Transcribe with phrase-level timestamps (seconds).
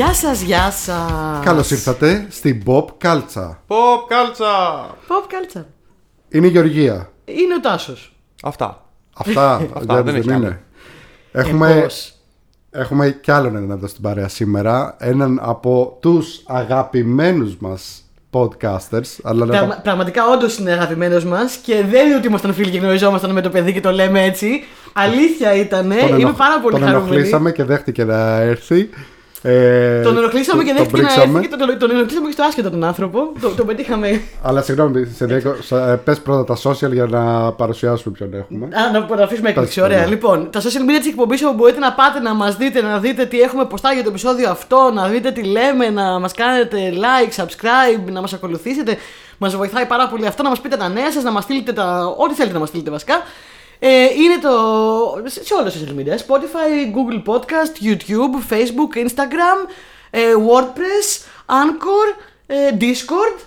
[0.00, 1.44] Γεια σας, γεια σας.
[1.44, 3.62] Καλώς ήρθατε στην Pop Κάλτσα.
[3.68, 3.74] Pop
[4.08, 4.86] κάλτσα!
[5.08, 5.66] Pop κάλτσα.
[6.28, 7.10] Είναι η Γεωργία.
[7.24, 8.16] Είναι ο Τάσος.
[8.42, 8.84] Αυτά.
[9.16, 10.46] Αυτά, Αυτά, δεν έχει άλλο.
[10.46, 10.62] είναι.
[11.32, 12.12] Έχουμε, Πώς.
[12.70, 14.96] έχουμε κι άλλον έναν εδώ στην παρέα σήμερα.
[14.98, 19.16] Έναν από τους αγαπημένους μας podcasters.
[19.22, 22.78] Αλλά να Πραγμα- πραγματικά όντως είναι αγαπημένος μας και δεν είναι ότι ήμασταν φίλοι και
[22.78, 24.64] γνωριζόμασταν με το παιδί και το λέμε έτσι.
[24.92, 25.88] Αλήθεια ήταν.
[25.88, 27.10] τον Είμαι ενοχ- πάρα πολύ Τον χαρούμενη.
[27.12, 28.88] ενοχλήσαμε και δέχτηκε να έρθει.
[29.42, 31.38] Ε, Τον ενοχλήσαμε και τον δέχτηκε να πρίξαμε.
[31.38, 33.32] έρθει και τον, τον ενοχλήσαμε και στο άσχετο τον άνθρωπο.
[33.40, 34.20] Το- τον πετύχαμε.
[34.42, 35.54] Αλλά συγγνώμη, σε διέκο...
[35.62, 38.66] σε- πες πρώτα τα social για να παρουσιάσουμε ποιον έχουμε.
[38.66, 39.78] Α, να να αφήσουμε έκπληξη.
[39.78, 39.98] Εντάξει, Ωραία.
[40.00, 40.06] ναι.
[40.06, 43.24] Λοιπόν, τα social media της εκπομπής όπου μπορείτε να πάτε να μας δείτε, να δείτε
[43.26, 47.42] τι έχουμε ποστάρει για το επεισόδιο αυτό, να δείτε τι λέμε, να μας κάνετε like,
[47.44, 48.96] subscribe, να μας ακολουθήσετε.
[49.38, 52.14] Μας βοηθάει πάρα πολύ αυτό, να μας πείτε τα νέα σας, να μας στείλετε τα.
[52.16, 53.14] Ό,τι θέλετε να μας στείλετε βασικά.
[53.82, 54.50] Ε, είναι το.
[55.24, 56.18] σε σε όλα τα social media.
[56.18, 59.68] Spotify, Google Podcast, YouTube, Facebook, Instagram,
[60.10, 63.40] ε, WordPress, Anchor, ε, Discord.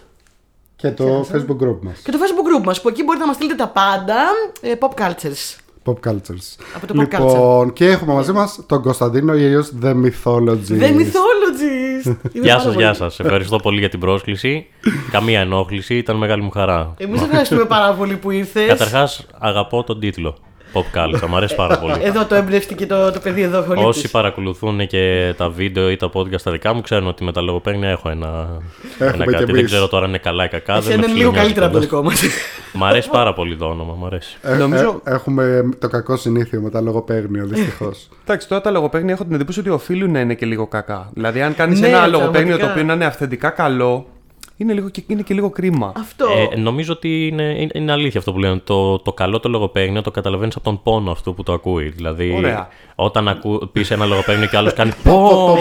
[0.76, 2.00] Και το facebook group μας.
[2.00, 4.24] Και το Facebook group μας που εκεί μπορείτε να μας στείλετε τα πάντα
[4.62, 6.56] ε, Pop Cultures Pop Cultures.
[6.76, 10.80] Από το Pop λοιπόν, και έχουμε μαζί μας τον Κωνσταντίνο ή αλλιώς The Mythologist.
[10.80, 13.20] The Mythologist Είμαι Γεια πάρα σας, πολύ- γεια σας.
[13.20, 14.66] Ευχαριστώ πολύ για την πρόσκληση.
[15.12, 16.94] Καμία ενόχληση, ήταν μεγάλη μου χαρά.
[16.98, 20.36] Εμείς ευχαριστούμε πάρα πολύ που ήρθες Καταρχάς, αγαπώ τον τίτλο.
[20.74, 21.94] Pop Culture, μου αρέσει πάρα πολύ.
[22.02, 26.10] Εδώ το εμπνεύστηκε το, το παιδί εδώ ο Όσοι παρακολουθούν και τα βίντεο ή τα
[26.14, 28.48] podcast τα δικά μου, ξέρουν ότι με τα λογοπαίγνια έχω ένα,
[29.00, 29.46] Έχουμε ένα κι κάτι.
[29.46, 29.66] Δεν εμείς.
[29.72, 30.74] ξέρω τώρα αν είναι καλά ή κακά.
[30.76, 32.20] Εσύ δεν με είναι λίγο ψιλομοιάζει καλύτερα από το κιόλας.
[32.22, 32.44] δικό μας
[32.80, 34.38] Μ' αρέσει πάρα πολύ το όνομα, μου αρέσει.
[34.42, 38.08] Ε, Νομίζω- ε, έχουμε το κακό συνήθειο με τα λογοπαίγνια, δυστυχώς.
[38.26, 41.10] Εντάξει, τώρα τα λογοπαίγνια έχω την εντύπωση ότι οφείλουν να είναι και λίγο κακά.
[41.14, 42.66] Δηλαδή, αν κάνεις Ναι, ένα λογοπαίγνιο πραγματικά.
[42.66, 44.06] το οποίο να είναι αυθεντικά καλό,
[44.58, 45.92] είναι, λίγο, και- είναι και λίγο κρίμα.
[45.98, 48.62] Αυτό Ε, νομίζω ότι είναι, είναι, είναι αλήθεια αυτό που λένε.
[48.64, 51.90] Το, το καλό το λογοπαίγνιο το καταλαβαίνεις από τον πόνο αυτού που το ακούει.
[51.90, 52.68] Δηλαδή, Ωραία.
[52.96, 55.58] όταν ακού, πεις ένα λογοπαίγνιο και άλλος κάνει Πω!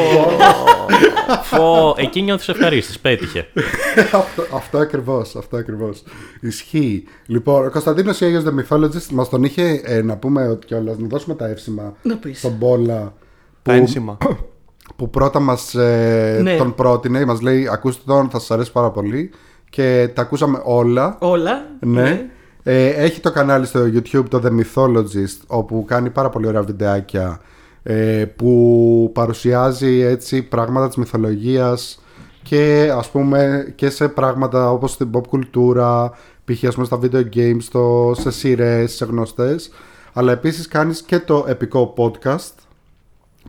[1.43, 1.95] Φω!
[1.99, 3.01] Εκεί νιώθεις ευχαρίστηση.
[3.01, 3.47] Πέτυχε.
[4.13, 5.37] αυτό, αυτό ακριβώς.
[5.37, 6.03] Αυτό ακριβώς.
[6.41, 7.05] Ισχύει.
[7.27, 10.99] Λοιπόν, ο Κωνσταντίνος ή αλλιώς The Mythologist μας τον είχε ε, να πούμε ότι κιόλας
[10.99, 12.39] να δώσουμε τα εύσημα Να πεις.
[12.39, 13.15] στον Μπόλα.
[13.63, 14.19] Τα ένσημα.
[14.97, 16.57] που πρώτα μας ε, Ναι.
[16.57, 19.31] τον πρότεινε, μας λέει ακούστε τον, θα σας αρέσει πάρα πολύ
[19.71, 21.17] και τα ακούσαμε όλα.
[21.21, 22.27] Όλα Ναι.
[22.63, 27.41] Ε, έχει το κανάλι στο YouTube το The Mythologist όπου κάνει πάρα πολύ ωραία βιντεάκια
[27.83, 32.03] ε, που παρουσιάζει έτσι πράγματα της μυθολογίας
[32.43, 36.11] και ας πούμε και σε πράγματα όπως την pop κουλτούρα
[36.45, 36.65] π.χ.
[36.65, 39.71] ας πούμε στα video games, στο, σε σειρές, σε γνωστές
[40.13, 42.53] αλλά επίσης κάνεις και το επικό podcast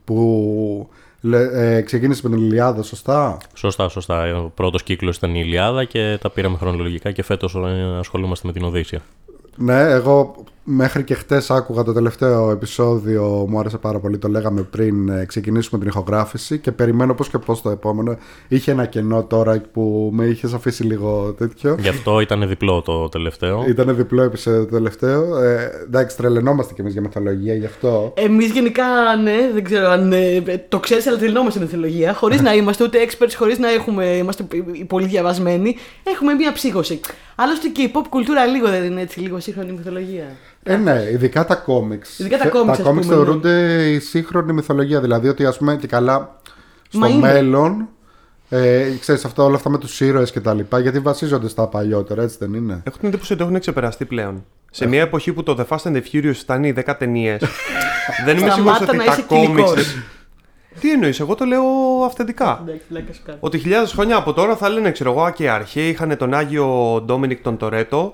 [0.03, 0.87] που λέ-
[1.31, 4.37] ε, ξεκίνησε με την Ιλιάδα σωστά; Σωστά, σωστά.
[4.37, 7.55] Ο πρώτος κύκλος ήταν η Ιλιάδα και τα πήραμε χρονολογικά και φέτος
[7.99, 9.01] ασχολούμαστε με την Οδύσσια.
[9.55, 14.61] Ναι, εγώ μέχρι και χτες άκουγα το τελευταίο επεισόδιο, μου άρεσε πάρα πολύ, το λέγαμε
[14.61, 18.17] πριν ε, ξεκινήσουμε την ηχογράφηση και περιμένω πώς και πώς το επόμενο.
[18.47, 21.75] Είχε ένα κενό τώρα που με είχες αφήσει λίγο τέτοιο.
[21.79, 23.65] Γι' αυτό ήταν διπλό το τελευταίο.
[23.67, 25.37] Ήταν διπλό επεισόδιο το τελευταίο.
[25.37, 28.13] Ε, εντάξει, τρελαινόμαστε κι εμείς για μεθολογία γι' αυτό.
[28.15, 28.85] Εμείς γενικά,
[29.23, 32.13] ναι, δεν ξέρω αν ε, το ξέρεις, αλλά τρελνόμαστε στην μυθολογία.
[32.13, 34.47] Χωρίς να είμαστε ούτε experts, χωρίς να έχουμε, είμαστε
[34.87, 35.75] πολύ διαβασμένοι.
[36.03, 36.99] Έχουμε μία ψύχωση.
[37.35, 40.25] Άλλωστε και η pop κουλτούρα λίγο δεν είναι έτσι, λίγο σύγχρονη μυθολογία.
[40.63, 42.19] Ε, ναι, ειδικά τα κόμιξ.
[42.19, 43.23] Ειδικά τα Θε- κόμιξ, Τα ας κόμιξ πούμε, ναι.
[43.23, 45.01] θεωρούνται η σύγχρονη μυθολογία.
[45.01, 46.39] Δηλαδή ότι ας πούμε και καλά
[46.87, 47.31] στο Μα είναι.
[47.31, 47.87] μέλλον.
[48.49, 52.23] Ε, ξέρεις αυτό, όλα αυτά με τους ήρωες και τα λοιπά γιατί βασίζονται στα παλιότερα
[52.23, 54.45] έτσι δεν είναι; Έχω την εντύπωση ότι έχουν ξεπεραστεί πλέον.
[54.71, 57.41] Σε μια εποχή που το The Fast and the Furious ήταν οι 10 ταινίες,
[58.25, 59.95] δεν είμαι σίγουρος Σταμάτα ότι να τα είσαι κόμιξ.
[60.73, 60.81] Κοινικός.
[60.81, 61.63] Τι εννοείς, εγώ το λέω
[62.05, 62.59] αυθεντικά.
[62.63, 63.37] Εντάξει, πλάκα σου κάνω.
[63.41, 67.01] Ότι χιλιάδες χρόνια από τώρα θα λένε, ξέρω εγώ, και οι αρχαίοι είχαν τον Άγιο
[67.05, 68.13] Ντόμινικ τον Τορέτο,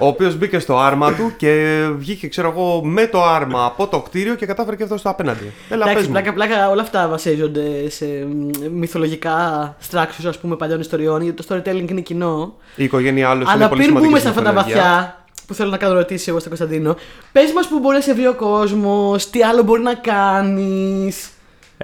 [0.00, 4.00] ο οποίος μπήκε στο άρμα του και βγήκε, ξέρω εγώ, με το άρμα από το
[4.00, 5.52] κτίριο και κατάφερε και αυτό στο απέναντι.
[5.68, 6.12] Έλα, πες Εντάξει, μου.
[6.12, 11.54] πλάκα, πλάκα, όλα αυτά βασίζονται σε μ, μυθολογικά structures ας πούμε παλιών ιστοριών, γιατί το
[11.54, 12.54] storytelling είναι κοινό.
[12.76, 14.82] Η οικογένειά άλλου είναι Αλλά πολύ πριν σημαντική μπούμε σε στην αυτά τα μυθολογία.
[14.82, 16.96] βαθιά, που θέλω να κάνω ερωτήσεις εγώ στον Κωνσταντίνο,
[17.32, 21.30] πες μας που μπορεί να σε βρει ο κόσμος, τι άλλο μπορεί να κάνεις.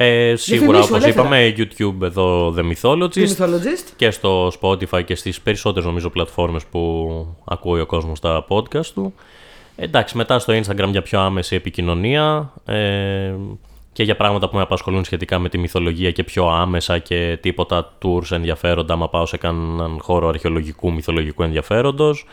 [0.01, 1.27] Ε, σίγουρα, Διαφημίσου, όπως ελεύθερα.
[1.27, 3.89] είπαμε, YouTube εδώ The Mythologist Mythologist.
[3.97, 9.15] και στο Spotify και στις περισσότερες νομίζω πλατφόρμες που ακούει ο κόσμος τα podcast του.
[9.77, 13.35] Εντάξει, μετά στο Instagram για πιο άμεση επικοινωνία ε,
[13.93, 17.97] και για πράγματα που με απασχολούν σχετικά με τη μυθολογία και πιο άμεσα και τίποτα
[18.03, 22.27] tours ενδιαφέροντα, άμα πάω σε κανέναν χώρο αρχαιολογικού μυθολογικού ενδιαφέροντος.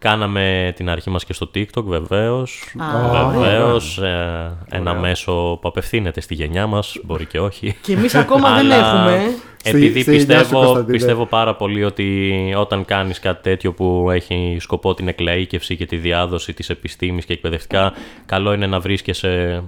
[0.00, 2.74] Κάναμε την αρχή μας και στο TikTok βεβαίως.
[2.78, 7.76] Α, βεβαίως, ε, ένα μέσο που απευθύνεται στη γενιά μας, μπορεί και όχι.
[7.82, 9.34] Και εμείς ακόμα δεν Αλλά έχουμε.
[9.56, 10.96] Στη- Επειδή στη γενιά σου, πιστεύω, Κωνσταντίνε.
[10.96, 15.96] πιστεύω πάρα πολύ ότι όταν κάνεις κάτι τέτοιο που έχει σκοπό την εκλαΐκευση και τη
[15.96, 17.92] διάδοση της επιστήμης και εκπαιδευτικά,
[18.26, 19.62] καλό είναι να βρίσκεσαι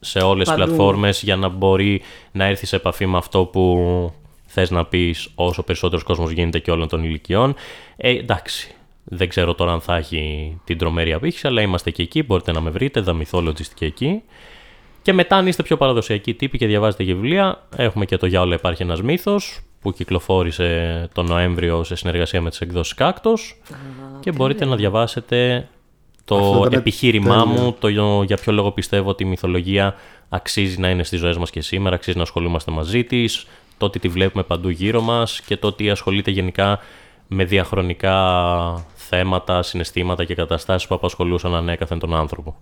[0.00, 0.66] σε όλες τις Παντού.
[0.66, 2.02] πλατφόρμες για να μπορεί
[2.32, 3.78] να έρθεις σε επαφή με αυτό που
[4.46, 7.54] θες να πεις όσο περισσότερος κόσμος γίνεται και όλων των ηλικιών.
[7.96, 12.22] Ε, εντάξει, δεν ξέρω τώρα αν θα έχει την τρομερή απήχηση, αλλά είμαστε και εκεί,
[12.22, 14.22] μπορείτε να με βρείτε, The Mythologist και εκεί.
[15.02, 18.40] Και μετά, αν είστε πιο παραδοσιακοί τύποι και διαβάζετε και βιβλία, έχουμε και το Για
[18.40, 23.60] όλα υπάρχει ένας μύθος που κυκλοφόρησε τον Νοέμβριο σε συνεργασία με τις εκδόσεις Κάκτος
[24.20, 25.68] και μπορείτε να διαβάσετε
[26.30, 27.60] Αυτό το ήταν επιχείρημά τέλειο.
[27.60, 27.88] μου, το
[28.22, 29.94] για ποιο λόγο πιστεύω ότι η μυθολογία
[30.28, 33.46] αξίζει να είναι στις ζωές μας και σήμερα, αξίζει να ασχολούμαστε μαζί της,
[33.78, 36.78] το ότι τη βλέπουμε παντού γύρω μας και το ότι ασχολείται γενικά
[37.28, 38.14] με διαχρονικά
[38.94, 42.56] θέματα, συναισθήματα και καταστάσεις που απασχολούσαν ανέκαθεν τον άνθρωπο.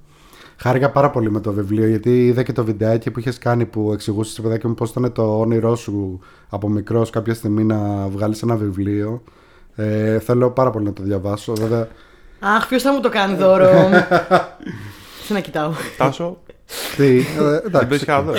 [0.56, 3.92] Χάρηκα πάρα πολύ με το βιβλίο γιατί είδα και το βιντεάκι που είχες κάνει που
[3.92, 8.42] εξηγούσες σε παιδάκι μου πώς ήταν το όνειρό σου από μικρός κάποια στιγμή να βγάλεις
[8.42, 9.22] ένα βιβλίο.
[9.74, 11.52] Ε, θέλω πάρα πολύ να το διαβάσω.
[11.52, 11.88] Βέβαια,
[12.40, 13.70] Αχ, ποιος θα μου το κάνει δώρο;
[15.26, 15.72] Τι να κοιτάω.
[15.96, 16.38] Τάσο,
[16.96, 17.88] τι, ε, δεν εντάξει.
[17.88, 18.32] πες κάτω.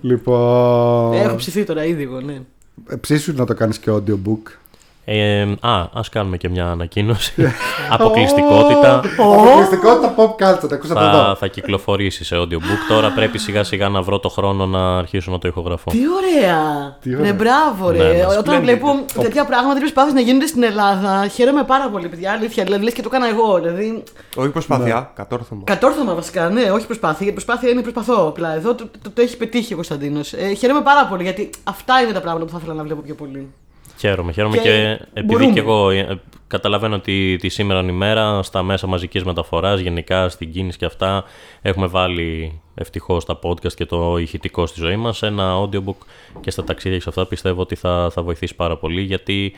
[0.00, 1.12] Λοιπόν.
[1.12, 2.40] Έχω ψηθεί τώρα ήδη εγώ, ναι.
[2.88, 4.63] ε, Ψήσου να το κάνεις και audiobook.
[5.06, 7.34] Ε, α, ας κάνουμε και μια ανακοίνωση.
[7.90, 9.02] Αποκλειστικότητα.
[9.18, 11.34] Αποκλειστικότητα pop culture, τα ακούσατε θα, εδώ.
[11.34, 12.80] θα κυκλοφορήσει σε audiobook.
[12.88, 15.90] Τώρα πρέπει σιγά σιγά να βρω το χρόνο να αρχίσω να το ηχογραφώ.
[15.90, 16.96] Τι ωραία!
[17.00, 17.26] Τι ωραία.
[17.26, 17.98] Ναι, μπράβο, ρε.
[17.98, 18.60] Ναι, ναι, Όταν splendid.
[18.62, 22.32] βλέπω τέτοια πράγματα, προσπάθειες να γίνονται στην Ελλάδα, χαίρομαι πάρα πολύ, παιδιά.
[22.32, 23.58] Αλήθεια, δηλαδή λες και το έκανα εγώ.
[23.58, 24.02] Δηλαδή,
[24.36, 25.62] Όχι προσπάθεια, κατόρθωμα.
[25.64, 27.16] κατόρθωμα βασικά, ναι, όχι προσπάθεια.
[27.18, 28.26] Γιατί προσπάθεια είναι προσπαθώ.
[28.28, 30.32] Απλά εδώ το, το, το έχει πετύχει ο Κωνσταντίνος.
[30.32, 33.14] Ε, χαίρομαι πάρα πολύ γιατί αυτά είναι τα πράγματα που θα ήθελα να βλέπω πιο
[33.14, 33.52] πολύ.
[33.98, 35.52] Χαίρομαι, χαίρομαι Και και, επειδή μπορούμε.
[35.52, 40.78] και εγώ ε, καταλαβαίνω ότι τη σήμερα ημέρα στα μέσα μαζικής μεταφοράς, γενικά στην κίνηση
[40.78, 41.24] και αυτά,
[41.62, 45.96] έχουμε βάλει ευτυχώς τα podcast και το ηχητικό στη ζωή μας, ένα audiobook
[46.40, 49.52] και στα ταξίδια και σε αυτά πιστεύω ότι θα, θα βοηθήσει πάρα πολύ γιατί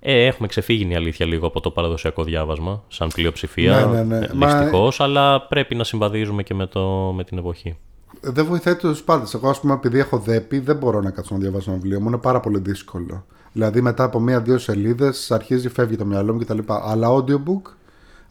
[0.00, 4.18] ε, έχουμε ξεφύγει είναι η αλήθεια λίγο από το παραδοσιακό διάβασμα, σαν πλειοψηφία, Ναι, ναι,
[4.18, 4.24] ναι.
[4.26, 7.76] ε, Μα- δυστυχώς, αλλά πρέπει να συμβαδίζουμε και με, το, με την εποχή.
[8.20, 9.34] Δεν βοηθάει τους πάντες.
[9.34, 12.08] Εγώ, ας πούμε, επειδή έχω δέπη, δεν μπορώ να κάτσω να διαβάσω ένα βιβλίο μου.
[12.08, 13.24] Είναι πάρα πολύ δύσκολο.
[13.52, 16.58] Δηλαδή, μετά από μία-δύο σελίδες αρχίζει, φεύγει το μυαλό μου κτλ.
[16.66, 17.72] Αλλά audiobook,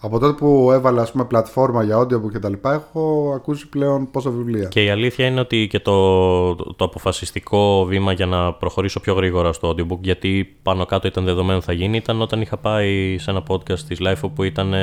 [0.01, 4.67] από τότε που έβαλα ας πούμε, πλατφόρμα για audiobook κτλ., έχω ακούσει πλέον πόσα βιβλία.
[4.67, 9.53] Και η αλήθεια είναι ότι και το, το αποφασιστικό βήμα για να προχωρήσω πιο γρήγορα
[9.53, 13.43] στο audiobook, γιατί πάνω κάτω ήταν δεδομένο θα γίνει, ήταν όταν είχα πάει σε ένα
[13.47, 14.73] podcast της Life που ήταν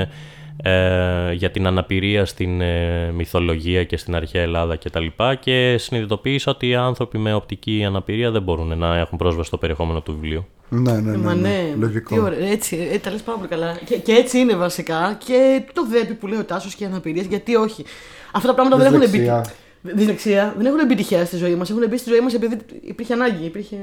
[0.62, 5.06] ε, για την αναπηρία στην ε, μυθολογία και στην αρχαία Ελλάδα κτλ.
[5.16, 9.56] Και, και συνειδητοποίησα ότι οι άνθρωποι με οπτική αναπηρία δεν μπορούν να έχουν πρόσβαση στο
[9.56, 10.46] περιεχόμενο του βιβλίου.
[10.68, 11.16] Ναι, ναι, ναι.
[11.16, 12.14] Μα ναι, ναι, Λογικό.
[12.14, 12.48] Τι ωραία.
[12.50, 13.78] Έτσι, ε, τα λες πάρα πολύ καλά.
[13.84, 15.18] Και, και έτσι είναι βασικά.
[15.26, 17.84] Και το δέπει που λέει ο Τάσος και οι αναπηρίες, γιατί όχι.
[18.32, 19.06] Αυτά τα πράγματα δεν έχουν μπει.
[19.06, 19.46] Δυσλεξία.
[19.82, 20.54] Δυσλεξία.
[20.56, 21.70] Δεν έχουν μπει τυχαία στη ζωή μας.
[21.70, 23.76] Έχουν μπει στη ζωή μας επειδή υπήρχε ανάγκη, υπήρχε,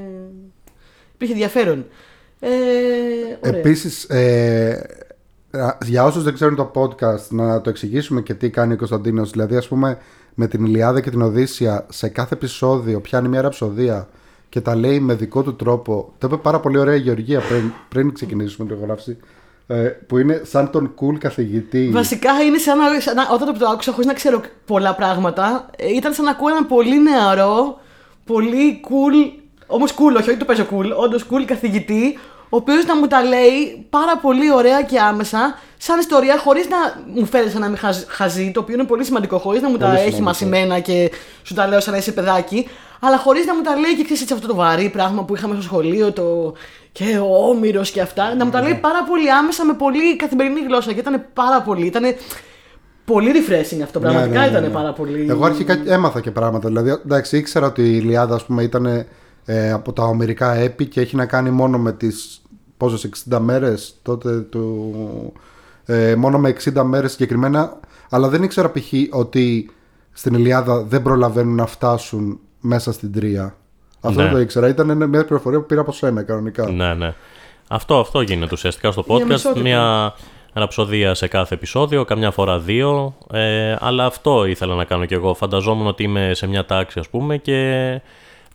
[1.14, 1.86] υπήρχε ενδιαφέρον.
[2.40, 2.48] Ε,
[3.48, 3.58] ωραία.
[3.58, 5.03] Επίσης, ε, α,
[5.84, 9.30] για όσους δεν ξέρουν το podcast, να το εξηγήσουμε και τι κάνει ο Κωνσταντίνος.
[9.30, 9.98] Δηλαδή, ας πούμε,
[10.34, 14.08] με την Ιλιάδα και την Οδύσσια, σε κάθε επεισόδιο πιάνει μια ραψοδία
[14.48, 16.12] και τα λέει με δικό του τρόπο.
[16.18, 19.16] Το είπε πάρα πολύ ωραία η Γεωργία πριν, πριν ξεκινήσουμε την γράψη.
[19.66, 21.90] Ε, που είναι σαν τον cool καθηγητή.
[21.92, 25.88] Βασικά είναι σαν να, σαν να- όταν το άκουσα χωρίς να ξέρω πολλά πράγματα, ε,
[25.94, 27.78] ήταν σαν να ακούω έναν πολύ νεαρό,
[28.24, 32.18] πολύ cool, όμως cool, όχι, όχι το παίζω cool, όντως cool καθηγητή,
[32.48, 36.76] ο οποίος να μου τα λέει πάρα πολύ ωραία και άμεσα, σαν ιστορία, χωρίς να
[37.14, 39.76] μου φέρει σαν να είμαι χαζ- χαζή, το οποίο είναι πολύ σημαντικό, χωρίς να μου
[39.76, 40.24] τα Πολύ έχει σημαντικό.
[40.28, 41.10] μασημένα και
[41.42, 42.68] σου τα λέω σαν να είσαι παιδάκι,
[43.00, 45.62] αλλά χωρίς να μου τα λέει και ξέρεις αυτό το βαρύ πράγμα που είχαμε στο
[45.62, 46.54] σχολείο, το
[46.92, 50.60] και ο Όμηρο και αυτά, να μου τα λέει πάρα πολύ άμεσα με πολύ καθημερινή
[50.60, 51.86] γλώσσα και ήταν πάρα πολύ.
[51.86, 52.02] Ήταν
[53.04, 53.98] πολύ refreshing αυτό.
[53.98, 54.68] Ναι, Πραγματικά ναι, ναι, ήταν ναι.
[54.68, 55.26] πάρα πολύ.
[55.28, 56.68] Εγώ αρχικά έμαθα και πράγματα.
[56.68, 59.06] Δηλαδή, εντάξει, ήξερα ότι η Ιλιάδα, ας πούμε, ήταν
[59.46, 62.42] ε, από τα ομερικά έπι και έχει να κάνει μόνο με τις
[62.76, 64.92] πόσες 60 μέρες τότε του...
[65.86, 67.76] Ε, μόνο με 60 μέρες συγκεκριμένα
[68.10, 68.92] αλλά δεν ήξερα π.χ.
[69.10, 69.70] ότι
[70.12, 73.56] στην Ιλιάδα δεν προλαβαίνουν να φτάσουν μέσα στην τρία
[74.00, 74.24] αυτό Ναι.
[74.24, 77.14] δεν το ήξερα ήταν μια πληροφορία που πήρα από σένα κανονικά Ναι, ναι.
[77.68, 79.28] Αυτό, αυτό γίνεται ουσιαστικά στο Μια podcast.
[79.28, 79.60] μισότητα.
[79.60, 80.14] Μια
[80.52, 83.16] ραψοδία σε κάθε επεισόδιο, καμιά φορά δύο.
[83.32, 85.34] Ε, αλλά αυτό ήθελα να κάνω κι εγώ.
[85.34, 88.00] Φανταζόμουν ότι είμαι σε μια τάξη, ας πούμε, και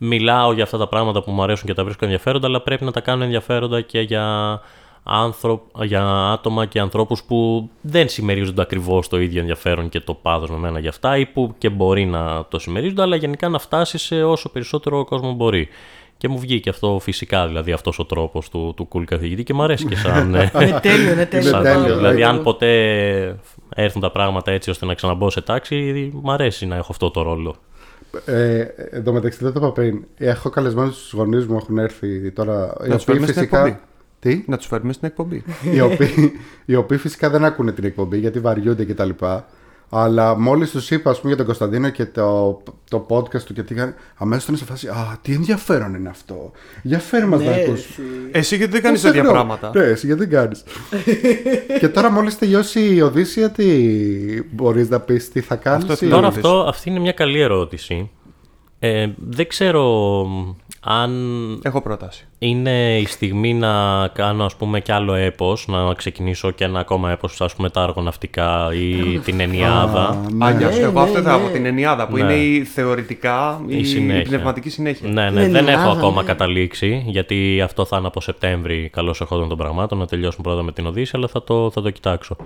[0.02, 2.90] μιλάω για αυτά τα πράγματα που μου αρέσουν και τα βρίσκω ενδιαφέροντα, αλλά πρέπει να
[2.90, 4.60] τα κάνω ενδιαφέροντα και για,
[5.02, 5.60] άνθρω...
[5.82, 6.02] για
[6.32, 10.78] άτομα και ανθρώπους που δεν συμμερίζονται ακριβώς το ίδιο ενδιαφέρον και το πάθος με μένα
[10.78, 14.48] για αυτά ή που και μπορεί να το συμμερίζονται, αλλά γενικά να φτάσει σε όσο
[14.48, 15.68] περισσότερο κόσμος μπορεί.
[16.16, 19.62] Και μου βγήκε αυτό φυσικά, δηλαδή αυτός ο τρόπος του, του cool καθηγητή και μου
[19.62, 20.34] αρέσει και σαν...
[20.34, 21.48] ε, Είναι τέλειο, είναι τέλειο.
[21.48, 22.26] Είναι σαν- τέλειο, δηλαδή, ναι.
[22.26, 23.36] αν ποτέ
[23.74, 27.22] έρθουν τα πράγματα έτσι ώστε να ξαναμπω σε τάξη, μου αρέσει να έχω αυτό το
[27.22, 27.54] ρόλο.
[28.24, 32.30] Ε, Εν τω μεταξύ δεν το είπα πριν έχω καλεσμένους στους γονείς μου έχουν έρθει
[32.30, 33.80] τώρα οι Να τους οποίοι φέρουμε στην φυσικά- εκπομπή.
[34.20, 35.44] Τι; Να τους φέρουμε στην εκπομπή.
[35.74, 36.32] οι, οποίοι,
[36.64, 39.10] οι οποίοι φυσικά δεν ακούνε την εκπομπή γιατί βαριούνται κτλ.
[39.92, 43.62] Αλλά μόλις τους είπα, ας πούμε, για τον Κωνσταντίνο και το, το podcast του και
[43.62, 43.94] τι είχαν.
[44.16, 44.88] Αμέσως ήταν σε φάση.
[44.88, 46.50] Α, τι ενδιαφέρον είναι αυτό.
[46.82, 47.78] Για φέρε μας να Ναι, ακούς».
[47.84, 48.02] εσύ.
[48.32, 49.44] Εσύ γιατί δεν κάνεις Πώς τέτοια εννοώ.
[49.46, 50.62] πράγματα; Ναι, εσύ γιατί δεν κάνεις.
[51.80, 53.66] και τώρα μόλις τελειώσει η Οδύσσια, τι
[54.52, 55.82] μπορείς να πεις, τι θα κάνεις.
[55.82, 56.48] Αυτό θέλω Τώρα να ρωτήσω.
[56.48, 58.10] αυτό, αυτή είναι μια καλή ερώτηση.
[58.78, 60.26] Ε, δεν ξέρω
[60.80, 61.10] αν
[61.62, 62.28] Έχω πρόταση.
[62.42, 67.10] Είναι η στιγμή να κάνω ας πούμε κι άλλο έπος, να ξεκινήσω και ένα ακόμα
[67.10, 70.26] έπος, ας πούμε τα αργοναυτικά ή την Ενιάδα.
[70.32, 70.46] ναι.
[70.46, 71.44] Άνια, Ναι, εγώ ναι, αυτό θα ναι.
[71.44, 72.20] από την Ενιάδα που Ναι.
[72.22, 74.22] είναι η θεωρητικά η, Η συνέχεια.
[74.22, 75.08] πνευματική συνέχεια.
[75.08, 76.26] Ναι, ναι, Την δεν έχω Ελλάδα, ακόμα ναι.
[76.28, 80.72] καταλήξει, γιατί αυτό θα είναι από Σεπτέμβρη, καλώς εχόντων των πραγμάτων, να τελειώσουμε πρώτα με
[80.72, 82.36] την Οδύσσια, αλλά θα το, θα το κοιτάξω.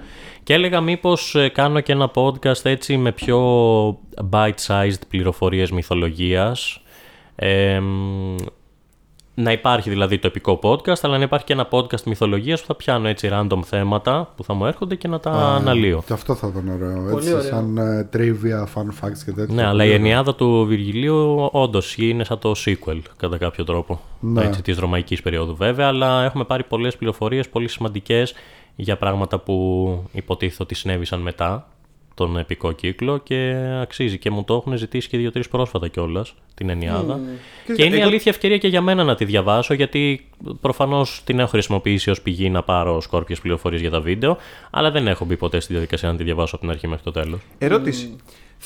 [0.42, 3.38] Και έλεγα μήπως ε, κάνω και ένα podcast έτσι με πιο
[4.30, 6.80] bite-sized πληροφορίες μυθολογίας,
[7.36, 8.34] ε, μ,
[9.34, 12.74] να υπάρχει δηλαδή το επικό podcast, αλλά να υπάρχει και ένα podcast μυθολογίας που θα
[12.74, 16.02] πιάνω έτσι random θέματα που θα μου έρχονται και να τα αναλύω.
[16.06, 16.94] Και αυτό θα ήταν ωραίο.
[17.10, 17.42] Πολύ Έτσι, ωραίο.
[17.42, 19.54] σαν ε, trivia, fun facts και τέτοια.
[19.54, 20.06] Ναι, αλλά Πολύ η ωραίο.
[20.06, 24.00] Ενιάδα του Βυργιλίου όντως είναι σαν το sequel κατά κάποιο τρόπο.
[24.20, 24.44] Ναι.
[24.44, 28.34] Έτσι, της ρωμαϊκής περίοδου βέβαια, αλλά έχουμε πάρει πολλές πληροφορίες, πολύ σημαντικές
[28.76, 31.66] για πράγματα που υποτίθεται ότι συνέβησαν μετά
[32.14, 36.68] τον επικό κύκλο και αξίζει και μου το έχουν ζητήσει και δύο-τρεις πρόσφατα κιόλας την
[36.68, 37.20] Αινειάδα.
[37.66, 40.26] Και, Και είναι η εγώ- αλήθεια ευκαιρία και για μένα να τη διαβάσω, γιατί
[40.60, 44.36] προφανώς την έχω χρησιμοποιήσει ως πηγή να πάρω σκόρπιες πληροφορίες για τα βίντεο,
[44.70, 47.10] αλλά δεν έχω μπει ποτέ στη διαδικασία να τη διαβάσω από την αρχή μέχρι το
[47.10, 47.40] τέλος.
[47.58, 48.16] Ερώτηση.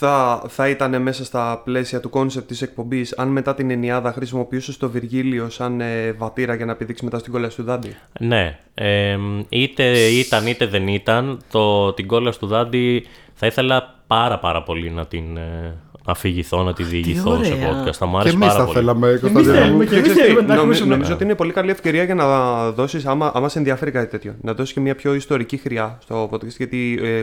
[0.01, 4.77] Θα, θα ήταν μέσα στα πλαίσια του concept της εκπομπής αν μετά την Αινειάδα χρησιμοποιούσες
[4.77, 9.17] το Βιργίλιο σαν ε, βατήρα για να πηδήξεις μετά στην Κόλαση του Δάντη; Ναι, ε,
[9.49, 14.91] είτε ήταν είτε δεν ήταν, το, την κόλλα του Δάντη θα ήθελα πάρα πάρα πολύ
[14.91, 15.75] να την ε,
[16.07, 17.85] αφηγηθώ, να τη διηγηθώ σε ωραία.
[17.85, 17.93] podcast.
[17.93, 18.79] Θα μου Και άρεσε εμείς πάρα θα πολύ.
[18.79, 19.91] θέλαμε, εμείς Κωνσταντίνο θέλουμε μου.
[19.91, 20.95] και εμείς ξέρεις τι, θέλουμε να νομι- ακούσουμε.
[20.95, 24.35] νομίζω ότι είναι πολύ καλή ευκαιρία για να δώσεις, άμα, άμα σε ενδιαφέρει κάτι τέτοιο,
[24.43, 27.23] να δώσεις και μια πιο ιστορική χρειά στο podcast, γιατί ε,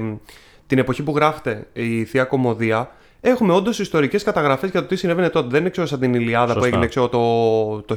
[0.68, 2.92] την εποχή που γράφεται η Θεία Κομμωδία,
[3.22, 5.48] έχουμε όντως ιστορικές καταγραφές για το τι συνέβαινε τότε.
[5.50, 6.68] Δεν είναι ξέρω σαν την Ηλιάδα που Σωστά.
[6.68, 7.96] έγινε ξέρω, το, το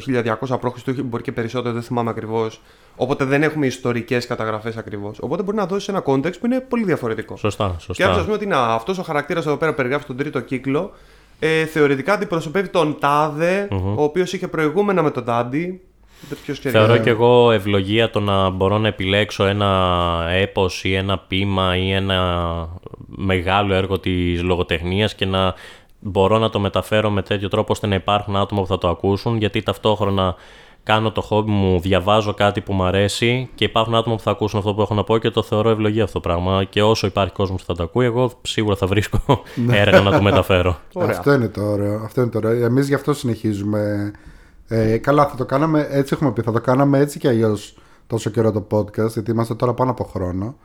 [0.51, 1.01] 1200 π.Χ.
[1.05, 2.61] μπορεί και περισσότερο, δεν θυμάμαι ακριβώς.
[2.97, 5.19] Οπότε δεν έχουμε ιστορικές καταγραφές ακριβώς.
[5.21, 7.37] Οπότε μπορεί να δώσεις ένα context που είναι πολύ διαφορετικό.
[7.37, 8.15] Σωστά, Και αν σωστά.
[8.15, 10.93] σα πούμε ότι αυτός ο χαρακτήρας εδώ πέρα περιγράφει τον τρίτο κύκλο,
[11.39, 15.81] ε, θεωρητικά αντιπροσωπεύει τον ταδε ο οποίος είχε προηγούμενα με τον Τάντι.
[16.29, 16.75] Δεν ποιο ξέρει.
[16.75, 21.77] Θεωρώ Ε, και εγώ ευλογία το να μπορώ να επιλέξω ένα έπος ή ένα ποίημα
[21.77, 22.69] ή ένα
[23.07, 25.55] μεγάλο έργο της λογοτεχνίας και να
[26.01, 29.37] μπορώ να το μεταφέρω με τέτοιο τρόπο ώστε να υπάρχουν άτομα που θα το ακούσουν
[29.37, 30.35] γιατί ταυτόχρονα
[30.83, 34.59] κάνω το χόμπι μου, διαβάζω κάτι που μου αρέσει και υπάρχουν άτομα που θα ακούσουν
[34.59, 37.33] αυτό που έχω να πω και το θεωρώ ευλογία αυτό το πράγμα και όσο υπάρχει
[37.33, 40.79] κόσμος που θα το ακούει εγώ σίγουρα θα βρίσκω έργα να το μεταφέρω.
[40.93, 41.11] Ωραία.
[41.11, 42.01] Αυτό είναι το ωραίο.
[42.05, 42.65] Αυτό είναι το ωραίο.
[42.65, 44.13] Εμείς γι' αυτό συνεχίζουμε.
[44.69, 46.15] Ε, καλά, θα το κάναμε έτσι.
[46.15, 46.43] Έχουμε πει.
[46.43, 50.05] Θα το κάναμε έτσι και αλλιώς τόσο καιρό το podcast, γιατί είμαστε τώρα πάνω από
[50.05, 50.57] χρόνο.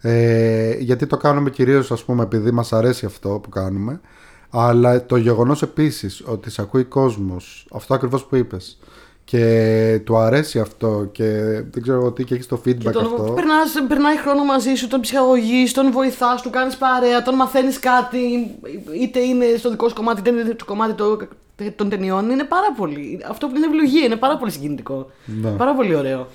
[0.00, 4.00] Ε, γιατί το κάνουμε κυρίως, ας πούμε, επειδή μας αρέσει αυτό που κάνουμε.
[4.50, 8.78] Αλλά το γεγονός επίσης ότι σε ακούει κόσμος, αυτό ακριβώς που είπες,
[9.24, 11.30] και του αρέσει αυτό και
[11.70, 13.22] δεν ξέρω εγώ τι και έχεις το feedback Και τον αυτό.
[13.34, 18.18] περνάς, περνάει χρόνο μαζί σου, τον ψυχαγωγείς, τον βοηθάς, του κάνεις παρέα, τον μαθαίνεις κάτι,
[19.00, 21.18] είτε είναι στο δικό σου κομμάτι, είτε είναι στο κομμάτι το-
[21.76, 22.30] των ταινιών.
[22.30, 23.20] Είναι πάρα πολύ.
[23.30, 25.10] Αυτό που είναι ευλογία, είναι πάρα πολύ συγκινητικό.
[25.24, 25.50] Ναι.
[25.50, 26.26] Πάρα πολύ ωραίο.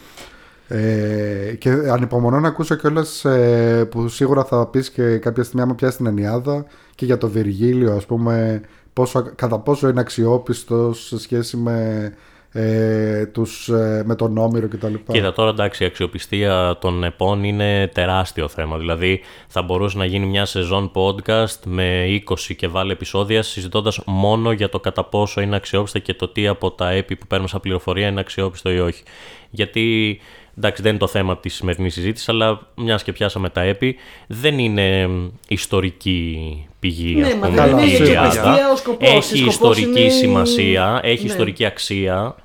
[0.68, 5.76] Ε, και ανυπομονώ να ακούσω κιόλας ε, που σίγουρα θα πεις και κάποια στιγμή άμα
[5.76, 8.62] πιάσεις την Ενιάδα και για το Βυργίλιο, ας πούμε,
[8.94, 12.14] πόσο, κατά πόσο είναι αξιόπιστο σε σχέση με,
[12.54, 14.94] ε, τους, ε, με τον Όμηρο κτλ.
[15.12, 18.78] Κοίτα, τώρα εντάξει, η αξιοπιστία των ΕΠΟΝ είναι τεράστιο θέμα.
[18.78, 24.52] Δηλαδή, θα μπορούσε να γίνει μια σεζόν podcast με 20 και βάλε επεισόδια συζητώντας μόνο
[24.52, 27.60] για το κατά πόσο είναι αξιόπιστα και το τι από τα έπι που παίρνουμε σαν
[27.60, 29.04] πληροφορία είναι αξιόπιστο ή όχι.
[29.50, 30.20] Γιατί
[30.58, 33.96] εντάξει, δεν είναι το θέμα της σημερινής συζήτησης, αλλά μιας και πιάσαμε τα έπι,
[34.28, 37.16] δεν είναι μ, ιστορική πηγή.
[37.16, 38.28] Ναι, ας μα πούμε, δεν είναι η η Ιλιάδα.
[38.28, 39.10] αξιοπιστία ο σκοπός.
[39.10, 41.30] Έχει Ο σκοπός ιστορική είναι- σημασία, έχει Ναι.
[41.32, 42.36] ιστορική αξία.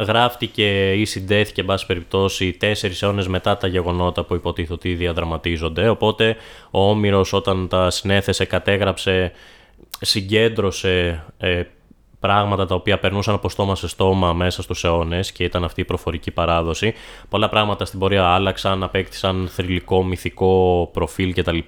[0.00, 5.88] Γράφτηκε ή συντέθηκε, εν πάση περιπτώσει, τέσσερις αιώνες μετά τα γεγονότα που υποτίθεται ότι διαδραματίζονται.
[5.88, 6.36] Οπότε
[6.70, 9.32] ο Όμηρος, όταν τα συνέθεσε, κατέγραψε,
[10.00, 11.62] συγκέντρωσε ε,
[12.20, 15.84] πράγματα τα οποία περνούσαν από στόμα σε στόμα μέσα στους αιώνες και ήταν αυτή η
[15.84, 16.94] προφορική παράδοση.
[17.28, 21.58] Πολλά πράγματα στην πορεία άλλαξαν, απέκτησαν θρηλυκό, μυθικό προφίλ κτλ.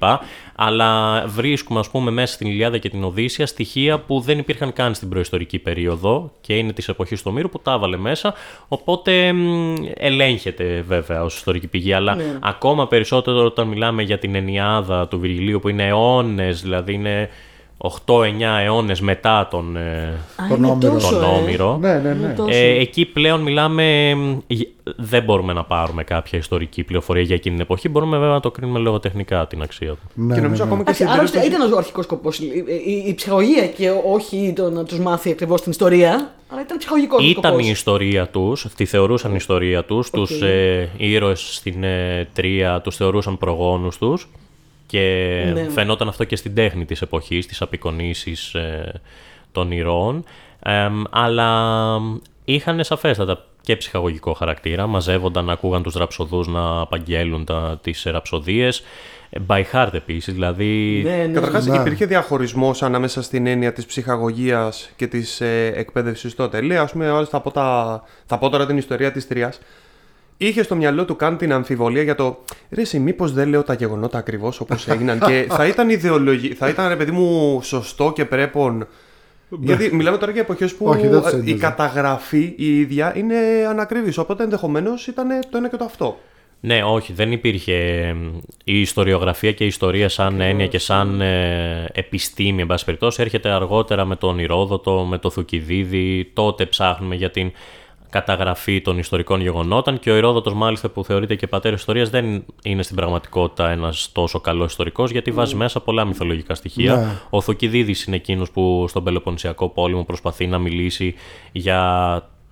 [0.56, 4.94] Αλλά βρίσκουμε ας πούμε μέσα στην Ιλιάδα και την Οδύσσια στοιχεία που δεν υπήρχαν καν
[4.94, 8.34] στην προϊστορική περίοδο και είναι της εποχής του Μύρου που τα έβαλε μέσα,
[8.68, 12.38] οπότε μ, ελέγχεται βέβαια ως ιστορική πηγή, αλλά Ναι.
[12.42, 17.28] ακόμα περισσότερο όταν μιλάμε για την Ενιάδα του Βυργιλίου που είναι αιώνες, δηλαδή είναι
[18.06, 20.92] 8-9 αιώνες μετά τον, ε, Α, Τον είναι Όμηρο.
[20.92, 21.26] τόσο, Τον ε.
[21.26, 21.76] Όμηρο.
[21.80, 22.34] Ναι, ναι, Είναι ναι.
[22.34, 22.48] τόσο.
[22.58, 27.54] ε, εκεί πλέον μιλάμε, μ, γε- δεν μπορούμε να πάρουμε κάποια ιστορική πληροφορία για εκείνη
[27.54, 29.98] την εποχή, μπορούμε βέβαια να το κρίνουμε λογοτεχνικά την αξία του.
[30.14, 30.70] Ναι, και ναι, νομίζω ναι.
[30.70, 31.62] ακόμα και Εντάξει, στην άλλωστε περίπτωση.
[31.62, 32.38] ήταν ο αρχικός σκοπός.
[32.38, 32.44] Η,
[32.86, 37.16] η, η ψυχαγωγία και όχι το να τους μάθει ακριβώς την ιστορία, αλλά ήταν ψυχαγωγικό
[37.20, 37.66] Ήταν σκοπός.
[37.66, 40.14] η ιστορία τους, τη θεωρούσαν η ιστορία τους, Οκ.
[40.14, 44.28] τους ε, ήρωες στην ε, Τροία τους θεωρούσαν προγόνους τους
[44.92, 45.68] και Ναι.
[45.70, 49.00] φαινόταν αυτό και στην τέχνη της εποχής, τις απεικονίσεις ε,
[49.52, 50.24] των ηρώων,
[50.62, 51.98] Εμ, αλλά
[52.44, 58.82] είχαν σαφέστατα και ψυχαγωγικό χαρακτήρα, μαζεύονταν, ακούγαν τους ραψοδούς να απαγγέλουν τα, τις ραψοδίες,
[59.30, 61.32] Ε, by heart επίσης, δηλαδή Ναι, ναι.
[61.32, 61.76] Καταρχάς, Ναι.
[61.76, 66.60] υπήρχε διαχωρισμός ανάμεσα στην έννοια της ψυχαγωγίας και της ε, εκπαίδευσης τότε.
[66.60, 69.60] Λέει, ας πούμε, όλες θα, πω τα, θα πω τώρα την ιστορία της Τρίας.
[70.46, 72.38] Είχε στο μυαλό του καν την αμφιβολία για το
[72.70, 75.18] ρε, εσύ, μήπως δεν λέω τα γεγονότα ακριβώς όπως έγιναν.
[75.18, 78.86] και θα ήταν ιδεολογική, θα ήταν ρε παιδί μου σωστό και πρέπον.
[79.60, 81.58] Γιατί μιλάμε τώρα για εποχές που Όχι, δεν τους η ένοιαζε.
[81.58, 83.36] καταγραφή η ίδια είναι
[83.68, 84.18] ανακρίβη.
[84.18, 86.18] Οπότε ενδεχομένως ήταν το ένα και το αυτό.
[86.60, 87.74] Ναι, όχι, δεν υπήρχε
[88.08, 93.22] εμ, η ιστοριογραφία και η ιστορία σαν έννοια και σαν ε, επιστήμη, εν πάση περιπτώσει,
[93.22, 97.52] έρχεται αργότερα με τον Ηρόδοτο, με το Θουκυδίδη, τότε ψάχνουμε για την
[98.12, 102.82] καταγραφή των ιστορικών γεγονότων και ο Ηρόδοτος μάλιστα που θεωρείται και πατέρας ιστορίας δεν είναι
[102.82, 106.96] στην πραγματικότητα ένας τόσο καλός ιστορικός γιατί βάζει μέσα πολλά μυθολογικά στοιχεία.
[106.96, 107.06] Ναι.
[107.30, 111.14] Ο Θουκυδίδης είναι εκείνος που στον Πελοποννησιακό πόλεμο προσπαθεί να μιλήσει
[111.52, 111.80] για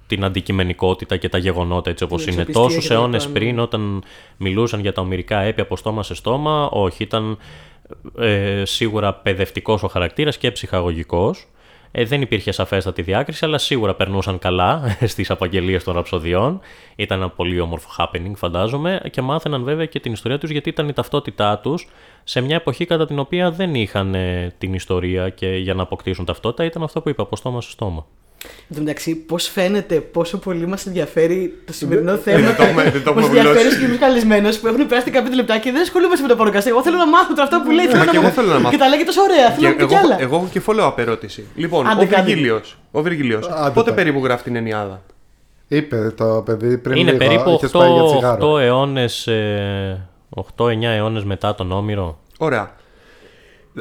[0.06, 2.42] την αντικειμενικότητα και τα γεγονότα έτσι όπως Την είναι.
[2.42, 3.32] εξοπιστία Τόσους και τα λοιπά, αιώνες ναι.
[3.32, 4.02] πριν όταν
[4.36, 7.38] μιλούσαν για τα ομυρικά έπια από στόμα σε στόμα, όχι, ήταν
[8.18, 11.46] ε, σίγουρα παιδευτικός ο χαρακτήρας και ψυχαγωγικός.
[11.92, 14.82] Ε, δεν υπήρχε σαφέστατη διάκριση, αλλά σίγουρα περνούσαν καλά
[15.12, 16.60] στις απαγγελίες των ραψοδιών.
[16.96, 20.88] Ήταν ένα πολύ όμορφο happening, φαντάζομαι, και μάθαιναν βέβαια και την ιστορία τους, γιατί ήταν
[20.88, 21.88] η ταυτότητά τους
[22.24, 26.24] σε μια εποχή κατά την οποία δεν είχαν ε, την ιστορία και για να αποκτήσουν
[26.24, 28.06] ταυτότητα, ήταν αυτό που είπα, από στόμα σε στόμα.
[28.44, 32.40] Εν τω μεταξύ, πώς φαίνεται πόσο πολύ μας ενδιαφέρει το σημερινό θέμα.
[32.46, 33.76] δεν το έχουμε- δεν το Πώ έχουμε ενδιαφέρει δηλώσει.
[33.78, 36.66] του κοινούς καλεσμένους που έχουν περάσει 15 λεπτά και δεν ασχολούμαστε με το podcast.
[36.66, 37.86] Εγώ θέλω να μάθω τώρα αυτά που λέει.
[37.86, 38.70] Μα και εγώ θέλω να μάθω.
[38.70, 39.50] Και τα λέγει τόσο ωραία.
[39.50, 40.20] Θέλω να Και μου πει εγώ, κι άλλα.
[40.20, 41.46] εγώ έχω και follow-up ερώτηση.
[41.54, 42.22] Λοιπόν, Άντε, ο κάντε.
[42.22, 43.96] Βυργίλιος, ο Βυργίλιος, Άντε πότε τα.
[43.96, 45.02] περίπου γράφει την Ενιάδα;
[45.68, 48.52] Είπε το παιδί πριν Είναι λίγο, περίπου είχες πάει για 8, τσιγάρο.
[48.52, 52.18] 8 αιώνες, ε, 8-9 αιώνες μετά τον Όμηρο.
[52.38, 52.70] Ωραία.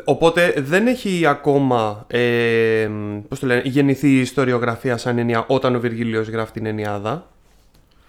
[0.03, 2.89] Οπότε δεν έχει ακόμα ε,
[3.27, 7.27] πώς το λένε, γεννηθεί η ιστοριογραφία σαν ενιαία όταν ο Βυργίλιος γράφει την Ενιάδα.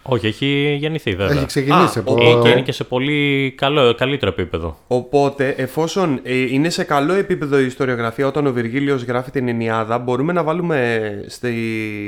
[0.03, 1.37] Όχι, έχει γεννηθεί βέβαια.
[1.37, 2.16] Έχει ξεκινήσει Α, από.
[2.21, 4.79] Ε, και είναι και σε πολύ καλό, καλύτερο επίπεδο.
[4.87, 9.99] Οπότε, εφόσον ε, είναι σε καλό επίπεδο η ιστοριογραφία όταν ο Βυργίλιος γράφει την Ενιάδα,
[9.99, 11.55] μπορούμε να βάλουμε στη,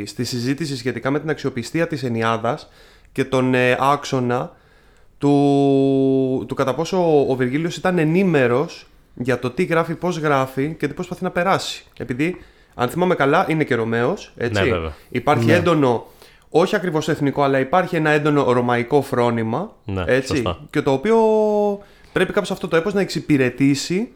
[0.07, 2.69] στη συζήτηση σχετικά με την αξιοπιστία της Ενιάδας
[3.13, 4.53] και τον ε, άξονα
[5.19, 10.75] του, του κατά πόσο ο, ο Βυργίλιος ήταν ενήμερος για το τι γράφει, πώς γράφει
[10.79, 11.85] και τι προσπαθεί να περάσει.
[11.99, 12.37] Επειδή,
[12.75, 14.63] αν θυμάμαι καλά, είναι και Ρωμαίος, έτσι.
[14.63, 14.93] Ναι, βέβαια.
[15.09, 16.07] Υπάρχει έντονο,
[16.49, 20.59] όχι ακριβώς εθνικό, αλλά υπάρχει ένα έντονο ρωμαϊκό φρόνημα, Ναι, έτσι, σωστά.
[20.71, 21.17] και το οποίο
[22.13, 24.13] πρέπει κάποιος αυτό το έπος να εξυπηρετήσει,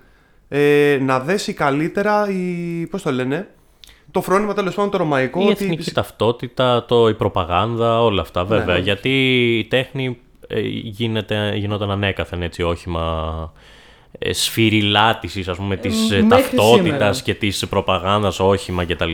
[0.49, 3.49] ε, να δέσει καλύτερα η, πώς το λένε,
[4.11, 5.41] το φρόνημα τέλος πάντων το ρωμαϊκό.
[5.41, 8.75] Η ότι- εθνική ταυτότητα, το, η προπαγάνδα, όλα αυτά βέβαια.
[8.75, 8.81] ναι.
[8.81, 9.09] Γιατί
[9.59, 13.61] η τέχνη ε, γίνεται, γινόταν ανέκαθεν έτσι όχημα ε,
[14.31, 17.21] σφυριλάτησης ας πούμε της ε, μέχρι ταυτότητας σήμερα.
[17.25, 19.13] και της προπαγάνδας όχημα κτλ.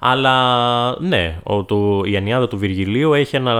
[0.00, 3.54] Αλλά ναι, ο, του, η Ενιάδα του Βυργιλίου έχει ένα,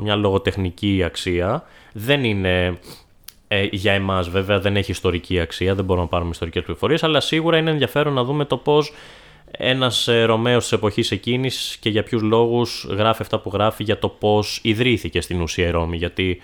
[0.00, 1.64] μια λογοτεχνική αξία.
[1.92, 2.78] Δεν είναι
[3.48, 7.20] ε, για εμάς βέβαια δεν έχει ιστορική αξία, δεν μπορούμε να πάρουμε ιστορικές πληροφορίες, αλλά
[7.20, 8.92] σίγουρα είναι ενδιαφέρον να δούμε το πώς
[9.50, 13.98] ένας ε, Ρωμαίος της εποχής εκείνης και για ποιους λόγους γράφει αυτά που γράφει για
[13.98, 15.96] το πώς ιδρύθηκε στην ουσία η Ρώμη.
[15.96, 16.40] Γιατί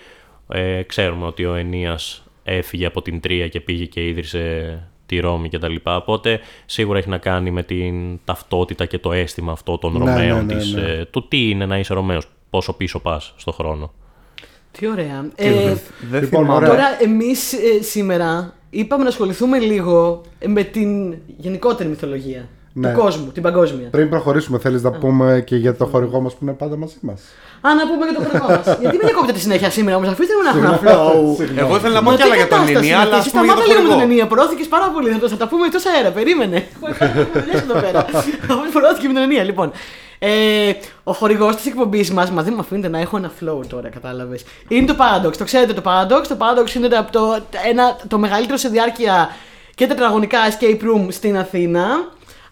[0.47, 5.49] ε, ξέρουμε ότι ο Ενίας έφυγε από την Τρία και πήγε και ίδρυσε τη Ρώμη
[5.49, 5.75] κτλ.
[5.83, 10.45] Οπότε σίγουρα έχει να κάνει με την ταυτότητα και το αίσθημα αυτό των Ναι, Ρωμαίων
[10.45, 10.81] ναι, ναι, της, ναι.
[10.81, 13.93] ε, του τι είναι να είσαι Ρωμαίος, πόσο πίσω πας στο χρόνο.
[14.71, 15.29] Τι ωραία.
[15.35, 15.75] Και Ε,
[16.09, 16.55] δεν Λοιπόν, θυμάμαι.
[16.55, 16.69] ωραία.
[16.69, 22.91] Τώρα, εμείς σήμερα είπαμε να ασχοληθούμε λίγο με την γενικότερη μυθολογία Ναι.
[22.93, 23.87] του κόσμου, την παγκόσμια.
[23.89, 27.21] Πριν προχωρήσουμε, θέλεις να πούμε και για το χορηγό μας που είναι πάντα μαζί μας;
[27.61, 28.77] Α, να πούμε για το χρόνο μας.
[28.81, 31.57] Γιατί με διακόπτετε συνέχεια σήμερα όμως, αφήστε με να έχω ένα flow.
[31.63, 33.27] Εγώ ήθελα να πω Μα κι τι άλλα για τον κατάσταση Ενία, είναι αλλά αυτή,
[33.27, 34.11] ας πούμε για Σταμάτα το λίγο με τον χορηγό.
[34.11, 34.27] Ενία.
[34.33, 35.09] Προώθηκε πάρα πολύ.
[35.11, 36.09] Θα, το- θα τα πούμε τόσο αέρα.
[36.19, 36.57] Περίμενε.
[36.75, 37.99] Έχουμε δουλειές εδώ πέρα.
[38.51, 39.43] Αφού προώθηκε με τον Ενία.
[39.49, 39.67] Λοιπόν,
[40.19, 40.31] ε,
[41.03, 44.41] ο χορηγός της εκπομπής μας, μα δεν με αφήνετε να έχω ένα flow τώρα, κατάλαβες.
[44.67, 45.33] Είναι το Paradox.
[45.37, 47.39] Το ξέρετε το Paradox; Το Paradox είναι από το,
[47.71, 49.29] ένα, το μεγαλύτερο σε διάρκεια
[49.75, 51.85] και τετραγωνικά escape room στην Αθήνα.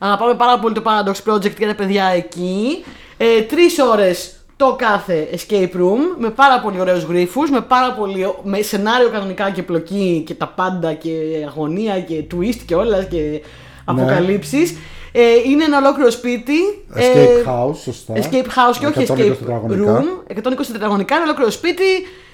[0.06, 2.84] Αγαπάμε πάρα πολύ το Paradox Project και τα παιδιά εκεί.
[3.18, 8.34] Ε, Τρεις ώρες το κάθε escape room με πάρα πολύ ωραίους γρίφους, με πάρα πολύ
[8.44, 11.12] με σενάριο κανονικά και πλοκή και τα πάντα και
[11.48, 13.42] αγωνία και twist και όλας και
[13.86, 14.76] αποκαλύψεις.
[15.12, 16.54] Ε, είναι ένα ολόκληρο σπίτι.
[16.96, 18.14] Escape ε, house, σωστά.
[18.16, 20.04] Escape house και όχι 120 escape τετραγωνικά.
[20.04, 20.34] room.
[20.38, 20.40] 120
[20.72, 21.84] τετραγωνικά, ένα ολόκληρο σπίτι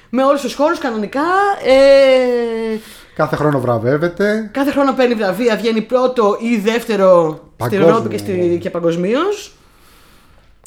[0.09, 1.21] με όλους τους χώρους κανονικά.
[1.65, 2.77] Ε,
[3.15, 4.49] Κάθε χρόνο βραβεύεται.
[4.53, 8.57] κάθε χρόνο παίρνει βραβεία, βγαίνει πρώτο ή δεύτερο στην Παγκόσμιο, Ευρώπη και, στη, βέβαια.
[8.57, 9.53] και παγκοσμίως.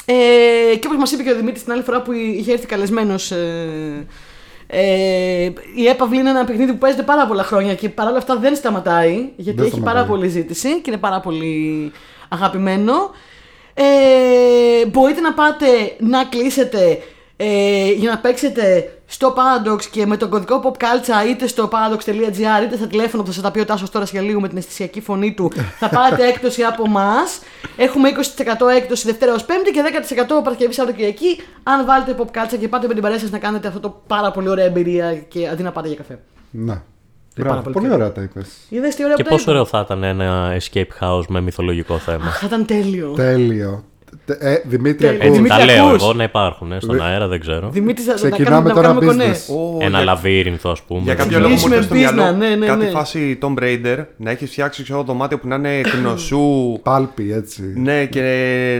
[0.04, 3.30] Ε, και όπως μας είπε και ο Δημήτρης την άλλη φορά που είχε έρθει καλεσμένος
[3.30, 4.06] ε,
[4.66, 8.56] ε, η έπαυλη είναι ένα παιχνίδι που παίζεται πάρα πολλά χρόνια και παρόλα αυτά δεν
[8.56, 9.94] σταματάει γιατί Δεν έχει σταματάει.
[9.94, 11.92] πάρα πολύ ζήτηση και είναι πάρα πολύ
[12.28, 12.94] αγαπημένο.
[13.74, 15.66] Ε, μπορείτε να πάτε
[15.98, 16.98] να κλείσετε
[17.36, 22.76] ε, για να παίξετε στο Paradox και με τον κωδικό PopCulture είτε στο paradox.gr είτε
[22.76, 25.00] στα τηλέφωνο που θα σας τα πει ο Τάσος τώρα για λίγο με την αισθησιακή
[25.00, 27.12] φωνή του θα πάρετε έκπτωση από εμά.
[27.76, 28.08] Έχουμε
[28.68, 29.82] 20% έκπτωση Δευτέρα ως Πέμπτη και
[30.38, 33.80] 10% Παρασκευή Σαββατοκυριακή αν βάλετε PopCulture και πάτε με την παρέα σας να κάνετε αυτό
[33.80, 36.18] το πάρα πολύ ωραία εμπειρία και αντί να πάτε για καφέ.
[36.50, 36.72] Να.
[36.72, 36.82] πάρα
[37.36, 37.96] Μπράβο, πολύ πολύ καλό.
[37.96, 38.48] ωραία τα είπες.
[38.68, 41.40] Είδες τι ωραία Και που τα πόσο είπα; ωραίο θα ήταν ένα escape house με
[41.40, 42.30] μυθολογικό θέμα.
[42.30, 43.12] Θα ήταν τέλειο.
[43.16, 43.84] Τέλειο.
[44.24, 45.22] Τε- Ε, Δημήτρη, Τέλειο.
[45.24, 45.36] ακούς.
[45.38, 47.68] Έτσι τα Δημήτρη, λέω ακούς; εγώ να υπάρχουν ε, στον αέρα, δεν ξέρω.
[47.70, 49.48] Δημήτρη, θα, θα Ξεκινάμε κάνουμε, να τώρα κάνουμε κονές.
[49.50, 49.54] business.
[49.56, 51.00] Ω, Ένα για- λαβύρινθο, ας πούμε.
[51.04, 52.90] Για κάποιο Ξεκινήσουμε λόγο μου ήρθε στο business, μυαλό ναι, ναι, κάτι ναι.
[52.90, 56.78] φάση Tomb Raider να έχεις φτιάξει ξέρω, δωμάτιο που να είναι γνωσού.
[56.82, 57.62] Πάλπι, έτσι.
[57.76, 58.20] ναι, και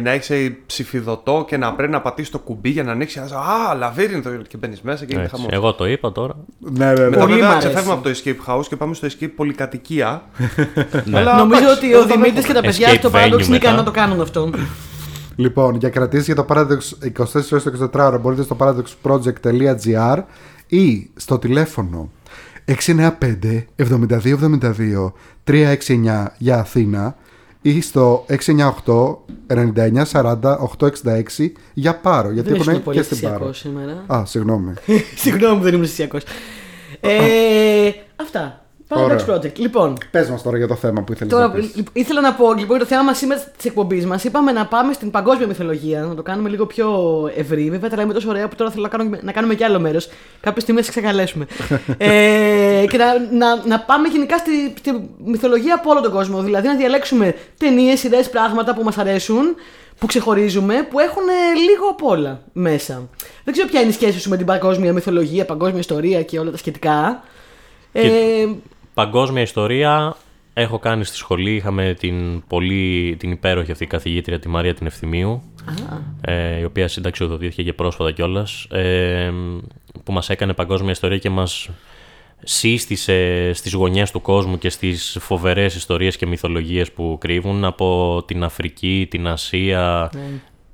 [0.05, 3.21] να έχεις ψηφιδωτό και να πρέπει να πατήσεις το κουμπί για να ανοίξει.
[3.27, 5.35] ένα- Α, λαβύρινθο και μπαίνεις μέσα και είναι Έτσι.
[5.37, 5.53] χαμός.
[5.53, 6.35] Εγώ το είπα τώρα.
[6.59, 7.05] Ναι, ναι, ναι.
[7.09, 7.67] Μετά Πολύ μ' βέβαια αρέσει.
[7.69, 10.23] ξεφεύγουμε από το escape house και πάμε στο escape πολυκατοικία.
[11.05, 11.19] Ναι.
[11.19, 12.47] Αλλά, Νομίζω εντάξει, ότι εγώ ο το Δημήτρης δέχομαι.
[12.47, 13.73] και τα παιδιά Escape στο venue Paradox είναι ικανοί μετά.
[13.73, 14.51] να το κάνουν αυτό.
[15.37, 16.79] Λοιπόν, για κρατήσεις για το Paradox
[17.17, 20.23] 24 ώρες το 24 ώρα μπορείτε στο paradoxproject.gr
[20.67, 22.11] ή στο τηλέφωνο
[22.87, 23.11] 695
[23.77, 25.13] 7272
[25.47, 27.17] 369 για Αθήνα
[27.63, 29.17] ή στο 698
[29.49, 30.35] 99 40
[30.79, 32.31] 866 για Πάρο.
[32.31, 33.35] Γιατί Δεν έχουν ήσουν πολύ και στην Πάρο.
[33.35, 34.05] θυσιακός σήμερα.
[34.07, 34.73] Α, συγγνώμη.
[35.23, 36.23] Συγγνώμη που δεν ήμουν θυσιακός.
[37.01, 38.62] Ε, αυτά.
[38.97, 39.25] Paradox Ωραία.
[39.37, 39.57] Project.
[39.59, 41.77] Λοιπόν, Πες μας τώρα για το θέμα που ήθελες τώρα να πεις.
[41.77, 44.25] λ- ήθελα να πω λοιπόν το θέμα μας σήμερα της εκπομπής μας.
[44.25, 46.89] Είπαμε να πάμε στην παγκόσμια μυθολογία, να το κάνουμε λίγο πιο
[47.37, 47.71] ευρύ.
[47.71, 50.09] Βέβαια τα λέμε τόσο ωραία που τώρα θέλω να κάνουμε, να κάνουμε κι άλλο μέρος.
[50.41, 51.47] Κάποια στιγμή θα σε ξεκαλέσουμε.
[51.99, 56.43] ε, και να, να, να πάμε γενικά στη, στη μυθολογία από όλο τον κόσμο.
[56.43, 59.55] Δηλαδή να διαλέξουμε ταινίες, ιδέες, πράγματα που μας αρέσουν,
[59.99, 63.09] που ξεχωρίζουμε, που έχουν ε, λίγο απ' όλα μέσα.
[63.45, 66.51] Δεν ξέρω ποια είναι η σχέση σου με την παγκόσμια μυθολογία, παγκόσμια ιστορία και όλα
[66.51, 67.23] τα σχετικά.
[67.93, 68.03] Ε,
[68.95, 70.17] Παγκόσμια ιστορία
[70.55, 71.55] έχω κάνει στη σχολή.
[71.55, 75.43] Είχαμε την, πολύ, την υπέροχη αυτή καθηγήτρια, τη Μαρία την Ευθυμίου,
[76.21, 78.67] ε, η οποία συνταξιοδοτήθηκε και πρόσφατα κιόλας.
[78.71, 79.33] Ε,
[80.05, 81.71] που μας έκανε παγκόσμια ιστορία και μας
[82.45, 88.45] σύστησε στις γωνιές του κόσμου και στις φοβερές ιστορίες και μυθολογίες που κρύβουν από την
[88.45, 90.11] Αφρική, την Ασία,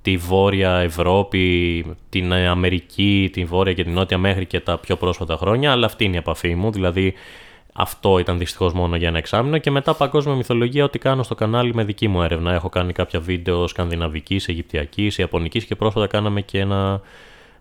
[0.02, 4.96] τη Βόρεια Ευρώπη, την ε, Αμερική, τη Βόρεια και την Νότια μέχρι και τα πιο
[4.96, 7.14] πρόσφατα χρόνια, αλλά αυτή είναι η επαφή μου, δηλαδή
[7.80, 11.74] αυτό ήταν δυστυχώς μόνο για ένα εξάμεινο και μετά παγκόσμια μυθολογία ό,τι κάνω στο κανάλι
[11.74, 12.52] με δική μου έρευνα.
[12.52, 17.00] Έχω κάνει κάποια βίντεο σκανδιναβικής, αιγυπτιακής, ιαπωνικής και πρόσφατα κάναμε και ένα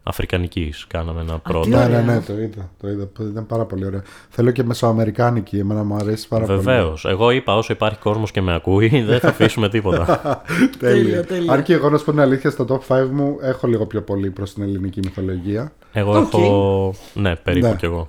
[0.04, 0.86] αφρικανικής.
[0.88, 1.60] Κάναμε ένα πρώτο.
[1.60, 2.02] τι Ναι, ωραία.
[2.02, 3.08] ναι, ναι, το είδα, το είδα.
[3.32, 4.02] Ήταν πάρα πολύ ωραίο.
[4.30, 6.58] Θέλω και μεσοαμερικάνικη, εμένα μου αρέσει πάρα πολύ.
[6.60, 7.06] Βεβαίως.
[7.06, 10.06] Εγώ είπα όσο υπάρχει κόσμος και με ακούει, δεν θα αφήσουμε τίποτα.
[10.80, 11.04] Τέλεια.
[11.04, 11.54] Τέλεια, τέλεια.
[11.54, 14.02] Αν και εγώ να σου πω την αλήθεια, στο top 5 μου έχω λίγο πιο
[14.02, 15.72] πολύ προς την ελληνική μυθολογία.
[15.92, 16.34] Εγώ Οκ.
[16.34, 16.94] έχω.
[17.14, 17.76] Ναι, περίπου Ναι.
[17.76, 18.08] κι εγώ.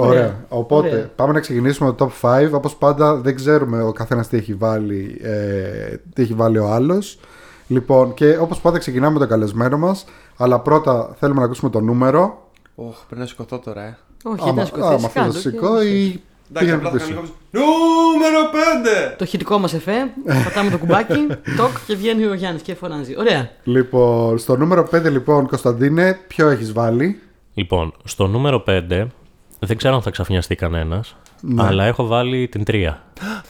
[0.00, 0.10] Ωραία.
[0.20, 0.44] Ωραία.
[0.48, 1.10] Οπότε Ωραία.
[1.16, 2.50] πάμε να ξεκινήσουμε το top 5.
[2.52, 7.18] Όπως πάντα, δεν ξέρουμε ο καθένας τι έχει βάλει, ε, τι έχει βάλει ο άλλος.
[7.66, 10.04] Λοιπόν, και όπως πάντα, ξεκινάμε με τον καλεσμένο μας.
[10.36, 12.48] Αλλά πρώτα θέλουμε να ακούσουμε το νούμερο.
[12.74, 13.96] Ωχ, πρέπει να σηκωθώ τώρα, ε.
[14.24, 14.94] όχι, άμα δεν σκοτώσει.
[14.94, 16.20] άμα θες να σηκώ ή.
[16.50, 17.08] Εντάξει, πήγαινε απλά θα πίσω.
[17.08, 19.14] κάνω λίγο- Νούμερο 5!
[19.18, 19.92] Το χητικό μας εφέ,
[20.44, 21.26] πατάμε το κουμπάκι,
[21.58, 23.14] τοκ και βγαίνει ο Γιάννης και φωνάζει.
[23.18, 23.50] Ωραία.
[23.64, 27.20] Λοιπόν, στο νούμερο 5, λοιπόν, Κωνσταντίνε, ποιο έχεις βάλει;
[27.54, 29.06] Λοιπόν, στο νούμερο 5,
[29.58, 31.62] δεν ξέρω αν θα ξαφνιαστεί κανένας, Ναι.
[31.66, 32.94] αλλά έχω βάλει την 3.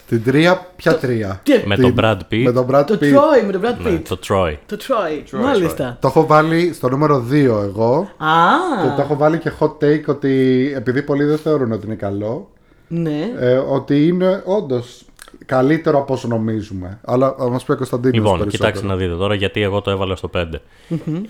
[0.08, 2.42] Την τρία, ποια τρία; Τι, Με Την- τον Brad Pitt.
[2.44, 3.04] Με τον Brad Το Pitt.
[3.14, 4.02] Troy με τον Brad Ναι, Pitt.
[4.08, 4.56] το Troy.
[4.66, 5.38] Το Troy.
[5.42, 5.96] Μάλιστα.
[6.00, 8.08] Το έχω βάλει στο νούμερο 2 εγώ.
[8.16, 11.94] Α, Και το έχω βάλει και hot take ότι επειδή πολλοί δεν θεωρούν ότι είναι
[11.94, 12.50] καλό,
[12.88, 13.30] ναι.
[13.38, 15.02] ε, ότι είναι όντως
[15.46, 16.98] καλύτερο από όσο νομίζουμε.
[17.04, 18.16] Αλλά θα μας πει ο Κωνσταντίνος.
[18.32, 20.60] Λοιπόν, κοιτάξτε να δείτε τώρα γιατί εγώ το έβαλα στο 5.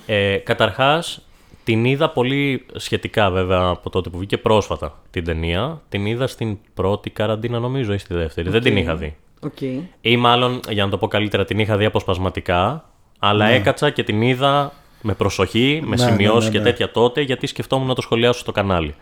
[0.06, 1.20] ε, Καταρχάς,
[1.68, 5.82] την είδα πολύ σχετικά βέβαια από τότε που βγήκε πρόσφατα την ταινία.
[5.88, 8.50] Την είδα στην πρώτη καραντίνα, νομίζω, ή στη δεύτερη.
[8.50, 9.16] Δεν την είχα δει.
[9.40, 9.60] Οκ.
[10.00, 12.84] Ή μάλλον, για να το πω καλύτερα, την είχα δει αποσπασματικά,
[13.18, 16.64] αλλά έκατσα και την είδα με προσοχή, με Ναι, σημειώσει ναι, ναι, και ναι.
[16.64, 18.94] τέτοια τότε, γιατί σκεφτόμουν να το σχολιάσω στο κανάλι.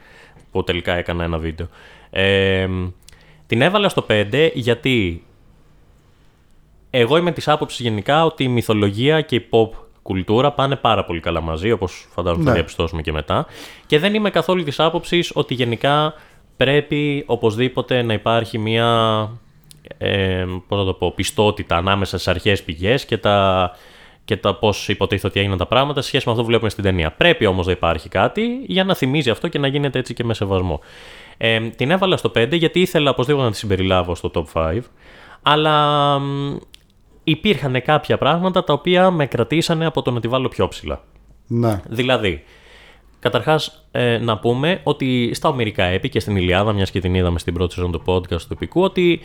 [0.50, 1.66] Που τελικά έκανα ένα βίντεο.
[2.10, 2.68] Ε,
[3.46, 5.24] την έβαλα στο 5 γιατί
[6.90, 9.68] εγώ είμαι της άποψης γενικά ότι η μυθολογία και η pop
[10.06, 12.54] κουλτούρα πάνε πάρα πολύ καλά μαζί, όπως φαντάζομαι θα Ναι.
[12.56, 13.46] διαπιστώσουμε και μετά.
[13.86, 16.14] Και δεν είμαι καθόλου της άποψης ότι γενικά
[16.56, 18.88] πρέπει οπωσδήποτε να υπάρχει μια
[19.98, 23.70] ε, πώς να το πω, πιστότητα ανάμεσα στις αρχές πηγές και τα,
[24.24, 26.84] και τα πώς υποτίθεται ότι έγιναν τα πράγματα σε σχέση με αυτό που βλέπουμε στην
[26.84, 27.12] ταινία.
[27.12, 30.34] Πρέπει όμως να υπάρχει κάτι για να θυμίζει αυτό και να γίνεται έτσι και με
[30.34, 30.80] σεβασμό.
[31.36, 34.78] Ε, την έβαλα στο 5 γιατί ήθελα οπωσδήποτε να τη συμπεριλάβω στο top 5.
[35.42, 36.56] Αλλά μ,
[37.28, 41.04] υπήρχαν κάποια πράγματα τα οποία με κρατήσανε από το να τη βάλω πιο ψηλά.
[41.46, 41.80] Ναι.
[41.88, 42.42] Δηλαδή,
[43.18, 47.38] καταρχάς ε, να πούμε ότι στα Ομερικά έπι και στην Ιλιάδα, μιας και την είδαμε
[47.38, 49.20] στην πρώτη σεζόν του podcast του Επικού, ότι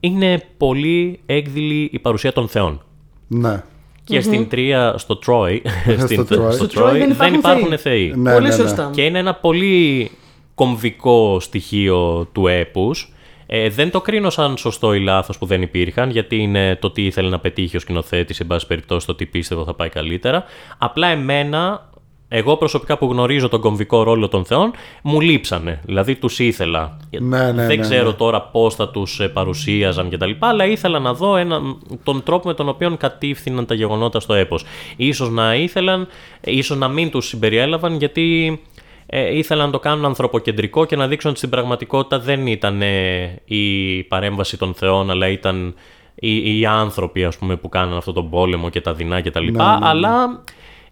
[0.00, 2.82] είναι πολύ έκδηλη η παρουσία των θεών.
[3.28, 3.62] Ναι.
[4.04, 5.58] Και στην τρία, στο Troy,
[6.04, 6.52] στην, Troy.
[6.52, 7.78] στο Στο Troy δεν Troy δεν υπάρχουν υπάρχουν θεοί.
[7.78, 8.12] θεοί.
[8.16, 8.62] Ναι, Πολύ ναι, ναι.
[8.62, 8.90] σωστά.
[8.94, 10.10] Και είναι ένα πολύ
[10.54, 13.13] κομβικό στοιχείο του έπους.
[13.56, 17.04] Ε, δεν το κρίνω σαν σωστό ή λάθος που δεν υπήρχαν, γιατί είναι το τι
[17.04, 20.44] ήθελε να πετύχει ο σκηνοθέτης, εν πάση περιπτώσει το τι πίστευε θα πάει καλύτερα.
[20.78, 21.88] Απλά εμένα,
[22.28, 25.80] εγώ προσωπικά που γνωρίζω τον κομβικό ρόλο των θεών, μου λείψανε.
[25.84, 26.96] Δηλαδή τους ήθελα.
[27.10, 28.12] Ναι, ναι, δεν ναι, ξέρω ναι.
[28.12, 30.30] τώρα πώς θα τους ε, παρουσίαζαν κτλ.
[30.38, 31.60] Αλλά ήθελα να δω ένα,
[32.02, 34.64] τον τρόπο με τον οποίο κατήφθηναν τα γεγονότα στο έπος.
[34.96, 36.08] Ίσως να ήθελαν,
[36.40, 38.60] ε, ίσως να μην τους συμπεριέλαβαν γιατί
[39.06, 43.42] ε, ήθελαν να το κάνουν ανθρωποκεντρικό και να δείξουν ότι στην πραγματικότητα δεν ήταν ε,
[43.44, 45.74] η παρέμβαση των θεών, αλλά ήταν
[46.14, 49.44] οι, οι άνθρωποι ας πούμε, που κάναν αυτόν τον πόλεμο και τα δεινά κτλ.
[49.44, 50.42] Ναι, Αλλά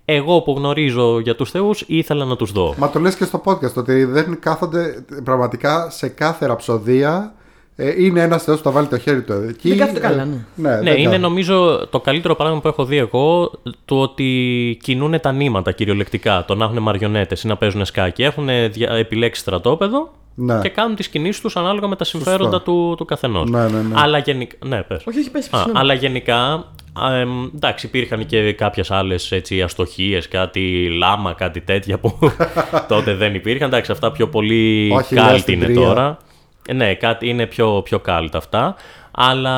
[0.04, 2.74] εγώ που γνωρίζω για τους θεούς ήθελα να τους δω.
[2.78, 7.34] Μα το λες και στο podcast ότι δεν κάθονται πραγματικά σε κάθε ραψοδία.
[7.76, 9.68] Ε, είναι ένας θεός που θα βάλει το χέρι του εκεί.
[9.68, 10.34] Δεν κάθεται καλά, Ε, ναι.
[10.54, 11.18] ναι, Ναι, δεν είναι κάθεται.
[11.22, 13.50] νομίζω το καλύτερο παράδειγμα που έχω δει εγώ
[13.84, 16.44] το ότι κινούν τα νήματα κυριολεκτικά.
[16.46, 18.22] Το να έχουν μαριονέτες ή να παίζουν σκάκι.
[18.22, 20.58] Έχουν δια- επιλέξει στρατόπεδο Ναι.
[20.62, 23.50] και κάνουν τις κινήσεις τους ανάλογα με τα συμφέροντα του, του καθενός.
[23.50, 23.94] Ναι, ναι, ναι.
[23.94, 24.56] Αλλά γενικά.
[24.66, 25.02] Ναι, πες.
[25.06, 25.78] Όχι, όχι, πες, Α, συγγνώμη.
[25.78, 26.36] αλλά γενικά,
[26.92, 32.18] α, εμ, εντάξει, υπήρχαν και κάποιες άλλες έτσι, αστοχίες, κάτι λάμα, κάτι τέτοια που
[32.88, 33.68] τότε δεν υπήρχαν.
[33.68, 35.76] Εντάξει, αυτά πιο πολύ Όχι, λες κάλτ στην είναι τρία.
[35.86, 36.18] τώρα.
[36.66, 38.74] Ε, Ναι, κάτι είναι πιο, πιο κάλτ αυτά.
[39.10, 39.56] Αλλά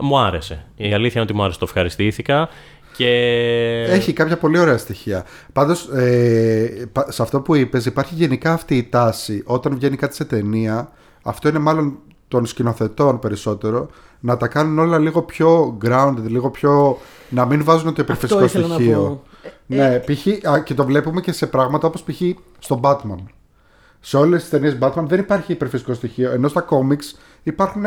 [0.00, 0.64] μου άρεσε.
[0.76, 2.48] Η αλήθεια είναι ότι μου άρεσε, το ευχαριστήθηκα.
[2.96, 3.08] Και...
[3.88, 5.24] Έχει κάποια πολύ ωραία στοιχεία.
[5.52, 10.14] Πάντως, ε, πα- σε αυτό που είπες, υπάρχει γενικά αυτή η τάση όταν βγαίνει κάτι
[10.14, 10.90] σε ταινία.
[11.22, 11.98] Αυτό είναι μάλλον
[12.28, 13.88] των σκηνοθετών περισσότερο.
[14.20, 16.98] Να τα κάνουν όλα λίγο πιο grounded, λίγο πιο.
[17.28, 19.00] να μην βάζουν το υπερφυσικό ήθελα να στοιχείο.
[19.00, 19.22] πω.
[19.66, 20.26] Ναι, π.χ.
[20.48, 22.20] α, και το βλέπουμε και σε πράγματα όπως π.χ.
[22.58, 23.24] στον Batman.
[24.04, 26.30] Σε όλες τις ταινίες Batman δεν υπάρχει υπερφυσικό στοιχείο.
[26.30, 27.82] Ενώ στα κόμιξ υπάρχουν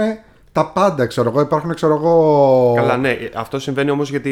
[0.52, 1.42] τα πάντα, ξέρω εγώ.
[1.42, 2.74] Υπάρχουν, ξέρω εγώ.
[2.76, 3.18] Καλά, ναι.
[3.36, 4.32] Αυτό συμβαίνει όμως γιατί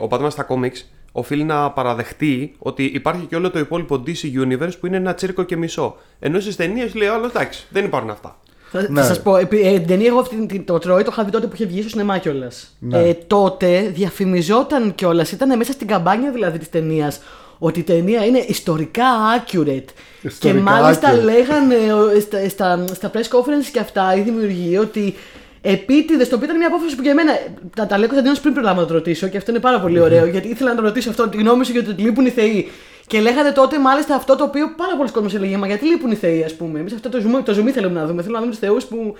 [0.00, 4.72] ο Batman στα comics οφείλει να παραδεχτεί ότι υπάρχει και όλο το υπόλοιπο DC Universe
[4.80, 5.96] που είναι ένα τσίρκο και μισό.
[6.18, 8.36] Ενώ στις ταινίες λέει άλλο εντάξει, δεν υπάρχουν αυτά.
[8.72, 9.00] Θα, Ναι.
[9.00, 11.30] θα σας πω, επί- ε, την ταινία εγώ αυτή, την- το Τρόι το είχα δει
[11.30, 12.76] τότε που είχε βγει στο σινεμά κιόλας.
[12.78, 12.98] Ναι.
[13.08, 17.20] Ε, τότε διαφημιζόταν κιόλας, ήταν μέσα στην καμπάνια δηλαδή της ταινίας,
[17.62, 19.04] ότι η ταινία είναι ιστορικά
[19.36, 19.84] accurate.
[20.20, 21.22] και Ιστορικά μάλιστα accurate.
[21.22, 21.74] λέγανε
[22.14, 25.14] ε, στα, στα, στα press conference και αυτά οι δημιουργοί ότι
[25.60, 27.32] επίτηδες το οποίο ήταν μια απόφαση που για μένα.
[27.76, 30.26] Τα, τα λέω Κωνσταντίνο πριν προλάβω να το ρωτήσω και αυτό είναι πάρα πολύ ωραίο
[30.26, 32.70] γιατί ήθελα να το ρωτήσω αυτό, τη γνώμη σου για το ότι λείπουν οι Θεοί.
[33.06, 36.14] Και λέγανε τότε μάλιστα αυτό το οποίο πάρα πολλοί κόσμοι έλεγε Μα γιατί λείπουν οι
[36.14, 36.78] Θεοί, ας πούμε.
[36.78, 38.22] Εμείς αυτό το ζουμί, το ζουμί θέλουμε να δούμε.
[38.22, 39.16] Θέλουμε να δούμε τους Θεούς που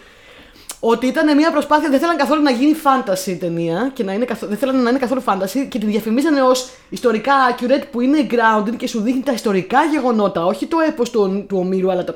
[0.81, 4.25] ότι ήταν μια προσπάθεια, δεν θέλαν καθόλου να γίνει fantasy η ταινία και να είναι
[4.25, 4.45] καθ...
[4.45, 8.75] δεν θέλαν να είναι καθόλου fantasy και τη διαφημίζανε ως ιστορικά accurate που είναι grounded
[8.77, 12.15] και σου δείχνει τα ιστορικά γεγονότα, όχι το έπος του, του ομίλου, αλλά το...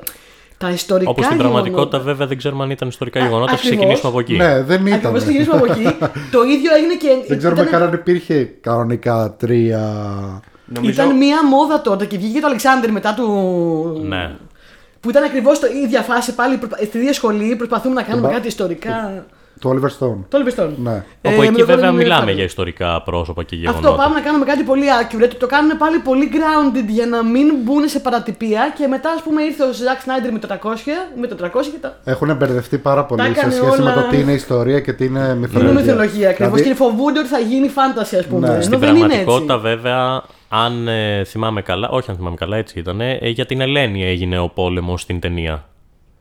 [0.57, 1.61] τα ιστορικά Όπως στην γεγονότα.
[1.61, 3.51] πραγματικότητα, βέβαια, δεν ξέρουμε αν ήταν ιστορικά Α, γεγονότα.
[3.51, 3.77] Ας ακριβώς.
[3.77, 4.35] ξεκινήσουμε από εκεί.
[4.35, 4.93] Ναι, δεν ήταν.
[4.93, 5.83] Ακριβώς ξεκινήσουμε από εκεί.
[6.35, 7.07] το ίδιο έγινε και.
[7.27, 9.81] Δεν ξέρουμε ήταν- καν αν υπήρχε κανονικά τρία.
[10.65, 10.91] Νομίζω...
[11.03, 13.25] Ήταν μία μόδα τότε και βγήκε το Αλεξάνδρ μετά του.
[14.07, 14.35] Ναι.
[15.05, 17.55] Που ήταν ακριβώς η ίδια φάση πάλι προπα- στην ίδια σχολή.
[17.55, 19.25] Προσπαθούμε να κάνουμε Μπα- κάτι ιστορικά.
[19.59, 20.17] Του Oliver Stone.
[20.29, 20.69] Το Oliver Stone.
[20.77, 21.03] Ναι.
[21.21, 22.35] Όπου Ε, εκεί με το βέβαια Colin μιλάμε Farrell.
[22.35, 23.87] για ιστορικά πρόσωπα και γεγονότα.
[23.89, 25.31] Αυτό πάμε να κάνουμε κάτι πολύ accurate.
[25.39, 28.73] Το κάνουν πάλι πολύ grounded για να μην μπουν σε παρατυπία.
[28.77, 31.77] Και μετά, ας πούμε, ήρθε ο Zack Snyder με το 300, με το 300 και
[31.81, 31.97] τα.
[32.03, 34.93] Έχουν μπερδευτεί πάρα πολύ Τα σε έκανε σχέση με όλα- το τι είναι ιστορία και
[34.93, 35.71] τι είναι μυθολογία.
[35.71, 36.53] Είναι μυθολογία ακριβώς.
[36.53, 38.47] Δηλαδή, Και φοβούνται ότι θα γίνει fantasy, ας πούμε.
[38.47, 38.53] Ναι.
[38.53, 39.23] Ενώ Στην δεν είναι έτσι.
[39.23, 43.61] πραγματικότητα, βέβαια, αν ε, θυμάμαι καλά, όχι αν θυμάμαι καλά, έτσι ήταν, ε, για την
[43.61, 45.63] Ελένη έγινε ο πόλεμος στην ταινία.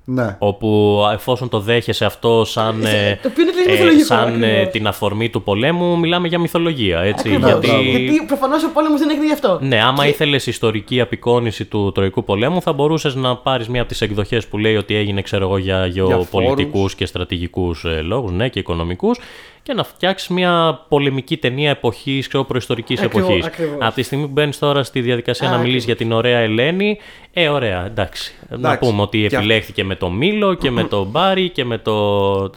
[0.05, 0.37] Ναι.
[0.39, 4.43] Όπου εφόσον το δέχεσαι αυτό σαν, Σε- ε, το οποίο είναι τελείως ε, μυθολογικό, σαν
[4.43, 4.73] ε, ακριβώς.
[4.73, 7.01] την αφορμή του πολέμου, μιλάμε για μυθολογία.
[7.01, 7.51] Έτσι, Ακριβώς.
[7.65, 9.59] γιατί, Γιατί προφανώς ο πόλεμος δεν έγινε γι' αυτό.
[9.63, 13.91] ναι, άμα Και- ήθελες ιστορική απεικόνηση του Τροϊκού πολέμου, θα μπορούσες να πάρεις μία από
[13.91, 18.59] τις εκδοχές που λέει ότι έγινε ξέρω εγώ, για γεωπολιτικούς και στρατηγικούς λόγους ναι, και
[18.59, 19.19] οικονομικούς
[19.65, 23.47] και να φτιάξεις μια πολεμική ταινία εποχής, ξέρω, προϊστορικής Ακριβώς, εποχής.
[23.47, 23.77] ακριβώς.
[23.81, 25.97] Από τη στιγμή που μπαίνεις τώρα στη διαδικασία Α, να μιλήσεις ακριβώς.
[25.99, 26.99] για την ωραία Ελένη,
[27.33, 28.35] ε, ωραία, εντάξει.
[28.49, 28.91] Να Εντάξει.
[28.91, 31.93] πούμε ότι Και επιλέχθηκε με το Μήλο και με το Μπάρι και με το.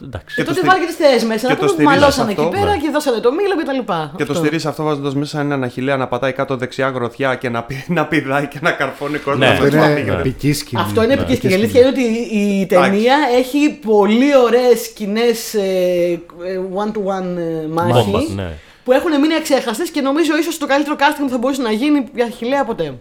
[0.02, 0.34] Εντάξει.
[0.34, 1.46] Και το τότε στηρι- βάλει και τις θεές μέσα.
[1.46, 2.76] και Να το πούμε που στηρίζεις μαλώσανε αυτό, εκεί πέρα ναι.
[2.76, 3.92] και δώσανε το μήλο κτλ.
[4.16, 7.62] Και το στηρίζεις αυτό βάζοντας μέσα έναν αχηλέα να πατάει κάτω δεξιά γροθιά και να,
[7.62, 9.38] πη- να πηδάει και να καρφώνει κόσμο.
[9.40, 9.46] Ναι.
[9.46, 10.20] με Αυτό τους είναι μαθηγάτες.
[10.26, 10.82] επική σκηνή.
[10.82, 11.52] Αυτό είναι Ναι, επική σκηνή.
[11.54, 11.78] Η σκηνή.
[11.78, 15.54] αλήθεια είναι ότι η ταινία έχει πολύ ωραίες σκηνές
[17.06, 18.10] one-to-one ε, μάχη.
[18.10, 18.52] Μπόμπα, ναι.
[18.84, 22.04] Που έχουν μείνει αξέχαστε και νομίζω ίσως το καλύτερο casting που θα μπορούσε να γίνει
[22.14, 22.94] για χιλέα ποτέ.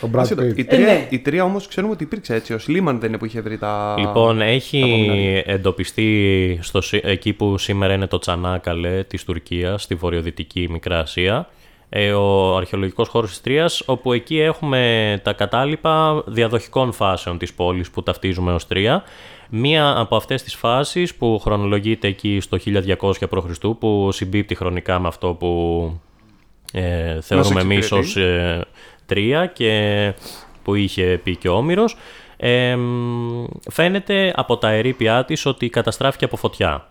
[0.00, 0.42] Ο Brad Άσχετο.
[0.42, 0.58] Pitt.
[0.58, 1.06] Η τρία, ναι.
[1.10, 2.52] η τρία όμως ξέρουμε ότι υπήρξε έτσι.
[2.52, 3.94] Ο Σλίμαν δεν είναι που είχε βρει τα.
[3.98, 5.42] Λοιπόν, τα έχει απομεινάρια.
[5.46, 11.48] εντοπιστεί στο, σι- εκεί που σήμερα είναι το Τσανάκαλε της Τουρκίας, στη βορειοδυτική Μικρά Ασία,
[11.88, 17.90] ε, ο αρχαιολογικός χώρος της Τρίας, όπου εκεί έχουμε τα κατάλοιπα διαδοχικών φάσεων της πόλης
[17.90, 19.02] που ταυτίζουμε ως Τρία.
[19.50, 23.68] Μία από αυτές τις φάσεις που χρονολογείται εκεί στο 1200 π.Χ.
[23.78, 25.92] που συμπίπτει χρονικά με αυτό που
[26.72, 28.08] ε, θεωρούμε εμείς εξυπηρετεί.
[28.08, 28.64] ως ε,
[29.06, 30.14] τρία και
[30.62, 31.96] που είχε πει και ο Όμηρος
[32.36, 36.88] ε, μ, φαίνεται από τα ερήπια της ότι καταστράφηκε από φωτιά.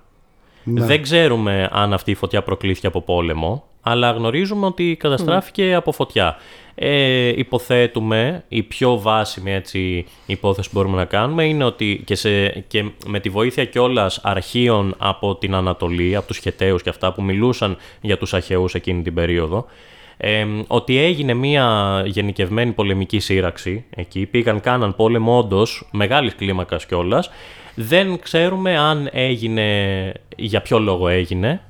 [0.63, 0.86] Ναι.
[0.86, 6.38] Δεν ξέρουμε αν αυτή η φωτιά προκλήθηκε από πόλεμο, αλλά γνωρίζουμε ότι καταστράφηκε από φωτιά.
[6.80, 12.48] Ε, υποθέτουμε, η πιο βάσιμη έτσι, υπόθεση που μπορούμε να κάνουμε είναι ότι και, σε,
[12.50, 17.24] και με τη βοήθεια κιόλας αρχείων από την Ανατολή, από τους Χεταίους και αυτά που
[17.24, 19.66] μιλούσαν για τους Αχαιούς εκείνη την περίοδο,
[20.18, 27.30] ε, ότι έγινε μια γενικευμένη πολεμική σύραξη εκεί, πήγαν, κάναν πόλεμο όντως, μεγάλης κλίμακας κιόλας.
[27.76, 31.62] Δεν ξέρουμε αν έγινε, για ποιο λόγο έγινε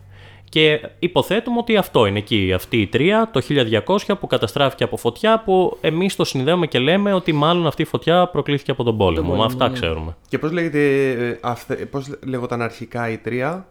[0.58, 3.42] και υποθέτουμε ότι αυτό είναι εκεί, αυτή η τρία, το
[3.86, 7.86] 1200 που καταστράφηκε από φωτιά που εμείς το συνδέουμε και λέμε ότι μάλλον αυτή η
[7.86, 9.22] φωτιά προκλήθηκε από τον πόλεμο.
[9.22, 9.74] πόλεμο, Με αυτά ναι.
[9.74, 10.16] ξέρουμε.
[10.30, 11.10] Και πώς λέγεται.
[11.12, 13.68] ε, αυθε- πώς λέγονταν αρχικά η τρία;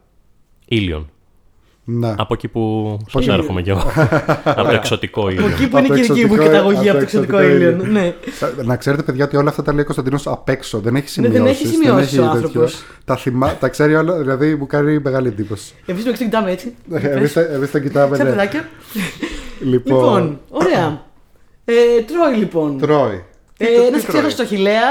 [0.69, 1.11] Ήλιον.
[1.89, 2.15] Ναι.
[2.19, 3.81] Από εκεί που σας έρχομαι κι εγώ.
[4.45, 5.47] από το εξωτικό Από ήλιο.
[5.47, 7.71] εκεί που είναι Από η κυρική μου εξωτικό- καταγωγή από από το εξωτικό εξωτικό ήλιο.
[7.71, 7.87] ήλιο.
[7.87, 8.15] Ναι.
[8.65, 10.79] Να ξέρετε, παιδιά, ότι όλα αυτά τα λέει ο Κωνσταντίνος απ' έξω.
[10.79, 11.39] Δεν έχει Ναι, σημειώσεις.
[11.43, 12.85] δεν έχει σημειώσεις ο άνθρωπος.
[13.05, 13.55] Τα, θυμά...
[13.61, 15.75] τα ξέρει όλα, δηλαδή μου κάνει μεγάλη εντύπωση.
[15.87, 16.75] Εμείς το κοιτάμε έτσι.
[16.93, 18.17] Εμείς τα, εμείς τα κοιτάμε.
[18.17, 18.33] Σαν ναι.
[18.33, 18.69] παιδάκια.
[19.61, 21.03] Λοιπόν, Λοιπόν, ωραία.
[21.65, 21.73] Ε,
[22.03, 22.79] τρώει λοιπόν.
[22.79, 23.25] τρώει.
[23.59, 24.83] Ε, τι Ένας τρώει; ξέχαστο Αχηλέα.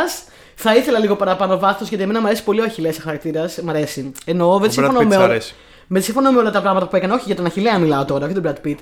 [0.56, 3.60] Θα ήθελα λίγο παραπάνω βάθος γιατί εμένα μου αρέσει πολύ ο Αχηλέα χαρακτήρας.
[3.64, 4.12] Μ' αρέσει.
[4.26, 5.42] Εννοώ, δεν Ο Brad συμφωνώ Pitt με,
[5.86, 5.94] σ' όλα- αρέσει.
[5.94, 7.14] με συμφωνώ με όλα τα πράγματα που έκανε.
[7.14, 8.78] Όχι για τον Αχηλέα μιλάω τώρα, όχι τον Brad Pitt.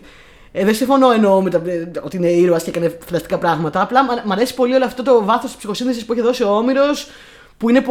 [0.51, 3.81] Ε, δεν συμφωνώ εννοώ με τα, ε, ότι είναι ήρωας και έκανε φανταστικά πράγματα.
[3.81, 6.49] Απλά μ' μ' αρέσει πολύ όλο αυτό το βάθος της ψυχοσύνθεσης που έχει δώσει ο
[6.55, 7.07] Όμηρος.
[7.57, 7.83] Που είναι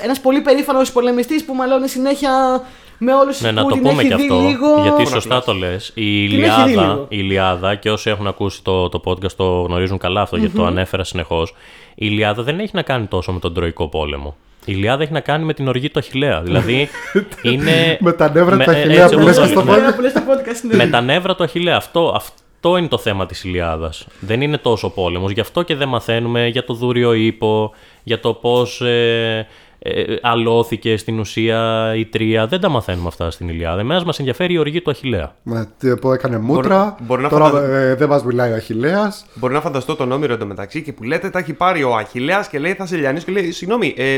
[0.00, 2.62] ένας πολύ περήφανος πολεμιστής που μαλώνει συνέχεια
[2.98, 4.66] με όλους του Ναι, να που το την πούμε έχει και δει αυτό, λίγο.
[4.82, 5.88] γιατί Πολλά σωστά το λες.
[5.88, 7.06] Η Την έχει δει Ιλιάδα, λίγο.
[7.08, 10.64] η Ιλιάδα και όσοι έχουν ακούσει το, το podcast το γνωρίζουν καλά αυτό, γιατί το
[10.64, 11.50] ανέφερα συνεχώς.
[11.94, 14.36] Η Ιλιάδα δεν έχει να κάνει τόσο με τον Τροϊκό πόλεμο.
[14.64, 16.40] Η Ιλιάδα έχει να κάνει με την οργή του Αχιλέα.
[16.42, 16.88] Δηλαδή
[17.42, 17.96] είναι.
[18.00, 19.76] Με τα νεύρα του με- ε, Αχιλλέα έτσι που όπως λες το και στο λέμε.
[19.76, 20.76] Ωραία που λες στο podcast, ναι.
[20.76, 21.76] με τα νεύρα του Αχιλέα.
[21.76, 24.06] Αυτό, αυτό είναι το θέμα της Ιλιάδας.
[24.20, 25.30] Δεν είναι τόσο ο πόλεμος.
[25.30, 29.46] Γι' αυτό και δεν μαθαίνουμε για το δούριο ύπο, για το πώς ε,
[29.78, 32.46] ε, αλώθηκε στην ουσία η Τρία.
[32.46, 33.80] Δεν τα μαθαίνουμε αυτά στην Ιλιάδα.
[33.80, 35.34] Εμένα μας ενδιαφέρει η οργή του Αχιλέα.
[35.42, 36.96] Ναι, τι- που έκανε μούτρα.
[37.00, 39.26] μπορεί να Τώρα φαντα- ε, δεν μας μιλάει ο Αχηλέας.
[39.34, 42.58] Μπορεί να φανταστώ τον Όμηρο εντωμεταξύ και που λέτε τα έχει πάρει ο Αχηλέας και
[42.58, 44.16] λέει θα σε λιανίσει και λέει Συγγνώμη, ε,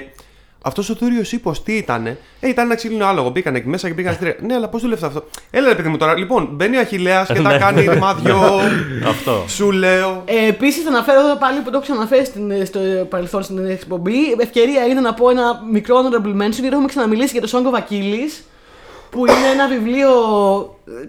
[0.64, 2.06] αυτός ο Θούριο ύπο τι ήταν.
[2.06, 2.16] Ε,
[2.48, 3.30] ήταν ένα ξύλινο άλογο.
[3.30, 4.36] Μπήκαν εκεί μέσα και πήγαν στη τρία.
[4.40, 6.18] ναι, αλλά πώς δουλεύει αυτό; Έλα, ρε παιδί μου τώρα.
[6.18, 7.58] Λοιπόν, μπαίνει ο Αχηλέα και τα Ναι.
[7.58, 8.36] κάνει ρημάδιο.
[9.12, 9.44] Αυτό.
[9.48, 10.22] Σου λέω.
[10.24, 14.32] Ε, Επίσης, θα αναφέρω εδώ πάλι που το έχω ξαναφέρει στην, στο παρελθόν στην εκπομπή.
[14.38, 17.78] Ευκαιρία είναι να πω ένα μικρό honorable mention γιατί έχουμε ξαναμιλήσει για το Song of
[17.78, 18.42] Achilles.
[19.10, 20.08] Που είναι ένα βιβλίο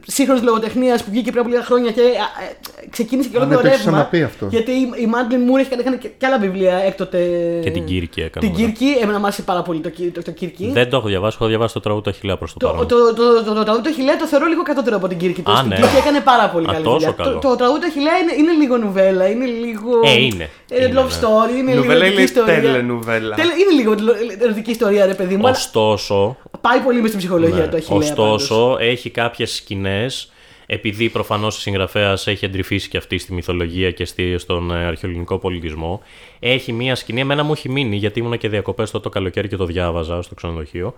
[0.07, 3.49] σύγχρονης λογοτεχνίας που βγήκε πριν από λίγα χρόνια και ε, ε, ξεκίνησε και όλο Α,
[3.49, 3.91] το ναι, το έχεις ρεύμα.
[3.91, 4.45] ξαναπεί αυτό.
[4.49, 7.19] Γιατί η, η Μάντλιν Μούρ έχει κάνει και, και άλλα βιβλία έκτοτε.
[7.63, 8.45] Και την Κύρκη έκανε.
[8.47, 8.71] Την μετά.
[8.71, 10.69] Κύρκη, εμένα μου άρεσε πάρα πολύ το, Κύρ- το, το Κύρκη.
[10.73, 12.87] Δεν το έχω διαβάσει, έχω διαβάσει το τραγούδι του Αχιλέα προς το, Το, παρόν.
[12.87, 15.41] το, το, το, το, το τραγούδι του Αχιλέα το θεωρώ λίγο κατώτερο από την Κύρκη.
[15.41, 15.75] Το Α, στην ναι.
[15.75, 17.11] Κύρκη έκανε πάρα πολύ Α, καλή τόσο δουλειά.
[17.11, 17.39] καλό.
[17.39, 19.91] Το, το τραγούδι του Αχιλέα είναι, είναι λίγο νουβέλα, είναι λίγο.
[20.03, 20.49] Ε, είναι.
[20.69, 21.17] Ε, Είναι, love ναι.
[21.21, 21.93] story, είναι Νουβέλα λίγο.
[21.93, 22.61] είναι ερωτική ιστορία.
[22.61, 23.35] τέλενουβέλα.
[23.35, 23.95] Τέλε- Είναι λίγο
[24.43, 25.47] ερωτική ιστορία, ρε παιδί μου.
[25.47, 27.67] αλλά Ωστόσο, Πάει πολύ μες στην ψυχολογία Ναι.
[27.67, 27.97] του Αχιλέα.
[27.99, 30.31] Ωστόσο, έχει κάποιες σκηνές,
[30.65, 35.37] επειδή προφανώς η συγγραφέας έχει εντρυφήσει και αυτή στη μυθολογία και στη, στον ε, αρχαιολογικό
[35.37, 36.01] πολιτισμό.
[36.39, 39.65] Έχει μία σκηνή, εμένα μου έχει μείνει, γιατί ήμουν και διακοπές το καλοκαίρι και το
[39.65, 40.93] διάβαζα στο ξενοδοχείο.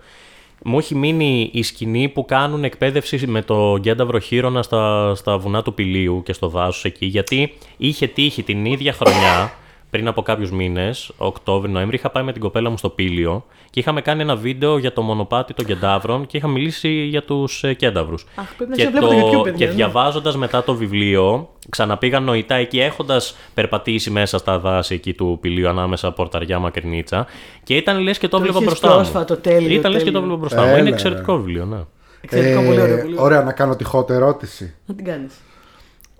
[0.64, 5.62] Μου έχει μείνει η σκηνή που κάνουν εκπαίδευση με το Γκένταβρο Χείρονα στα, στα βουνά
[5.62, 9.52] του Πηλίου και στο δάσος εκεί, γιατί είχε τύχει την ίδια χρονιά
[9.90, 14.00] πριν από κάποιους μήνες, Οκτώβριο-Νοέμβρη, είχα πάει με την κοπέλα μου στο Πήλιο και είχαμε
[14.00, 18.14] κάνει ένα βίντεο για το μονοπάτι των κεντάβρων και είχα μιλήσει για τους κένταβρου.
[18.34, 19.72] Αχ, πρέπει να Και, σε βλέπω το YouTube, παιδιά, και ναι.
[19.76, 25.68] διαβάζοντας μετά το βιβλίο, ξαναπήγα νοητά εκεί έχοντας περπατήσει μέσα στα δάση εκεί του Πηλίου
[25.68, 27.26] ανάμεσα πορταριά μακρινίτσα
[27.64, 28.94] και ήταν λες και το Το έβλεπα είχες μπροστά μου.
[28.94, 30.18] πρόσφατο, τέλειο, Ήταν λες και το τέλειο.
[30.20, 30.66] έβλεπα μπροστά μου.
[30.68, 30.94] Έλα, Είναι ρε.
[30.94, 31.78] εξαιρετικό βιβλίο, ναι.
[32.20, 32.96] Εξαιρετικό, πολύ ωραίο.
[32.98, 33.24] Πολύ ωραίο.
[33.24, 34.74] ωραία, να κάνω τη hot ερώτηση.
[34.86, 35.34] Να την κάνεις.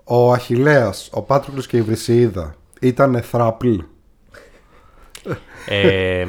[0.03, 3.75] Ο Αχιλέας, ο Πάτροκλος και η Βρυσιίδα ήταν θράπλ.
[5.69, 6.25] Ε,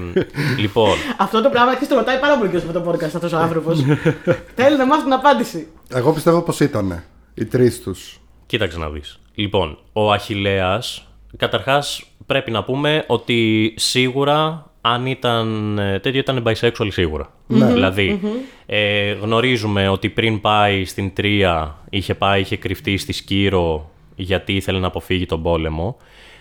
[0.58, 3.36] λοιπόν, Αυτό το πράγμα αρχίζει το ρωτάει πάρα πολύ και με το podcast αυτός ο
[3.36, 3.80] άνθρωπος.
[4.58, 5.66] Θέλει να μάθει την απάντηση.
[5.94, 7.02] Εγώ πιστεύω πως ήταν
[7.34, 8.20] οι τρεις τους.
[8.46, 9.20] κοίταξε να δεις.
[9.34, 16.88] Λοιπόν, ο Αχιλέας, καταρχάς πρέπει να πούμε ότι σίγουρα αν ήταν ε, τέτοιο ήταν bisexual
[16.90, 17.32] σίγουρα.
[17.46, 18.20] δηλαδη
[18.66, 24.78] ε, γνωρίζουμε ότι πριν πάει στην Τρία είχε πάει, είχε κρυφτεί στη Σκύρο γιατί ήθελε
[24.78, 25.96] να αποφύγει τον πόλεμο.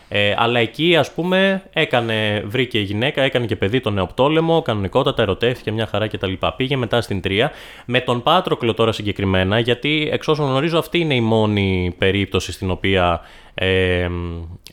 [0.09, 5.71] Ε, αλλά εκεί ας πούμε έκανε, βρήκε γυναίκα, έκανε και παιδί τον νεοπτόλεμο, κανονικότατα ερωτεύτηκε
[5.71, 6.33] μια χαρά κτλ.
[6.57, 7.51] Πήγε μετά στην Τρία
[7.85, 12.71] με τον Πάτροκλο τώρα συγκεκριμένα, γιατί εξ όσων γνωρίζω αυτή είναι η μόνη περίπτωση στην
[12.71, 13.21] οποία
[13.53, 14.07] ε,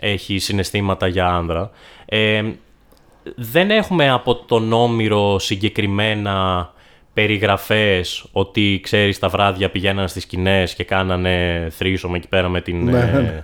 [0.01, 1.71] έχει συναισθήματα για άνδρα.
[2.05, 2.43] Ε,
[3.37, 6.69] δεν έχουμε από τον Όμηρο συγκεκριμένα
[7.13, 12.89] περιγραφές ότι ξέρεις τα βράδια πηγαίναν στις σκηνές και κάνανε θρήσωμα εκεί πέρα με την,
[12.89, 13.41] ε,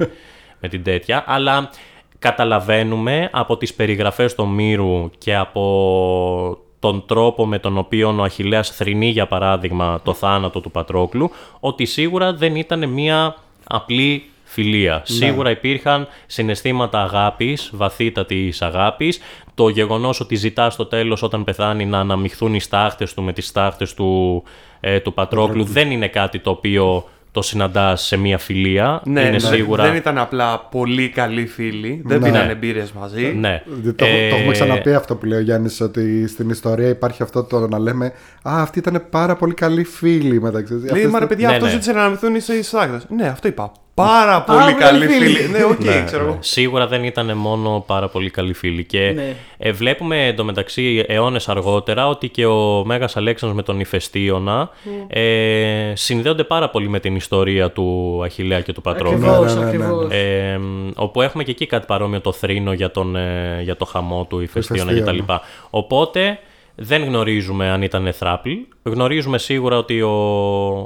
[0.61, 1.71] με την τέτοια, αλλά
[2.19, 8.71] καταλαβαίνουμε από τις περιγραφές του Μύρου και από τον τρόπο με τον οποίο ο Αχιλέας
[8.71, 11.31] θρηνεί για παράδειγμα το θάνατο του Πατρόκλου
[11.61, 15.03] ότι σίγουρα δεν ήταν μια απλή φιλία.
[15.05, 19.21] Σίγουρα υπήρχαν συναισθήματα αγάπης, βαθύτατης αγάπης.
[19.55, 23.47] Το γεγονός ότι ζητάς στο τέλος όταν πεθάνει να αναμειχθούν οι στάχτες του με τις
[23.47, 24.43] στάχτες του,
[24.81, 29.03] ε, του Πατρόκλου δεν είναι κάτι το οποίο το συναντάς σε μια φιλία.
[29.05, 29.85] Ναι, είναι ναι, σίγουρα.
[29.85, 32.03] δεν ήταν απλά πολύ καλοί φίλοι.
[32.05, 32.26] Δεν Ναι.
[32.26, 33.22] πίνανε μπύρες μαζί.
[33.39, 33.62] Ναι.
[33.85, 37.43] Το, το Ε, έχουμε ξαναπεί αυτό που λέει ο Γιάννης ότι στην ιστορία υπάρχει αυτό
[37.45, 38.07] το να λέμε
[38.43, 40.83] Α, αυτοί ήταν πάρα πολύ καλοί φίλοι μεταξύ τους».
[40.83, 41.72] Λέει, Αυτές μα ρε τα- παιδιά, Ναι, αυτός ναι.
[41.74, 43.01] ζήτησε να αναμειχθούν οι στάχτες.
[43.14, 43.72] Ναι, αυτό είπα.
[43.95, 45.26] Πάρα, Πάρα πολύ πολύ καλοί φίλοι.
[45.34, 45.49] φίλοι.
[45.49, 46.32] ναι, οκ, Ναι, ξέρω εγώ.
[46.32, 46.38] ναι.
[46.41, 48.84] Σίγουρα δεν ήταν μόνο πάρα πολύ καλοί φίλοι.
[48.84, 49.34] Και Ναι.
[49.59, 54.70] ε, βλέπουμε εντωμεταξύ αιώνες αργότερα ότι και ο Μέγας Αλέξανδρος με τον Ηφαιστίωνα
[55.09, 59.30] ε, συνδέονται πάρα πολύ με την ιστορία του Αχιλλέα και του Πατρόκλου.
[59.30, 60.12] Ακριβώς, ναι, ναι, ναι, ακριβώς.
[60.12, 60.61] Ε,
[60.97, 64.41] όπου έχουμε και εκεί κάτι παρόμοιο το θρήνο για, τον, ε, για το χαμό του
[64.41, 65.22] Ηφαιστίωνα Ηφαιστίωνα.
[65.24, 65.32] κτλ.
[65.70, 66.38] Οπότε
[66.83, 68.51] δεν γνωρίζουμε αν ήταν θράπλ.
[68.83, 70.11] Γνωρίζουμε σίγουρα ότι ο,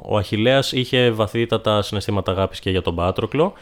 [0.05, 3.53] ο Αχιλέας είχε βαθύτατα συναισθήματα αγάπης και για τον Πάτροκλο.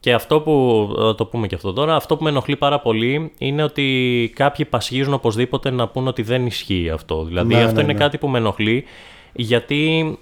[0.00, 3.32] Και αυτό που, θα το πούμε και αυτό τώρα, αυτό που με ενοχλεί πάρα πολύ
[3.38, 7.24] είναι ότι κάποιοι πασχίζουν οπωσδήποτε να πούν ότι δεν ισχύει αυτό.
[7.24, 7.98] Δηλαδή Ναι, αυτό ναι, είναι ναι.
[7.98, 8.84] κάτι που με ενοχλεί
[9.32, 10.18] γιατί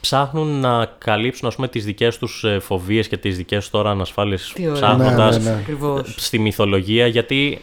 [0.00, 3.90] ψάχνουν να καλύψουν ας πούμε τις δικές τους ε, φοβίες και τις δικές τους τώρα
[3.90, 4.74] ανασφάλειες Τι ωραία.
[4.74, 5.60] ψάχνοντας Ναι, ναι, ναι.
[5.60, 6.14] Ακριβώς.
[6.16, 7.60] στη μυθολογία γιατί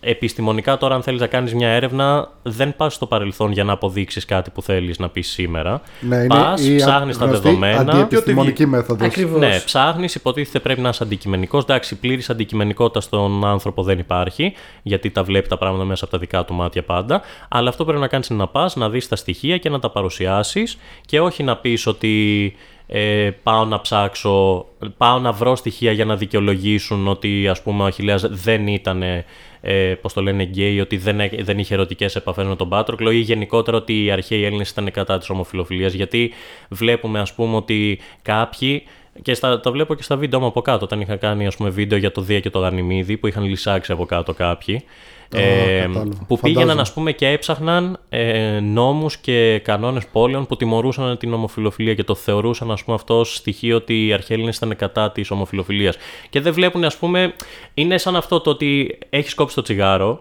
[0.00, 4.24] επιστημονικά τώρα αν θέλεις να κάνεις μια έρευνα δεν πας στο παρελθόν για να αποδείξεις
[4.24, 5.80] κάτι που θέλεις να πεις σήμερα.
[6.00, 7.92] Ναι, είναι πας, η ψάχνεις τα γνωστή δεδομένα.
[7.92, 9.06] Αντιεπιστημονική μέθοδος.
[9.06, 9.40] Ακριβώς.
[9.40, 11.62] Ναι, ψάχνεις, υποτίθεται πρέπει να είσαι αντικειμενικός.
[11.62, 16.18] Εντάξει, πλήρης αντικειμενικότητα στον άνθρωπο δεν υπάρχει, γιατί τα βλέπει τα πράγματα μέσα από τα
[16.18, 17.20] δικά του μάτια πάντα.
[17.48, 19.90] Αλλά αυτό πρέπει να κάνεις είναι να πας, να δεις τα στοιχεία και να τα
[19.90, 22.54] παρουσιάσεις και όχι να πεις ότι
[22.86, 24.66] ε, πάω να ψάξω,
[24.96, 29.02] πάω να βρω στοιχεία για να δικαιολογήσουν ότι ας πούμε ο Αχιλέας δεν ήταν
[29.60, 33.10] ε, πώς το λένε γκέι, ότι δεν, έ- δεν είχε ερωτικές επαφές με τον Πάτροκλο
[33.10, 35.92] ή γενικότερα ότι οι αρχαίοι Έλληνες ήταν κατά της ομοφιλοφιλίας.
[35.92, 36.32] Γιατί
[36.68, 38.82] βλέπουμε ας πούμε ότι κάποιοι
[39.22, 41.70] και στα, τα βλέπω και στα βίντεο μου από κάτω όταν είχα κάνει ας πούμε
[41.70, 44.84] βίντεο για το Δία και το Γανιμίδη που είχαν λυσάξει από κάτω κάποιοι
[45.32, 46.02] ε, κατάλαβα.
[46.02, 46.36] που Φαντάζομαι.
[46.42, 52.04] πήγαιναν ας πούμε και έψαχναν ε, νόμους και κανόνες πόλεων που τιμωρούσαν την ομοφιλοφιλία και
[52.04, 55.96] το θεωρούσαν ας πούμε αυτό ως στοιχείο ότι οι αρχαίοι Έλληνες ήταν κατά της ομοφιλοφιλίας
[56.30, 57.34] και δεν βλέπουν ας πούμε
[57.74, 60.20] είναι σαν αυτό το ότι έχεις κόψει το τσιγάρο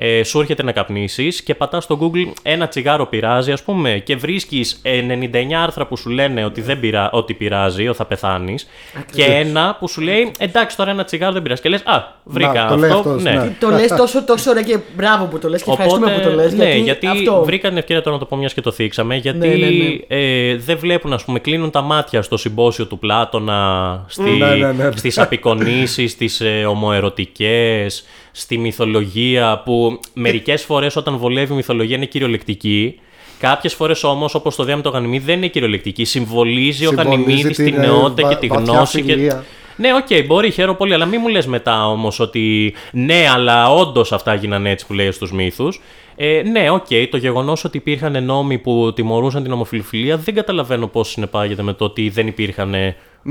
[0.00, 4.16] ε, σου έρχεται να καπνίσεις και πατάς στο Google ένα τσιγάρο πειράζει, ας πούμε, και
[4.16, 7.10] βρίσκεις 99 άρθρα που σου λένε ότι, δεν πειρα...
[7.10, 8.68] ότι πειράζει, ότι θα πεθάνεις,
[9.12, 11.62] και ένα που σου λέει εντάξει, τώρα ένα τσιγάρο δεν πειράζει.
[11.62, 12.98] Και λες, Α, βρήκα το λέει αυτό.
[13.10, 13.30] αυτός, ναι.
[13.30, 13.56] ναι.
[13.60, 16.52] Το λες τόσο, τόσο ωραία και μπράβο που το λες και ευχαριστούμε που το λες.
[16.52, 17.42] ναι, γιατί αυτό.
[17.44, 19.16] βρήκα την ευκαιρία τώρα να το πω μιας και το θίξαμε.
[19.16, 19.98] Γιατί Ναι, ναι, ναι.
[20.08, 24.72] Ε, δεν βλέπουν, ας πούμε, κλείνουν τα μάτια στο συμπόσιο του Πλάτωνα, στη, Ναι, ναι,
[24.72, 24.90] ναι.
[24.96, 28.04] στις απεικονίσεις, στις ε, ομοερωτικές,
[28.40, 33.00] στη μυθολογία που μερικές φορές όταν βολεύει η μυθολογία είναι κυριολεκτική.
[33.38, 36.04] Κάποιες φορές όμως, όπως το Δία το Γανυμήδη, δεν είναι κυριολεκτική.
[36.04, 39.02] Συμβολίζει, ο Συμβολίζει Γανυμήδης την, την ε, νεότητα βα- και τη βαθιά γνώση.
[39.02, 39.12] Και...
[39.12, 39.44] φιλία.
[39.76, 44.12] Ναι, οκ, μπορεί, χαίρομαι πολύ, αλλά μην μου λες μετά όμως ότι ναι, αλλά όντως
[44.12, 45.80] αυτά γίνανε έτσι που λέει στους μύθους.
[46.16, 51.08] Ε, ναι, οκ, το γεγονός ότι υπήρχαν νόμοι που τιμωρούσαν την ομοφυλοφιλία δεν καταλαβαίνω πώς
[51.08, 52.74] συνεπάγεται με το ότι δεν υπήρχαν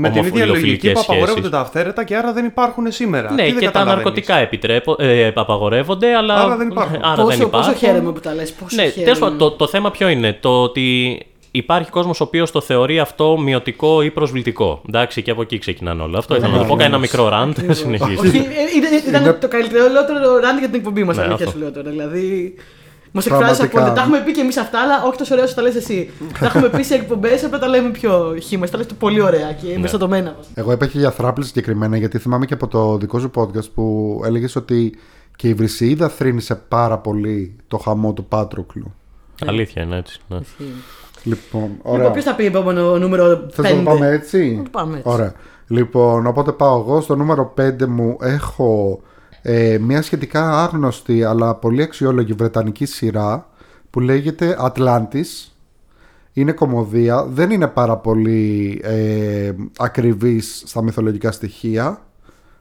[0.00, 1.50] Με την ίδια λογική ομοφυλοφιλικές που απαγορεύονται σχέσεις.
[1.50, 3.32] τα αυθαίρετα και άρα δεν υπάρχουν σήμερα.
[3.32, 6.34] Ναι, Τι δεν και τα καταλαβαίνεις; ναρκωτικά επιτρέπω, ε, απαγορεύονται, αλλά.
[6.34, 6.98] Άρα δεν υπάρχουν.
[7.02, 7.70] Άρα πόσο, δεν υπάρχουν.
[7.72, 8.52] πόσο χαίρομαι που τα λες.
[8.52, 9.02] Πόσο Ναι, χαίρομαι.
[9.04, 11.18] τέλος πάντων, το, το θέμα ποιο είναι; Το ότι
[11.50, 14.82] υπάρχει κόσμος ο οποίος το θεωρεί αυτό μειωτικό ή προσβλητικό.
[14.88, 16.18] Εντάξει, και από εκεί ξεκινάνε όλα.
[16.18, 16.76] Αυτό ήθελα να το πω.
[16.76, 17.00] ναι, Κάνα ναι.
[17.00, 17.56] μικρό ραντ.
[17.70, 18.26] Συνεχίζει.
[18.26, 18.42] Όχι, ε,
[18.76, 19.84] ήταν, ήταν Είναι- το καλύτερο
[20.42, 21.58] ραντ για την εκπομπή μας, Ναι, αλήθεια αυτό.
[21.58, 21.90] σου λέω τώρα.
[21.90, 22.54] Δηλαδή.
[23.12, 23.80] Μας εκφράζεις Πραγματικά.
[23.80, 23.94] απόλυτα.
[23.94, 26.10] Τα έχουμε πει και εμείς αυτά, αλλά όχι τόσο ωραία όσο τα λες εσύ.
[26.40, 28.66] τα έχουμε πει σε εκπομπές, απλά τα λέμε πιο χήμα.
[28.66, 29.78] Τα λες πολύ ωραία και Ναι.
[29.78, 30.48] μεσατωμένα μας.
[30.54, 34.20] Εγώ είπα και για θράπλη συγκεκριμένα, γιατί θυμάμαι και από το δικό σου podcast που
[34.24, 34.94] έλεγες ότι
[35.36, 38.94] και η Βρυσιίδα θρύνησε πάρα πολύ το χαμό του Πάτροκλου.
[39.46, 40.20] Αλήθεια είναι έτσι.
[40.28, 40.38] Ναι.
[41.22, 42.10] Λοιπόν, Λοιπόν, ωραία.
[42.10, 43.62] ποιος θα πει επόμενο νούμερο 5.
[43.62, 45.08] Θες να το πάμε έτσι; Να το πάμε έτσι.
[45.10, 45.32] Ωραία.
[45.68, 47.00] Λοιπόν, οπότε πάω εγώ.
[47.00, 49.00] Στο νούμερο 5 μου έχω
[49.50, 53.48] ε, μια σχετικά άγνωστη αλλά πολύ αξιόλογη βρετανική σειρά
[53.90, 55.50] που λέγεται Atlantis.
[56.32, 62.02] Είναι κωμωδία, δεν είναι πάρα πολύ ε, ακριβής στα μυθολογικά στοιχεία.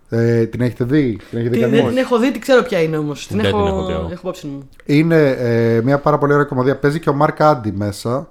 [0.09, 2.63] Ε, την έχετε δει, την έχετε Την, κάνει δεν όχι; την έχω δει, την ξέρω
[2.63, 3.27] ποια είναι όμως.
[3.27, 4.01] Την Δεν έχω, την έχω δει εγώ.
[4.01, 4.69] έχω υπόψη μου.
[4.85, 6.77] Είναι ε, μια πάρα πολύ ωραία κωμωδία.
[6.77, 8.29] Παίζει και ο Mark Addy μέσα.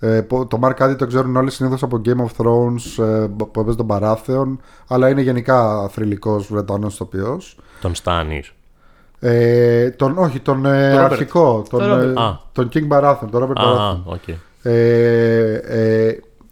[0.00, 3.60] Ε, που- το Mark Addy το ξέρουν όλοι συνήθως από Game of Thrones ε, που
[3.60, 4.60] έπαιζε τον Baratheon.
[4.88, 7.40] Αλλά είναι γενικά θρυλικός Βρετανός ηθοποιός.
[7.80, 8.42] Τον Stannis.
[9.20, 11.10] Ε, τον, όχι, τον ε, Τον Robert.
[11.10, 11.64] αρχικό.
[11.70, 12.16] Τον, Τον Robert.
[12.16, 12.40] ε, Α.
[12.52, 13.28] τον King Baratheon.
[13.30, 14.00] Τον Robert Α, Baratheon.
[14.04, 14.28] OK.
[14.62, 16.08] Ε, ε,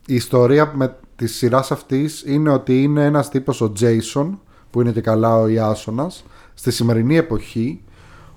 [0.07, 4.31] η ιστορία με της σειράς αυτής είναι ότι είναι ένας τύπος ο Jason
[4.71, 6.25] που είναι και καλά ο Ιάσονας
[6.55, 7.81] στη σημερινή εποχή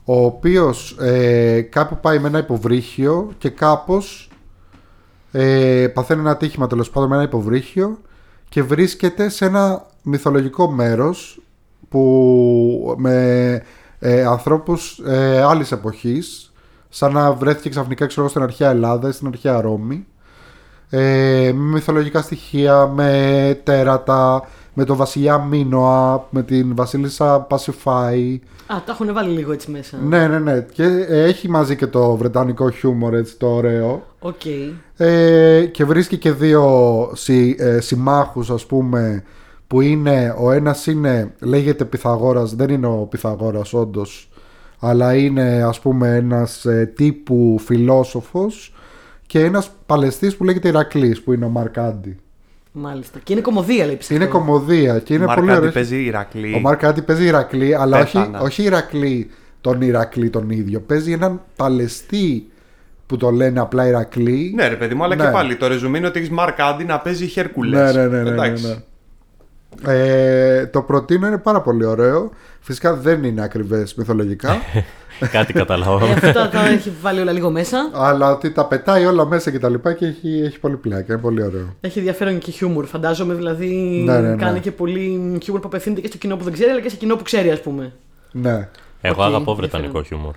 [0.06, 4.29] ο οποίος ε, κάπου πάει με ένα υποβρύχιο και κάπως
[5.32, 7.98] ε, παθαίνει ένα ατύχημα τέλος πάντων με ένα υποβρύχιο
[8.50, 11.42] και βρίσκεται σε ένα μυθολογικό μέρος
[11.90, 13.62] που με
[14.00, 16.54] ε, ανθρώπους ε, άλλης εποχής
[16.90, 20.06] σαν να βρέθηκε ξαφνικά ξέρω, εγώ, στην αρχαία Ελλάδα ή στην αρχαία Ρώμη.
[20.90, 28.40] Ε, με μυθολογικά στοιχεία, με τέρατα, με τον βασιλιά Μίνωα, με την βασίλισσα Πασιφάη.
[28.68, 29.98] Α, τα έχουν βάλει λίγο έτσι μέσα.
[29.98, 30.66] Ναι, ναι, ναι.
[30.72, 34.04] Και ε, έχει μαζί και το βρετανικό χιούμορ, έτσι το ωραίο.
[34.20, 34.42] Οκ.
[34.98, 39.24] Ε, και βρίσκει και δύο συ, ε, συμμάχους ας πούμε
[39.68, 44.30] που είναι ο ένας είναι λέγεται Πυθαγόρας δεν είναι ο Πυθαγόρας όντως
[44.80, 48.74] αλλά είναι ας πούμε ένας ε, τύπου φιλόσοφος
[49.26, 52.18] και ένας παλαιστής που λέγεται Ηρακλής που είναι ο Μαρκάντι
[52.72, 53.20] Μάλιστα.
[53.24, 54.22] Και είναι κομμωδία, λέει πιστεύω.
[54.22, 56.54] είναι κομμωδία και είναι Ο πολύ Μαρκάντι ωραίος παίζει Ηρακλή.
[56.54, 58.40] ο Μαρκάντι παίζει Ηρακλή αλλά όχι, Πέθανα.
[58.40, 59.30] όχι Ηρακλή
[59.62, 62.48] τον Ηρακλή τον ίδιο παίζει έναν παλαιστή
[63.06, 65.24] που το λένε απλά Ηρακλή Ναι, ρε παιδί μου, αλλά Ναι.
[65.24, 67.96] και πάλι το ρεζουμί είναι ότι έχεις Μαρκάντι να παίζει Χέρκουλες.
[67.96, 68.30] Ναι, ναι, ναι.
[68.32, 69.94] ναι, ναι, ναι.
[69.94, 72.32] Ε, το προτείνω είναι πάρα πολύ ωραίο.
[72.60, 74.58] Φυσικά δεν είναι ακριβές μυθολογικά.
[75.32, 76.12] Κάτι Ε, καταλαβαίνω.
[76.14, 77.90] αυτά τα έχει βάλει όλα λίγο μέσα.
[77.94, 81.14] αλλά ότι τα πετάει όλα μέσα και τα λοιπά και έχει, έχει πολύ πλάκα.
[81.14, 81.76] Είναι πολύ ωραίο.
[81.82, 82.86] Έχει ενδιαφέρον και χιούμορ.
[82.86, 83.68] Φαντάζομαι δηλαδή
[84.06, 84.36] Ναι, ναι, ναι.
[84.36, 86.96] κάνει και πολύ χιούμορ που απευθύνεται και στο κοινό που δεν ξέρει, αλλά και σε
[86.96, 87.92] κοινό που ξέρει, ας πούμε.
[88.32, 88.68] Ναι.
[89.02, 89.56] Εγώ Οκ, αγαπώ ενδιαφέρον.
[89.56, 90.34] βρετανικό χιούμορ.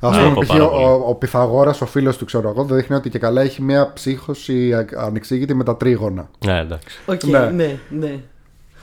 [0.00, 0.16] Α Ναι.
[0.16, 0.48] πούμε, Αγαπώ π.χ.
[0.48, 0.84] πάρα ο, πολύ.
[0.84, 3.90] ο, ο Πυθαγόρας, ο φίλος του, ξέρω εγώ, δεν δείχνει ότι και καλά έχει μια
[3.94, 6.28] ψύχωση α- ανεξήγητη με τα τρίγωνα.
[6.46, 6.98] Ναι, εντάξει.
[7.06, 7.38] Οκ, Ναι.
[7.38, 8.18] ναι, ναι.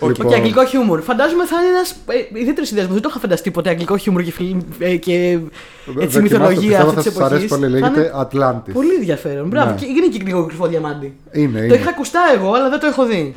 [0.07, 1.01] Λοιπόν, Και αγγλικό χιούμορ.
[1.01, 2.93] Φαντάζομαι θα είναι ένας ε, ιδιαίτερος συνδυασμός.
[2.93, 5.39] Δεν το είχα φανταστεί ποτέ αγγλικό χιούμορ και, φιλ, ε, και έτσι
[5.85, 7.67] δοκιμάστε, μυθολογία πιστεύω αυτής θα της σας αρέσει εποχής.
[7.67, 7.69] πολύ.
[7.69, 8.73] Λέγεται Atlantis.
[8.73, 9.47] Πολύ ενδιαφέρον.
[9.47, 9.69] Μπράβο.
[9.69, 9.75] Ναι.
[9.75, 11.13] Και είναι και λίγο κρυφό διαμάντι.
[11.31, 11.75] Είναι, Το είναι.
[11.75, 13.35] είχα ακουστά εγώ, αλλά δεν το έχω δει.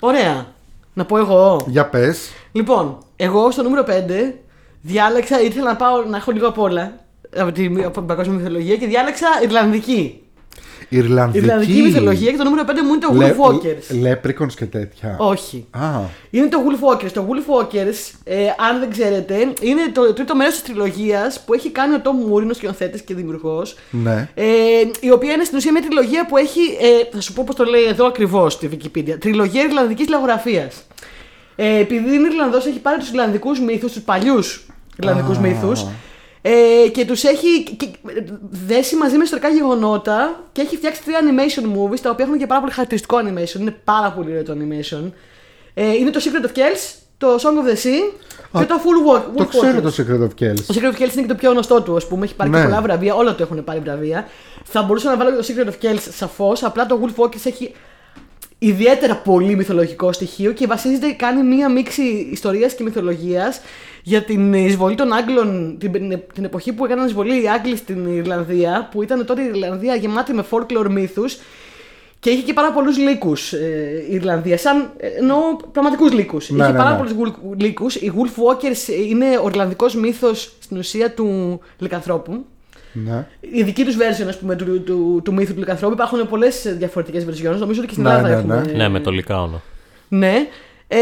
[0.00, 0.46] Ωραία.
[0.94, 1.64] Να πω εγώ.
[1.66, 2.28] Για πες.
[2.52, 4.34] Λοιπόν, εγώ στο νούμερο 5
[4.80, 6.92] διάλεξα, ήθελα να πάω να έχω λίγο απ' όλα
[7.36, 10.22] από την, από την παγκόσμια μυθολογία και διάλεξα Ιρλανδική.
[10.88, 11.44] Ιρλανδική.
[11.44, 13.96] Ιρλανδική μυθολογία και το νούμερο 5 μου είναι το Wolf Walkers.
[14.00, 15.16] Λέπρικονς και τέτοια.
[15.18, 15.66] Όχι.
[15.70, 17.10] Α, Είναι το Wolf Walkers.
[17.12, 18.36] Το Wolf Walkers, ε,
[18.70, 22.42] αν δεν ξέρετε, είναι το τρίτο μέρος της τριλογίας που έχει κάνει ο Tom Moore,
[22.42, 23.76] είναι ο σκηνοθέτης και δημιουργός.
[23.90, 24.28] ναι.
[24.34, 24.44] Ε,
[25.00, 26.60] η οποία είναι στην ουσία μια τριλογία που έχει.
[26.60, 29.16] Ε, θα σου πω πώς το λέει εδώ ακριβώς στη Wikipedia.
[29.20, 30.70] Τριλογία Ιρλανδικής λαογραφία.
[31.56, 34.66] Ε, επειδή είναι Ιρλανδός, έχει πάρει τους Ιρλανδικούς μύθους, τους παλιούς
[34.98, 35.40] Ιρλανδικούς Α.
[35.40, 35.84] μύθους.
[36.42, 37.96] Ε, και τους έχει και- και-
[38.66, 42.46] δέσει μαζί με ιστορικά γεγονότα και έχει φτιάξει τρία animation movies τα οποία έχουν και
[42.46, 43.60] πάρα πολύ χαρακτηριστικό animation.
[43.60, 45.10] Είναι πάρα πολύ ωραίο το animation.
[45.74, 48.12] Ε, είναι το Secret of Kells, το Song of the Sea
[48.52, 49.22] Α, και το Full Walk.
[49.36, 49.82] Το Wolf ξέρω Walkers.
[49.82, 50.60] το Secret of Kells.
[50.66, 52.24] Το Secret of Kells είναι και το πιο γνωστό του, ας πούμε.
[52.24, 52.58] Έχει πάρει Ναι.
[52.58, 53.14] και πολλά βραβεία.
[53.14, 54.28] Όλα του έχουν πάρει βραβεία.
[54.64, 56.62] Θα μπορούσα να βάλω και το Secret of Kells σαφώς.
[56.62, 57.74] Απλά το Wolf Walkers έχει
[58.58, 62.02] ιδιαίτερα πολύ μυθολογικό στοιχείο και βασίζεται, κάνει μία μίξη
[62.32, 63.60] ιστορίας και μυθολογίας
[64.02, 68.88] για την εισβολή των Άγγλων, την, την εποχή που έκαναν εισβολή οι Άγγλοι στην Ιρλανδία,
[68.90, 71.38] που ήταν τότε η Ιρλανδία γεμάτη με folklore μύθους.
[72.20, 74.58] Και είχε και πάρα πολλούς λύκους ε, η Ιρλανδία.
[74.58, 75.38] Σαν ε, εννοώ
[75.72, 76.50] πραγματικούς λύκους.
[76.50, 76.96] Ναι, είχε ναι, πάρα ναι.
[76.96, 77.94] πολλούς λύκους.
[77.94, 82.44] Οι Wolf Walkers είναι ο Ιρλανδικός μύθος στην ουσία του λικανθρώπου.
[82.92, 83.26] Ναι.
[83.40, 87.24] Η δική τους version ας πούμε, του, του, του, μύθου του λικανθρώπου υπάρχουν πολλές διαφορετικές
[87.24, 87.58] versions.
[87.58, 88.62] Νομίζω ότι και στην Ναι, Ελλάδα ναι, έχουμε.
[88.66, 88.72] ναι.
[88.72, 89.62] Ναι, με το λικάονο.
[90.08, 90.46] Ναι.
[90.90, 90.98] Ε,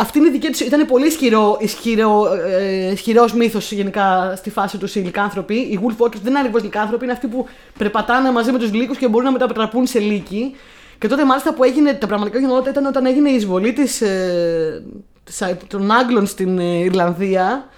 [0.00, 2.26] αυτή είναι η δική τους, ήταν πολύ ισχυρό, ισχυρό,
[2.58, 5.54] ε, ισχυρός μύθος γενικά στη φάση τους οι λικάνθρωποι.
[5.54, 7.46] Οι Wolf Walkers δεν είναι ακριβώς λικάνθρωποι, είναι αυτοί που
[7.78, 10.54] περπατάνε μαζί με τους λύκους και μπορούν να μετατραπούν σε λύκοι.
[10.98, 14.82] Και τότε μάλιστα που έγινε, τα πραγματικά γεγονότα ήταν όταν έγινε η εισβολή της, ε,
[15.24, 17.68] της, των Άγγλων στην ε, Ιρλανδία.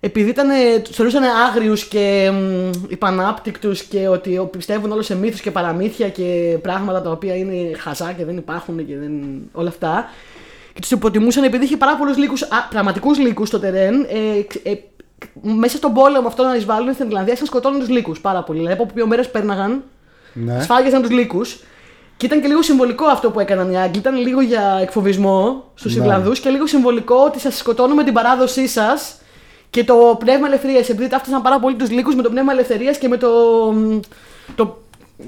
[0.00, 0.48] Επειδή ήταν,
[0.82, 6.58] τους θεωρούσαν άγριους και μ, υπανάπτυκτους και ότι πιστεύουν όλο σε μύθους και παραμύθια και
[6.62, 9.12] πράγματα τα οποία είναι χαζά και δεν υπάρχουν και δεν...
[9.52, 10.08] όλα αυτά.
[10.72, 13.94] Και τους υποτιμούσαν επειδή είχε πάρα πολλούς λύκους, α, πραγματικούς λύκους στο τερέν.
[14.02, 14.72] Ε, ξ- ε,
[15.42, 18.58] μέσα στον πόλεμο αυτό να εισβάλλουν στην Ιρλανδία, ήσαν σκοτώνουν τους λύκους πάρα πολύ.
[18.58, 19.82] Δηλαδή από οποίο μέρες πέρναγαν,
[20.32, 20.60] Ναι.
[20.60, 21.60] σφάγιαζαν τους λύκους.
[22.16, 23.98] Και ήταν και λίγο συμβολικό αυτό που έκαναν οι Άγγλοι.
[23.98, 26.02] Ήταν λίγο για εκφοβισμό στους Ναι.
[26.02, 29.14] Ιρλανδούς και λίγο συμβολικό ότι σας σκοτώνουμε την παράδοσή σας
[29.70, 30.88] και το πνεύμα ελευθερίας.
[30.88, 33.28] Επειδή ταύτισαν πάρα πολύ τους λύκους με το πνεύμα ελευθερίας και με το,
[34.54, 34.82] το,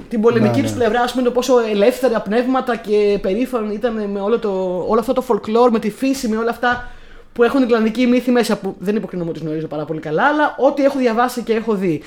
[0.08, 0.76] την πολεμική Ναι, τους ναι.
[0.76, 5.12] πλευρά, ας πούμε, το πόσο ελεύθερα πνεύματα και περήφανοι ήταν με όλο, το, όλο αυτό
[5.12, 6.90] το folklore, με τη φύση, με όλα αυτά
[7.32, 8.56] που έχουν Ιρλανδική μύθη μέσα.
[8.56, 11.74] Που δεν υποκρινόμαι ότι τους γνωρίζω πάρα πολύ καλά, αλλά ό,τι έχω διαβάσει και έχω
[11.74, 12.02] δει.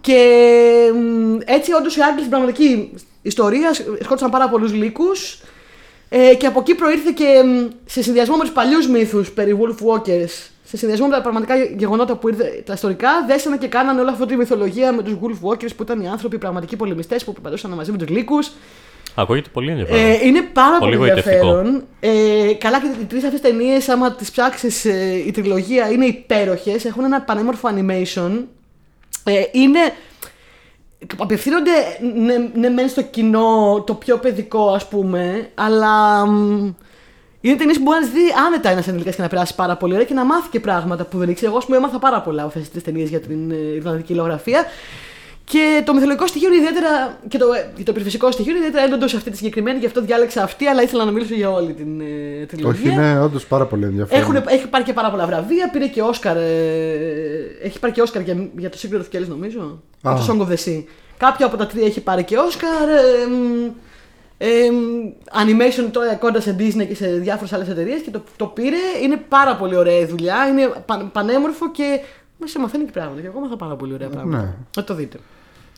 [0.00, 0.20] Και
[0.94, 2.92] μ, έτσι, όντως οι Άγγλοι στην πραγματική
[3.22, 5.42] ιστορία σκότωσαν πάρα πολλούς λύκους.
[6.08, 9.86] Ε, και από εκεί προήρθε και μ, σε συνδυασμό με τους παλιούς μύθους περί Wolf
[9.86, 14.10] Walkers, σε συνδυασμό με τα πραγματικά γεγονότα που ήρθε τα ιστορικά, δέσανε και κάνανε όλη
[14.10, 17.32] αυτή τη μυθολογία με τους Wolf Walkers που ήταν οι άνθρωποι, οι πραγματικοί πολεμιστές που
[17.32, 18.50] περπατούσαν μαζί με τους λύκους.
[19.14, 20.00] Ακούγεται πολύ ενδιαφέρον.
[20.00, 21.46] Ε, είναι πάρα Πολύ πολύ, γοητευτικό.
[21.46, 21.84] ενδιαφέρον.
[22.00, 26.84] Ε, καλά, και οι τρεις αυτές ταινίες, άμα τις ψάξεις, ε, η τριλογία είναι υπέροχες.
[26.84, 28.44] Έχουν ένα πανέμορφο animation.
[29.24, 29.78] Ε, είναι.
[31.16, 31.70] Απευθύνονται
[32.14, 36.26] ναι, ναι, μεν στο κοινό το πιο παιδικό, ας πούμε, αλλά.
[36.26, 36.70] μ,
[37.40, 39.92] είναι ταινίες που μπορεί να τις δει άνετα ένας ενήλικα και να περάσει πάρα πολύ
[39.94, 41.48] ωραία και να μάθει και πράγματα που δεν ήξερε.
[41.48, 44.64] Εγώ, ας πούμε, έμαθα πάρα πολλά από αυτέ τι ταινίες για την ε, Ιρλανδική λογογραφία.
[45.44, 47.18] Και το μυθολογικό στοιχείο είναι ιδιαίτερα.
[47.28, 50.00] και το, και το επιφυσικό στοιχείο είναι ιδιαίτερα έντοντο σε αυτή τη συγκεκριμένη, γι' αυτό
[50.00, 52.90] διάλεξα αυτή, αλλά ήθελα να μιλήσω για όλη την ε, τριλογία.
[52.90, 54.22] Όχι, είναι όντως πάρα πολύ ενδιαφέρον.
[54.22, 55.70] Έχουν, έχει πάρει και πάρα πολλά βραβεία.
[55.72, 56.36] Πήρε και Όσκαρ.
[56.36, 56.42] Ε,
[57.62, 59.60] έχει πάρει και Όσκαρ για, για το Secret of Kelly, νομίζω.
[60.02, 60.12] Α.
[60.12, 60.84] Από το Song of the Sea.
[61.16, 62.88] Κάποιο από τα τρία έχει πάρει και Όσκαρ.
[62.88, 63.70] Ε, μ,
[64.38, 65.12] ε, μ,
[65.42, 68.76] animation τώρα κοντά σε Disney και σε διάφορες άλλες εταιρείες και το, το πήρε.
[69.02, 70.46] Είναι πάρα πολύ ωραία η δουλειά.
[70.48, 72.00] Είναι παν- πανέμορφο και
[72.38, 73.20] μα σε μαθαίνει και πράγματα.
[73.20, 74.42] Και εγώ μάθα πάρα πολύ ωραία πράγματα.
[74.42, 74.54] Ναι.
[74.76, 75.18] Να το δείτε.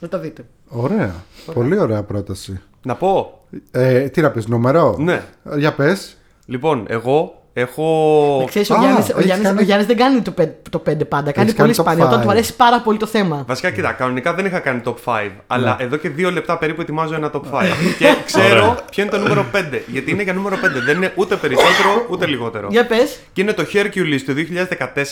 [0.00, 0.44] Να το δείτε.
[0.68, 1.14] Ωραία.
[1.54, 2.60] Πολύ ωραία πρόταση.
[2.82, 3.40] Να πω.
[3.70, 5.22] Ε, τι να πεις, νούμερο; Ναι.
[5.56, 6.16] Για πες.
[6.46, 8.44] Λοιπόν, εγώ έχω.
[8.48, 10.78] Ξέρεις, ο, Α, Γιάννης, ο, έχεις Γιάννης, κάνει- ο Γιάννης δεν κάνει το 5, το
[10.78, 11.32] 5 πάντα.
[11.32, 12.04] Κάνει κάνει πολύ top σπάνια.
[12.04, 12.22] Όταν five.
[12.22, 13.44] του αρέσει πάρα πολύ το θέμα.
[13.46, 15.84] Βασικά, κοίτα, κανονικά δεν είχα κάνει top 5, αλλά Ναι.
[15.84, 17.64] εδώ και δύο λεπτά περίπου ετοιμάζω ένα top 5.
[17.98, 19.80] και ξέρω ποιο είναι το νούμερο 5.
[19.86, 20.58] Γιατί είναι για νούμερο 5.
[20.84, 22.66] Δεν είναι ούτε περισσότερο ούτε λιγότερο.
[22.70, 23.18] Για πες.
[23.32, 24.34] Και είναι το Hercules του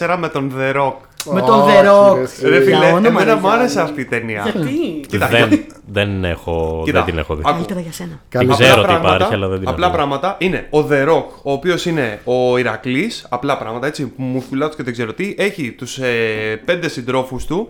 [0.09, 0.93] 2014 με τον The Rock.
[1.33, 2.15] Με τον Όχι, The Rock.
[2.17, 2.49] ρε, εσύ.
[2.49, 3.91] Ρε φίλε, Για όνομα, εμένα ρε, μου άρεσε Γιάννη.
[3.91, 4.43] αυτή η ταινία.
[4.53, 5.01] Γιατί.
[5.09, 7.43] Κοίτα, δεν, δεν, έχω, Κοίτα, δεν την έχω δει.
[7.45, 7.53] άκου.
[7.55, 8.21] Καλύτερα για σένα.
[8.29, 8.45] Καλή.
[8.45, 9.99] Την Απλά ξέρω ότι πράγματα- υπάρχει, αλλά δεν την Απλά έχω δει.
[9.99, 13.27] πράγματα είναι ο The Rock, ο οποίος είναι ο Ηρακλής.
[13.29, 15.35] Απλά πράγματα έτσι, μουσουλάτο και δεν ξέρω τι.
[15.39, 17.69] Έχει τους ε, πέντε συντρόφους του.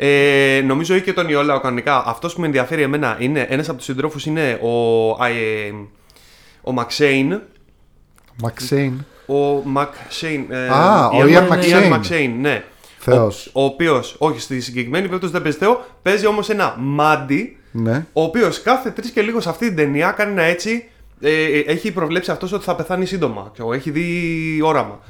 [0.00, 2.02] Ε, νομίζω είχε και τον Ιόλαο κανονικά.
[2.06, 5.72] Αυτός που με ενδιαφέρει εμένα είναι ένας από τους συντρόφους είναι ο, α, ε,
[6.62, 7.40] ο Μαξέιν.
[8.42, 9.04] Μαξέιν.
[9.26, 9.34] Ο
[9.64, 10.44] Μαξέιν.
[10.50, 11.92] Ε, Α, ο Ian Ian Mac- McShane.
[11.92, 12.64] Ian McShane, ναι.
[12.98, 13.50] Θεός.
[13.52, 18.06] Ο, ο οποίος, όχι στη συγκεκριμένη περίπτωση δεν παίζει Θεό, παίζει όμως ένα μάντι Ναι.
[18.12, 20.84] ο οποίος κάθε τρεις και λίγο σε αυτή την ταινία κάνει ένα έτσι.
[21.20, 23.50] Ε, ε, έχει προβλέψει αυτός ότι θα πεθάνει σύντομα.
[23.52, 25.00] Ξέρω, έχει δει όραμα.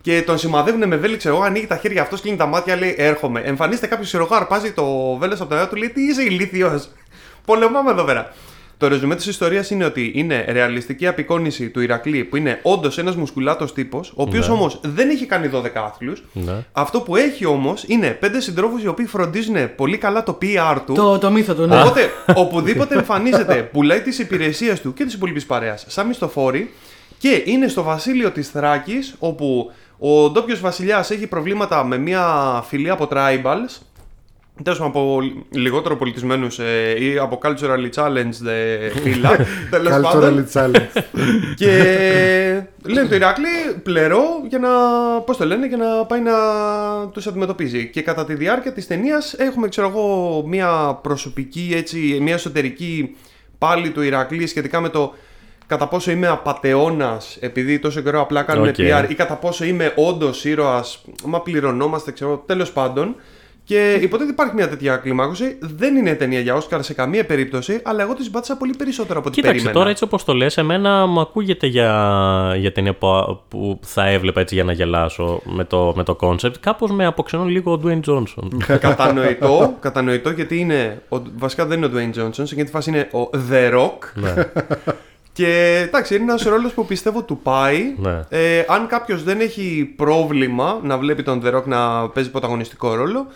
[0.00, 2.94] Και τον σημαδεύουν με βέλη, ξέρω εγώ, ανοίγει τα χέρια αυτός, κλείνει τα μάτια, λέει
[2.98, 3.40] Έρχομαι.
[3.40, 6.88] Εμφανίζεται κάποιος, ξέρω εγώ, αρπάζει το βέλος από τα νέα του, λέει Τι είσαι ηλίθιος.
[7.44, 8.32] Πολεμάμε εδώ πέρα.
[8.78, 13.16] Το ρεζουμέ της ιστορίας είναι ότι είναι ρεαλιστική απεικόνηση του Ηρακλή, που είναι όντως ένας
[13.16, 14.54] μουσκουλάτο τύπος, ο οποίος Ναι.
[14.54, 16.12] όμως δεν έχει κάνει 12 άθλου.
[16.32, 16.64] Ναι.
[16.72, 20.92] Αυτό που έχει όμως είναι πέντε συντρόφους οι οποίοι φροντίζουν πολύ καλά το PR του.
[20.92, 21.80] Το, το μύθο του, ναι.
[21.80, 26.70] Οπότε, οπουδήποτε εμφανίζεται, πουλάει τις υπηρεσίες του και τη υπόλοιπη παρέας σαν μισθοφόρη
[27.18, 32.24] και είναι στο βασίλειο της Θράκης, όπου ο ντόπιος βασιλιάς έχει προβλήματα με μια
[32.68, 33.78] φυλή από tribals.
[34.62, 36.58] Τέλος πάντων, από λιγότερο πολιτισμένους
[36.98, 39.30] ή από culturally challenged ε, φύλλα.
[39.70, 40.46] τέλος πάντων.
[40.52, 41.02] Culturally challenged.
[41.56, 41.70] Και
[42.82, 43.50] λένε το Ηρακλή
[43.82, 44.68] ο πληρώ για να,
[45.20, 46.32] πώς το λένε, για να πάει να
[47.12, 47.90] τους αντιμετωπίζει.
[47.90, 53.16] Και κατά τη διάρκεια της ταινίας έχουμε, ξέρω εγώ, μια προσωπική, έτσι, μια εσωτερική
[53.58, 55.14] πάλι του Ηρακλή σχετικά με το
[55.66, 58.74] κατά πόσο είμαι απατεώνας επειδή τόσο καιρό απλά κάνουμε Οκ.
[58.78, 63.16] PR ή κατά πόσο είμαι όντως ήρωας, μα πληρωνόμαστε, ξέρω, τέλος πάντων.
[63.64, 65.58] Και υποτίθεται υπάρχει μια τέτοια κλιμάκωση.
[65.60, 69.28] Δεν είναι ταινία για Όσκαρ σε καμία περίπτωση, αλλά εγώ τη συμπάθησα πολύ περισσότερο από
[69.28, 69.78] ό,τι Κοίταξε, περίμενα.
[69.78, 74.40] τώρα έτσι όπως το λες, εμένα μου ακούγεται για, για ταινία που, που θα έβλεπα
[74.40, 76.58] έτσι για να γελάσω με το, με το concept.
[76.60, 78.48] Κάπως με αποξενώνει λίγο ο Dwayne Johnson.
[78.80, 81.02] κατανοητό, κατανοητό γιατί είναι.
[81.08, 83.98] Ο, βασικά δεν είναι ο Dwayne Johnson, σε εκείνη τη φάση είναι ο The Rock.
[84.14, 84.34] ναι.
[85.34, 87.94] Και εντάξει, είναι ένας ρόλος που πιστεύω του πάει.
[87.98, 88.20] Ναι.
[88.28, 93.26] Ε, αν κάποιος δεν έχει πρόβλημα να βλέπει τον The Rock να παίζει πρωταγωνιστικό ρόλο,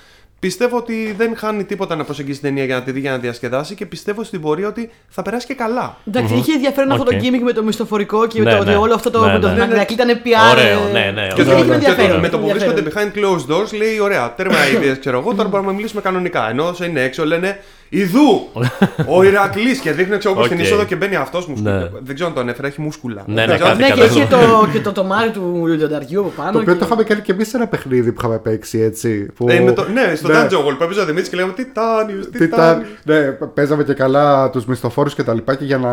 [0.41, 3.19] Πιστεύω ότι δεν χάνει τίποτα να προσεγγίσει την ταινία για να τη δει για να
[3.19, 5.97] διασκεδάσει και πιστεύω στην πορεία ότι θα περάσει και καλά.
[6.09, 7.11] Εντάξει, είχε ενδιαφέρον αυτό ΟΚ.
[7.11, 8.77] το gimmick με το μισθοφορικό και με Ναι, το ότι ναι.
[8.77, 9.65] όλο αυτό το Ναι, με το ναι.
[9.65, 10.51] Ηρακλή ήταν PR.
[10.53, 11.45] Ωραίο, ε, ναι, ναι, Και, ωραίο.
[11.45, 12.83] το- είχε και το- ενδιαφέρον, με το που ενδιαφέρον.
[12.85, 16.51] βρίσκονται behind closed doors λέει: Ωραία, τέρμα ιδέες, ξέρω εγώ, τώρα μπορούμε να μιλήσουμε κανονικά.
[16.51, 17.59] Ενώ όσο είναι έξω λένε
[17.89, 18.49] Ιδού!
[19.17, 20.63] Ο Ηρακλής και δείχνει ξέρω εγώ στην ΟΚ.
[20.65, 21.57] είσοδο και μπαίνει αυτός μου.
[21.63, 21.79] Ναι.
[22.03, 23.23] Δεν ξέρω αν το ανέφερα, έχει μούσκουλα.
[23.27, 24.15] Ναι, Δεν ναι, ξέρω αν- Ναι, και Κατάλαβα.
[24.21, 26.53] είχε το, και το τομάρι του λιονταριού από πάνω.
[26.53, 29.27] Το οποίο και- το είχαμε κάνει και εμείς σε ένα παιχνίδι που είχαμε παίξει έτσι.
[29.35, 29.47] Που...
[29.49, 30.35] Ε, με το- ναι, στο Ναι.
[30.43, 32.87] Dungeon Hall που έπαιζε ο Δημήτρης και λέγαμε Τιτάνιου, Τι ήταν, Τιτάνιου.
[33.05, 35.93] ναι, παίζαμε και καλά τους μισθοφόρους και τα λοιπά και για να,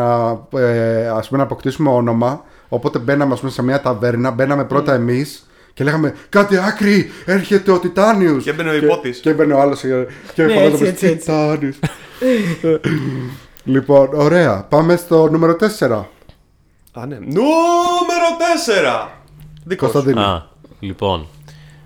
[0.60, 2.44] ε, ας πούμε, να αποκτήσουμε όνομα.
[2.68, 5.00] Οπότε μπαίναμε ας πούμε, σε μια ταβέρνα, μπαίναμε πρώτα Mm.
[5.76, 7.10] Εμείς και λέγαμε Κάτι άκρη!
[7.24, 8.42] Έρχεται ο Τιτάνιος!
[8.44, 9.18] Και έμπαινε ο υπότης.
[9.18, 9.88] Και έμπαινε ο άλλος και
[10.42, 11.26] Ναι, φωνάζαμε έτσι, έτσι, έτσι.
[11.30, 11.76] Τιτάνιος.
[13.64, 14.64] λοιπόν, ωραία.
[14.68, 16.04] Πάμε στο νούμερο 4.
[16.92, 17.16] Α, ναι.
[17.18, 18.28] Νούμερο
[19.04, 19.08] 4!
[19.64, 19.94] Δικός σου.
[19.94, 20.24] Κωνσταντίνη.
[20.26, 20.46] Α,
[20.80, 21.26] λοιπόν.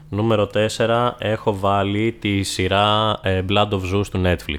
[0.09, 4.59] Νούμερο 4 έχω βάλει τη σειρά ε, Blood of Zeus του Netflix.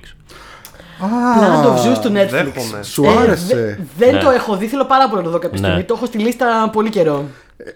[1.39, 2.29] Planet of Zeus του Netflix.
[2.29, 2.83] Δέχομαι.
[2.83, 3.55] Σου Ε, άρεσε.
[3.55, 3.75] δε-
[4.05, 4.21] δεν Ναι.
[4.21, 5.65] το έχω δει, θέλω πάρα πολύ να το δω κάποια Ναι.
[5.67, 5.83] στιγμή.
[5.83, 7.25] Το έχω στη λίστα πολύ καιρό.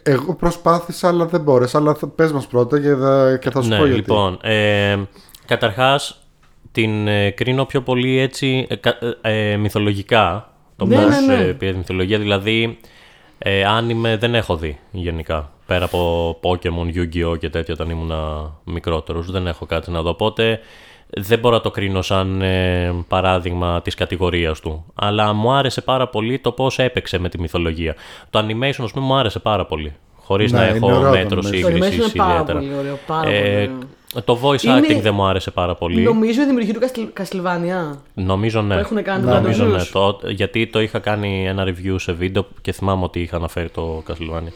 [0.03, 1.77] Εγώ προσπάθησα, αλλά δεν μπόρεσα.
[1.77, 3.99] Αλλά θα- πες μας πρώτα και θα, και θα σου ναι, πω γιατί.
[3.99, 4.39] λοιπόν.
[4.41, 4.97] Ε,
[5.45, 6.19] καταρχάς,
[6.71, 10.49] την ε, κρίνω πιο πολύ έτσι ε, κα- ε, ε, μυθολογικά.
[10.75, 11.43] Το Ναι, πώς ναι, ναι.
[11.43, 12.19] ε, πήρες τη μυθολογία.
[12.19, 12.77] Δηλαδή,
[13.37, 15.49] ε, άνιμε δεν έχω δει γενικά.
[15.65, 17.39] Πέρα από Pokemon, Yu-Gi-Oh!
[17.39, 18.11] και τέτοια όταν ήμουν
[18.63, 19.31] μικρότερος.
[19.31, 20.09] Δεν έχω κάτι να δω.
[20.09, 20.59] Οπότε
[21.09, 24.85] δεν μπορώ να το κρίνω σαν ε, παράδειγμα της κατηγορίας του.
[24.95, 27.95] Αλλά μου άρεσε πάρα πολύ το πώς έπαιξε με τη μυθολογία.
[28.29, 29.93] Το animation, ας πούμε, μου άρεσε πάρα πολύ.
[30.15, 31.43] Χωρίς Ναι, να είναι έχω ωραίο το μέτρο animation.
[31.43, 32.59] Το Το animation σύγκρισης είναι πάρα ιδιαίτερα.
[32.59, 32.99] πολύ ωραίο.
[33.07, 34.23] Πάρα πολύ Ε, ωραίο.
[34.25, 36.01] το voice Είναι- acting δεν μου άρεσε πάρα πολύ.
[36.01, 37.99] Νομίζω η δημιουργία του Καστιλ- Καστιλβάνια.
[38.13, 38.73] Νομίζω ναι.
[38.73, 39.81] Που έχουν κάνει το Νομίζω Blood of ναι.
[39.81, 39.87] Zeus.
[39.91, 44.03] Το, γιατί το είχα κάνει ένα review σε βίντεο και θυμάμαι ότι είχα αναφέρει το
[44.07, 44.51] Castlevania.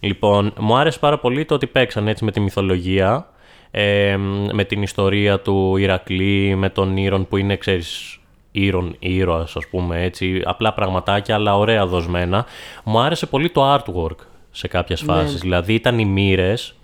[0.00, 3.28] Λοιπόν, μου άρεσε πάρα πολύ το ότι παίξαν έτσι με τη μυθολογία,
[3.70, 4.16] ε,
[4.52, 8.18] με την ιστορία του Ηρακλή, με τον Ήρων που είναι, ξέρεις,
[8.52, 12.46] Ήρων ήρωας, ας πούμε, έτσι, απλά πραγματάκια, αλλά ωραία δοσμένα.
[12.84, 14.16] Μου άρεσε πολύ το artwork
[14.50, 15.40] σε κάποιες φάσεις.
[15.40, 16.74] Δηλαδή ήταν οι μοίρες,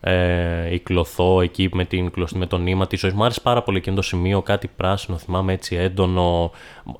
[0.00, 3.12] ε, η κλωθό εκεί με, την, κλωστή- με το νήμα της ζωής.
[3.14, 6.50] Μου άρεσε πάρα πολύ εκείνο το σημείο, κάτι πράσινο, θυμάμαι έτσι έντονο.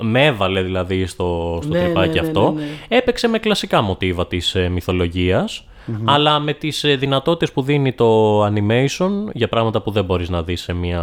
[0.01, 2.53] Με έβαλε δηλαδή στο, στο Ναι, τρυπάκι ναι, ναι, αυτό.
[2.53, 2.97] ναι, ναι.
[2.97, 4.69] Έπαιξε με κλασικά μοτίβα της ε,
[5.87, 10.29] μυθολογια αλλά με τις ε, δυνατότητες που δίνει το animation για πράγματα που δεν μπορείς
[10.29, 11.03] να δεις σε μια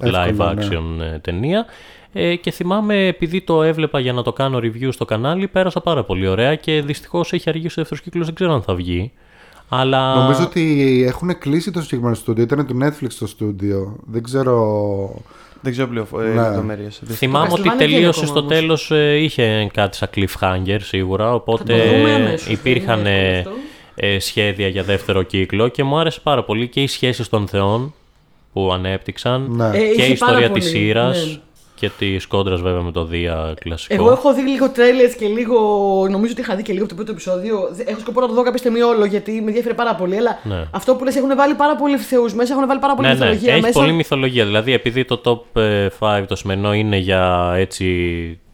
[0.00, 0.66] live Εύκολα, ναι.
[0.66, 1.66] action ε, ταινία.
[2.12, 6.04] Ε, και θυμάμαι, επειδή το έβλεπα για να το κάνω review στο κανάλι, πέρασα πάρα
[6.04, 9.12] πολύ ωραία και δυστυχώς έχει αργήσει ο δεύτερος κύκλος, δεν ξέρω αν θα βγει.
[9.68, 10.14] Αλλά...
[10.14, 12.42] Νομίζω ότι έχουν κλείσει το συγκεκριμένο στούντιο.
[12.42, 13.96] Ήταν του Netflix το στούντιο.
[14.04, 15.22] Δεν ξέρω.
[15.60, 16.40] Δεν ξέρω πληροφορίε Ναι.
[16.40, 17.02] λεπτομέρειες.
[17.04, 18.52] Θυμάμαι ότι Castlevania βγαίνει τελείωσε ακόμα στο όμως.
[18.52, 23.46] τέλος, ε, είχε κάτι σαν cliffhanger σίγουρα, οπότε Θα το δούμε αμέσως, υπήρχαν δεν είναι
[23.96, 27.28] ε, εύκολο ε, σχέδια για δεύτερο κύκλο και μου άρεσε πάρα πολύ και οι σχέσεις
[27.28, 27.94] των θεών
[28.52, 29.66] που ανέπτυξαν Ναι.
[29.68, 31.36] Ε, και είχε η ιστορία πάρα της πολύ, σύρας ναι.
[31.74, 33.94] και της κόντρας βέβαια με το Δία κλασικό.
[33.94, 35.58] Εγώ έχω δει λίγο τρέλερ και λίγο.
[36.10, 37.68] Νομίζω ότι είχα δει και λίγο από το πρώτο επεισόδιο.
[37.72, 40.16] Δε- Έχω σκοπό να το δω κάποια στιγμή όλο γιατί με ενδιαφέρει πάρα πολύ.
[40.16, 40.64] Αλλά Ναι.
[40.70, 43.18] αυτό που λες έχουν βάλει πάρα πολλοί θεούς μέσα, έχουν βάλει πάρα πολύ ναι, ναι,
[43.20, 43.80] μυθολογία έχει μέσα.
[43.80, 44.44] πολύ μυθολογία.
[44.44, 47.86] Δηλαδή, επειδή το top ε, 5 το σημερινό είναι για έτσι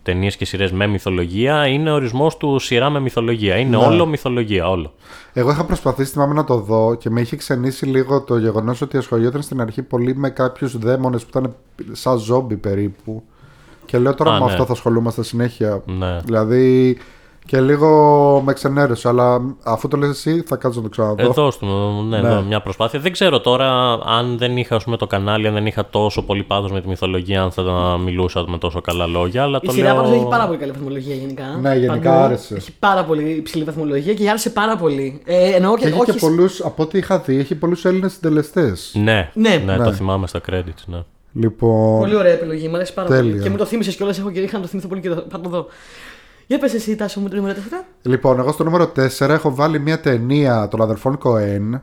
[0.02, 3.56] ταινίες και σειρές με μυθολογία, είναι ορισμός του σειρά με μυθολογία.
[3.56, 3.84] Είναι Ναι.
[3.84, 4.92] όλο μυθολογία, όλο.
[5.32, 8.96] Εγώ είχα προσπαθήσει θυμάμαι να το δω και με είχε ξενήσει λίγο το γεγονός ότι
[8.96, 11.54] ασχολιόταν στην αρχή πολύ με κάποιους δαίμονες που ήταν
[11.92, 13.22] σαν ζόμπι περίπου.
[13.86, 14.50] Και λέω τώρα Α, με ναι.
[14.52, 15.82] αυτό θα ασχολούμαστε συνέχεια.
[15.86, 16.18] Ναι.
[16.24, 16.96] Δηλαδή
[17.46, 21.22] και λίγο με ξενέρωσε, αλλά αφού το λες εσύ θα κάτσω να το ξαναδώ.
[21.22, 21.66] Εδώ του,
[22.08, 22.28] ναι, Ναι.
[22.28, 23.00] εδώ μια προσπάθεια.
[23.00, 26.42] Δεν ξέρω τώρα αν δεν είχα ας πούμε, το κανάλι, αν δεν είχα τόσο πολύ
[26.42, 27.62] πάθος με τη μυθολογία, αν θα
[28.04, 29.42] μιλούσα με τόσο καλά λόγια.
[29.42, 30.02] Αλλά Η το σειρά λέω...
[30.02, 31.44] πάντω έχει πάρα πολύ καλή βαθμολογία γενικά.
[31.60, 32.54] Ναι, γενικά άρεσε.
[32.54, 35.20] Έχει πάρα πολύ υψηλή βαθμολογία και άρεσε πάρα πολύ.
[35.24, 36.10] Ε, εννοώ Και και, έχει όχι.
[36.12, 38.92] και πολλούς, από ό,τι είχα δει, έχει πολλούς Έλληνες συντελεστές.
[38.94, 39.62] Ναι, Ναι.
[39.64, 39.84] ναι, Ναι.
[39.84, 40.82] το θυμάμαι στα credits.
[40.86, 41.02] Ναι.
[41.34, 41.98] Λοιπόν.
[41.98, 43.30] Πολύ ωραία επιλογή, μου αρέσει πάρα Τέλεια.
[43.30, 43.42] πολύ.
[43.42, 45.48] Και μου το θύμισες κιόλας, έχω και είχα να το θυμηθώ πολύ και θα το
[45.48, 45.66] δω.
[46.46, 47.84] Για πες εσύ, Τάσο μου, το νούμερο 4.
[48.02, 51.82] Λοιπόν, εγώ στο νούμερο 4 έχω βάλει μια ταινία των αδερφών Κοέν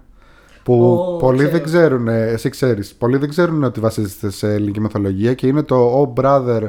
[0.63, 1.51] που Ω, πολλοί ξέρω.
[1.51, 6.01] δεν ξέρουν, εσύ ξέρεις, πολλοί δεν ξέρουν ότι βασίζεται σε ελληνική μυθολογία και είναι το
[6.15, 6.61] Oh Brother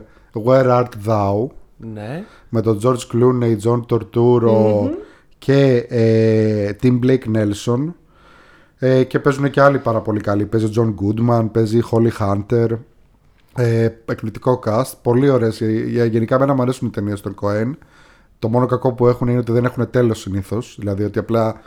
[0.45, 2.25] Where Art Thou; Ναι.
[2.49, 4.91] με τον George Clooney, John Torturo
[5.39, 7.93] και ε, Tim Blake Nelson
[8.79, 10.47] ε, και παίζουν και άλλοι πάρα πολύ καλοί.
[10.47, 12.67] Παίζει ο John Goodman, παίζει η Holly Hunter.
[13.57, 15.61] Ε, εκπληκτικό cast, πολύ ωραίες.
[15.61, 17.71] Ε, για- Γενικά εμένα μου αρέσουν οι ταινίες των Coen.
[18.39, 20.77] Το μόνο κακό που έχουν είναι ότι δεν έχουν τέλος συνήθως.
[20.79, 21.61] Δηλαδή ότι απλά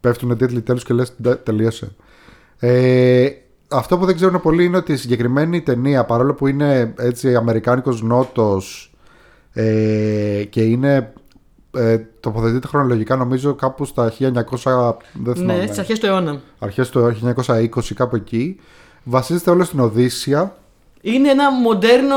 [0.00, 1.94] πέφτουν τίτλοι τέλους και λες «Ντε, τελείωσε.
[2.58, 3.28] Ε,
[3.68, 8.02] αυτό που δεν ξέρουν πολλοί είναι ότι η συγκεκριμένη ταινία παρόλο που είναι έτσι αμερικάνικος
[8.02, 8.94] νότος
[9.52, 11.12] ε, και είναι
[11.76, 16.40] ε, τοποθετείται χρονολογικά νομίζω κάπου στα 1900 δεν θυμάμαι, Ναι, στις αρχές του αιώνα.
[16.58, 17.16] αρχές του
[17.46, 18.56] 1920 κάπου εκεί
[19.04, 20.56] Βασίζεται όλο στην Οδύσσια.
[21.06, 22.16] Είναι ένα μοντέρνο,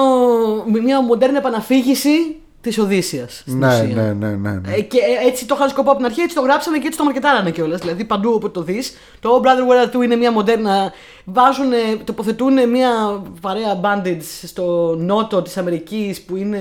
[0.83, 3.43] μια μοντέρνη επαναφήγηση της Οδύσσιας.
[3.45, 4.73] Ναι, ναι, ναι, ναι, ναι.
[4.73, 6.97] Ε, και ε, έτσι το είχαν σκοπό από την αρχή, έτσι το γράψανε και έτσι
[6.97, 7.79] το μαρκετάρανε κιόλας.
[7.79, 8.97] Δηλαδή παντού όπου το δεις.
[9.19, 10.91] Το Oh Brother Where Are You είναι μια μοντέρνα.
[11.25, 11.71] Βάζουν,
[12.03, 12.89] τοποθετούν μια
[13.41, 16.59] παρέα bandits στο νότο της Αμερικής που είναι.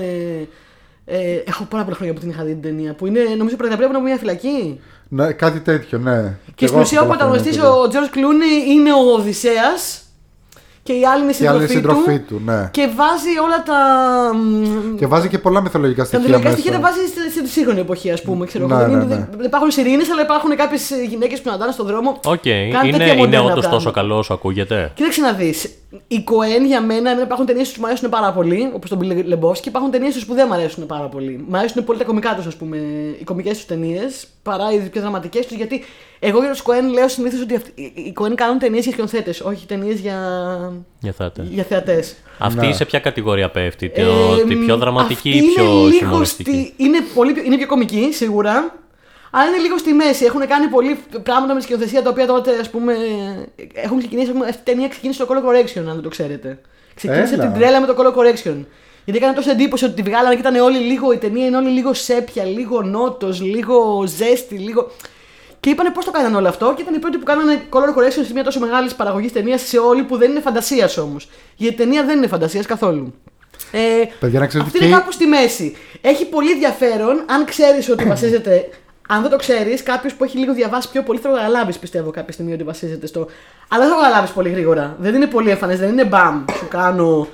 [1.05, 2.93] Ε, έχω πάρα πολλά χρόνια που την είχα δει την ταινία.
[2.93, 4.79] Που είναι, νομίζω, προεταπλέον από μια φυλακή.
[5.07, 6.37] ναι κάτι τέτοιο, ναι.
[6.55, 10.01] Και στην ουσία ο πρωταγωνιστής, ο George Clooney, είναι ο Οδυσσέας
[10.87, 12.35] και η άλλη είναι Η άλλη συντροφή, συντροφή του.
[12.35, 12.69] του, ναι.
[12.71, 13.79] Και βάζει όλα τα.
[14.97, 16.19] Και βάζει και πολλά μυθολογικά Τα στοιχεία.
[16.25, 16.61] μυθολογικά μέσα.
[16.61, 18.45] στοιχεία τα βάζει στη, στη σύγχρονη εποχή, ας πούμε.
[18.45, 18.81] Ξέρω, Ναι, εγώ.
[18.83, 19.27] Δεν ναι, είναι- ναι.
[19.37, 22.09] δεν υπάρχουν σιρήνες, αλλά υπάρχουν κάποιες γυναίκες που να στον δρόμο.
[22.25, 23.69] Οκ, Κάνει είναι, τέτοια είναι μοντέρνα όντως πράγματα.
[23.69, 25.69] τόσο καλό όσο ακούγεται; Κοίταξε να δεις.
[26.07, 29.33] Οι Κοέν για μένα εμένα υπάρχουν ταινίες που μου αρέσουν πάρα πολύ, όπως τον Bill
[29.33, 31.45] Lebowski, και υπάρχουν ταινίες που δεν μου αρέσουν πάρα πολύ.
[31.47, 32.77] Μου αρέσουν πολύ τα κομικά τους, ας πούμε,
[33.19, 35.83] οι κομικές τους ταινίες, παρά οι πιο δραματικές τους, γιατί
[36.19, 39.41] εγώ για τους Κοέν λέω συνήθως ότι αυτοί, οι- οι Κοέν κάνουν ταινίες για σκηνοθέτες,
[39.41, 40.17] όχι ταινίες για,
[40.99, 41.47] Για θέατε.
[41.49, 42.15] για θεατές.
[42.37, 42.73] Αυτή Ναι.
[42.73, 44.05] σε ποια κατηγορία πέφτει, τη, Ε,
[44.47, 47.67] τη πιο δραματική ή αυτή πιο είναι λίγο χιουμοριστική; στη- είναι, πολύ, πιο- είναι πιο
[47.67, 48.75] κομική, σίγουρα.
[49.31, 50.25] Αλλά είναι λίγο στη μέση.
[50.25, 52.95] Έχουν κάνει πολλοί πράγματα με τη σκηνοθεσία τα οποία τότε, ας πούμε.
[53.73, 54.27] Έχουν ξεκινήσει.
[54.27, 56.59] ας πούμε, Αυτή η ταινία ξεκίνησε το Color Correction, αν δεν το ξέρετε.
[56.95, 57.43] Ξεκίνησε Έλα.
[57.43, 58.55] την τρέλα με το Color Correction.
[59.05, 61.11] Γιατί έκανε τόσο εντύπωση ότι τη βγάλανε και ήταν όλοι λίγο.
[61.11, 64.91] Η ταινία είναι όλοι λίγο σέπια, λίγο νότος, λίγο ζέστη, λίγο.
[65.67, 68.25] Και είπανε πώς το κάνανε όλο αυτό και ήταν οι πρώτοι που κάνανε color correction
[68.25, 71.29] σε μια τόσο μεγάλης παραγωγής ταινίας σε όλη που δεν είναι φαντασίας όμως.
[71.55, 73.13] Γιατί η ταινία δεν είναι φαντασίας καθόλου.
[73.71, 73.79] Ε,
[74.19, 75.75] Παιδιά, να ξέρετε αυτή και είναι η- κάπου στη μέση.
[76.01, 78.69] Έχει πολύ ενδιαφέρον αν ξέρεις ότι βασίζεται.
[79.07, 82.11] Αν δεν το ξέρεις, κάποιος που έχει λίγο διαβάσει πιο πολύ θα το καταλάβεις, πιστεύω,
[82.11, 83.27] κάποια στιγμή ότι βασίζεται στο.
[83.67, 84.95] Αλλά δεν θα το καταλάβεις πολύ γρήγορα.
[84.99, 87.27] Δεν είναι πολύ εμφανές, δεν είναι μπαμ, σου κάνω.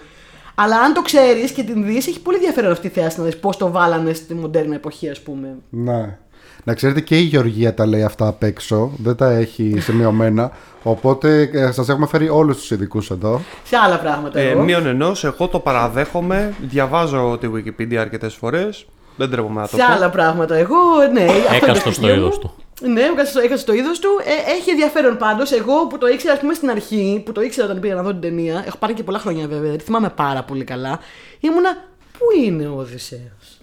[0.55, 3.37] Αλλά αν το ξέρεις και την δεις, έχει πολύ ενδιαφέρον αυτή η θέαση να δεις
[3.37, 5.55] πώς το βάλανε στη μοντέρνα εποχή, ας πούμε.
[5.69, 6.17] Ναι.
[6.63, 10.51] Να ξέρετε και η Γεωργία τα λέει αυτά απ' έξω, δεν τα έχει σημειωμένα.
[10.83, 13.41] Οπότε ε, σας έχουμε φέρει όλους τους ειδικούς εδώ.
[13.63, 14.39] Σε άλλα πράγματα.
[14.39, 14.63] Ε, εγώ.
[14.63, 16.53] μείον ενός, εγώ το παραδέχομαι.
[16.61, 18.85] Διαβάζω τη Wikipedia αρκετές φορές.
[19.15, 19.93] Δεν τρέπομαι να το Σε πω.
[19.93, 20.55] άλλα πράγματα.
[20.55, 20.75] Εγώ,
[21.13, 21.23] ναι.
[21.25, 22.19] αυτό είναι το Έκαστο στο στοιχείο μου.
[22.21, 22.53] είδος του.
[22.81, 23.01] Ναι,
[23.43, 24.09] έκασε στο είδος του.
[24.23, 25.51] Ε, έχει ενδιαφέρον πάντως.
[25.51, 28.09] Εγώ που το ήξερα, ας πούμε, στην αρχή, που το ήξερα όταν πήγα να δω
[28.11, 30.99] την ταινία, έχω πάρει και πολλά χρόνια βέβαια, δεν θυμάμαι πάρα πολύ καλά.
[31.39, 31.69] Ήμουνα.
[32.17, 33.21] Πού είναι ο Οδυσσέας;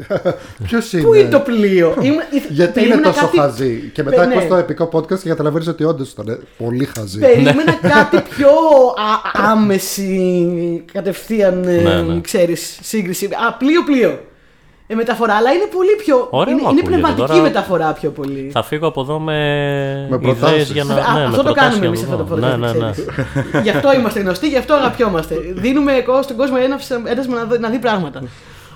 [0.66, 1.02] Ποιος είναι.
[1.02, 4.34] Πού είναι; το πλοίο; Ήμουν- Γιατί είναι περίμενα τόσο κάτι- χαζή; Και μετά Ναι.
[4.34, 7.18] ακούς το επικό podcast και καταλαβαίνεις ότι όντως ήταν πολύ χαζή.
[7.18, 8.48] Περίμενα κάτι πιο
[8.96, 12.20] α- άμεση κατευθείαν, ε, Ναι, ναι.
[12.20, 13.24] ξέρεις, σύγκριση.
[13.48, 14.18] Α, πλοίο-πλοίο.
[14.86, 16.26] Ε, μεταφορά, αλλά είναι πολύ πιο.
[16.30, 16.88] Ωραίο είναι, είναι ακούγεται.
[16.90, 18.50] πνευματική Τώρα- μεταφορά πιο πολύ.
[18.52, 19.32] Θα φύγω από εδώ με,
[20.10, 20.70] Με ιδέες προτάσεις.
[20.70, 20.94] για να.
[20.94, 22.36] Α, ναι, αυτό με το προτάσεις κάνουμε για εμείς να αυτό το δω.
[22.36, 22.58] podcast.
[22.58, 22.90] Ναι, ναι, ναι.
[22.90, 23.62] ξέρεις.
[23.62, 25.34] γι' αυτό είμαστε γνωστοί, γι' αυτό αγαπιόμαστε.
[25.54, 26.78] Δίνουμε εγώ στον κόσμο ένα
[27.10, 28.22] έντασμα να, δει- να δει πράγματα.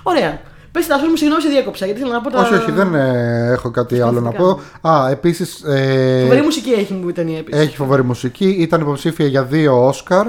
[0.03, 0.39] Ωραία.
[0.75, 1.85] Πες τα μου, συγγνώμη, σε διέκοψα.
[1.85, 2.41] Γιατί θέλω να πω τα.
[2.41, 4.59] Όχι, όχι, δεν ε, έχω κάτι άλλο να πω.
[4.81, 7.61] Α, επίσης ε, Φοβερή μουσική έχει μου η ταινία επίσης.
[7.61, 8.47] έχει φοβερή μουσική.
[8.47, 10.27] Ήταν υποψήφια για δύο Όσκαρ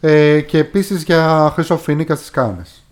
[0.00, 2.84] ε, και επίσης για Χρυσό Φίνικα στις Κάνες.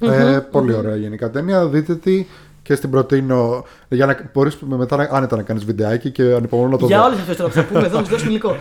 [0.00, 1.66] Ε, πολύ ωραία γενικά ταινία.
[1.66, 2.26] Δείτε τη
[2.62, 6.76] και στην προτείνω για να μπορείς μετά να- άνετα να κάνεις βιντεάκι και ανυπομονώ να
[6.78, 7.04] το Για δω.
[7.04, 8.56] όλε αυτέ τώρα που θα πούμε εδώ, να σου δώσουμε υλικό.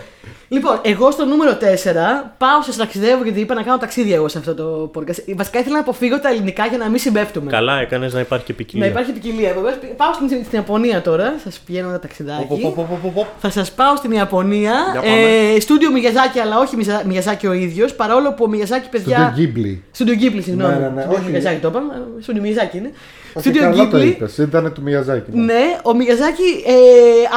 [0.47, 4.37] Λοιπόν, εγώ στο νούμερο 4 πάω σε ταξιδεύω γιατί είπα να κάνω ταξίδια εγώ σε
[4.37, 5.35] αυτό το podcast.
[5.35, 7.51] Βασικά ήθελα να αποφύγω τα ελληνικά για να μην συμπέφτουμε.
[7.51, 8.87] Καλά, έκανες να υπάρχει και Να ποικιλία.
[8.87, 9.49] υπάρχει ποικιλία.
[9.49, 11.33] Επομένως, Πάω στην, στην Ιαπωνία τώρα.
[11.43, 12.45] Σας πηγαίνω ένα Πο, πο, ταξιδάκι.
[12.61, 13.27] πο, πο, πο, πο.
[13.39, 14.73] Θα σας πάω στην Ιαπωνία.
[14.91, 15.53] Για πάμε.
[15.55, 17.93] Ε, στούντιο Μιγιαζάκη, αλλά όχι Μιζα- Μιγιαζάκη ο ίδιος.
[17.95, 19.35] Παρόλο που ο Μιγιαζάκη, Στο παιδιά.
[19.37, 19.77] Ghibli.
[19.91, 20.73] Στούντιο Ghibli, συγγνώμη.
[20.73, 21.25] Ναι, ναι, ναι, Στούντιο όχι.
[21.25, 21.93] Μιγιαζάκη το είπαμε.
[22.19, 22.91] ε, Στούντιο Μιγιαζάκη είναι.
[23.33, 24.05] Όχι, Στούντιο καλά το Ghibli.
[24.05, 25.29] είπες, ήταν του Μιαζάκη.
[25.33, 25.43] ναι.
[25.43, 26.73] Ναι, ο Μιγιαζάκη, ε,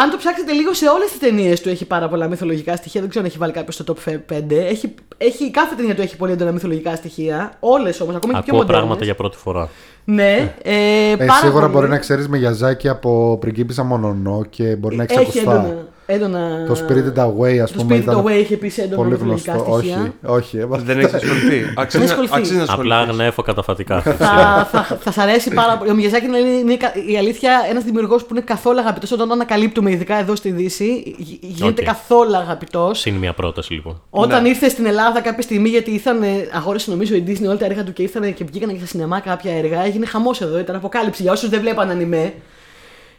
[0.02, 3.00] αν το ψάξετε λίγο σε όλες τις ταινίες του, έχει πάρα πολλά μυθολογικά στοιχεία.
[3.00, 4.56] Δεν ξέρω αν έχει βάλει κάποιος στο top 5.
[4.68, 7.52] Έχει, έχει, κάθε ταινία του έχει πολύ έντονα μυθολογικά στοιχεία.
[7.60, 8.76] Όλες όμως, ακόμα και πιο Ακούω μοντέρνες.
[8.76, 9.68] πράγματα για πρώτη φορά.
[10.04, 10.72] Ναι, ε,
[11.12, 11.72] Ε, πάρα σίγουρα πολύ.
[11.72, 15.76] μπορεί να ξέρεις Μιαζάκη από πριγκίπισσα Μονονό και μπορεί να έχεις Έχει ακουστά.
[16.06, 16.38] Έντονα.
[16.38, 16.66] έντονα...
[16.66, 19.76] Το Spirited Away, ας Το πούμε, Spirited ήταν Away έχει επίση έντονα πολύ μυθολογικά γνωστό.
[19.78, 20.14] στοιχεία.
[20.22, 20.58] Όχι, όχι.
[20.58, 21.64] ε, Δεν έχει ασχοληθεί.
[21.76, 22.34] Αξίζει να- ασχοληθεί.
[22.36, 23.20] αξίζει να Απλά ασχοληθείς.
[23.20, 24.00] γνέφω καταφατικά.
[24.00, 25.90] θα, θα, θα σ' αρέσει πάρα πολύ.
[25.90, 29.36] Ο Μιγιαζάκη είναι, είναι κα- η αλήθεια ένας δημιουργός που είναι καθόλου αγαπητός όταν τον
[29.36, 31.14] ανακαλύπτουμε, ειδικά εδώ στη Δύση.
[31.16, 31.86] γι- Γίνεται Οκ.
[31.86, 32.98] καθόλου αγαπητός.
[33.00, 34.00] Συν μια πρόταση λοιπόν.
[34.10, 34.48] Όταν Ναι.
[34.48, 37.84] ήρθε στην Ελλάδα κάποια στιγμή, γιατί ήρθαν, ε, αγόρασε νομίζω η Disney όλα τα έργα
[37.84, 41.22] του και ήρθαν και βγήκαν και στα σινεμά κάποια έργα, έγινε χαμός εδώ, ήταν αποκάλυψη
[41.22, 42.32] για όσους δεν βλέπαν άνιμε.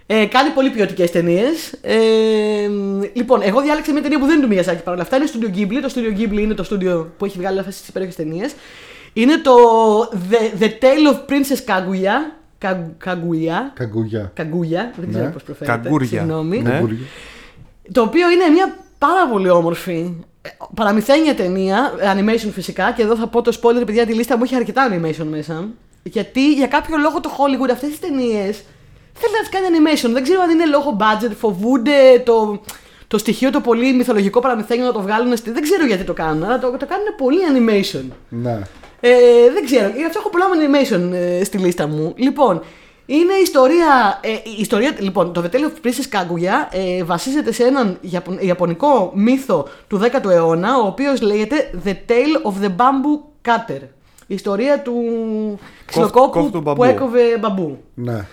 [0.07, 1.71] Ε, κάνει πολύ ποιοτικές ταινίες.
[1.81, 1.95] Ε,
[3.13, 5.15] λοιπόν, εγώ διάλεξα μια ταινία που δεν είναι του Μiyazaki παρόλα αυτά.
[5.17, 5.79] Είναι Studio Ghibli.
[5.81, 8.53] Το Studio Ghibli είναι το στούντιο που έχει βγάλει αυτές τις υπέροχες ταινίες.
[9.13, 9.53] Είναι το
[10.29, 12.33] The, The Tale of Princess Kaguya.
[12.57, 13.71] Κα- Kaguya.
[13.73, 14.31] Καγκούγια.
[14.37, 15.31] Kaguya, δεν ξέρω Ναι.
[15.31, 15.77] πώς προφέρεται.
[15.83, 16.07] Καγκούρια.
[16.07, 16.61] Συγγνώμη.
[16.61, 16.69] Ναι.
[16.69, 16.97] Καγκούρια.
[17.91, 23.27] Το οποίο είναι μια πάρα πολύ όμορφη ε, παραμυθένια ταινία, animation φυσικά, και εδώ θα
[23.27, 25.67] πω το spoiler, παιδιά, τη λίστα μου έχει αρκετά animation μέσα.
[26.03, 28.63] Γιατί για κάποιο λόγο το Hollywood αυτές τις ταινίες
[29.19, 30.13] θέλει να τι κάνει animation.
[30.13, 32.61] Δεν ξέρω αν είναι λόγω budget, φοβούνται το,
[33.07, 35.37] το στοιχείο το πολύ μυθολογικό παραμυθένιο να το βγάλουν.
[35.37, 35.51] Στη...
[35.51, 38.03] Δεν ξέρω γιατί το κάνουν, αλλά το, το κάνουν πολύ animation.
[38.29, 38.59] Ναι.
[38.99, 39.09] Ε,
[39.53, 39.91] δεν ξέρω.
[39.95, 42.13] Γι' αυτό έχω πολλά animation ε, στη λίστα μου.
[42.15, 42.61] Λοιπόν,
[43.05, 44.19] είναι ιστορία.
[44.23, 48.41] Ε, η ιστορία λοιπόν, το The Tale of Princess Kaguya ε, βασίζεται σε έναν Ιαπων-
[48.41, 53.81] ιαπωνικό μύθο του 10ου αιώνα, ο οποίος λέγεται The Tale of the Bamboo Cutter.
[54.27, 54.93] Η ιστορία του
[55.85, 56.77] ξυλοκόπου κόφτου μπαμπού.
[56.77, 57.77] που έκοβε μπαμπού.
[57.93, 58.25] ναι.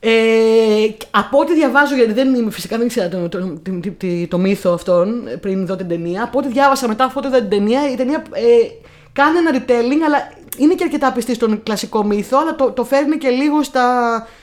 [0.00, 0.10] Ε,
[1.10, 4.38] από ό,τι διαβάζω, γιατί δεν είμαι φυσικά δεν ήξερα το, το, το, το, το- το
[4.38, 6.22] μύθο αυτόν ε, πριν δω την ταινία.
[6.22, 8.42] Από ό,τι διάβασα μετά, αφού είδα την ταινία, η ταινία ε,
[9.12, 10.18] κάνει ένα retelling, αλλά
[10.56, 13.86] είναι και αρκετά πιστή στον κλασικό μύθο, αλλά το, το φέρνει και λίγο στα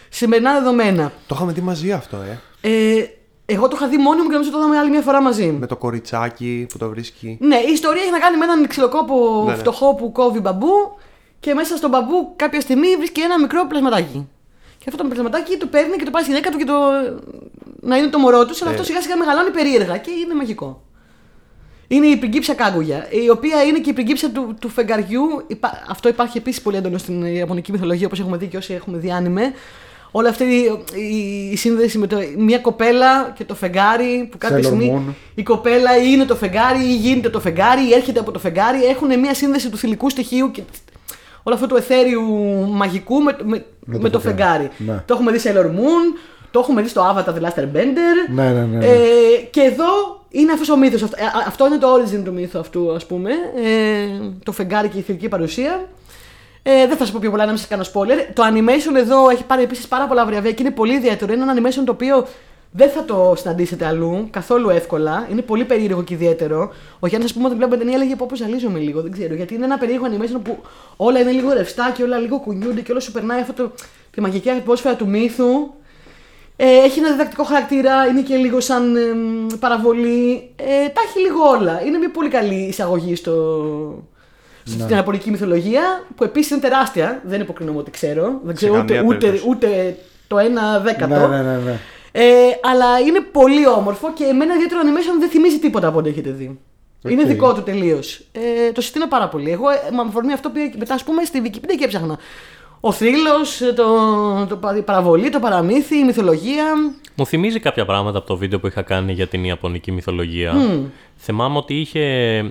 [0.10, 1.12] σημερινά δεδομένα.
[1.28, 2.40] Το είχαμε δει μαζί αυτό, ε.
[2.70, 3.06] Ε,
[3.46, 5.46] εγώ το είχα δει μόνη μου και νομίζω το είδαμε άλλη μια φορά μαζί.
[5.60, 7.38] Με το κοριτσάκι που το βρίσκει.
[7.42, 9.58] Ναι, η ιστορία έχει να κάνει με έναν ξυλοκόπο Ναι, ναι.
[9.58, 10.98] φτωχό που κόβει μπαμπού
[11.40, 14.28] και μέσα στον μπαμπού κάποια στιγμή βρίσκει ένα μικρό πλασματάκι.
[14.84, 16.74] Και αυτό το πλασματάκι το παίρνει και το πάει στη γυναίκα του και το.
[17.82, 18.74] να είναι το μωρό τους, αλλά Ε.
[18.74, 20.82] αυτό σιγά σιγά μεγαλώνει περίεργα και είναι μαγικό.
[21.88, 25.44] Είναι η πριγκίψα Κάγκουγια, η οποία είναι και η πριγκίψα του, του φεγγαριού.
[25.48, 28.98] Υπά- Αυτό υπάρχει επίσης πολύ έντονο στην Ιαπωνική μυθολογία, όπως έχουμε δει και όσοι έχουμε
[28.98, 29.54] δει άνιμε.
[30.16, 34.58] Όλη αυτή η, η- η σύνδεση με το, μια κοπέλα και το φεγγάρι που κάποια
[34.58, 35.14] Sailor στιγμή Moon.
[35.36, 38.84] η κοπέλα ή είναι το φεγγάρι ή γίνεται το φεγγάρι ή έρχεται από το φεγγάρι.
[38.84, 40.62] Έχουν μια σύνδεση του θηλυκού στοιχείου και
[41.44, 42.22] όλο αυτό του εθέριου
[42.72, 44.70] μαγικού με, με, με, το το, φεγγάρι.
[44.78, 44.98] φεγγάρι.
[44.98, 45.04] Ναι.
[45.06, 46.18] Το έχουμε δει σε Sailor Moon,
[46.52, 48.34] το έχουμε δει στο Avatar The Last Airbender.
[48.34, 48.86] Ναι, ναι, ναι, ναι.
[48.86, 48.98] Ε,
[49.50, 51.04] και εδώ είναι αυτός ο μύθος.
[51.04, 53.32] Αυτό, ε, αυτό είναι το origin του μύθου αυτού, ας πούμε.
[53.56, 54.08] Ε,
[54.44, 55.88] το φεγγάρι και η θηλυκή παρουσία.
[56.64, 58.32] Ε, δεν θα σας πω πιο πολλά, να μην σας κάνω spoiler.
[58.34, 61.34] Το animation εδώ έχει πάρει επίσης πάρα πολλά βραβεία και είναι πολύ ιδιαίτερο.
[61.34, 62.28] Είναι ένα animation το οποίο
[62.76, 65.28] δεν θα το συναντήσετε αλλού καθόλου εύκολα.
[65.32, 66.74] Είναι πολύ περίεργο και ιδιαίτερο.
[67.00, 69.02] Ο Γιάννης, ας πούμε, όταν βλέπω ταινία έλεγε πω ζαλίζομαι λίγο.
[69.02, 69.34] Δεν ξέρω.
[69.34, 70.58] Γιατί είναι ένα περίεργο animation που
[70.98, 73.72] όλα είναι λίγο ρευστά και όλα λίγο κουνιούνται και όλο σου περνάει αυτό το,
[74.12, 75.74] τη μαγική ατμόσφαιρα του μύθου.
[76.56, 80.50] Ε, έχει ένα διδακτικό χαρακτήρα, είναι και λίγο σαν εμ, παραβολή.
[80.56, 81.82] Ε, τα έχει λίγο όλα.
[81.86, 84.04] Είναι μια πολύ καλή εισαγωγή στο,
[84.64, 87.22] στην Ιαπωνική μυθολογία, που επίσης είναι τεράστια.
[87.26, 88.40] Δεν υποκρινόμαι ότι ξέρω.
[88.44, 89.50] Δεν ξέρω ούτε, καμία ούτε, περίπτωση.
[89.50, 89.98] ούτε
[90.28, 91.28] το ένα δέκατο.
[91.28, 91.80] Ναι, ναι, ναι, ναι.
[92.16, 92.24] Ε,
[92.62, 96.60] αλλά είναι πολύ όμορφο και εμένα ιδιαίτερο animation δεν θυμίζει τίποτα από ό,τι έχετε δει.
[97.10, 97.28] Είναι Οκ.
[97.28, 98.22] δικό του τελείως.
[98.32, 99.52] Ε, το συστήνω πάρα πολύ.
[99.52, 102.18] Εγώ ε, με αφορμή αυτό πήγα και μετά, ας πούμε, στη Wikipedia και έψαχνα.
[102.80, 103.86] Ο θρύλος, το,
[104.50, 106.66] το, πα- η παραβολή, το παραμύθι, η μυθολογία.
[107.16, 110.54] Μου θυμίζει κάποια πράγματα από το βίντεο που είχα κάνει για την Ιαπωνική μυθολογία.
[111.18, 112.06] Θυμάμαι ότι είχε,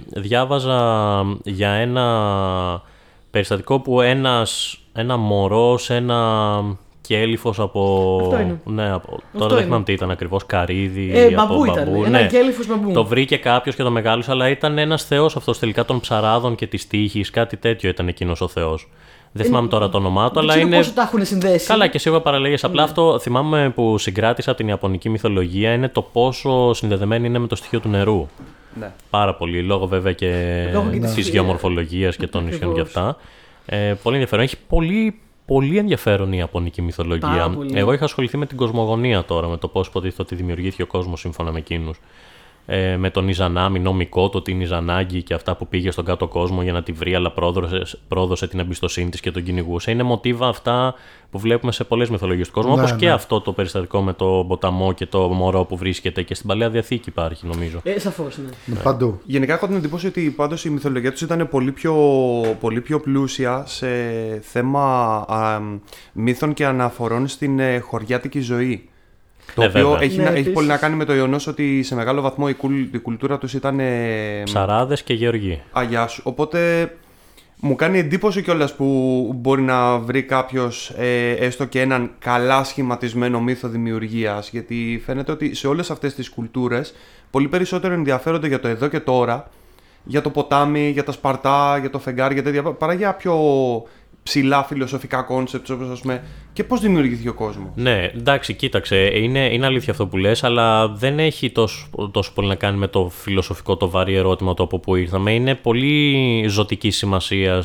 [0.07, 2.83] διάβαζα για ένα
[3.31, 6.61] περιστατικό που ένας, ένα μωρό σε ένα
[7.07, 8.19] κέλυφος από...
[8.23, 8.61] Αυτό είναι.
[8.65, 9.65] Ναι, από, Αυτό τώρα δεν είναι.
[9.65, 11.85] θυμάμαι τι ήταν ακριβώς, καρύδι Ε, από μπαμπού ήταν.
[11.85, 12.05] μπαμπού.
[12.05, 12.27] Ένα ναι.
[12.27, 12.93] κέλυφος μπαμπού.
[12.93, 16.67] Το βρήκε κάποιος και το μεγάλωσε, αλλά ήταν ένας θεός αυτός τελικά των ψαράδων και
[16.67, 18.89] της τύχης, κάτι τέτοιο ήταν εκείνος ο θεός.
[19.35, 20.77] Δεν θυμάμαι τώρα το όνομά του, Δεν αλλά ξέρω είναι...
[20.77, 21.67] πόσο τα έχουν συνδέσει.
[21.67, 22.55] Καλά και σίγουρα παραλλαγέ.
[22.63, 27.47] Απλά αυτό θυμάμαι που συγκράτησα από την Ιαπωνική μυθολογία είναι το πόσο συνδεδεμένη είναι με
[27.47, 28.29] το στοιχείο του νερού.
[28.79, 28.91] Ναι.
[29.11, 30.33] Πάρα πολύ, λόγω βέβαια και
[30.73, 32.97] Λόγω και της της- γεωμορφολογία και των νησιών και Ακριβώς.
[33.07, 33.17] αυτά.
[33.67, 34.45] Ε, πολύ ενδιαφέρον.
[34.45, 37.29] Έχει πολύ, πολύ ενδιαφέρον η Ιαπωνική μυθολογία.
[37.29, 37.79] Πάρα πολύ.
[37.79, 41.21] Εγώ είχα ασχοληθεί με την κοσμογονία τώρα, με το πώς υποτίθεται ότι δημιουργήθηκε ο κόσμος
[41.21, 42.01] σύμφωνα με εκείνους.
[42.67, 46.63] Ε, με τον Ιζανάμι, νομικό το την Ιζανάγκη και αυτά που πήγε στον κάτω κόσμο
[46.63, 49.91] για να τη βρει, αλλά πρόδωσε, πρόδωσε την εμπιστοσύνη της και τον κυνηγούσε.
[49.91, 50.95] Είναι μοτίβα αυτά
[51.31, 53.13] που βλέπουμε σε πολλές μυθολογίες του κόσμου, Ναι, όπως και ναι.
[53.13, 57.09] αυτό το περιστατικό με το ποταμό και το μωρό που βρίσκεται και στην παλαιά διαθήκη
[57.09, 57.81] υπάρχει, νομίζω.
[57.83, 58.77] Ε, Σαφώς, ναι.
[58.77, 59.21] Παντού.
[59.25, 61.95] Γενικά έχω την εντύπωση ότι πάντως η μυθολογία τους ήταν πολύ πιο,
[62.61, 63.89] πολύ πιο πλούσια σε
[64.41, 65.61] θέμα α,
[66.13, 68.87] μύθων και αναφορών στην ε, χωριάτικη ζωή.
[69.55, 70.03] Το Ναι, οποίο βέβαια.
[70.05, 70.53] έχει, Ναι, να- έχει επίσης.
[70.55, 73.55] πολύ να κάνει με το γεγονός ότι σε μεγάλο βαθμό η, κουλ- η κουλτούρα τους
[73.55, 75.63] ήταν ε, Ψαράδες και γεωργοί.
[75.73, 76.23] αγιάς σου.
[76.25, 76.91] Οπότε
[77.61, 78.87] μου κάνει εντύπωση κιόλας που
[79.37, 80.93] μπορεί να βρει κάποιος
[81.39, 84.51] έστω και έναν καλά σχηματισμένο μύθο δημιουργίας.
[84.51, 86.95] Γιατί φαίνεται ότι σε όλες αυτές τις κουλτούρες
[87.31, 89.49] πολύ περισσότερο ενδιαφέρονται για το εδώ και τώρα,
[90.05, 93.35] για το ποτάμι, για τα σπαρτά, για το φεγγάρι, για τέτοια παρά για πιο
[94.23, 97.71] ψηλά φιλοσοφικά concept όπως ας πούμε και πώς δημιουργήθηκε ο κόσμος.
[97.75, 98.97] Ναι, εντάξει, κοίταξε.
[98.97, 102.87] Είναι, είναι αλήθεια αυτό που λες, αλλά δεν έχει τόσο, τόσο πολύ να κάνει με
[102.89, 105.35] το φιλοσοφικό, το βαρύ ερώτημα το από που ήρθαμε.
[105.35, 107.63] Είναι πολύ ζωτική σημασία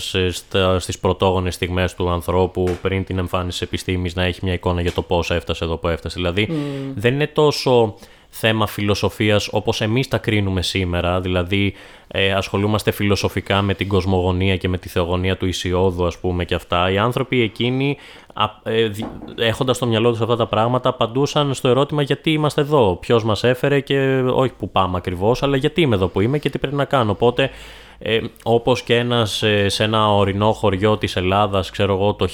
[0.77, 4.91] στις πρωτόγονες στιγμές του ανθρώπου πριν την εμφάνιση της επιστήμης να έχει μια εικόνα για
[4.91, 6.15] το πώς έφτασε εδώ που έφτασε.
[6.15, 6.49] Δηλαδή,
[6.95, 7.95] δεν είναι τόσο
[8.39, 11.73] θέμα φιλοσοφίας όπως εμείς τα κρίνουμε σήμερα, δηλαδή
[12.07, 16.55] ε, ασχολούμαστε φιλοσοφικά με την κοσμογονία και με τη θεογονία του Ισιώδου ας πούμε και
[16.55, 16.91] αυτά.
[16.91, 17.97] Οι άνθρωποι εκείνοι
[18.33, 19.07] α, ε, δι-
[19.37, 23.43] έχοντας στο μυαλό τους αυτά τα πράγματα απαντούσαν στο ερώτημα γιατί είμαστε εδώ, ποιος μας
[23.43, 26.75] έφερε και όχι που πάμε ακριβώς, αλλά γιατί είμαι εδώ που είμαι και τι πρέπει
[26.75, 27.11] να κάνω.
[27.11, 27.49] Οπότε
[27.99, 32.27] ε, όπως και ένας ε, σε ένα ορεινό χωριό της Ελλάδας, ξέρω εγώ το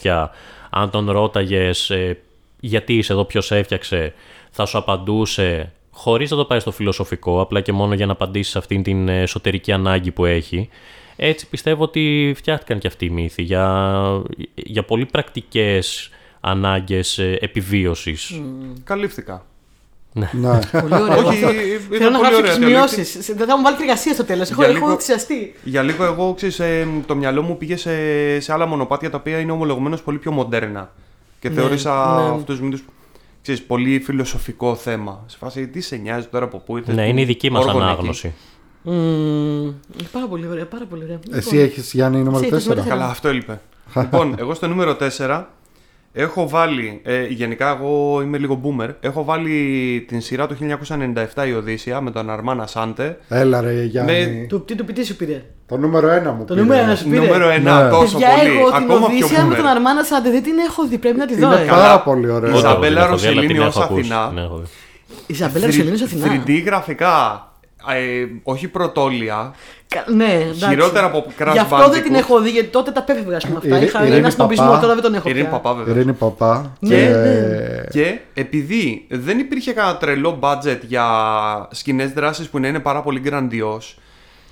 [0.00, 0.26] 1700,
[0.70, 2.18] αν τον ρώταγες ε,
[2.60, 4.14] γιατί είσαι εδώ, ποιος έφτιαξε,
[4.60, 8.52] θα σου απαντούσε χωρίς να το πάει στο φιλοσοφικό, απλά και μόνο για να απαντήσεις
[8.52, 10.68] σε αυτήν την εσωτερική ανάγκη που έχει.
[11.16, 13.92] Έτσι πιστεύω ότι φτιάχτηκαν και αυτοί οι μύθοι για,
[14.54, 18.40] για πολύ πρακτικές ανάγκες ε, επιβίωσης.
[18.84, 19.44] Καλύφθηκα.
[20.12, 20.30] Ναι.
[20.80, 21.18] Πολύ ωραίο.
[21.26, 21.50] Όχι, αυτό.
[21.94, 23.04] ήταν Θέλω να πολύ γράψω ωραία τις διαλέξη.
[23.04, 23.32] σημειώσει.
[23.32, 24.50] Δεν θα μου βάλει εργασία στο τέλος.
[24.50, 25.54] Έχω, Για έχω λίγο- ενθουσιαστεί.
[25.64, 27.90] Για λίγο εγώ, ξέρεις, ε, το μυαλό μου πήγε σε,
[28.40, 30.92] σε άλλα μονοπάτια τα οποία είναι ομολογουμένως πολύ πιο μοντέρνα.
[31.40, 32.28] Και Ναι, θεώρησα ναι.
[32.28, 32.84] αυτούς τους μύθους,
[33.52, 35.24] ξέρεις, πολύ φιλοσοφικό θέμα.
[35.26, 37.60] Σε φάση, τι σε νοιάζει τώρα από πού ήρθες, Ναι, που- είναι η δική μας
[37.64, 38.34] όργανο εκεί; ανάγνωση.
[38.82, 39.72] Μμμ,
[40.12, 40.66] Πάρα πολύ ωραία.
[40.66, 41.18] Πάρα πολύ ωραία.
[41.32, 42.68] Εσύ Λοιπόν, έχεις Γιάννη νούμερο Εσύ έχεις 4.
[42.68, 43.60] νούμερο Καλά, αυτό έλειπε.
[43.96, 45.44] λοιπόν, εγώ στο νούμερο 4
[46.20, 47.00] έχω βάλει.
[47.04, 48.88] Ε, γενικά, εγώ είμαι λίγο boomer.
[49.00, 50.56] Έχω βάλει την σειρά του
[51.34, 53.18] 1997 η Οδύσσια με τον Αρμάνα Σάντε.
[53.28, 54.46] Έλα ρε Γιάννη.
[54.48, 55.42] του- Τι του πει, τι σου πήρε.
[55.66, 56.60] Το νούμερο 1 μου Το πήρε.
[56.66, 57.20] νούμερο ένα σου πήρε.
[57.20, 57.90] Νούμερο 1, Ναι.
[57.90, 58.56] τόσο Παιδιά, πολύ.
[58.56, 59.56] εγώ την Ακόμα πιο Οδύσσια με boomer.
[59.56, 60.98] τον Αρμάνα Σάντε δεν την έχω δει.
[60.98, 61.46] Πρέπει να τη δω.
[61.52, 61.66] Είναι ε.
[61.66, 62.00] πάρα Καλά.
[62.02, 62.56] πολύ ωραίο.
[62.56, 64.00] Η Ζαμπέλα Ούτε την έχω δει, αλλά Ροσελίνη την ως έχω ακούσει.
[64.00, 64.28] Αθηνά.
[64.28, 64.66] Την έχω δει.
[65.26, 66.42] Η Ζαμπέλα Ρωσελίνη Αθηνά.
[66.46, 67.42] 3D γραφικά.
[67.94, 69.54] Ε, όχι πρωτόλια.
[69.88, 70.64] Κα- Ναι, εντάξει.
[70.68, 72.18] Χειρότερα από Crash Γι' αυτό δεν την Bandicoot.
[72.18, 73.76] έχω δει, γιατί τότε τα πέφευγα ας πούμε, αυτά.
[73.76, 74.80] Ειρή- Είχα Ειρήνη ένα σνομπισμό, Παπά.
[74.80, 75.52] τώρα δεν τον έχω Ειρήνη πια.
[75.58, 75.94] Παπά, βέβαια.
[75.94, 76.76] Ειρήνη Παπά.
[76.80, 77.02] Ναι, και...
[77.08, 77.80] ναι.
[77.90, 81.04] Και επειδή δεν υπήρχε κανένα τρελό budget για
[81.70, 83.94] σκηνές δράσης που να είναι πάρα πολύ grandiose,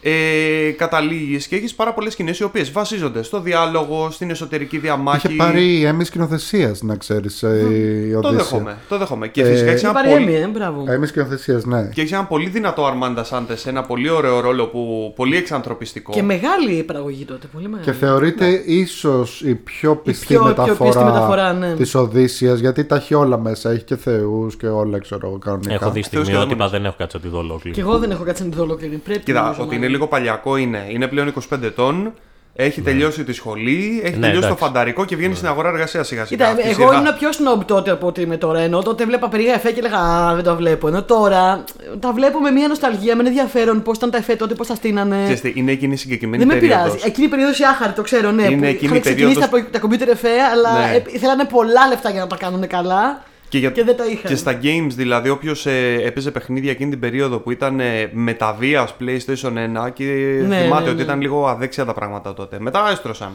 [0.09, 5.27] ε, καταλήγεις και έχεις πάρα πολλές σκηνές οι οποίες βασίζονται στο διάλογο, στην εσωτερική διαμάχη.
[5.27, 7.43] Είχε πάρει έμει σκηνοθεσίας, να ξέρεις.
[7.43, 8.31] η Το Οδύσσια.
[8.37, 8.77] δέχομαι.
[8.89, 9.29] Το δέχομαι.
[9.29, 10.25] Και Ε, φυσικά έχεις Είχε ένα, πάρει πολύ...
[10.35, 10.85] Έμι, ε, μπράβο.
[10.89, 11.89] Έμει σκηνοθεσίας, ναι.
[11.95, 16.13] και έχεις ένα πολύ δυνατό Αρμάντα Σάντε σε ένα πολύ ωραίο ρόλο που πολύ εξανθρωπιστικό.
[16.13, 17.85] Και μεγάλη παραγωγή τότε, πολύ μεγάλη.
[17.85, 21.75] Και θεωρείται ίσως η πιο πιστή πιο- πιο μεταφορά, πιστή μεταφορά, ναι.
[21.75, 23.71] της Οδύσσιας, γιατί τα έχει όλα μέσα.
[23.71, 25.73] Έχει και θεούς και όλα, ξέρω εγώ, κανονικά.
[25.75, 26.71] Έχω δει Θεός και στιγμιότυπα, δαίμονες.
[26.71, 27.75] δεν έχω κάτσει να τη δω ολόκληρη.
[27.77, 28.97] Και εγώ δεν έχω κάτσει να τη δω ολόκληρη.
[28.97, 29.83] Πρέπει Κοίτα, νομίζω, ότι μάλλον.
[29.83, 30.87] είναι λίγο παλιακό είναι.
[30.89, 32.13] Είναι πλέον 25 ετών.
[32.59, 34.65] Έχει τελειώσει τη σχολή, έχει Ναι, τελειώσει το εντάξει.
[34.65, 36.45] φανταρικό και βγαίνει στην αγορά εργασία σιγά σιγά.
[36.47, 38.59] Κοίτα, Αυτή η εγώ σειρά- ήμουν πιο snob τότε από ότι είμαι τώρα.
[38.61, 40.89] Ενώ τότε βλέπα περίεργα εφέ και έλεγα Α, δεν το βλέπω.
[40.89, 41.65] Ενώ τώρα
[42.01, 44.75] τα βλέπω με μια νοσταλγία, με ένα ενδιαφέρον πώς ήταν τα εφέ τότε, πώς τα
[44.75, 45.17] στείνανε.
[45.23, 46.85] Ξέρεις τι, είναι εκείνη η συγκεκριμένη Δεν με περίοδος.
[46.87, 47.05] πειράζει.
[47.07, 48.43] Εκείνη η περίοδος η άχαρη, το ξέρω, ναι.
[48.43, 51.03] Είναι που εκείνη είχαν η ξεκινήσει περίοδος- τα, τα computer εφέ, αλλά Ναι.
[51.15, 53.23] ε, θέλανε πολλά λεφτά για να τα κάνουν καλά.
[53.49, 53.71] Και, για...
[53.71, 54.25] Και δεν τα είχαν.
[54.31, 55.67] Και στα games, δηλαδή, όποιος
[56.05, 59.53] έπαιζε παιχνίδια εκείνη την περίοδο που ήταν ε, μεταβία PlayStation
[59.87, 60.05] 1 και
[60.49, 61.03] Ναι, θυμάται ναι, ότι ναι.
[61.03, 62.57] ήταν λίγο αδέξια τα πράγματα τότε.
[62.61, 63.31] Μετά έστρωσαν.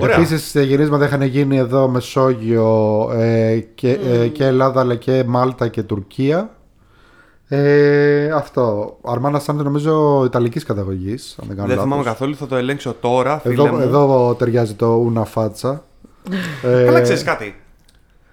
[0.00, 0.16] Ωραία.
[0.16, 4.20] Επίσης, γυρίσματα είχαν γίνει εδώ Μεσόγειο ε, και, Mm.
[4.22, 6.50] ε, και Ελλάδα αλλά και Μάλτα και Τουρκία.
[7.48, 8.96] Ε, αυτό.
[9.04, 11.36] Αρμάνα Σάντε νομίζω Ιταλικής καταγωγής.
[11.40, 12.12] Αν δεν κάνω Δεν θυμάμαι λάθος.
[12.12, 13.78] καθόλου, θα το ελέγξω τώρα, φίλε Εδώ, μου.
[13.78, 15.82] εδώ ταιριάζει το Ούνα Φάτσα.
[16.62, 17.54] ε, Καλά, ξέρεις κάτι.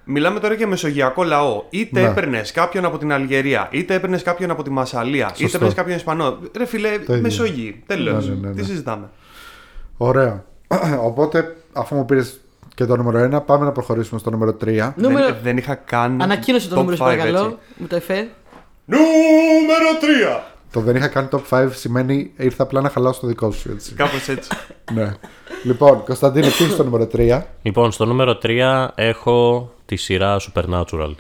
[0.03, 1.63] Μιλάμε τώρα για μεσογειακό λαό.
[1.69, 2.07] Είτε Ναι.
[2.07, 5.55] έπαιρνες κάποιον από την Αλγερία, είτε έπαιρνες κάποιον από τη Μασαλία, είτε Σωστό.
[5.55, 6.37] έπαιρνες κάποιον Ισπανό.
[6.57, 7.17] Ρε φιλέ, ίδιο.
[7.21, 7.83] Μεσογείοι.
[7.85, 8.27] Τέλος.
[8.27, 8.53] Ναι, ναι, ναι, ναι.
[8.55, 9.09] Τι συζητάμε.
[9.97, 10.43] Ωραία.
[11.07, 12.39] Οπότε, αφού μου πήρες
[12.75, 14.93] και το νούμερο 1, πάμε να προχωρήσουμε στο νούμερο 3.
[14.95, 15.25] Νούμερο...
[15.25, 16.21] Δεν, δεν είχα καν.
[16.21, 17.37] Ανακοίνωσε το top νούμερο, σου five, παρακαλώ.
[17.45, 17.57] έτσι.
[17.77, 18.27] Με το εφέ.
[18.85, 19.89] Νούμερο
[20.39, 20.50] 3!
[20.71, 23.71] Το δεν είχα κάνει top 5 σημαίνει ήρθα απλά να χαλάσω το δικό σου.
[23.71, 23.93] Έτσι.
[23.93, 24.49] Κάπως έτσι.
[24.95, 25.13] ναι.
[25.63, 27.41] Λοιπόν, Κωνσταντίνε, τι είναι στο νούμερο 3.
[27.61, 31.11] Λοιπόν, στο νούμερο 3 έχω τη σειρά Supernatural.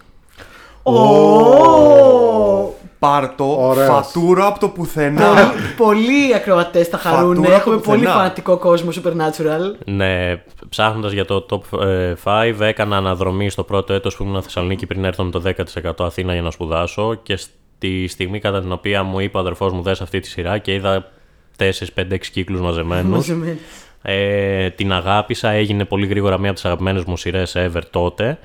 [2.99, 3.87] Πάρτο, Ωραίος.
[3.87, 5.25] φατούρα από το πουθενά.
[5.27, 7.35] Πολύ- Πολλοί ακροατές τα χαρούν.
[7.35, 8.17] Φατούρα Έχουμε από πολύ πουθενά.
[8.17, 9.75] φανατικό κόσμο Supernatural.
[9.85, 11.79] Ναι, ψάχνοντας για το top
[12.23, 16.33] 5, έκανα αναδρομή στο πρώτο έτος που ήμουν Θεσσαλονίκη πριν έρθω με το 10% Αθήνα
[16.33, 17.39] για να σπουδάσω και
[17.81, 20.73] στη στιγμή κατά την οποία μου είπε ο αδερφός μου δες αυτή τη σειρά και
[20.73, 21.11] είδα
[21.57, 23.57] 4-5-6 κύκλους μαζεμένους Μαζεμένοι.
[24.01, 28.39] ε, την αγάπησα, έγινε πολύ γρήγορα μία από τις αγαπημένες μου σειρές ever τότε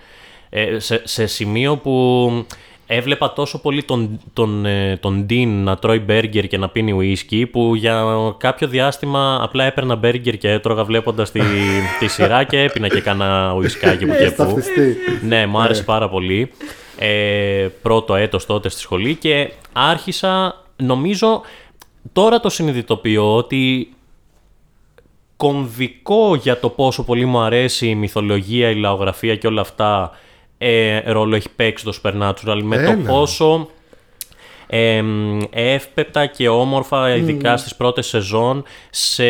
[0.50, 2.46] ε, σε, σε σημείο που
[2.86, 7.46] έβλεπα τόσο πολύ τον, τον, ε, τον Dean να τρώει μπέργκερ και να πίνει ουίσκι
[7.46, 8.04] που για
[8.38, 11.40] κάποιο διάστημα απλά έπαιρνα μπέργκερ και έτρωγα βλέποντας τη,
[11.98, 14.36] τη σειρά και έπινα και κάνα ουισκάκι που και που.
[14.36, 14.96] Ταυτιστή.
[15.22, 16.52] Ναι, μου άρεσε πάρα πολύ.
[16.98, 21.40] Ε, πρώτο έτος τότε στη σχολή και άρχισα, νομίζω,
[22.12, 23.90] τώρα το συνειδητοποιώ ότι
[25.36, 30.10] κομβικό για το πόσο πολύ μου αρέσει η μυθολογία, η λαογραφία και όλα αυτά
[30.58, 33.08] ε, ρόλο έχει παίξει το Supernatural με το Έλα.
[33.08, 33.68] πόσο
[34.66, 35.02] ε,
[35.50, 39.24] εύπεπτα και όμορφα, ειδικά στις πρώτες σεζόν, σε,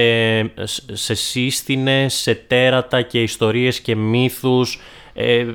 [0.92, 4.80] σε σύστηνες, σε τέρατα και ιστορίες και μύθους
[5.14, 5.46] ε,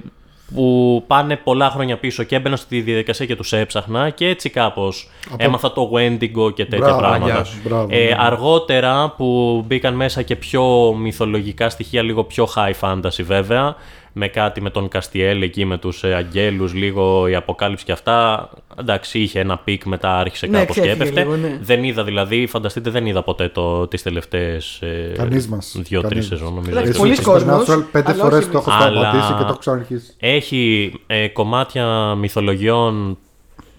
[0.54, 5.10] που πάνε πολλά χρόνια πίσω και έμπαινα στη διαδικασία και τους έψαχνα και έτσι κάπως
[5.38, 7.34] έμαθα το Wendigo και τέτοια Μπράβο, πράγματα.
[7.34, 7.58] γεια σου.
[7.64, 8.16] Μπράβο, Ε, ναι.
[8.20, 13.76] αργότερα που μπήκαν μέσα και πιο μυθολογικά στοιχεία, λίγο πιο high fantasy βέβαια,
[14.14, 18.50] με κάτι με τον Καστιέλ εκεί, με τους ε, αγγέλους, λίγο η αποκάλυψη και αυτά.
[18.80, 21.22] Εντάξει, είχε ένα peak, μετά άρχισε Ναι, κάπως και ξέφυγε έπεφτε.
[21.22, 21.60] λίγο, ναι.
[21.62, 25.76] Δεν είδα δηλαδή, φανταστείτε δεν είδα ποτέ το, τις τελευταίες ε, Κανείς μας.
[25.80, 26.72] δύο-τρεις Κανείς σεζόν νομίζω.
[26.72, 28.84] Εντάξει, Εσύ πολλοί στο κόσμος, Supernatural πέντε αλλά φορές όχι το έχω εμείς.
[28.86, 30.14] σταματήσει Αλλά- και το έχω ξαναρχίσει.
[30.20, 33.18] Έχει ε, κομμάτια μυθολογιών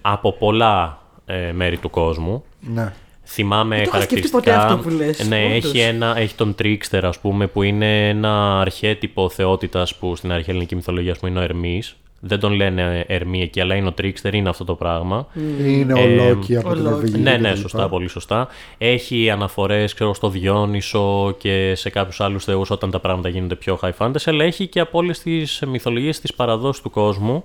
[0.01, 2.43] από πολλά ε, μέρη του κόσμου.
[2.59, 2.93] Ναι.
[3.25, 4.55] Θυμάμαι Δεν το είχα σκεφτεί χαρακτηριστικά.
[4.57, 5.55] ποτέ αυτό που λες, ναι, όντως.
[5.65, 10.45] έχει, ένα, έχει τον Trickster, ας πούμε, που είναι ένα αρχέτυπο θεότητας που στην αρχαία
[10.53, 11.95] ελληνική μυθολογία ας πούμε, είναι ο Ερμής.
[12.25, 15.27] Δεν τον λένε Ερμή εκεί, αλλά είναι ο Trickster, είναι αυτό το πράγμα.
[15.67, 16.85] Είναι ο Ε, Λόκι από ο την Loki.
[16.89, 17.17] Νορβηγία.
[17.17, 17.89] Ναι, και ναι, τα σωστά, λοιπά.
[17.89, 18.47] πολύ σωστά.
[18.77, 23.79] Έχει αναφορές ξέρω, στο Διόνυσο και σε κάποιους άλλους θεούς όταν τα πράγματα γίνονται πιο
[23.81, 27.43] high fantasy, αλλά έχει και από όλες τις μυθολογίες, τις παραδόσεις του κόσμου.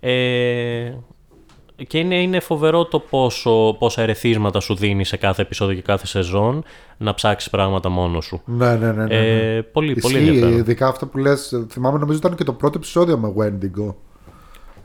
[0.00, 0.92] Ε,
[1.86, 6.06] και είναι, είναι φοβερό το πόσο, πόσα ερεθίσματα σου δίνει σε κάθε επεισόδιο και κάθε
[6.06, 6.64] σεζόν
[6.96, 8.42] να ψάξεις πράγματα μόνος σου.
[8.44, 8.92] Ναι, ναι, ναι.
[8.92, 9.56] ναι, ναι.
[9.56, 10.58] Ε, πολύ, πολύ Ισχύει, ενδιαφέρον.
[10.58, 13.94] ειδικά αυτό που λες, θυμάμαι νομίζω ήταν και το πρώτο επεισόδιο με Wendigo.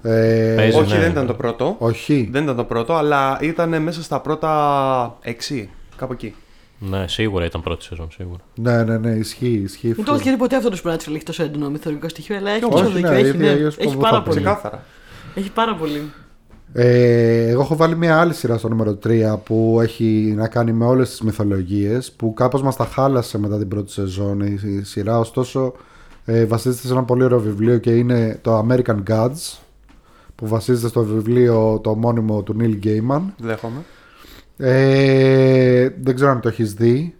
[0.01, 0.99] Ε, Παίζει, Όχι, ναι.
[0.99, 1.75] δεν ήταν το πρώτο.
[1.79, 2.29] όχι.
[2.31, 5.65] Δεν ήταν το πρώτο, αλλά ήταν μέσα στα πρώτα 6.
[5.95, 6.35] Κάπου εκεί.
[6.79, 8.39] Ναι, σίγουρα ήταν πρώτη σεζόν, σίγουρα.
[8.55, 9.61] Ναι, ναι, ναι, ισχύει.
[9.63, 12.51] ισχύει Δεν το έχω σκεφτεί ποτέ αυτό το Supernatural έχει τόσο έντονο μυθολογικό στοιχείο, αλλά
[12.51, 13.11] έχει Όχι, τόσο ναι, δίκιο.
[13.11, 13.51] Έχει, ίδια, ναι.
[13.51, 14.35] ίδιος έχει που πάρα θα πολύ.
[14.35, 14.83] Ξεκάθαρα.
[15.35, 16.11] Έχει πάρα πολύ.
[16.79, 20.85] Ε, εγώ έχω βάλει μια άλλη σειρά στο νούμερο 3 που έχει να κάνει με
[20.85, 25.19] όλες τις μυθολογίες που κάπως μας τα χάλασε μετά την πρώτη σεζόν η, η σειρά.
[25.19, 25.73] Ωστόσο
[26.25, 29.57] ε, βασίζεται σε ένα πολύ ωραίο βιβλίο και είναι το American Gods
[30.35, 33.21] που βασίζεται στο βιβλίο το ομώνυμο του Neil Gaiman.
[33.37, 33.83] Δέχομαι.
[34.57, 37.15] ε, δεν ξέρω αν το έχεις δει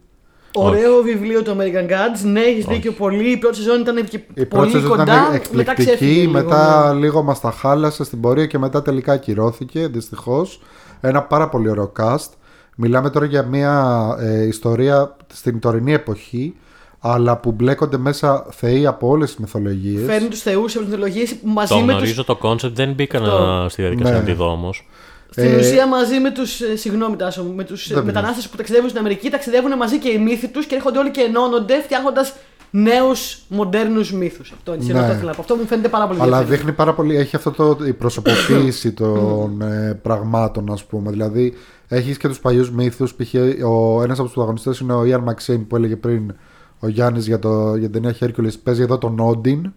[0.64, 2.22] Ωραίο βιβλίο το American Gods.
[2.32, 3.32] Ναι, έχεις δίκιο πολύ.
[3.32, 5.04] Η πρώτη σεζόν ήταν και η πρώτη πολύ σεζόν κοντά.
[5.04, 7.00] ήταν μετά εκπληκτική ξέφυγε λίγο, μετά ναι.
[7.00, 10.62] λίγο μας τα χάλασε στην πορεία και μετά τελικά ακυρώθηκε δυστυχώς
[11.02, 12.30] ένα πάρα πολύ ωραίο cast
[12.76, 16.56] μιλάμε τώρα για μια ε, ιστορία στην τωρινή εποχή
[17.00, 21.36] αλλά που μπλέκονται μέσα θεοί από όλες τις μυθολογίες Φέρνει τους θεούς από τις μυθολογίες
[21.44, 21.92] μαζί Το με του.
[21.92, 23.40] γνωρίζω το concept, δεν μπήκα Αυτό.
[23.46, 24.20] να- στη διαδικασία Ναι.
[24.20, 24.88] να τη δω όμως.
[25.30, 26.60] Στην Ε, ουσία μαζί με τους.
[26.76, 30.48] Συγγνώμη, Τάσο, με τους Δεν μετανάστες που ταξιδεύουν στην Αμερική, ταξιδεύουν μαζί και οι μύθοι
[30.48, 32.34] τους και έρχονται όλοι και ενώνονται φτιάχνοντας
[32.72, 34.52] νέους μοντέρνους μύθους.
[34.52, 35.00] Αυτό είναι Ναι.
[35.08, 35.14] ναι.
[35.16, 35.42] θέλω να πω.
[35.42, 36.58] Αυτό μου φαίνεται πάρα πολύ Αλλά ενδιαφέρον.
[36.60, 41.12] δείχνει πάρα πολύ, έχει αυτό το, η προσωποποίηση των ε, πραγμάτων, ας πούμε.
[41.12, 41.54] Δηλαδή,
[41.88, 43.14] έχεις και τους παλιούς μύθους.
[43.14, 43.34] Π.χ.
[43.66, 46.34] ο- ένας από τους πρωταγωνιστές είναι ο Ιαν Μαξίν που έλεγε πριν
[46.80, 48.54] ο Γιάννης για, το, για την ταινία Hercules.
[48.64, 49.74] Παίζει εδώ τον Όντιν.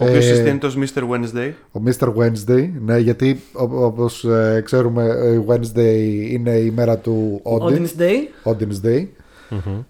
[0.00, 1.00] Ο οποίος Ε, συστήνει το Mr.
[1.02, 1.50] Wednesday.
[1.72, 2.08] Ο Mr.
[2.14, 8.00] Wednesday, ναι, γιατί ό- όπως ε, ξέρουμε η Wednesday είναι η μέρα του Odin, Odin's
[8.00, 8.50] Day.
[8.52, 9.06] Odin's Day.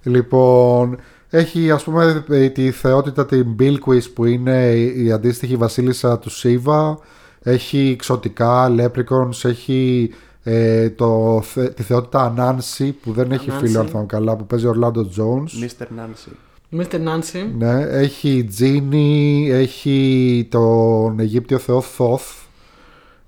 [0.03, 0.97] Λοιπόν,
[1.31, 6.31] έχει ας πούμε ε, τη θεότητα την Bilquis που είναι η η αντίστοιχη βασίλισσα του
[6.31, 6.99] Σίβα.
[7.43, 10.11] Έχει ξωτικά, leprechauns, έχει
[10.43, 13.66] ε, το, θε- τη θεότητα Ανάνση που δεν έχει Ανάνση.
[13.66, 15.65] φίλο αν θυμάμαι καλά που παίζει ο Orlando Jones.
[15.65, 15.82] Mr.
[15.85, 16.32] Nancy.
[16.72, 16.94] Mr.
[16.94, 17.51] Nancy.
[17.59, 22.44] Ναι, έχει Τζίνι, έχει τον Αιγύπτιο θεό Thoth.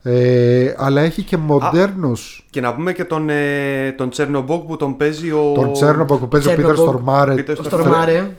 [0.02, 2.46] Ε, αλλά έχει και μοντέρνους.
[2.50, 5.52] Και να πούμε και τον, ε, τον Τσέρνομπογκ που τον παίζει ο.
[5.54, 6.92] Τον Τσέρνομπογκ που παίζει ο Πίτερ Τσέρνομπογκ.
[7.00, 7.66] Στορμάρε Peter Ο Stormare.
[7.66, 8.36] Στορμάρε.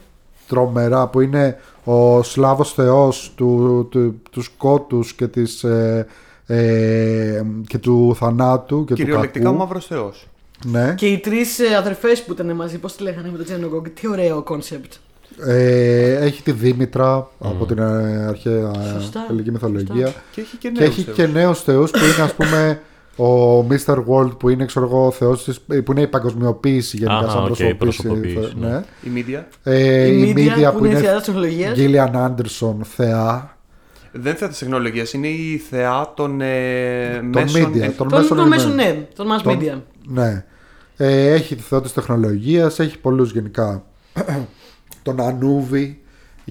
[0.48, 6.08] τρομερά που είναι ο Σλάβος θεός του, του, τους σκότους και, της, ε,
[6.46, 9.64] ε, και του θανάτου και Κυριολεκτικά του ο κακού.
[9.64, 10.28] μαύρος θεός.
[10.66, 10.94] Ναι.
[10.98, 13.86] Και οι τρεις αδερφές που ήταν μαζί, πώς τη λέγανε με τον Τσέρνομπογκ.
[14.02, 14.94] Τι ωραίο concept.
[15.46, 20.14] Ε, έχει τη Δήμητρα από την ε, αρχαία Σωστά, ελληνική μυθολογία.
[20.32, 21.16] Και έχει και Και νέους έχει θεούς.
[21.18, 22.82] και νέους θεούς που είναι ας πούμε
[23.18, 24.04] ο Mr.
[24.08, 27.46] World που είναι ξέρω εγώ θεός της, που είναι η παγκοσμιοποίηση γενικά Αχα, σαν οκ,
[27.48, 27.78] προσωποποίηση.
[27.78, 28.68] προσωποποίηση, ναι.
[28.68, 28.82] ναι.
[29.04, 29.48] Η Μίδια.
[29.64, 31.78] Ε, Η η Media Media που που είναι η είναι θεά της τεχνολογίας.
[31.78, 33.58] Gillian Anderson θεά.
[34.12, 37.72] Δεν θα της τεχνολογίας, είναι η θεά των ε, Των μέσων.
[37.74, 38.98] media, ε, των Τον, μέσων τον μέσο, ενημέρωσης.
[39.00, 39.82] ναι, τον mass Τον- media.
[40.08, 40.46] Ναι.
[40.98, 43.84] Ε, έχει τη θεό της τεχνολογίας, έχει πολλούς γενικά.
[45.04, 45.98] τον Ανούβι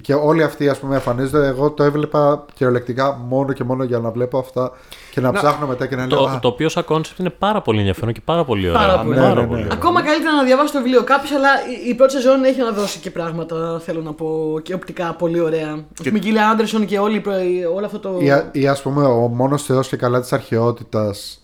[0.01, 1.47] και όλοι αυτοί ας πούμε εμφανίζονται.
[1.47, 4.71] Εγώ το έβλεπα κυριολεκτικά μόνο και μόνο για να βλέπω αυτά
[5.11, 7.29] και να, Να- ψάχνω μετά και να λέω Το, «Α, το οποίο σαν concept είναι
[7.29, 8.79] πάρα πολύ ενδιαφέρον και πάρα πολύ ωραίο.
[8.81, 9.19] Πάρα πολύ.
[9.19, 9.47] Ναι, ναι, ναι.
[9.55, 9.67] ωραίο.
[9.71, 11.49] Ακόμα καλύτερα να διαβάσει το βιβλίο κάποιος, αλλά
[11.85, 15.39] η, η πρώτη σεζόν έχει να δώσει και πράγματα, θέλω να πω, και οπτικά πολύ
[15.39, 15.71] ωραία.
[15.71, 18.17] Α πούμε, η Γκίλια Άντερσον και όλη, η προ- η- όλο αυτό το.
[18.19, 21.42] ή, α- ή ας πούμε ο μόνος θεός και καλά της αρχαιότητας ε,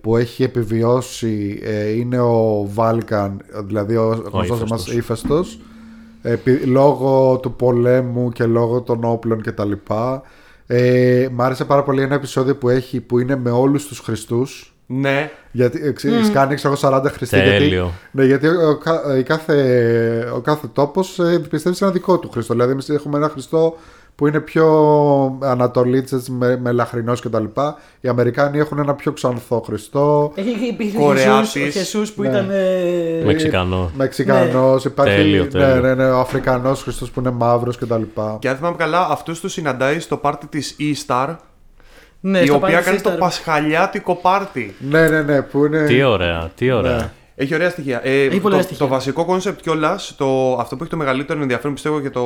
[0.00, 4.92] που έχει επιβιώσει ε, είναι ο Βάλκαν, δηλαδή ο γνωστός μας Ύφεστος.
[4.94, 5.60] ύφεστος
[6.22, 10.22] επί- λόγω του πολέμου και λόγω των όπλων και τα λοιπά.
[10.66, 14.74] Ε, μ' άρεσε πάρα πολύ ένα επεισόδιο που έχει που είναι με όλους τους Χριστούς
[14.86, 17.92] Ναι, γιατί ε, ξέρεις, κάνει ξέρω, εγώ, 40 Χριστοί γιατί, Τέλειο.
[18.10, 22.18] ναι, γιατί ο, ο κα- η κάθε, ο κάθε τόπος ε, πιστεύεις σε ένα δικό
[22.18, 23.76] του Χριστό δηλαδή εμείς έχουμε ένα Χριστό
[24.20, 24.66] που είναι πιο
[25.42, 27.44] ανατολίτσες με, με λαχρινός κτλ.
[28.00, 30.32] Οι Αμερικάνοι έχουν ένα πιο ξανθό Χριστό.
[30.34, 31.50] Έχει υπήρχε ο Κορεάτης.
[31.50, 32.28] Χεσούς, ο Χεσούς που Ναι.
[32.28, 32.48] ήταν.
[32.50, 33.90] ε, Μεξικανό.
[33.96, 35.80] Μεξικανός, υπάρχει Τέλειο, ναι, τέλειο.
[35.80, 38.02] ναι, ναι, ο Αφρικανός Χριστός που είναι μαύρος κτλ.
[38.38, 41.36] και αν θυμάμαι καλά, αυτούς τους συναντάει στο πάρτι της Easter,
[42.20, 43.18] ναι, η στο οποία Paris κάνει το Easter.
[43.18, 44.74] πασχαλιάτικο πάρτι.
[44.90, 45.84] Ναι, ναι, ναι, που είναι...
[45.86, 46.96] Τι ωραία, τι ωραία.
[46.96, 47.10] Ναι.
[47.34, 48.00] Έχει ωραία στοιχεία.
[48.02, 48.84] Ε, Έχει πολύ το, ωραία στοιχεία.
[48.86, 50.16] το βασικό concept κιόλας,
[50.58, 52.22] αυτό που έχει το μεγαλύτερο ενδιαφέρον πιστεύω για το,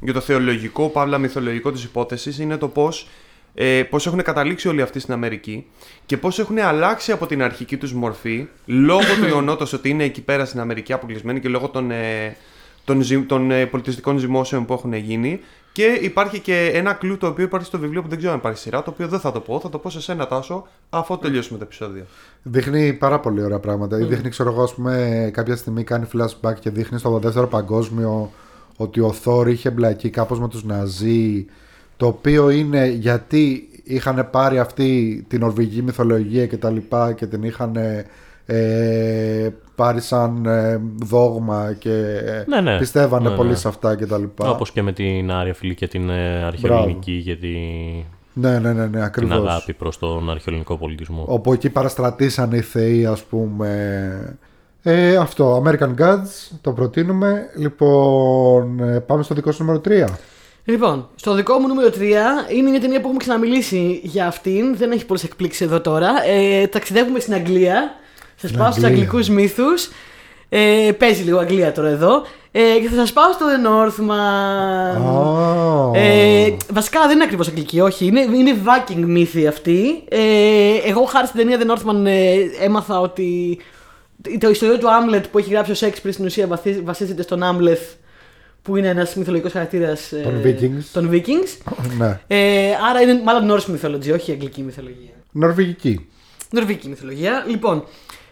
[0.00, 3.08] για το θεολογικό, παύλα μυθολογικό της υπόθεσης, είναι το πώς
[3.54, 5.66] ε, πώς έχουν καταλήξει όλοι αυτοί στην Αμερική
[6.06, 10.20] και πώς έχουν αλλάξει από την αρχική τους μορφή λόγω του γεγονότος ότι είναι εκεί
[10.20, 12.36] πέρα στην Αμερική αποκλεισμένοι και λόγω των, ε,
[12.84, 15.40] των, ζυ- των ε, πολιτιστικών ζυμώσεων που έχουν γίνει
[15.72, 18.58] και υπάρχει και ένα κλου το οποίο υπάρχει στο βιβλίο που δεν ξέρω αν υπάρχει
[18.58, 21.58] σειρά, το οποίο δεν θα το πω, θα το πω σε σένα Τάσο αφού τελειώσουμε
[21.58, 22.04] το επεισόδιο.
[22.42, 24.00] Δείχνει πάρα πολύ ωραία πράγματα.
[24.00, 28.30] Ή Δείχνει, ξέρω εγώ, ας πούμε, κάποια στιγμή κάνει flashback και δείχνει στο δεύτερο παγκόσμιο
[28.80, 31.46] ότι ο Θόρ είχε μπλακεί κάπως με τους Ναζί.
[31.96, 37.42] Το οποίο είναι γιατί είχαν πάρει αυτή την ορβηγική μυθολογία και τα λοιπά και την
[37.42, 37.76] είχαν
[38.46, 41.92] ε, πάρει σαν ε, δόγμα και
[42.24, 42.78] ε, Ναι, ναι.
[42.78, 43.54] πιστεύανε Ναι, πολύ ναι.
[43.56, 44.50] σε αυτά και τα λοιπά.
[44.50, 48.80] Όπως και με την Άρια Φιλή και την ε, αρχαιοελληνική για τη- Ναι, ναι, ναι,
[48.86, 49.36] ναι την ακριβώς.
[49.36, 51.24] αγάπη προς τον αρχαιοελληνικό πολιτισμό.
[51.28, 54.38] Όπου εκεί παραστρατήσαν οι θεοί, ας πούμε.
[54.90, 57.50] Ε, αυτό, American Gods, το προτείνουμε.
[57.56, 60.04] Λοιπόν, ε, πάμε στο δικό σου νούμερο 3.
[60.64, 61.92] Λοιπόν, στο δικό μου νούμερο 3
[62.54, 64.76] είναι μια ταινία που έχουμε ξαναμιλήσει για αυτήν.
[64.76, 66.10] Δεν έχει πολλές εκπλήξεις εδώ τώρα.
[66.26, 67.94] Ε, ταξιδεύουμε στην Αγγλία.
[68.36, 69.02] Σας πάω στους Αγγλία.
[69.02, 69.90] αγγλικούς μύθους.
[70.48, 72.22] Ε, παίζει λίγο Αγγλία τώρα εδώ.
[72.52, 74.96] Ε, και θα σας πάω στο The Northman.
[75.12, 75.96] Oh.
[75.96, 78.06] Ε, βασικά δεν είναι ακριβώς αγγλική, όχι.
[78.06, 80.02] Είναι, είναι Viking μύθη αυτή.
[80.08, 80.18] Ε,
[80.88, 83.58] εγώ χάρη στην ταινία The Northman ε, έμαθα ότι
[84.38, 87.80] το ιστορίο του Άμλετ που έχει γράψει ο Σέξπιρ στην ουσία βαθί- βασίζεται στον Άμλεθ
[88.62, 90.82] που είναι ένας μυθολογικός χαρακτήρας Των Vikings.
[90.92, 91.74] των Vikings.
[91.98, 92.20] ναι.
[92.26, 95.10] Ε, άρα είναι μάλλον Norse mythology, όχι αγγλική μυθολογία.
[95.32, 96.06] Νορβηγική.
[96.50, 97.44] Νορβηγική μυθολογία.
[97.48, 97.84] Λοιπόν,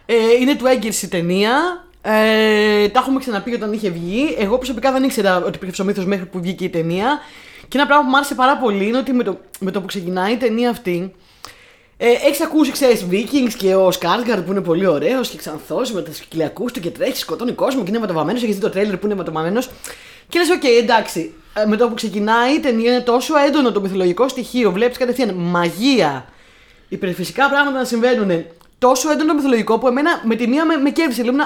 [0.06, 1.84] ε, είναι του Έγκερς η ταινία.
[2.02, 4.34] Ε, τα έχουμε ξαναπεί όταν είχε βγει.
[4.38, 7.18] Εγώ προσωπικά δεν ήξερα ότι υπήρχε ο μύθος μέχρι που βγήκε η ταινία.
[7.68, 9.86] Και ένα πράγμα που μου άρεσε πάρα πολύ είναι ότι με το, με το που
[9.86, 11.14] ξεκινάει η ταινία αυτή.
[11.98, 16.02] Ε, έχεις ακούσει, ξέρεις, Vikings και ο Σκάργκαρντ που είναι πολύ ωραίος και ξανθός με
[16.02, 18.38] τους κοιλιακού του και τρέχει, σκοτώνει κόσμο και είναι ματοβαμένο.
[18.38, 19.60] Έχεις δει το τρέλερ που είναι ματοβαμένο.
[20.28, 21.34] Και λες, οκ, εντάξει.
[21.54, 24.72] Ε, με το που ξεκινάει η ταινία είναι τόσο έντονο το μυθολογικό στοιχείο.
[24.72, 26.26] Βλέπεις κατευθείαν μαγεία,
[26.88, 28.44] υπερφυσικά πράγματα να συμβαίνουν.
[28.78, 31.22] Τόσο έντονο το μυθολογικό που εμένα με τη μία με, με κέρδισε.
[31.22, 31.44] Λέω, Α,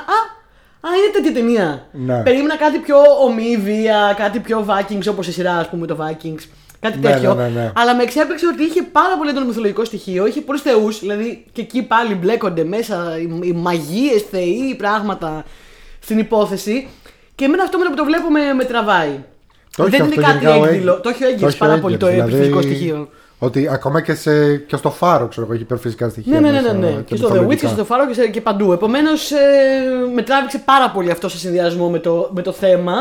[0.80, 1.86] α, είναι τέτοια ταινία.
[1.92, 2.22] Ναι.
[2.22, 6.42] Περίμενα κάτι πιο ομή βία, κάτι πιο Vikings όπως η σειρά, ας πούμε, το Vikings.
[6.80, 7.34] Κάτι Ναι, τέτοιο.
[7.34, 7.72] ναι, ναι, ναι.
[7.74, 11.60] Αλλά με εξέπληξε ότι είχε πάρα πολύ έντονο μυθολογικό στοιχείο, είχε πολλούς θεούς, δηλαδή και
[11.60, 15.44] εκεί πάλι μπλέκονται μέσα οι, οι μαγείες, θεοί, πράγματα
[16.00, 16.88] στην υπόθεση.
[17.34, 19.24] Και εμένα αυτό με το που το βλέπω με, με τραβάει.
[19.76, 20.90] Το έχει Δεν αυτό είναι κάτι γενικά ο έκδηλο.
[20.90, 21.00] Έγκυρς.
[21.02, 23.08] Το έχει ο Έγκυρς έχει πάρα ο πολύ το Έγκυρς, επιθυμικό δηλαδή, στοιχείο.
[23.38, 26.32] Ότι ακόμα και, σε, και στο φάρο, ξέρω εγώ, έχει υπερφυσικά στοιχεία.
[26.32, 27.02] Ναι, ναι, ναι, μέσα ναι, ναι.
[27.02, 27.66] Και στο The Witch μυθολογικά.
[27.66, 28.72] και στο Φάρο και, σε- και παντού.
[28.72, 29.36] Επομένως, ε,
[30.14, 32.92] με τράβηξε πάρα πολύ αυτό σε συνδυασμό με το, με το θέμα.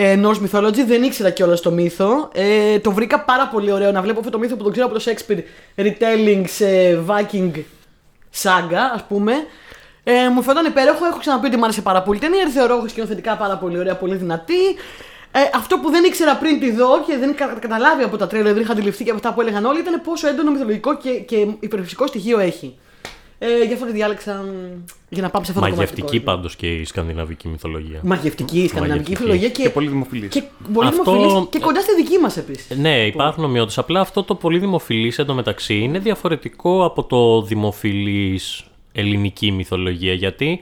[0.00, 2.28] Ε, Norse Mythology, δεν ήξερα κιόλας το μύθο.
[2.32, 4.98] Ε, το βρήκα πάρα πολύ ωραίο να βλέπω αυτό το μύθο που το ξέρω από
[4.98, 5.38] το Shakespeare
[5.76, 6.66] retelling σε
[7.06, 7.50] Viking
[8.42, 9.32] saga, ας πούμε.
[10.04, 12.18] Ε, μου φαινόταν υπέροχο, έχω ξαναπεί ότι μου άρεσε πάρα πολύ.
[12.18, 14.66] η Ταινία τη θεωρώ σκηνοθετικά πάρα πολύ ωραία, πολύ δυνατή.
[15.32, 18.52] Ε, αυτό που δεν ήξερα πριν τη δω και δεν είχα καταλάβει από τα τρέλερ,
[18.52, 21.46] δεν είχα αντιληφθεί και από αυτά που έλεγαν όλοι, ήταν πόσο έντονο μυθολογικό και, και
[21.60, 22.78] υπερφυσικό στοιχείο έχει.
[23.40, 24.46] Ε, γι' αυτό τη διάλεξα μ,
[25.08, 25.90] για να πάμε σε αυτό το κομμάτι.
[25.92, 28.00] Μαγευτική πάντως και η σκανδιναβική μυθολογία.
[28.02, 29.16] Μαγευτική, η σκανδιναβική Μαγευτική.
[29.16, 30.28] φιλολογία και, Και πολύ δημοφιλής.
[30.28, 30.42] και
[30.72, 32.76] πολύ Αυτό- δημοφιλής και κοντά στη δική μας επίσης.
[32.78, 33.78] Ναι, υπάρχουν ομοιότητες.
[33.78, 40.12] Απλά αυτό το πολύ δημοφιλής εντωμεταξύ είναι διαφορετικό από το δημοφιλής ελληνική μυθολογία.
[40.12, 40.60] Γιατί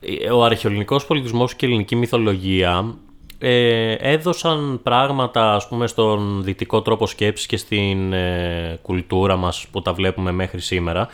[0.00, 2.94] ε, ο αρχαιοελληνικός πολιτισμός και η ελληνική μυθολογία
[3.38, 9.82] ε, έδωσαν πράγματα ας πούμε στον δυτικό τρόπο σκέψης και στην ε, κουλτούρα μας που
[9.82, 11.08] τα βλέπουμε μέχρι σήμερα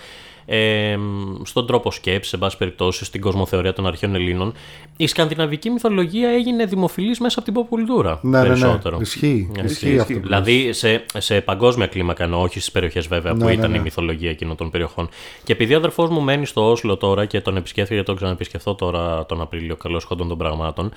[0.53, 0.99] ε,
[1.43, 4.53] στον τρόπο σκέψης, σε πάση περιπτώσει, στην κοσμοθεωρία των αρχαίων Ελλήνων
[4.97, 8.49] η σκανδιναβική μυθολογία έγινε δημοφιλής μέσα από την pop κουλτούρα Ναι, ναι, ναι.
[8.49, 8.99] περισσότερο.
[9.01, 9.51] Ισχύει.
[9.57, 9.99] Ναι, Ισχύει ισχύει.
[9.99, 10.13] αυτό.
[10.13, 10.41] που λες.
[10.43, 13.77] Δηλαδή σε, σε παγκόσμια κλίμακα εννοώ, όχι στις περιοχές βέβαια που Ναι, ναι, ήταν ναι.
[13.77, 15.09] η μυθολογία εκείνων των περιοχών.
[15.45, 18.75] Και επειδή ο αδερφός μου μένει στο Όσλο τώρα και τον επισκέφθηκε γιατί τον ξαναεπισκεφθώ
[18.75, 20.93] τώρα τον Απρίλιο, καλώς χόντων των πραγμάτων,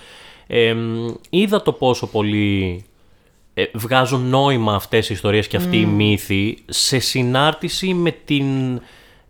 [0.48, 0.76] ε,
[1.30, 2.84] είδα το πόσο πολύ
[3.54, 8.46] ε, βγάζουν νόημα αυτές οι ιστορίες και αυτοί οι μύθοι σε συνάρτηση με την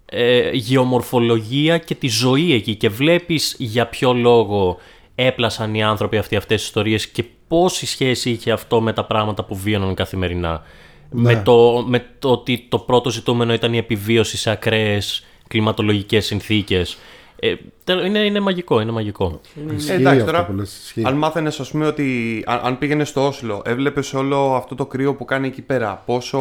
[0.05, 4.77] ε, γεωμορφολογία και τη ζωή εκεί και βλέπεις για ποιο λόγο
[5.15, 9.43] έπλασαν οι άνθρωποι αυτοί αυτές τις ιστορίες και πόση σχέση είχε αυτό με τα πράγματα
[9.43, 10.63] που βίωναν καθημερινά.
[11.09, 16.97] Με, το, με το ότι το πρώτο ζητούμενο ήταν η επιβίωση σε ακραίες κλιματολογικές συνθήκες.
[17.45, 19.39] Ε, τέλο- είναι, είναι μαγικό, είναι μαγικό.
[19.75, 21.03] Ισχύει Ε, εντάξει, αυτό τώρα, που λες, ισχύει.
[21.05, 25.13] αν μάθαινες, ας πούμε, ότι αν, αν πήγαινες στο Όσλο, έβλεπες όλο αυτό το κρύο
[25.13, 26.01] που κάνει εκεί πέρα.
[26.05, 26.37] Πόσο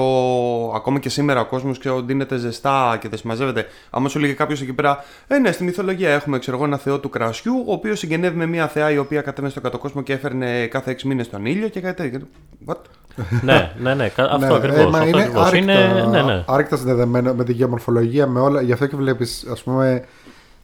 [0.74, 3.66] ακόμα και σήμερα ο κόσμος ντύνεται ζεστά και δεν συμμαζεύεται.
[3.90, 6.98] Άμα σου έλεγε κάποιος εκεί πέρα, Ε, ναι, στη μυθολογία έχουμε ξέρω εγώ, ένα θεό
[7.00, 10.66] του κρασιού, ο οποίος συγγενεύει με μια θεά η οποία κατέβαινε στον κατοκόσμο και έφερνε
[10.66, 12.26] κάθε 6 μήνες τον ήλιο και κάτι τέτοιο.
[12.66, 12.76] What?
[13.42, 14.78] ναι, ναι, ναι, κα- αυτό Ναι, ακριβώς.
[14.80, 15.46] ε, μα αυτό είναι ακριβώς.
[15.46, 16.44] άρρηκτα, Είναι, ναι, ναι.
[16.46, 18.60] άρρηκτα συνδεδεμένο με τη γεωμορφολογία, με όλα.
[18.62, 20.04] Γι' αυτό και βλέπεις, ας πούμε,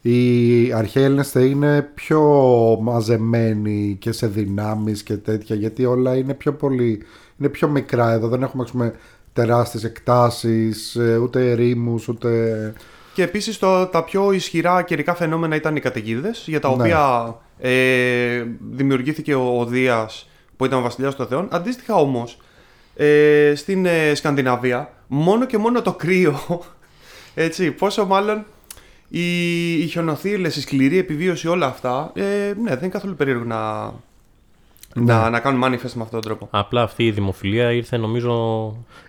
[0.01, 2.21] οι αρχαίοι Έλληνες θεοί είναι πιο
[2.81, 7.01] μαζεμένοι και σε δυνάμεις και τέτοια, γιατί όλα είναι πιο πολύ,
[7.39, 8.27] είναι πιο μικρά εδώ.
[8.27, 8.93] Δεν έχουμε, ας πούμε,
[9.33, 12.73] τεράστιες εκτάσεις, ε, ούτε ρήμους, ούτε...
[13.13, 16.73] Και επίσης το, τα πιο ισχυρά καιρικά φαινόμενα ήταν οι καταιγίδες, για τα Ναι.
[16.73, 21.47] οποία ε, δημιουργήθηκε ο, ο Δίας που ήταν ο βασιλιάς των Θεών.
[21.51, 22.37] Αντίστοιχα όμως,
[22.95, 26.39] ε, στην ε, Σκανδιναβία, μόνο και μόνο το κρύο,
[27.33, 28.45] έτσι, πόσο μάλλον
[29.09, 32.21] οι, οι χιονοθύελες, η σκληρή επιβίωση, όλα αυτά, ε,
[32.61, 33.83] ναι, δεν είναι καθόλου περίεργο να,
[34.95, 35.13] Ναι.
[35.13, 36.47] να, να κάνουν manifest με αυτόν τον τρόπο.
[36.51, 38.31] Απλά αυτή η δημοφιλία ήρθε νομίζω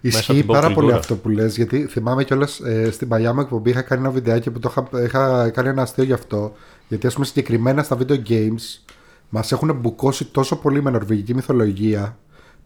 [0.00, 0.96] μέσα από Ισχύει την pop πάρα πολύ κουλτούρα.
[0.96, 4.50] αυτό που λες γιατί θυμάμαι κιόλας ε, στην παλιά μου εκπομπή είχα κάνει ένα βιντεάκι
[4.50, 6.52] που το είχα, είχα κάνει ένα αστείο γι' αυτό.
[6.88, 8.80] Γιατί ας πούμε συγκεκριμένα στα video games
[9.28, 12.18] μας έχουν μπουκώσει τόσο πολύ με νορβηγική μυθολογία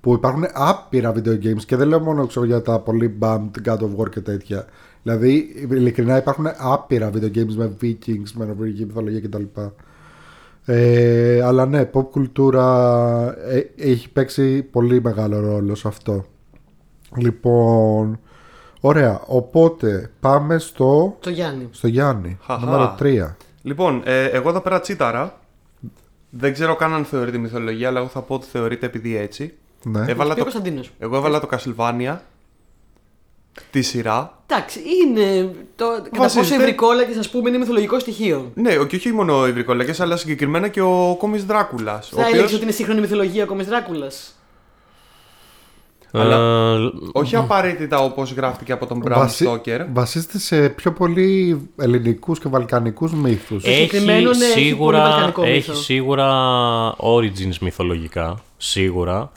[0.05, 3.79] που υπάρχουν άπειρα video games και δεν λέω μόνο ξέρω, για τα πολύ bummed God
[3.79, 4.65] of War και τέτοια.
[5.03, 9.43] Δηλαδή, ειλικρινά υπάρχουν άπειρα video games με Vikings, με νορβηγική μυθολογία κτλ.
[10.65, 12.67] Ε, αλλά ναι, pop κουλτούρα
[13.49, 16.25] ε, έχει παίξει πολύ μεγάλο ρόλο σε αυτό.
[17.17, 18.19] Λοιπόν,
[18.81, 19.21] ωραία.
[19.27, 21.69] Οπότε πάμε στο, Το Γιάννη.
[21.71, 22.39] στο Γιάννη.
[22.43, 22.65] Χαχα.
[22.65, 23.35] Νούμερο 3.
[23.63, 25.39] Λοιπόν, ε, εγώ εδώ πέρα τσίταρα.
[26.31, 29.55] Δεν ξέρω καν αν θεωρείται μυθολογία, αλλά εγώ θα πω ότι θεωρείται επειδή έτσι.
[29.85, 30.05] Ναι.
[30.09, 30.91] Έβαλα Πει ο το, Κωνσταντίνος.
[30.99, 32.17] εγώ έβαλα το Castlevania.
[33.71, 34.39] Τη σειρά.
[34.47, 35.55] Εντάξει, είναι.
[35.77, 38.51] Το, κατά πόσο Βασίζεται- οι βρικόλακε, ας πούμε, είναι μυθολογικό στοιχείο.
[38.55, 42.09] Ναι, και όχι μόνο οι βρικολακέ, αλλά συγκεκριμένα και ο κόμις Δράκουλας.
[42.15, 44.35] Θα έλεγε ότι είναι σύγχρονη μυθολογία ο Δράκουλας.
[46.13, 46.37] Αλλά-
[46.77, 49.87] Ε, Όχι απαραίτητα όπως γράφτηκε από τον Bram Βασι- Stoker.
[49.93, 53.65] Βασίζεται σε πιο πολύ ελληνικούς και βαλκανικούς μύθους.
[53.65, 55.73] Ε, συγκεκριμένο, έχει ναι, έχει πολύ σίγουρα, βαλκανικό μύθο.
[55.73, 56.29] έχει σίγουρα
[56.97, 59.33] origins μυθολογικά, σίγουρα.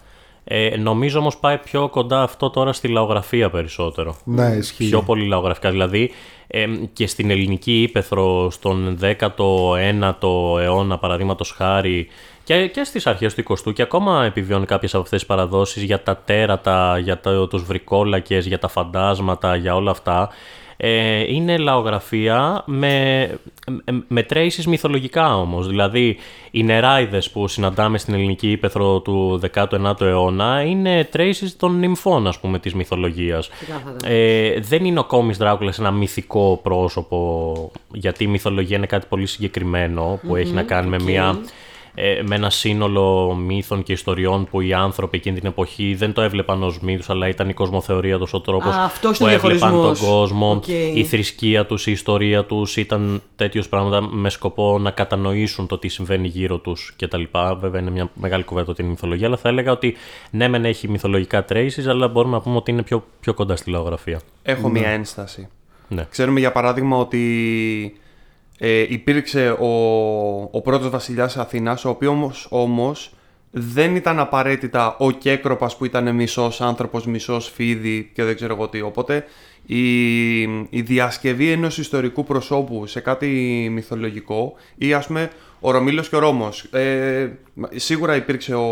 [0.49, 4.15] Ε, νομίζω όμως πάει πιο κοντά αυτό τώρα στη λαογραφία περισσότερο.
[4.23, 4.89] Ναι, ισχύει.
[4.89, 5.71] Πιο πολύ λαογραφικά.
[5.71, 6.11] Δηλαδή
[6.47, 12.07] ε, και στην ελληνική ύπεθρο στον 19ο αιώνα παραδείγματος χάρη
[12.43, 16.03] και, και στις αρχές του 20ου και ακόμα επιβιώνει κάποιες από αυτές τις παραδόσεις για
[16.03, 20.29] τα τέρατα, για τα, τους βρικόλακες, για τα φαντάσματα, για όλα αυτά.
[20.77, 23.29] Ε, είναι λαογραφία με,
[23.67, 25.67] με, με traces μυθολογικά όμως.
[25.67, 26.17] Δηλαδή
[26.51, 32.39] οι νεράιδες που συναντάμε στην ελληνική ύπεθρο του 19ου αιώνα είναι traces των νυμφών ας
[32.39, 33.49] πούμε της μυθολογίας.
[33.49, 34.13] Ξεκάθαρα.
[34.13, 39.25] Ε, δεν είναι ο Κόμις Δράκουλας ένα μυθικό πρόσωπο, γιατί η μυθολογία είναι κάτι πολύ
[39.25, 41.01] συγκεκριμένο που έχει να κάνει με, οκ.
[41.01, 41.39] μια,
[41.99, 46.21] ε, με ένα σύνολο μύθων και ιστοριών που οι άνθρωποι εκείνη την εποχή δεν το
[46.21, 49.35] έβλεπαν ως μύθους, αλλά ήταν η κοσμοθεωρία τους, ο τρόπος Α, αυτός που είναι ο
[49.35, 50.09] έβλεπαν τον διαχωρισμός.
[50.09, 50.67] κόσμο, Οκ.
[50.93, 55.87] η θρησκεία τους, η ιστορία τους, ήταν τέτοιου πράγματα με σκοπό να κατανοήσουν το τι
[55.87, 57.23] συμβαίνει γύρω τους κτλ.
[57.59, 59.95] Βέβαια είναι μια μεγάλη κουβέντα ότι είναι μυθολογία, αλλά θα έλεγα ότι
[60.31, 63.69] ναι μεν έχει μυθολογικά traces, αλλά μπορούμε να πούμε ότι είναι πιο, πιο κοντά στη
[63.69, 64.19] λαογραφία.
[64.43, 65.47] Έχω μία ένσταση.
[65.87, 66.05] Ναι.
[66.09, 67.21] Ξέρουμε για παράδειγμα ότι
[68.57, 69.67] ε, υπήρξε ο,
[70.51, 73.11] ο πρώτος βασιλιάς Αθήνας, ο οποίος όμως, όμως
[73.51, 78.67] δεν ήταν απαραίτητα ο Κέκροπας που ήταν μισός άνθρωπος, μισός φίδι και δεν ξέρω εγώ
[78.67, 78.81] τι.
[78.81, 79.25] Οπότε
[79.67, 83.27] η, η διασκευή ενός ιστορικού προσώπου σε κάτι
[83.71, 85.29] μυθολογικό ή ας πούμε
[85.59, 86.63] ο Ρωμήλος και ο Ρώμος.
[86.71, 87.27] Ε,
[87.75, 88.67] σίγουρα υπήρξε ο,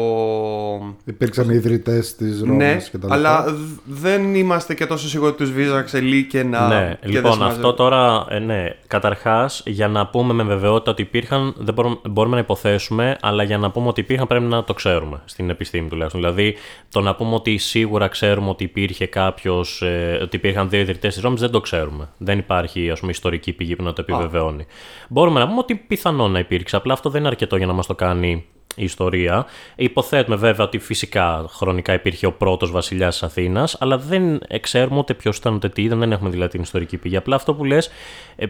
[1.05, 3.13] Υπήρξαν οι ιδρυτές της Ρώμης ναι, και τα λοιπά.
[3.15, 6.67] αλλά δ- δεν είμαστε και τόσο σίγουροι ότι τους βίζαξε και να.
[6.67, 7.75] ναι, και λοιπόν, δεν αυτό συμμαζεύει.
[7.77, 12.41] τώρα, ε, ναι, καταρχάς, για να πούμε με βεβαιότητα ότι υπήρχαν, δεν μπορούμε, μπορούμε να
[12.41, 16.21] υποθέσουμε, αλλά για να πούμε ότι υπήρχαν πρέπει να το ξέρουμε, στην επιστήμη τουλάχιστον.
[16.21, 16.55] Δηλαδή,
[16.91, 21.23] το να πούμε ότι σίγουρα ξέρουμε ότι υπήρχε κάποιος, ε, ότι υπήρχαν δύο ιδρυτές της
[21.23, 22.09] Ρώμης, δεν το ξέρουμε.
[22.17, 24.65] Δεν υπάρχει, ας πούμε, ιστορική πηγή που να το επιβεβαιώνει.
[25.09, 27.87] Μπορούμε να πούμε ότι πιθανόν να υπήρξε, απλά αυτό δεν είναι αρκετό για να μας
[27.87, 28.45] το κάνει
[28.75, 29.45] η ιστορία.
[29.75, 35.13] Υποθέτουμε βέβαια ότι φυσικά χρονικά υπήρχε ο πρώτος βασιλιάς της Αθήνας, αλλά δεν ξέρουμε ούτε
[35.13, 37.15] ποιος ήταν ούτε τι ήταν, δεν έχουμε δηλαδή την ιστορική πηγή.
[37.15, 37.89] Απλά αυτό που λες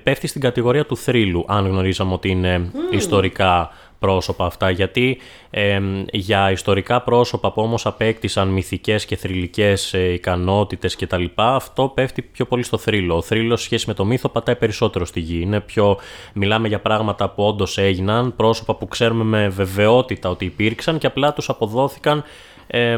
[0.03, 3.71] πέφτει στην κατηγορία του θρύλου, αν γνωρίζαμε ότι είναι ιστορικά
[4.05, 5.17] πρόσωπα αυτά, γιατί
[5.49, 5.79] ε,
[6.11, 11.91] για ιστορικά πρόσωπα που όμως απέκτησαν μυθικές και θρηλυκές ε, ικανότητες και τα λοιπά, αυτό
[11.95, 13.15] πέφτει πιο πολύ στο θρύλο.
[13.15, 15.39] Ο θρύλος σχέση με το μύθο πατάει περισσότερο στη γη.
[15.41, 15.97] Είναι πιο,
[16.33, 21.33] μιλάμε για πράγματα που όντως έγιναν, πρόσωπα που ξέρουμε με βεβαιότητα ότι υπήρξαν και απλά
[21.33, 22.23] τους αποδόθηκαν
[22.67, 22.97] ε,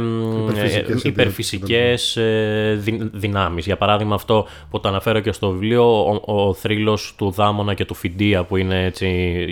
[0.49, 3.65] Υπερφυσικές ε, υπερφυσικές ε, δυ- δυνάμεις.
[3.65, 7.85] Για παράδειγμα αυτό που το αναφέρω και στο βιβλίο, ο, ο θρύλος του Δάμονα και
[7.85, 9.07] του Φιντία που είναι έτσι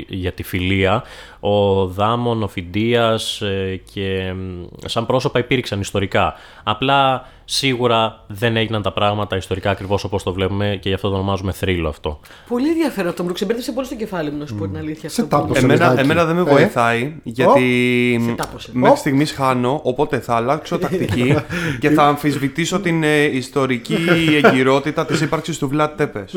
[0.10, 1.04] για τη φιλία.
[1.48, 6.34] Ο Δάμον, ο Φιντίας ε, και μ, σαν πρόσωπα υπήρξαν ιστορικά.
[6.64, 11.16] Απλά σίγουρα δεν έγιναν τα πράγματα ιστορικά ακριβώς όπως το βλέπουμε και γι' αυτό το
[11.16, 12.20] ονομάζουμε θρύλο αυτό.
[12.48, 13.24] Πολύ ενδιαφέρον αυτό.
[13.24, 15.10] Μου ξεμπέρδεψε πολύ στο κεφάλι μου, να σου πω την αλήθεια.
[15.10, 15.60] Σε αυτό που- τάπωσε.
[15.66, 16.00] Εμένα, λιγάκι.
[16.02, 17.64] εμένα δεν με Ε; βοηθάει γιατί
[18.26, 18.70] Σε τάπωσε.
[18.74, 18.96] μέχρι Ω.
[18.96, 21.36] στιγμής χάνω, οπότε θα αλλάξω τακτική
[21.80, 23.98] και θα αμφισβητήσω την ε, ιστορική
[24.44, 26.36] εγκυρότητα της ύπαρξης του Βλάτ Τέπες.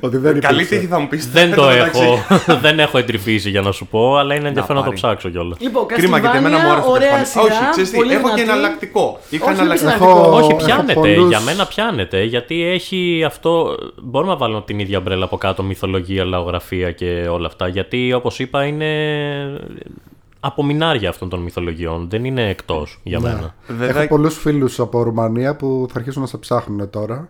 [0.00, 0.74] Ότι δεν Καλή υπήρξε.
[0.74, 1.30] τύχη θα μου πεις.
[1.30, 2.00] δεν το εν τω μεταξύ.
[2.02, 4.96] έχω, δεν έχω εντρυφήσει απαντήσει για να σου πω, αλλά είναι ενδιαφέρον να το πάρει.
[5.00, 5.58] ψάξω κιόλας.
[5.60, 7.26] Λοιπόν, Κρίμα γιατί εμένα μου άρεσε το ωραία Castlevania.
[7.26, 8.50] σειρά, Όχι, ξέρεις τι, πολύ έχω και δυνατή.
[8.58, 9.18] εναλλακτικό.
[9.30, 9.94] Είχα Όχι, δεν εναλλακτικό.
[9.94, 10.10] ξέρω.
[10.10, 10.92] Έχω, Όχι, έχω πιάνεται.
[10.94, 12.22] πολλούς- Για μένα πιάνεται.
[12.22, 13.76] Γιατί έχει αυτό.
[14.02, 17.68] Μπορούμε να βάλουμε την ίδια μπρέλα από κάτω, μυθολογία, λαογραφία και όλα αυτά.
[17.68, 18.88] Γιατί όπως είπα είναι
[20.40, 22.06] απομεινάρια αυτών των μυθολογιών.
[22.10, 23.54] Δεν είναι εκτός για μένα.
[23.66, 27.28] Βέβαια, Έχω πολλούς φίλους από Ρουμανία που θα αρχίσουν να σε ψάχνουν τώρα.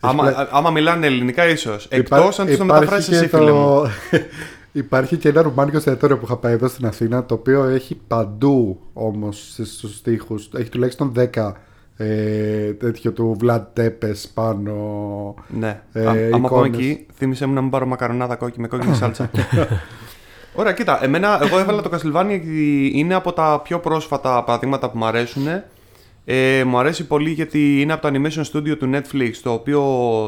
[0.00, 1.84] άμα, άμα μιλάνε ελληνικά, ίσως.
[1.84, 3.82] Υπά- Εκτός αν τους το υπάρχει μεταφράσει και εσύ, φίλε μου.
[4.72, 8.80] Υπάρχει και ένα ρουμάνικο εστιατόριο που είχα πάει εδώ στην Αθήνα, το οποίο έχει παντού
[8.92, 10.34] όμως στους τοίχου.
[10.56, 11.52] Έχει τουλάχιστον 10
[11.96, 14.74] ε, τέτοιο του Vlad Tepes πάνω.
[15.48, 15.80] Ναι.
[15.92, 16.78] ε, Α, άμα πάμε εικόνες.
[16.78, 19.30] εκεί, θύμισε μου να μην πάρω μακαρονάδα κόκκι με κόκκινη σάλτσα.
[20.54, 21.04] Ωραία, κοίτα.
[21.04, 25.46] Εμένα, εγώ έβαλα το Castlevania γιατί είναι από τα πιο πρόσφατα παραδείγματα που μου αρέσουν.
[26.24, 29.82] Ε, μου αρέσει πολύ γιατί είναι από το animation studio του Netflix, το οποίο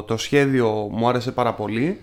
[0.07, 2.01] το σχέδιο μου άρεσε πάρα πολύ.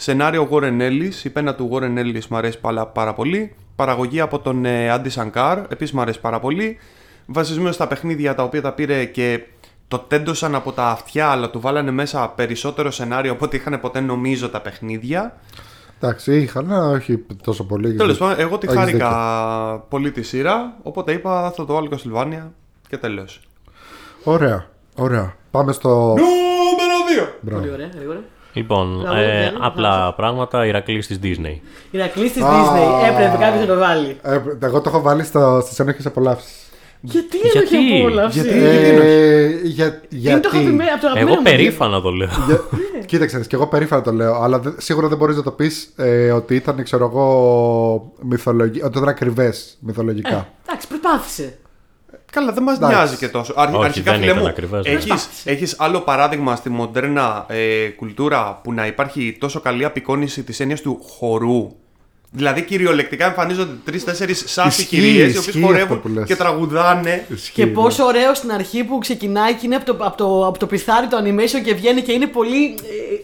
[0.00, 3.54] Σενάριο Warren Ellis, η πένα του Warren Ellis μου αρέσει πάρα, πάρα πολύ.
[3.76, 6.78] Παραγωγή από τον ε, Andy Sankar, επίσης μου αρέσει πάρα πολύ.
[7.26, 9.42] Βασισμένο στα παιχνίδια τα οποία τα πήρε και
[9.88, 14.00] το τέντωσαν από τα αυτιά, αλλά του βάλανε μέσα περισσότερο σενάριο από ό,τι είχαν ποτέ
[14.00, 15.36] νομίζω τα παιχνίδια.
[16.00, 17.86] Εντάξει, είχαν, αλλά όχι τόσο πολύ.
[17.86, 18.26] έχεις Τέλος δίκιο.
[18.28, 19.86] πάντων, εγώ τη Έχεις χάρηκα δίκιο.
[19.88, 22.46] πολύ τη σειρά, οπότε είπα θα το βάλω Castlevania
[22.88, 23.40] και τέλος.
[24.24, 25.34] Ωραία, ωραία.
[25.50, 25.88] Πάμε στο.
[25.88, 27.32] Νούμερο 2!
[27.40, 27.60] Μπράβο.
[27.60, 28.20] Πολύ ωραία, γρήγορα.
[28.58, 30.66] Λοιπόν, Μπράβο, ε, Γιάννη, απλά πράγματα.
[30.66, 31.58] Ηρακλής της Disney.
[31.90, 32.46] Η Ρακλή της Α.
[32.50, 34.16] Disney έπρεπε κάποιος να το βάλει.
[34.22, 36.52] Ε, εγώ το έχω βάλει στο, στις ένοχες απολαύσεις.
[37.00, 40.40] Γιατί Γιατί; ένοχη απόλαυση; Γιατί; Ε, για, Είναι γιατί...
[40.40, 41.42] το αγαπημένο από το αγαπημένο Εγώ μου.
[41.42, 42.28] περήφανα το λέω.
[42.46, 42.60] Για...
[43.06, 46.30] Κοίταξε, και εγώ περήφανα το λέω, αλλά δεν- σίγουρα δεν μπορείς να το πεις ε,
[46.30, 48.86] ότι ήταν, ξέρω εγώ, μυθολογικά.
[48.86, 50.28] Ότι ήταν ακριβές μυθολογικά.
[50.36, 51.58] Ε, Εντάξει, προσπάθησε.
[52.32, 52.96] Καλά, δεν μας Εντάξει.
[52.96, 53.52] νοιάζει και τόσο.
[53.56, 54.92] Αρχ- Όχι, αρχικά, δεν φίλε ήταν μου, ακριβές, ναι.
[54.92, 55.50] έχεις, Προσπάθησε.
[55.50, 60.80] έχεις άλλο παράδειγμα στη μοντέρνα ε, κουλτούρα που να υπάρχει τόσο καλή απεικόνηση της έννοιας
[60.80, 61.72] του χορού;
[62.30, 66.26] Δηλαδή, κυριολεκτικά εμφανίζονται τρει-τέσσερι σάσι Ισχύει, κυρίε οι ισχύει οποίες αυτό χορεύουν που λες.
[66.26, 67.24] και τραγουδάνε.
[67.34, 67.70] Ισχύει, Και ναι.
[67.70, 71.06] πόσο ωραίο στην αρχή που ξεκινάει και είναι από το, από το, από το πιθάρι
[71.06, 72.74] το animation και βγαίνει και είναι πολύ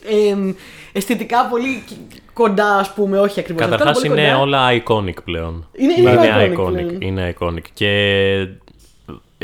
[0.08, 0.54] ε, ε,
[0.92, 3.18] αισθητικά πολύ κ- κοντά, ας πούμε.
[3.18, 3.62] Όχι ακριβώς.
[3.68, 5.68] Καταρχάς είναι όλα iconic πλέον.
[5.72, 7.00] Είναι- είναι όλα iconic πλέον.
[7.00, 7.62] Είναι iconic.
[7.72, 7.88] Και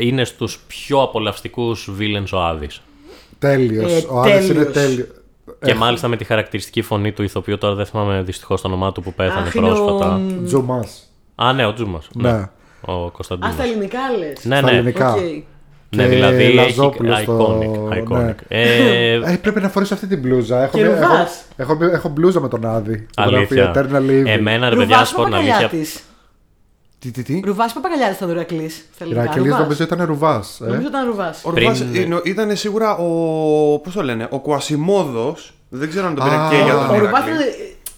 [0.00, 2.80] είναι στους πιο απολαυστικούς villains ο Άδης.
[3.38, 3.92] Τέλειος.
[3.92, 4.72] Ε, ο Άδης είναι τέλειος.
[4.72, 5.06] τέλειο.
[5.64, 9.02] Και μάλιστα με τη χαρακτηριστική φωνή του ηθοποιού, τώρα δεν θυμάμαι δυστυχώς το όνομά του
[9.02, 10.20] που πέθανε Αχ, είναι ο- πρόσφατα.
[10.44, 11.12] Τζουμάς.
[11.34, 12.00] Α, ναι, ο Τζούμα.
[12.14, 12.48] Ναι.
[12.80, 13.52] Ο Α, Κωνσταντίνο.
[13.52, 14.44] στα ελληνικά λες.
[14.44, 14.76] Ναι, Στα ναι.
[14.76, 15.14] ελληνικά.
[15.96, 17.58] Ναι, Και δηλαδή έχει Λαζόπουλος στο-
[17.90, 17.98] iconic.
[17.98, 18.18] iconic.
[18.18, 18.34] ναι.
[18.48, 20.62] Ε, Ε, πρέπει να φορέσω αυτή την μπλούζα.
[20.62, 21.42] Έχω, Και μια- έχω, ρουβάς.
[21.56, 22.96] έχω, έχω μπλούζα με τον Άδη.
[22.96, 23.72] που γράφει αλήθεια.
[23.74, 24.26] Eternal Evil.
[24.26, 25.70] Εμένα, ρε παιδιά, να σου πω την αλήθεια.
[27.00, 28.74] Τι, τι, τι; Ρουβάς Παπακαλιάτη ήταν ο Ηρακλής.
[28.94, 29.22] Στα ελληνικά.
[29.24, 29.60] Ηρακλής Ρουβάς.
[29.60, 30.56] νομίζω ήταν ρουβάς.
[30.60, 31.40] Νομίζω ήταν Ρουβάς.
[31.44, 33.04] Ο Πριν- Ρουβάς είναι- ήταν σίγουρα ο.
[33.78, 35.52] Πώς το λένε, ο Κουασιμόδος.
[35.68, 37.32] Δεν ξέρω αν τον πήρε Α, και για Ο τον Ρουβάς Ηρακλή.
[37.32, 37.46] ήταν-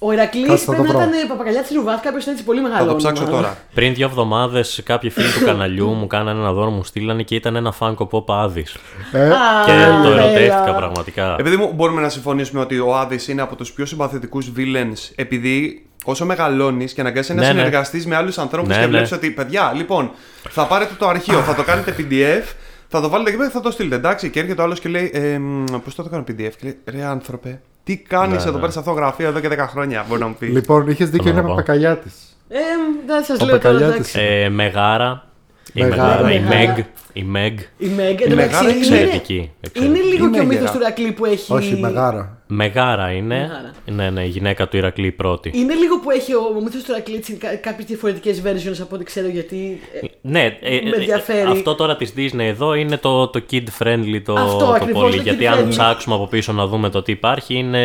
[0.04, 1.08] Ο Ηρακλή Κάτσε, θα πρέπει το να βρω.
[1.16, 2.84] ήταν Παπακαλιάτη Ρουβά, κάποιος έτσι πολύ μεγάλο.
[2.84, 3.36] Θα το ψάξω όνομα.
[3.40, 3.56] τώρα.
[3.74, 7.56] Πριν δύο εβδομάδες, κάποιοι φίλοι του καναλιού μου κάνανε ένα δώρο, μου στείλανε και ήταν
[7.56, 8.64] ένα Funko Pop Άδη.
[9.12, 9.34] Ε, Α,
[9.66, 9.72] Και
[10.02, 10.22] το έλα.
[10.22, 11.36] ερωτεύτηκα πραγματικά.
[11.38, 15.86] Επειδή μου μπορούμε να συμφωνήσουμε ότι ο Άδη είναι από τους πιο συμπαθητικούς villains, επειδή
[16.04, 17.52] όσο μεγαλώνεις και αναγκάζει να Ναι, ναι.
[17.52, 18.86] συνεργαστείς με άλλους ανθρώπους Ναι, και ναι.
[18.86, 20.10] βλέπεις ότι παιδιά, λοιπόν,
[20.48, 22.54] θα πάρετε το αρχείο, θα το κάνετε PDF,
[22.88, 23.94] θα το βάλετε εκεί πέρα και θα το στείλετε.
[23.94, 25.38] Εντάξει, και έρχεται ο άλλος και λέει, ε,
[25.84, 28.58] Πώς θα το κάνω PDF, και λέει, Ρε άνθρωπε, τι κάνεις Ναι, εδώ ναι.
[28.60, 30.48] πέρα σε αυτό το γραφείο εδώ και 10 χρόνια, μπορεί να μου πεις.
[30.52, 31.54] Λοιπόν, είχες δίκιο, Θέλω είναι να πω.
[31.54, 32.36] παπακαλιάτης.
[32.48, 32.58] Ε,
[33.06, 34.14] δεν σας Ο λέω τώρα Παπακαλιάτης.
[34.14, 34.34] εντάξει.
[34.44, 35.24] Ε, Μεγάρα.
[35.72, 36.22] Η Μεγάρα.
[36.22, 36.32] Μεγάρα.
[36.32, 36.74] Η Μεγάρα.
[36.76, 36.78] Meg.
[37.12, 37.58] Η Meg.
[37.78, 39.34] Η Μέγ, Η Μεγάρα είναι Εξαιρετική.
[39.34, 40.06] Είναι εξαιρετική.
[40.12, 40.44] λίγο Η και ο Μέγερα.
[40.46, 41.52] μύθος του Ηρακλή που έχει.
[41.52, 42.38] Όχι, μεγάρα.
[42.46, 43.34] Μεγάρα είναι.
[43.38, 43.70] Μεγάρα.
[43.90, 45.50] Ναι, ναι, η γυναίκα του Ηρακλή η πρώτη.
[45.54, 47.22] Είναι λίγο που έχει ο, ο μύθος του Ηρακλή
[47.60, 49.80] κάποιες διαφορετικές versions από ό,τι ξέρω γιατί.
[50.02, 51.50] ε, Ναι, ε, Με ε, ενδιαφέρει.
[51.50, 55.16] αυτό τώρα της Disney εδώ είναι το, το kid friendly το, Αυτό το ακριβώς, πολύ.
[55.16, 55.68] το γιατί kid αν friendly.
[55.68, 57.78] ψάξουμε από πίσω να δούμε το τι υπάρχει, είναι,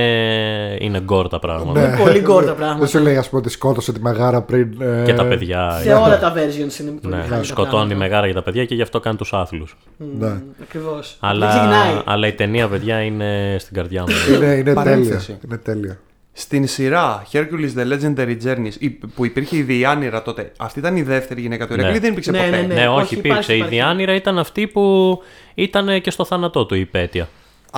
[0.79, 1.87] είναι γκορ τα πράγματα.
[1.87, 2.79] Είναι πολύ γκορ τα πράγματα.
[2.79, 4.81] Δεν σου λέει, ας πούμε, ότι σκότωσε τη μεγάρα πριν.
[4.81, 5.79] ε, Και τα παιδιά.
[5.83, 7.95] Σε όλα τα versions είναι πολύ Ναι, μεγάλα τα σκοτώνει πράγματα.
[7.95, 9.77] μεγάρα για τα παιδιά και γι' αυτό κάνει τους άθλους.
[10.19, 10.31] Ναι.
[10.61, 11.17] Ακριβώς.
[11.19, 12.01] Αλλά, Δεν ξεκινάει.
[12.05, 14.07] αλλά η ταινία, παιδιά, είναι στην καρδιά μου.
[14.59, 14.95] Είναι, είναι τέλεια.
[14.95, 15.37] Παρένθεση.
[15.45, 15.99] Είναι τέλεια.
[16.33, 21.01] Στην σειρά Hercules The Legendary Journeys η- που υπήρχε η Διάνυρα τότε, αυτή ήταν η
[21.01, 21.81] δεύτερη γυναίκα του Ναι.
[21.81, 22.49] Ηρακλή, δεν υπήρξε Ναι, ποτέ.
[22.49, 22.87] ναι, ναι, ναι.
[22.87, 23.27] όχι, όχι, υπήρξε.
[23.29, 23.75] υπάρχει, Η υπάρχει.
[23.75, 25.17] Διάνυρα ήταν αυτή που
[25.55, 27.29] ήταν και στο θάνατό του η Πέτεια.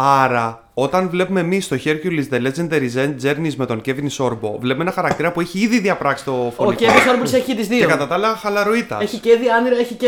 [0.01, 2.89] Άρα, όταν βλέπουμε εμείς το Hercules The Legendary
[3.23, 6.83] Journeys με τον Kevin Sorbo, βλέπουμε ένα χαρακτήρα που έχει ήδη διαπράξει το Ο φωνικό.
[6.85, 7.87] Kevin Sorbo έχει τις Και δύο.
[7.87, 8.97] κατά τα άλλα, χαλαροίτα.
[9.01, 10.07] Έχει και διάνυρα, έχει και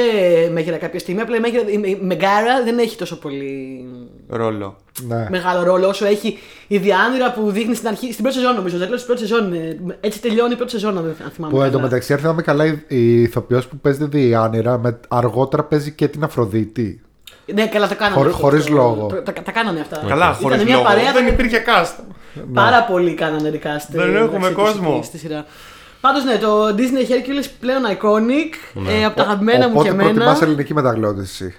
[0.52, 1.22] μέγερα κάποια στιγμή.
[1.22, 3.86] Απλά η Μέγερα- η η Μεγάρα δεν έχει τόσο πολύ
[4.28, 4.76] ρόλο.
[5.08, 5.28] Ναι.
[5.30, 6.38] μεγάλο ρόλο όσο έχει
[6.68, 8.12] η διάνυρα που δείχνει στην αρχή.
[8.12, 8.78] Στην πρώτη σεζόν νομίζω.
[8.78, 9.54] Τέλο τη πρώτη σεζόν.
[9.54, 9.78] είναι.
[10.00, 11.54] Έτσι τελειώνει η πρώτη σεζόν, αν δεν- αν θυμάμαι.
[11.54, 11.70] Που καλά.
[11.70, 16.08] εντωμεταξύ, αν θυμάμαι καλά, η, η ηθοποιός που παίζει τη Διάνυρα με, αργότερα παίζει και
[16.08, 17.02] την Αφροδίτη.
[17.46, 18.16] Ναι, καλά, τα κάνανε.
[18.16, 18.44] Χωρί- αυτό.
[18.46, 19.06] χωρίς Το- λόγο.
[19.10, 19.98] το- Τα, τα κάνανε αυτά.
[20.08, 20.86] Καλά, Ήταν χωρίς μια λόγο.
[20.88, 21.04] παρέα.
[21.12, 22.04] Δεν ήταν- υπήρχε cast.
[22.54, 23.86] Πάρα πολύ κάνανε recast.
[23.90, 24.94] Δεν ε, έχουμε μεταξύ τους κόσμο.
[24.98, 25.46] εκεί Στη σειρά.
[26.02, 28.82] Πάντως ναι, το Disney Hercules πλέον iconic.
[28.90, 30.10] Ε, από τα αγαπημένα μου Οπότε και εμένα.
[30.12, 31.56] προτιμάς ελληνική μεταγλώτηση.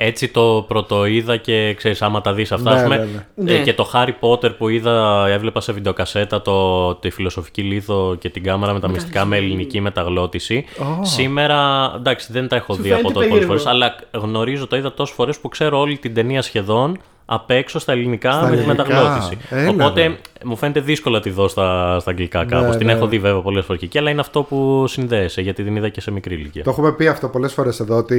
[0.00, 3.04] Έτσι το πρωτοείδα και ξέρεις άμα τα δεις αυτά Ναι, ας πούμε, ναι,
[3.34, 3.52] ναι.
[3.52, 3.62] ε, Ναι.
[3.64, 8.42] και το Harry Potter που είδα έβλεπα σε βιντεοκασέτα το, τη φιλοσοφική λίθο και την
[8.42, 10.64] κάμερα με τα μυστικά με ελληνική μεταγλώτηση
[11.00, 13.62] σήμερα εντάξει δεν τα έχω Σου δει από φαίνεται τότε πολλές περίεργο.
[13.64, 13.66] φορές
[14.12, 16.98] αλλά γνωρίζω το είδα τόσες φορές που ξέρω όλη την ταινία σχεδόν
[17.30, 18.82] απ' έξω στα ελληνικά Στα με τη ελληνικά.
[18.84, 20.16] μεταγλώτηση Έλα, οπότε ρε.
[20.44, 22.92] μου φαίνεται δύσκολο να τη δω στα, στα αγγλικά κάπως την ναι.
[22.92, 25.88] έχω δει βέβαια πολλές φορές και εκεί αλλά είναι αυτό που συνδέεσαι γιατί την είδα
[25.88, 28.16] και σε μικρή ηλικία Το έχουμε πει αυτό πολλές φορές εδώ ότι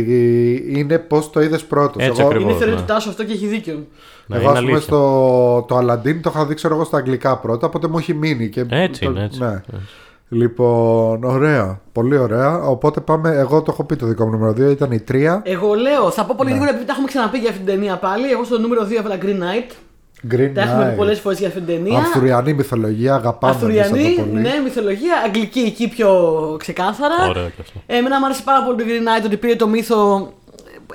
[0.76, 2.04] είναι πώς το είδες πρώτος.
[2.04, 2.50] Έτσι εγώ, ακριβώς.
[2.50, 2.80] Είναι θεωρία ναι.
[2.82, 3.86] του Τάσου αυτό και έχει δίκιο.
[4.26, 4.88] Ναι, εγώ είναι ας πούμε αλήθεια.
[4.88, 8.50] στο το Aladdin το είχα δει ξέρω εγώ στα αγγλικά πρώτα, οπότε μου έχει μείνει.
[8.50, 9.40] Και Έτσι το- είναι, έτσι.
[9.42, 9.62] Ναι.
[10.30, 11.80] Λοιπόν, ωραία.
[11.92, 12.62] Πολύ ωραία.
[12.62, 13.30] Οπότε πάμε.
[13.30, 15.42] Εγώ το έχω πει το δικό μου νούμερο 2, ήταν η 3.
[15.44, 16.38] Εγώ λέω, θα πω Ναι.
[16.38, 18.32] πολύ γρήγορα επειδή τα έχουμε ξαναπεί για αυτή την ταινία πάλι.
[18.32, 19.72] Εγώ στο νούμερο 2 έβαλα Green Knight.
[20.34, 20.98] Green Τα έχουμε πει Knight.
[20.98, 21.98] πολλές φορές για αυτή την ταινία.
[21.98, 24.42] Αρθουριανή μυθολογία, αγαπάμε εμείς Αρθουριανή, αυτό πολύ.
[24.42, 26.10] ναι, μυθολογία, αγγλική εκεί πιο
[26.60, 27.16] ξεκάθαρα.
[27.30, 27.80] Ωραίο και αυτό.
[27.86, 30.32] Ε, Εμένα μου άρεσε πάρα πολύ το Green Knight ότι πήρε το μύθο.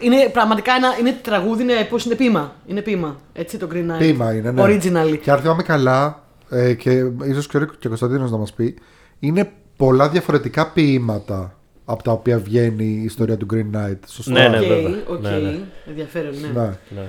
[0.01, 2.53] Είναι πραγματικά ένα είναι τραγούδι, είναι, πώς είναι ποίημα.
[2.67, 3.17] Είναι ποίημα.
[3.33, 3.99] Έτσι το Green Knight.
[3.99, 4.63] Ποίημα είναι, ναι.
[4.65, 5.19] Originally.
[5.23, 6.91] Και αν θυμάμαι καλά, ε, και
[7.25, 8.75] ίσως και ο και ο Κωνσταντίνος να μας πει,
[9.19, 13.97] είναι πολλά διαφορετικά ποιήματα από τα οποία βγαίνει η ιστορία του Green Knight.
[14.09, 14.33] Σωστά.
[14.33, 15.03] Ναι, ναι, Οκ, βέβαια.
[15.09, 15.21] οκ.
[15.21, 15.59] Ναι, ναι.
[15.89, 16.61] Ενδιαφέρον, ναι.
[16.61, 16.71] Ναι.
[16.89, 17.03] Ναι.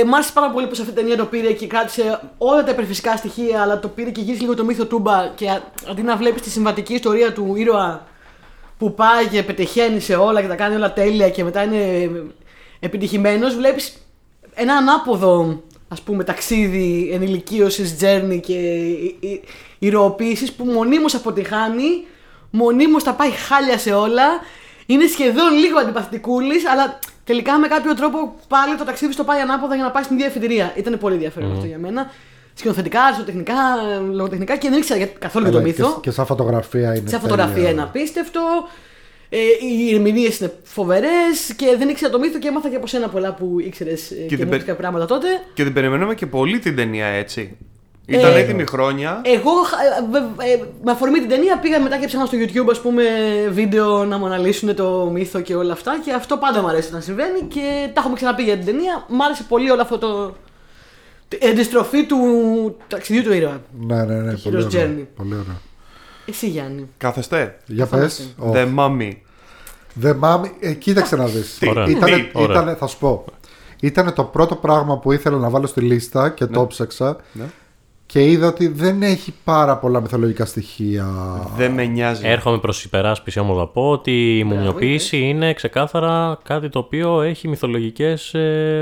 [0.00, 2.64] Ε, μ' άρεσε πάρα πολύ που σε αυτή την ταινία το πήρε και κράτησε όλα
[2.64, 5.28] τα υπερφυσικά στοιχεία, αλλά το πήρε και γύρισε λίγο το μύθο τούμπα.
[5.34, 8.06] Και α- αντί να βλέπεις τη συμβατική ιστορία του ήρωα
[8.78, 12.10] που πάει και πετυχαίνει σε όλα και τα κάνει όλα τέλεια και μετά είναι
[12.80, 13.96] επιτυχημένος, βλέπεις
[14.54, 18.56] ένα ανάποδο ας πούμε ταξίδι ενηλικίωσης, journey και
[19.84, 22.06] η- η- ηρωοποίησης που μονίμως αποτυχάνει,
[22.50, 24.24] μονίμως τα πάει χάλια σε όλα,
[24.86, 29.74] είναι σχεδόν λίγο αντιπαθητικούλης, αλλά τελικά με κάποιο τρόπο πάλι το ταξίδι στο πάει ανάποδα
[29.74, 30.72] για να πάει στην ίδια εφητερία.
[30.76, 32.10] Ήταν πολύ ενδιαφέρον αυτό για μένα.
[32.54, 33.54] Σκηνοθετικά, αριστοτεχνικά,
[34.12, 36.00] λογοτεχνικά και δεν ήξερα για- καθόλου για Αλλά το και, μύθο.
[36.00, 37.08] και σαν φωτογραφία είναι.
[37.08, 37.70] Σαν φωτογραφία τέλεια.
[37.70, 38.40] είναι απίστευτο.
[39.28, 43.08] Ε, οι ερμηνείες είναι φοβερές και δεν ήξερα το μύθο και έμαθα και από σένα
[43.08, 45.26] πολλά που ήξερες και, την και μου πε- είπες κάποια πράγματα τότε.
[45.54, 47.56] Και την περιμέναμε και πολύ την ταινία έτσι.
[48.06, 49.20] Ήταν Ε, έτοιμη χρόνια.
[49.24, 50.22] Εγώ ε, βε-
[50.52, 53.02] ε, με αφορμή την ταινία πήγα μετά και ψάχνα στο YouTube ας πούμε
[53.50, 57.00] βίντεο να μου αναλύσουν το μύθο και όλα αυτά και αυτό πάντα μου αρέσει να
[57.00, 59.04] συμβαίνει και τα έχουμε ξαναπεί για την ταινία.
[59.08, 60.34] Μ' άρεσε πολύ όλο αυτό το...
[61.42, 62.16] η αντιστροφή του
[62.88, 63.60] ταξιδιού του ήρωα.
[63.86, 64.32] Ναι, ναι, ναι.
[64.32, 64.86] Το Πολύ Hero's ωραία.
[64.86, 65.04] Journey.
[65.16, 65.60] Πολύ ωραία.
[66.26, 66.88] Εσύ Γιάννη.
[66.98, 67.56] Κάθεστε.
[67.66, 68.30] Για Θα πες.
[68.38, 68.68] είμαστε.
[68.74, 69.12] The Mummy.
[70.02, 70.50] The Mummy.
[70.60, 71.58] Ε, κοίταξε να δεις.
[71.58, 71.86] Τι, Ωραία.
[71.88, 72.56] Ήτανε, τι, ωραία.
[72.56, 73.24] ήτανε- θα σου πω.
[73.80, 77.16] Ήταν το πρώτο πράγμα που ήθελα να βάλω στη λίστα και το ψάξα.
[77.32, 77.44] Ναι.
[78.14, 81.06] Και είδα ότι δεν έχει πάρα πολλά μυθολογικά στοιχεία.
[81.56, 82.26] Δεν με νοιάζει.
[82.26, 87.48] Έρχομαι προς υπεράσπιση όμω να πω ότι η μουμιοποίηση είναι ξεκάθαρα κάτι το οποίο έχει
[87.48, 88.34] μυθολογικές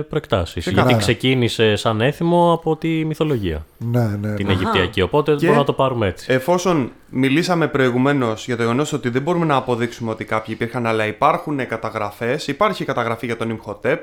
[0.08, 0.64] προεκτάσεις.
[0.64, 0.88] Ξεκάθαρα.
[0.90, 4.34] Γιατί ξεκίνησε σαν έθιμο από τη μυθολογία Ναι, ναι.
[4.34, 4.52] την ναι.
[4.52, 5.00] Αιγυπτιακή.
[5.00, 6.26] Οπότε Και- μπορούμε να το πάρουμε έτσι.
[6.32, 11.06] Εφόσον μιλήσαμε προηγουμένως για το γεγονός ότι δεν μπορούμε να αποδείξουμε ότι κάποιοι υπήρχαν, αλλά
[11.06, 12.46] υπάρχουν καταγραφές.
[12.46, 13.96] Υπάρχει καταγραφή για τον Imhotep.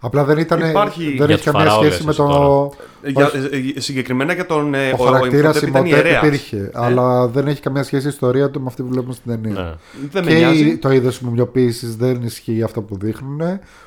[0.00, 0.70] Απλά δεν ήταν.
[0.70, 2.26] Υπάρχει- δεν Για έχει τους καμία φαραώτες σχέση με εσύ το.
[2.26, 2.68] τώρα.
[3.04, 3.36] Για, Όχι.
[3.36, 4.74] ε, ε, συγκεκριμένα για τον.
[4.74, 6.22] ε, Ο χαρακτήρας Imhotep ήταν Imhotep ιερέας.
[6.22, 6.70] υπήρχε.
[6.74, 9.60] Αλλά δεν έχει καμία σχέση η ιστορία του με αυτή που βλέπουμε στην ταινία.
[9.62, 9.70] Ναι.
[10.10, 10.66] Δεν με Και νοιάζει.
[10.68, 13.40] η- το είδος μουμιοποίηση δεν ισχύει αυτό που δείχνουν.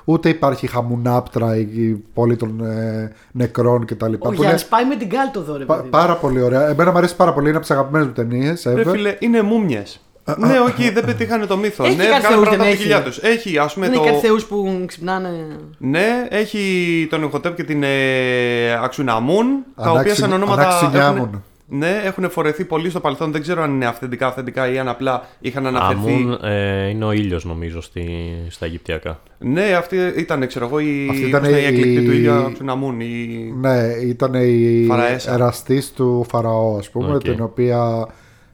[0.03, 4.13] Ούτε υπάρχει χαμουνάπτρα η πόλη των ε, νεκρών κτλ.
[4.13, 5.89] Ο Που είναι Γιάννης πάει με την κάλτο εδώ ρε πα- παιδί.
[5.89, 6.69] πάρα πολύ ωραία.
[6.69, 7.47] Εμένα μου αρέσει πάρα πολύ.
[7.47, 8.63] Είναι από τις αγαπημένες μου ταινίες.
[8.73, 9.99] Ρε φίλε, είναι μούμιες.
[10.37, 11.83] Ναι, όχι, δεν πετύχανε το μύθο.
[11.83, 13.05] Έχει ναι, και κάτι βγάλανε θεούς, πράγματα δεν από τη κοιλιά έχει.
[13.05, 13.17] τους.
[13.17, 14.09] Έχει, ας πούμε, Δεν έχει το.
[14.11, 15.29] κάτι θεούς που ξυπνάνε.
[15.77, 19.45] Ναι, έχει τον Imhotep και την ε, Αξουναμούν,
[19.75, 20.61] τα οποία Ανάξι- σαν ονόματα.
[20.61, 21.17] Αναξινιάμουν.
[21.17, 23.31] έχουν- Ναι, έχουν φορεθεί πολύ στο παρελθόν.
[23.31, 26.11] Δεν ξέρω αν είναι αυθεντικά, αυθεντικά ή αν απλά είχαν αναφερθεί.
[26.13, 28.05] Αμούν ε, είναι ο ήλιος νομίζω στη,
[28.49, 29.19] στα Αιγυπτιακά.
[29.39, 32.31] Ναι, αυτή ήταν, ξέρω εγώ, η, Αυτή πώς ήταν είναι, η η- εκλεκτή του ίδιου
[32.33, 32.99] Ανκσουναμούν.
[32.99, 33.53] Η...
[33.61, 35.33] Ναι, ήταν η Φαραέσα.
[35.33, 37.21] εραστής του Φαραώ, ας πούμε, Οκ.
[37.21, 38.07] την οποία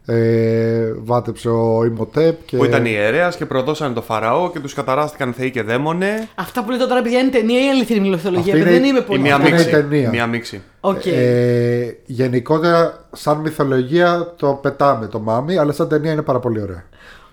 [0.09, 2.45] ε, βάτεψε ο Ιμωτέπ.
[2.45, 2.57] Και...
[2.57, 6.27] Που ήταν ιερέας και προδώσανε το Φαραώ και τους καταράστηκαν θεοί και δαίμονες.
[6.35, 8.99] Αυτά που λέτε τώρα, παιδιά, είναι ταινία ή αληθινή μυθολογία; Αυτή επειδή είναι- Δεν είμαι
[8.99, 9.19] Η πολύ.
[9.19, 9.69] μία Αυτή είναι μίξη.
[9.69, 10.09] η ταινία.
[10.09, 10.61] Μία μίξη.
[10.79, 11.05] Οκ.
[11.05, 16.83] Ε, γενικότερα, σαν μυθολογία το πετάμε το Mummy, αλλά σαν ταινία είναι πάρα πολύ ωραία.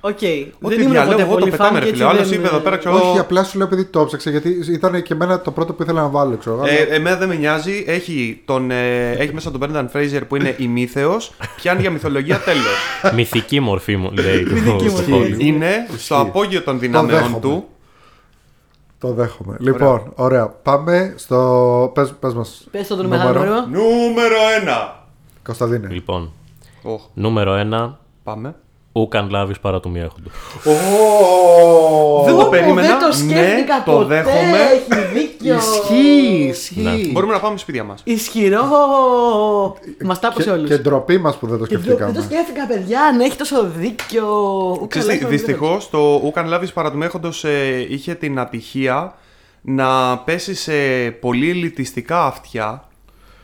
[0.09, 0.13] Οκ.
[0.13, 2.05] Ό,τι Δεν ήμουν διαλέγω ποτέ εγώ το πολύ πετάμε, φαν ρε και φίλε.
[2.05, 3.21] έτσι Ο άλλο δεν- είπε εδώ πέρα, ξέρω Όχι, εγώ.
[3.21, 6.09] απλά σου λέω επειδή το ψάξα, γιατί ήταν και εμένα το πρώτο που ήθελα να
[6.09, 6.37] βάλω.
[6.37, 7.85] Ξέρω, αλλά- Ε, εμένα δεν με νοιάζει.
[7.87, 11.33] Έχει, τον, ε, έχει μέσα τον Brendan Fraser που είναι ημίθεος.
[11.57, 12.65] Πιάνει για μυθολογία τέλος.
[13.17, 14.43] Μυθική μορφή μου λέει.
[14.45, 15.35] το- Μυθική στο μορφή.
[15.37, 15.41] Hollywood.
[15.41, 17.41] είναι στο απόγειο των δυνάμεων δέχομαι.
[17.41, 17.65] του.
[18.99, 19.57] Το δέχομαι.
[19.61, 20.49] Λοιπόν, ωραία.
[20.49, 21.91] Πάμε στο.
[21.95, 22.67] Πες, πες μας.
[22.71, 23.55] Πες το το μεγάλο νούμερο.
[23.71, 25.07] Νούμερο 1.
[25.45, 25.89] Κωνσταντίνε.
[25.91, 26.33] Λοιπόν,
[26.83, 27.99] Οχ, νούμερο 1.
[28.23, 28.55] πάμε.
[29.01, 30.31] Ούκαν λάβει παρά του μη έχοντο.
[32.25, 32.87] Δεν το Ω, περίμενα.
[32.89, 34.05] Δεν το σκέφτηκα ναι, το ποτέ.
[34.15, 34.59] δέχομαι.
[34.73, 35.55] Έχει δίκιο.
[35.57, 36.81] Ισχύει, ισχύει.
[36.81, 37.13] Ναι.
[37.13, 38.01] Μπορούμε να πάμε σπίτια μας.
[38.05, 38.63] Ισχυρό.
[40.05, 40.69] Μας τα Και, έπωσε όλους.
[40.69, 42.13] και ντροπή μας που δεν το Δεν σκεφτήκαμε.
[42.13, 44.27] το σκέφτηκα, παιδιά, αν έχει τόσο δίκιο.
[44.81, 47.31] Ου, καλά, είχαμε Δυστυχώς το Ούκαν Λάβη Παρατουμέχοντο
[47.89, 49.15] είχε την ατυχία
[49.61, 50.73] να πέσει σε
[51.21, 52.86] πολύ ελιτιστικά αυτιά.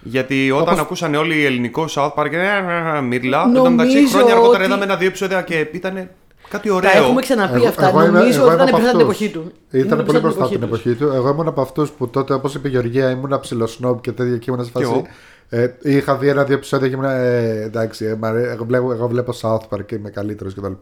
[0.03, 3.43] Γιατί όταν Όπως- ακούσαν όλοι ελληνικό South Park, ε, ε, ε, μύρλα.
[3.43, 6.09] Εν τω Νομίζω μεταξύ, χρόνια αργότερα ότι- είδαμε ένα-δύο επεισόδια και ήταν
[6.49, 6.91] κάτι Τα ωραίο.
[7.03, 7.89] έχουμε ξαναπεί Εγώ- αυτά.
[7.89, 9.03] εγώ είμαι- Νομίζω εγώ ότι είμαι ήταν από μπροστά την αυτούς.
[9.03, 9.53] εποχή του.
[9.71, 11.05] Ήταν Είναι πολύ μπροστά την την εποχή του.
[11.15, 14.51] Εγώ ήμουν από αυτούς που τότε, όπως είπε η Γεωργία, ήμουν ψιλοσνόμπ και τέτοια και
[14.51, 14.93] ήμουν σε Κι φάση.
[14.95, 15.07] εγώ.
[15.49, 17.05] Ε, είχα δει ένα-δύο επεισόδια και ήμουν.
[17.09, 20.73] Ε, εντάξει, ε, μ' αρέ- εγώ, βλέπω, εγώ βλέπω South Park και είμαι καλύτερος κτλ.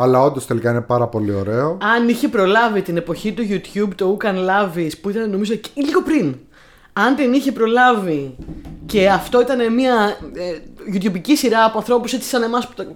[0.00, 1.78] Αλλά όντως τελικά είναι πάρα πολύ ωραίο.
[1.96, 5.52] Αν είχε προλάβει την εποχή του YouTube το Who Can Love Is, που ήταν νομίζω
[5.52, 6.34] εκεί- λίγο πριν.
[7.06, 8.34] Αν την είχε προλάβει
[8.86, 10.58] και αυτό ήταν μια ε,
[10.94, 12.86] YouTubeική σειρά από ανθρώπους έτσι σαν εμάς που τα,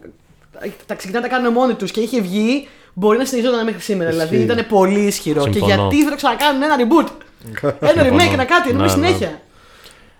[0.86, 4.10] τα ξεκινάνε να τα κάνουν μόνοι τους και είχε βγει, μπορεί να συνεχιζόταν μέχρι σήμερα.
[4.10, 4.26] Ισχύει.
[4.26, 5.44] Δηλαδή ήταν πολύ ισχυρό.
[5.44, 5.74] Και Συμφωνώ.
[5.74, 7.08] γιατί δεν το ξανακάνουν ένα reboot;
[7.80, 8.16] ένα Συμφωνώ.
[8.16, 9.06] remake, ένα κάτι, να Ναι, μην ναι.
[9.06, 9.40] συνέχεια.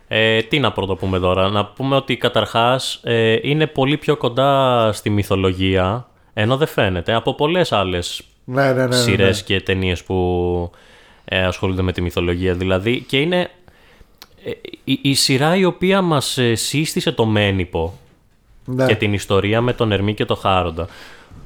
[0.08, 1.48] Ε, τι να πρώτο πούμε τώρα.
[1.48, 7.34] Να πούμε ότι καταρχάς ε, είναι πολύ πιο κοντά στη μυθολογία, ενώ δεν φαίνεται, από
[7.34, 8.86] πολλές άλλες Ναι, ναι, ναι.
[8.86, 9.42] ναι, σειρές ναι.
[9.56, 10.70] και ταινίες που
[11.24, 12.54] ε, ασχολούνται με τη μυθολογία.
[12.54, 13.48] Δηλαδή, και είναι ε,
[14.84, 17.98] η, η σειρά η οποία μας ε, σύστησε το Μένιπο
[18.64, 18.86] Ναι.
[18.86, 20.88] και την ιστορία με τον Ερμή και τον Χάροντα.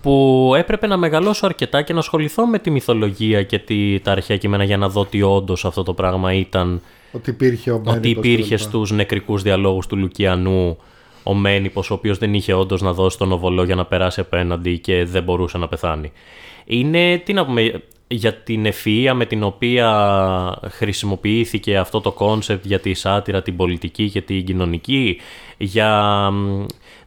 [0.03, 4.37] Που έπρεπε να μεγαλώσω αρκετά και να ασχοληθώ με τη μυθολογία και τη, τα αρχαία
[4.37, 6.81] κείμενα για να δω ότι όντως αυτό το πράγμα ήταν.
[7.13, 8.63] Ότι υπήρχε ο ότι Μένιπος υπήρχε κτλ.
[8.65, 10.79] στους νεκρικούς διαλόγους του Λουκιανού
[11.23, 14.79] ο Μένιππος, ο οποίος δεν είχε όντως να δώσει τον οβολό για να περάσει απέναντι
[14.79, 16.13] και δεν μπορούσε να πεθάνει.
[16.65, 19.89] Είναι, τι να πούμε, για την ευφυΐα με την οποία
[20.71, 25.21] χρησιμοποιήθηκε αυτό το concept για τη σάτιρα, την πολιτική και την κοινωνική,
[25.57, 25.91] για
[26.31, 26.65] μ,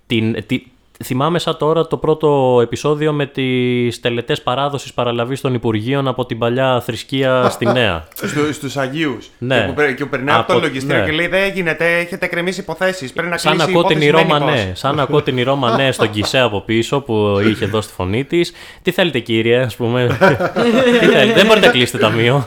[0.07, 0.63] την, τη-
[1.03, 6.37] Θυμάμαι σαν τώρα το πρώτο επεισόδιο με τις τελετές παράδοσης παραλαβής των Υπουργείων από την
[6.37, 8.07] παλιά θρησκεία στη νέα.
[8.15, 9.29] Στους, στους Αγίους.
[9.37, 9.55] Ναι.
[9.59, 11.05] Και που, περ- και που περνάει από, Από- το λογιστήριο ναι.
[11.05, 13.13] και λέει: Δεν γίνεται, έχετε εκκρεμείς υποθέσεις.
[13.13, 14.65] Πρέπει να Σαν κλείσει η ακούω την υπόθεση Ρώμα Μένιππος».
[14.65, 14.71] ναι.
[14.75, 18.51] Σαν ακούω την Ρώμα ναι στον Κισέ από πίσω που είχε δώσει τη φωνή της.
[18.81, 20.17] Τι θέλετε κύριε, ας πούμε.
[20.99, 22.45] Τι θέλετε, δεν μπορείτε να κλείσετε ταμείο.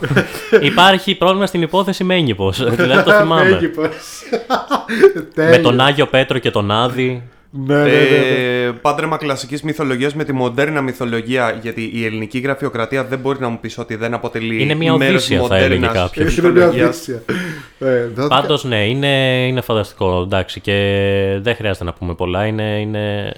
[0.61, 2.51] Υπάρχει πρόβλημα στην υπόθεση Μένιπο.
[2.51, 3.49] δηλαδή το θυμάμαι.
[3.49, 3.87] Μένιπος.
[5.15, 5.61] Με Τέλειο.
[5.61, 7.23] τον Άγιο Πέτρο και τον Άδη.
[7.55, 8.63] Ναι, ναι, ναι, ναι.
[8.65, 11.59] Ε, πάντρεμα κλασικής μυθολογίας με τη μοντέρνα μυθολογία.
[11.61, 14.61] Γιατί η ελληνική γραφειοκρατία δεν μπορεί να μου πεις ότι δεν αποτελεί.
[14.61, 16.37] Είναι μια μέρος οδύσσια, θα μοντέρνας έλεγε κάποιος.
[16.37, 16.87] Είναι μια μυθολογίας.
[16.87, 17.21] Οδύσσια.
[17.79, 20.21] Ε, δεν- Πάντως ναι, είναι, είναι φανταστικό.
[20.21, 20.73] Εντάξει, και
[21.41, 22.45] δεν χρειάζεται να πούμε πολλά.
[22.45, 23.33] Είναι, είναι...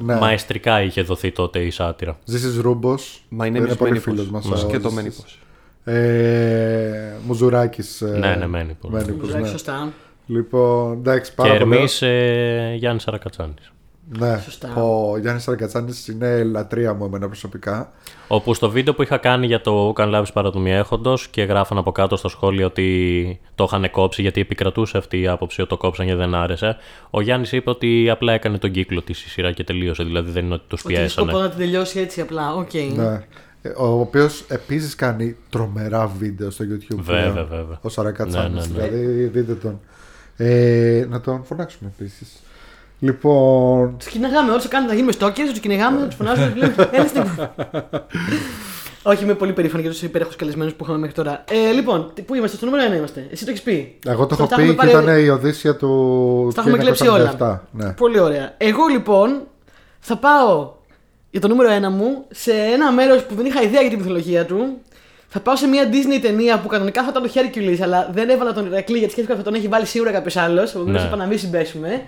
[0.00, 0.14] Ναι.
[0.18, 2.18] Μαεστρικά είχε δοθεί τότε η σάτυρα.
[2.24, 2.94] Ζήσεις Ρούμπο.
[3.28, 4.12] Μα είναι είναι πολύ Μένιπος.
[4.14, 4.44] φίλος μας.
[4.46, 4.94] Μας ο και το Ζήσης.
[5.02, 5.38] Μένιπος.
[5.84, 8.00] Ε, Μουζουράκης.
[8.00, 8.90] ε, Ναι, ναι, Μένιπος.
[8.90, 9.46] Μένιπος, ναι.
[9.46, 9.92] Σωστά.
[10.26, 11.74] Λοιπόν, εντάξει, Και πάρα πολύ.
[11.76, 13.54] Ερμή ε, Γιάννης Αρακατσάνη.
[14.18, 14.74] Ναι, Σωστά.
[14.74, 17.92] ο Γιάννης Αραγκατσάνης είναι λατρεία μου εμένα προσωπικά.
[18.28, 21.92] Όπου στο βίντεο που είχα κάνει για το Καν Λάβει παρατομία έχοντος και γράφαν από
[21.92, 26.06] κάτω στο σχόλιο ότι το είχαν κόψει γιατί επικρατούσε αυτή η άποψη ότι το κόψαν
[26.06, 26.76] και δεν άρεσε.
[27.10, 30.02] Ο Γιάννης είπε ότι απλά έκανε τον κύκλο της η σειρά και τελείωσε.
[30.04, 31.44] Δηλαδή δεν είναι ότι τους Ότι έχει σκοπό πιέσανε.
[31.48, 32.54] να την τελειώσει έτσι απλά.
[32.54, 32.72] Οκ.
[32.96, 33.24] Ναι.
[33.62, 36.96] Ε, Ο οποίος επίσης κάνει τρομερά βίντεο στο YouTube.
[37.00, 37.78] Βέβαια, πλέον, βέβαια.
[37.82, 38.54] Ο Σαρακατσάνης.
[38.54, 38.88] Ναι, ναι, ναι.
[38.88, 39.80] Δηλαδή, δείτε τον.
[40.36, 42.28] Ε, να τον φωνάξουμε επίσης.
[42.98, 43.94] Λοιπόν.
[43.98, 46.46] Τους κυνηγάμε όλους, κάνουμε να γίνουμε stalker, τους κυνηγάμε, τους φωνάζουμε.
[46.50, 47.22] τους λέμε, Έλα στην.
[49.06, 51.44] Όχι, είμαι πολύ περήφανη για τους υπέροχους καλεσμένους που είχαμε μέχρι τώρα.
[51.50, 53.26] Ε, λοιπόν, τι- πού είμαστε, στο νούμερο 1 είμαστε.
[53.30, 53.98] Εσύ το έχεις πει.
[54.06, 56.48] Εγώ το Στα έχω έχουμε πει και πάρει- ήταν η Οδύσσια του.
[56.52, 57.34] Στα έχουμε κλέψει όλα.
[57.38, 57.92] 1947, Ναι.
[57.92, 58.54] Πολύ ωραία.
[58.58, 59.40] Εγώ λοιπόν
[60.00, 60.72] θα πάω
[61.30, 64.44] για το νούμερο 1 μου σε ένα μέρος που δεν είχα ιδέα για τη μυθολογία
[64.46, 64.78] του.
[65.36, 68.52] Θα πάω σε μια Disney ταινία που κανονικά θα ήταν το Hercules, αλλά δεν έβαλα
[68.52, 70.74] τον Ηρακλή γιατί σκέφτηκα ότι θα τον έχει βάλει σίγουρα κάποιος άλλος.
[70.74, 71.00] Οπότε Ναι.
[71.00, 72.02] είπα να μην συμπέσουμε.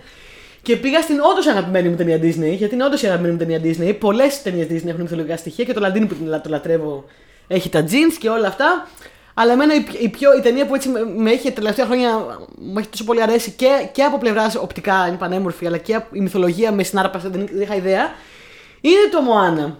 [0.63, 3.61] Και πήγα στην όντως αγαπημένη μου ταινία Disney, γιατί είναι όντως η αγαπημένη μου ταινία
[3.65, 3.97] Disney.
[4.01, 7.05] Πολλές ταινίες Disney έχουν μυθολογικά στοιχεία και το Λαντίνι που την- το λατρεύω
[7.47, 8.87] έχει τα jeans και όλα αυτά.
[9.35, 11.87] Αλλά εμένα η, πιο- η, πιο, η ταινία που έτσι με, με έχει τα τελευταία
[11.87, 12.11] χρόνια
[12.59, 16.17] μου έχει τόσο πολύ αρέσει και, και από πλευράς οπτικά είναι πανέμορφη, αλλά και από-
[16.17, 18.11] η μυθολογία με συνάρπασε, δεν, δεν είχα ιδέα.
[18.81, 19.79] Είναι το Μωάνα.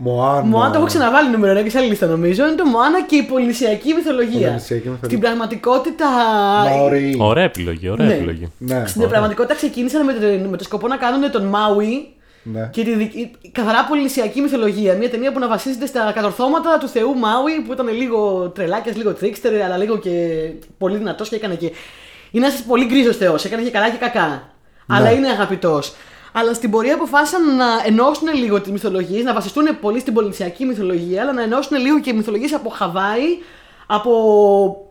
[0.00, 0.40] Μωάνα.
[0.42, 2.46] Μωάνα το έχω ξαναβάλει νούμερο 1 και σε άλλη λίστα νομίζω.
[2.46, 4.40] Είναι το Μωάνα και η πολυνησιακή μυθολογία.
[4.40, 5.04] Πολυνησιακή μυθολογία.
[5.08, 6.06] Στην πραγματικότητα.
[6.70, 7.16] Μαωρί.
[7.20, 8.14] Ωραία επιλογή, ωραία Ναι.
[8.14, 8.52] επιλογή.
[8.58, 8.82] Ναι.
[8.86, 12.08] Στην πραγματικότητα ξεκίνησαν με το, με το σκοπό να κάνουν τον Μάουι
[12.42, 12.68] ναι.
[12.72, 14.94] και τη δική- καθαρά πολυνησιακή μυθολογία.
[14.94, 19.12] Μια ταινία που να βασίζεται στα κατορθώματα του θεού Μάουι που ήταν λίγο τρελάκιας, λίγο
[19.14, 20.10] τρίξτερ, αλλά λίγο και
[20.78, 21.72] πολύ δυνατός και έκανε και.
[22.30, 23.44] Είναι ένας πολύ γκρίζος θεός.
[23.44, 24.42] Έκανε και καλά και κακά.
[24.86, 25.94] Αλλά είναι αγαπητός.
[26.38, 31.22] Αλλά στην πορεία αποφάσισαν να ενώσουν λίγο τις μυθολογίες, να βασιστούν πολύ στην πολυνησιακή μυθολογία,
[31.22, 33.22] αλλά να ενώσουν λίγο και μυθολογίες από Χαβάη,
[33.86, 34.10] από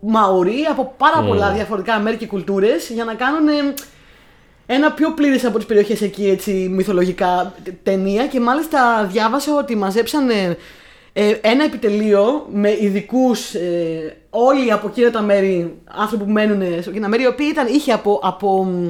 [0.01, 3.47] Μαουρί, από πάρα πολλά διαφορετικά μέρη και κουλτούρες για να κάνουν.
[3.47, 3.73] ε,
[4.69, 9.75] ένα πιο πλήρες από τις περιοχές εκεί έτσι μυθολογικά τε- ταινία και μάλιστα διάβασα ότι
[9.75, 10.57] μαζέψανε
[11.13, 16.89] ε, ένα επιτελείο με ειδικούς ε, όλοι από εκείνα τα μέρη, άνθρωποι που μένουν σε
[16.89, 18.87] εκείνα μέρη, οι οποίοι ήταν, είχε από, από μ,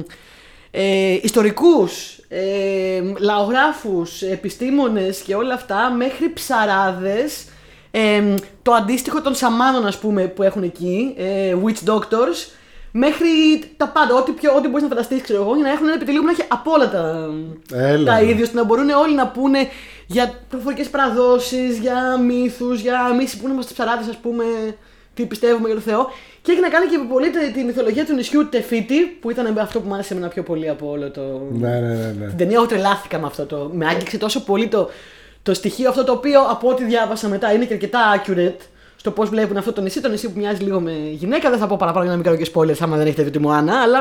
[0.70, 7.44] ε, ιστορικούς, ε, λαογράφους, επιστήμονες και όλα αυτά μέχρι ψαράδες
[7.90, 12.50] ε, το αντίστοιχο των σαμάνων ας πούμε που έχουν εκεί, ε, witch doctors
[12.90, 13.28] μέχρι
[13.76, 16.20] τα πάντα, ό,τι, πιο, ό,τι μπορείς να φανταστείς ξέρω εγώ για να έχουν ένα επιτελείο
[16.20, 17.30] που να έχει από όλα τα,
[17.76, 18.04] Έλα.
[18.04, 19.68] τα ίδια ώστε να μπορούν όλοι να πούνε
[20.06, 24.44] για προφορικές παραδόσεις, για μύθους, για εμείς που είμαστε ψαράδες ας πούμε
[25.14, 26.10] τι πιστεύουμε για τον Θεό
[26.48, 29.80] και έχει να κάνει και πολύ τη, τη μυθολογία του νησιού Τεφίτη που ήταν αυτό
[29.80, 31.20] που μου άρεσε εμένα πιο πολύ από όλο το,
[31.52, 32.14] Ναι, ναι, ναι.
[32.18, 32.26] ναι.
[32.26, 33.70] την ταινία εγώ τρελάθηκα με αυτό το.
[33.74, 34.90] Με άγγιξε τόσο πολύ το,
[35.42, 38.60] το στοιχείο αυτό το οποίο από ό,τι διάβασα μετά είναι και αρκετά accurate
[38.96, 40.00] στο πώς βλέπουν αυτό το νησί.
[40.00, 41.50] Το νησί που μοιάζει λίγο με γυναίκα.
[41.50, 43.38] Δεν θα πω παραπάνω για να μην κάνω και spoilers άμα δεν έχετε δει τη
[43.38, 43.98] Μωάνα, αλλά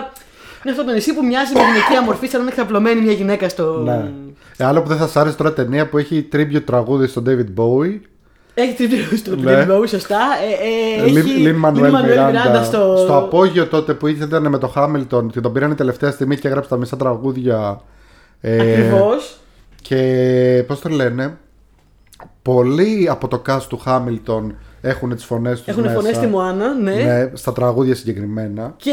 [0.64, 3.50] είναι αυτό το νησί που μοιάζει με γυναικεία μορφή, σαν να είναι εξαπλωμένη μια γυναίκα
[3.50, 3.82] στο.
[3.86, 4.12] Ναι.
[4.58, 7.62] Ε, άλλο που δεν θα σ' άρεσε τώρα ταινία που έχει tribute τραγούδι στον David
[7.62, 8.00] Bowie.
[8.60, 9.66] Έχει τρίτη στο Ναι.
[9.66, 10.20] David Bowie, σωστά.
[11.00, 12.64] Ε, ε, έχει Λιν Μανουέλ Lin-Manuel Μιράντα.
[12.64, 12.96] στο.
[12.98, 16.70] Στο απόγειο τότε που ήταν με το Χάμιλτον και τον πήραν τελευταία στιγμή και έγραψε
[16.70, 17.82] τα μισά τραγούδια.
[18.42, 19.38] Ε, Ακριβώς.
[19.82, 21.38] Και πώς το λένε,
[22.42, 25.68] πολλοί από το cast του Χάμιλτον έχουν τις φωνές τους.
[25.68, 26.92] Έχουν φωνές στη Μωάνα, ναι.
[26.94, 28.74] Ναι, στα τραγούδια συγκεκριμένα.
[28.78, 28.92] Και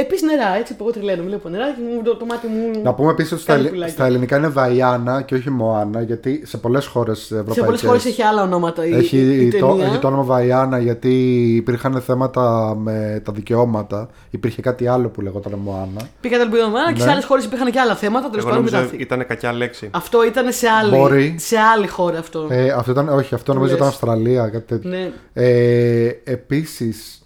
[0.00, 1.22] επίσης νερά, έτσι που εγώ τρελαίνω.
[1.22, 2.82] Βλέπω νερά και μου- το, το μάτι μου.
[2.82, 3.92] Να πούμε επίσης ότι στα, κάνει ελλη- πουλάκι.
[3.92, 7.52] στα ελληνικά είναι Βαϊάννα και όχι Μωάνα, γιατί σε πολλές χώρες ευρωπαϊκέ.
[7.60, 9.86] Σε πολλές χώρες έχει άλλα ονόματα η, Έχει, η το, ταινία.
[9.86, 11.12] έχει το όνομα Βαϊάννα γιατί
[11.56, 14.08] υπήρχαν θέματα με τα δικαιώματα.
[14.30, 16.00] Υπήρχε κάτι άλλο που λεγόταν Μωάνα.
[16.20, 17.12] Πήγα τα Μωάνα και σε Ναι.
[17.12, 18.28] άλλες χώρες υπήρχαν και άλλα θέματα.
[18.30, 19.02] Τέλος Εγώ πάντων, νομίζω μετά.
[19.02, 19.88] ήταν κακιά λέξη.
[19.90, 21.34] Αυτό ήταν σε άλλη, Μπορεί.
[21.38, 22.46] σε άλλη χώρα αυτό.
[22.50, 23.78] Ε, αυτό ήταν, όχι, αυτό νομίζω λες.
[23.80, 24.87] ήταν Αυστραλία, κάτι τέτοιο.
[24.88, 25.10] Ναι.
[25.32, 27.22] Ε, επίσης,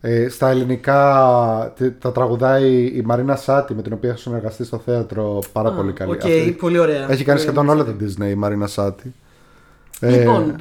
[0.00, 4.78] ε, στα ελληνικά τε- τα τραγουδάει η Μαρίνα Σάτι με την οποία έχω συνεργαστεί στο
[4.78, 6.10] θέατρο πάρα πολύ καλή.
[6.10, 7.00] Οκ, Αυτή- πολύ ωραία.
[7.02, 7.82] Έχει κάνει Πολύ σχεδόν ωραία.
[7.84, 9.14] όλα την Disney η Μαρίνα Σάτι.
[10.00, 10.54] Ε, Λοιπόν,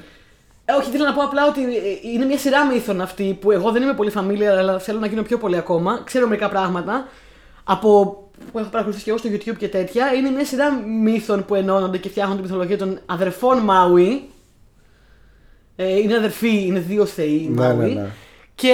[0.66, 1.68] ε, όχι, ήθελα να πω απλά ότι ε,
[2.14, 5.22] είναι μια σειρά μύθων αυτή που εγώ δεν είμαι πολύ familiar, αλλά θέλω να γίνω
[5.22, 6.02] πιο πολύ ακόμα.
[6.04, 7.08] Ξέρω μερικά πράγματα
[7.64, 10.14] από που έχω παρακολουθήσει και εγώ στο YouTube και τέτοια.
[10.14, 10.72] Είναι μια σειρά
[11.04, 14.30] μύθων που ενώνονται και φτιάχνουν τη μυθολογία των αδερφών Μάουι.
[15.80, 17.94] Ε, είναι αδερφοί, είναι δύο θεοί οι Ναι, Μάουι.
[17.94, 18.08] ναι, ναι.
[18.56, 18.74] Και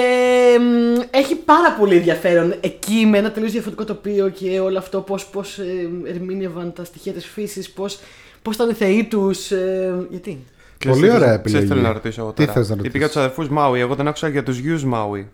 [0.60, 5.26] μ, έχει πάρα πολύ ενδιαφέρον εκεί με ένα τελείως διαφορετικό τοπίο και όλο αυτό πώς,
[5.26, 7.98] πώς ε, ερμήνευαν τα στοιχεία της φύσης, πώς,
[8.42, 9.50] πώς ήταν οι θεοί τους.
[9.50, 10.30] Ε, γιατί.
[10.30, 11.42] Πολύ Ξέρεις τι ωραία θες- επιλογή.
[11.44, 12.52] ξέρεις τι θέλω να ρωτήσω εγώ Τι τώρα.
[12.52, 13.80] θες να Είπε ρωτήσεις; για τους αδερφούς Μάουι.
[13.80, 15.28] Εγώ δεν άκουσα για τους γιους Μάουι.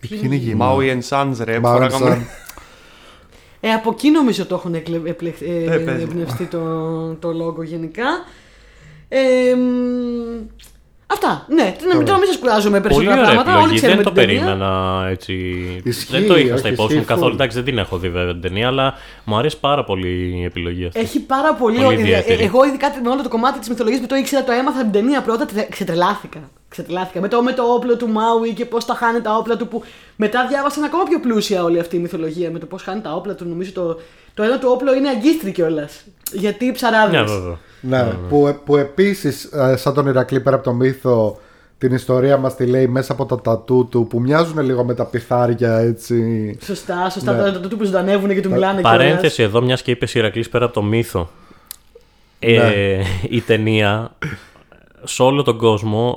[0.00, 1.54] Ποιοι είναι οι γη Μάουι and Sons, ρε.
[1.54, 2.26] που Μάουι φοράγαμε- Σαν.
[3.60, 6.02] Ε, από εκεί νομίζω το έχουν εκλε- επλεχ- ε, Ε, παίζει.
[6.02, 6.60] εμπνευστεί το,
[7.14, 8.04] το λόγο γενικά.
[9.16, 10.46] Ε, μ,
[11.06, 11.46] αυτά.
[11.48, 13.50] Ναι, τώρα μην- τώρα μην σας κουράζομαι Πολύ περισσότερα ωραία πράγματα.
[13.50, 13.76] Όλοι επιλογή.
[13.76, 14.40] ξέρουμε Δεν το την ταινία.
[14.44, 15.32] περίμενα έτσι.
[15.84, 17.30] Ισχύει, δεν το είχα όχι, στα υπόψη μου ισχύει καθόλου.
[17.30, 17.34] full.
[17.34, 20.84] Εντάξει, δεν την έχω δει βέβαια την ταινία, αλλά μου αρέσει πάρα πολύ η επιλογή
[20.86, 21.00] αυτή.
[21.00, 21.98] Έχει πάρα πολύ, Πολύ ωραία.
[21.98, 22.42] ιδιαίτερη.
[22.42, 24.92] Ε, Εγώ ειδικά με όλο το κομμάτι της μυθολογίας που το ήξερα, το έμαθα την
[24.92, 26.38] ταινία πρώτα, τε- ξετρελάθηκα.
[26.68, 27.20] Ξετρελάθηκα.
[27.20, 29.68] Με το, με το όπλο του Μάουι και πώς τα χάνει τα όπλα του.
[29.68, 29.82] Που
[30.16, 33.34] μετά διάβασαν ακόμα πιο πλούσια όλη αυτή η μυθολογία με το πώς χάνει τα όπλα
[33.34, 33.44] του.
[33.48, 34.00] Νομίζω το,
[34.34, 36.02] το ένα του όπλο είναι αγκίστρι κιόλας.
[36.32, 37.18] Γιατί ψαράδε.
[37.18, 37.58] Ναι, βέβαια.
[37.80, 41.38] Ναι, που, που επίσης ε, σαν τον Ηρακλή πέρα από το μύθο
[41.78, 45.04] την ιστορία μας τη λέει μέσα από τα τατού του που μοιάζουν λίγο με τα
[45.04, 46.58] πιθάρια έτσι.
[46.64, 47.32] Σωστά, σωστά.
[47.32, 47.42] Ναι.
[47.42, 47.50] Ναι.
[47.50, 50.64] Το, το, το που ζωντανεύουν και του μιλάνε Παρένθεση εδώ, μιας και είπες Ηρακλής πέρα
[50.64, 51.30] από το μύθο.
[52.38, 53.02] Ε, Ναι.
[53.28, 54.14] η ταινία
[55.04, 56.16] σε όλο τον κόσμο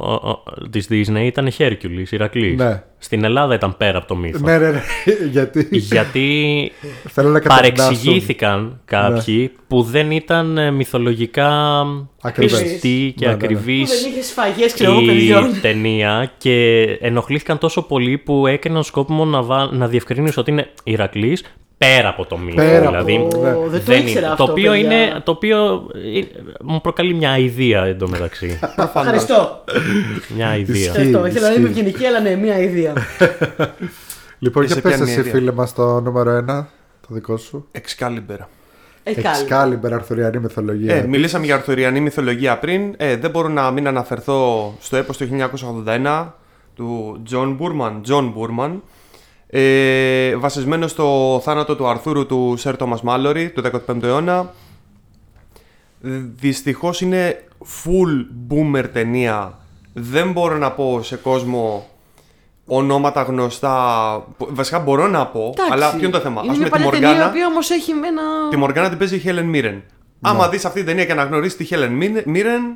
[0.69, 2.57] της Disney ήταν Hercules, Ηρακλής.
[2.57, 2.84] Ναι.
[2.97, 4.39] Στην Ελλάδα ήταν πέρα από το μύθο.
[4.39, 4.81] Ναι, ναι, ναι,
[5.31, 6.72] γιατί; Γιατί
[7.14, 7.76] θέλω να καταδυνάσουν.
[7.85, 11.84] παρεξηγήθηκαν κάποιοι που δεν ήταν ε, μυθολογικά
[12.22, 12.61] Ακριβές.
[12.61, 13.38] πιστοί και Ναι, ναι, ναι.
[13.39, 15.49] Που ακριβείς δεν είχε σφαγές, ξέρω εγώ, παιδιών.
[15.49, 19.69] η ταινία και ενοχλήθηκαν τόσο πολύ που έκαναν σκόπιμο να, βα...
[19.72, 21.43] να διευκρινίσουν ότι είναι Ηρακλής
[21.77, 22.55] πέρα από το μύθο.
[22.57, 23.49] Πέρα δηλαδή, από- Ω, ναι.
[23.69, 24.27] Δεν το δεν ήξερα είναι.
[24.31, 24.45] αυτό.
[24.45, 24.97] το οποίο, παιδιά.
[24.99, 26.21] είναι, το οποίο ε,
[26.61, 28.59] μου προκαλεί μια αηδία εντωμεταξύ.
[28.95, 29.63] Ευχαριστώ.
[30.35, 30.75] μια αηδία.
[30.75, 30.87] Ισχύει.
[30.87, 31.25] Ευχαριστώ.
[31.25, 31.79] Ήθελα να είμαι ισχύει.
[31.79, 32.93] ευγενική, αλλά ναι, μία ιδέα.
[34.39, 36.69] Λοιπόν, Και για σε πες πιάνει εσύ μια ιδέα; φίλε μας το νούμερο ένα,
[37.07, 37.67] το δικό σου.
[37.71, 38.37] Excalibur.
[39.03, 39.79] Ε, κάλλη.
[39.79, 40.95] Excalibur, αρθουριανή μυθολογία.
[40.95, 42.93] Ε, μιλήσαμε για αρθουριανή μυθολογία πριν.
[42.97, 45.27] Ε, δεν μπορώ να μην αναφερθώ στο έπος του
[45.87, 46.33] 1981
[46.75, 48.01] του John Burman.
[48.09, 48.71] John Burman
[49.49, 54.53] ε, βασισμένο στο θάνατο του Αρθούρου του Σερ Thomas Mallory του 15ου αιώνα.
[56.39, 59.57] Δυστυχώς είναι full boomer ταινία.
[59.93, 61.87] Δεν μπορώ να πω σε κόσμο
[62.65, 64.23] ονόματα γνωστά.
[64.37, 65.73] Βασικά μπορώ να πω, Εντάξει.
[65.73, 67.29] αλλά ποιο είναι το θέμα; Είναι Ας μια πούμε τη παλιά ταινία, η Μοργάνα.
[67.31, 68.21] οποία όμως έχει με ένα.
[68.49, 69.81] Τη Μοργάνα την παίζει η Helen Mirren.
[70.21, 72.75] Άμα δεις αυτή την ταινία και αναγνωρίσεις τη Helen Mirren,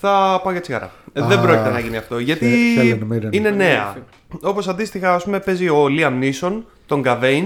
[0.00, 0.90] θα πάω για τσιγάρα.
[1.12, 2.18] Ε, Δεν Α, πρόκειται να γίνει αυτό.
[2.18, 3.28] Γιατί Helen Mirren.
[3.30, 3.96] είναι νέα.
[4.40, 7.44] Όπως αντίστοιχα, ας πούμε, παίζει ο Liam Neeson, τον Gavain.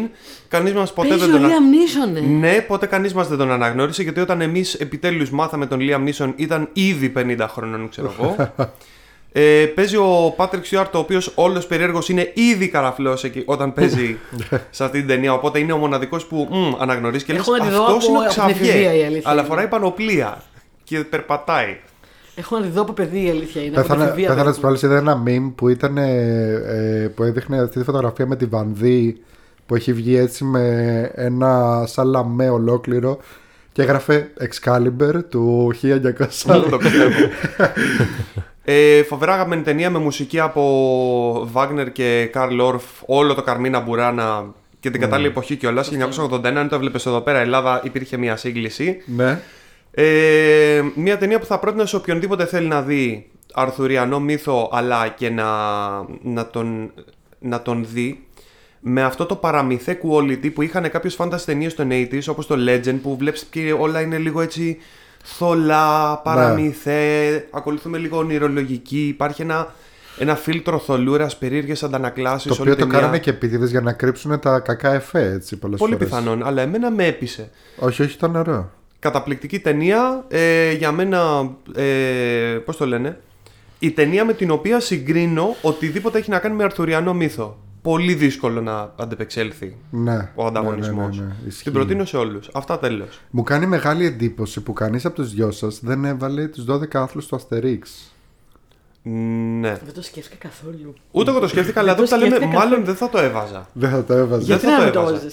[0.48, 1.44] Κανείς μας ποτέ Παίζει δεν ο τον.
[1.46, 2.20] α- Liam Neeson, ε.
[2.20, 6.32] Ναι, ποτέ κανείς μας δεν τον αναγνώρισε γιατί όταν εμείς επιτέλους μάθαμε τον Liam Neeson
[6.36, 8.36] ήταν ήδη 50 χρονών, ξέρω εγώ.
[9.34, 14.16] Ε, παίζει ο Patrick Stewart, ο οποίος όλος περίεργο είναι ήδη καραφλός όταν παίζει
[14.70, 15.32] σε αυτή την ταινία.
[15.32, 18.08] Οπότε είναι ο μοναδικός που μ, αναγνωρίζει και λες: Έχω να τη δω Αυτός από-
[18.08, 18.70] είναι ο από την Ξαβιέ.
[18.70, 19.48] εφηβεία, η αλήθεια Αλλά είναι.
[19.50, 20.42] φοράει πανοπλία
[20.84, 21.76] και περπατάει.
[22.34, 23.76] Έχω να τη δω από παιδί η αλήθεια είναι.
[23.76, 24.50] από την Πέθανα εφηβεία πέθανα περίπου.
[24.50, 28.36] τις προάλλες είδα ένα meme που ήταν ε, ε, που έδειχνε αυτή τη φωτογραφία με
[28.36, 29.20] τη Βανδύ
[29.66, 33.18] που έχει βγει έτσι με ένα σαν λαμέ ολόκληρο
[33.72, 35.82] και έγραφε Excalibur του 1940.
[36.44, 37.28] Δεν το πιστεύω.
[38.64, 44.44] ε, φοβερά αγαπημένη ταινία με μουσική από Βάγνερ και Καρλ Όρφ, όλο το Καρμίνα Μπουράνα
[44.80, 45.90] και την κατάλληλη εποχή κιόλας.
[46.32, 49.02] 1981, αν το έβλεπε εδώ πέρα, Ελλάδα υπήρχε μια σύγκληση.
[49.16, 49.40] ναι.
[49.94, 55.30] Ε, μια ταινία που θα πρότεινα σε οποιονδήποτε θέλει να δει αρθουριανό μύθο, αλλά και
[55.30, 55.44] να,
[56.22, 56.92] να, τον,
[57.38, 58.26] να τον δει
[58.80, 62.98] με αυτό το παραμυθέ quality που είχαν κάποιες φάνταση ταινίες των 80s όπως το Legend
[63.02, 64.78] που βλέπεις και όλα είναι λίγο έτσι
[65.22, 69.74] θολά, παραμυθέ, ακολουθούμε λίγο ονειρολογική, υπάρχει ένα,
[70.18, 73.00] ένα φίλτρο θολούρας, περίεργες αντανακλάσεις Το όλη οποίο το η ταινία.
[73.00, 76.08] κάνανε και επίτηδες για να κρύψουν τα κακά εφέ έτσι πολλές Πολύ φορές.
[76.08, 77.50] πιθανόν, αλλά εμένα με έπεισε.
[77.78, 78.70] Όχι, όχι, ήταν ωραίο.
[79.02, 80.24] Καταπληκτική ταινία.
[80.28, 83.20] Ε, για μένα, ε, πώς το λένε,
[83.78, 87.56] η ταινία με την οποία συγκρίνω οτιδήποτε έχει να κάνει με αρθουριανό μύθο.
[87.82, 90.30] Πολύ δύσκολο να αντεπεξέλθει Ναι.
[90.34, 91.16] ο ανταγωνισμός.
[91.18, 91.62] Ναι, ναι, ναι, ναι, ισχύει.
[91.62, 92.48] Την προτείνω σε όλους.
[92.52, 93.20] Αυτά τέλος.
[93.30, 97.26] Μου κάνει μεγάλη εντύπωση που κανείς από τους δυο σας δεν έβαλε τους 12 άθλους
[97.26, 98.12] του Αστερίξ.
[99.02, 99.68] Ναι.
[99.84, 100.94] Δεν το σκέφτηκα καθόλου.
[101.10, 102.86] Ούτε εγώ το σκέφτηκα, αλλά Δεν εδώ το τα λέμε, σκέφτηκα μάλλον καθόλου.
[102.86, 103.68] δεν θα το έβαζα.
[103.72, 104.42] Δεν θα το έβαζα.
[104.44, 105.26] Γιατί θα να το μην το έβαζα.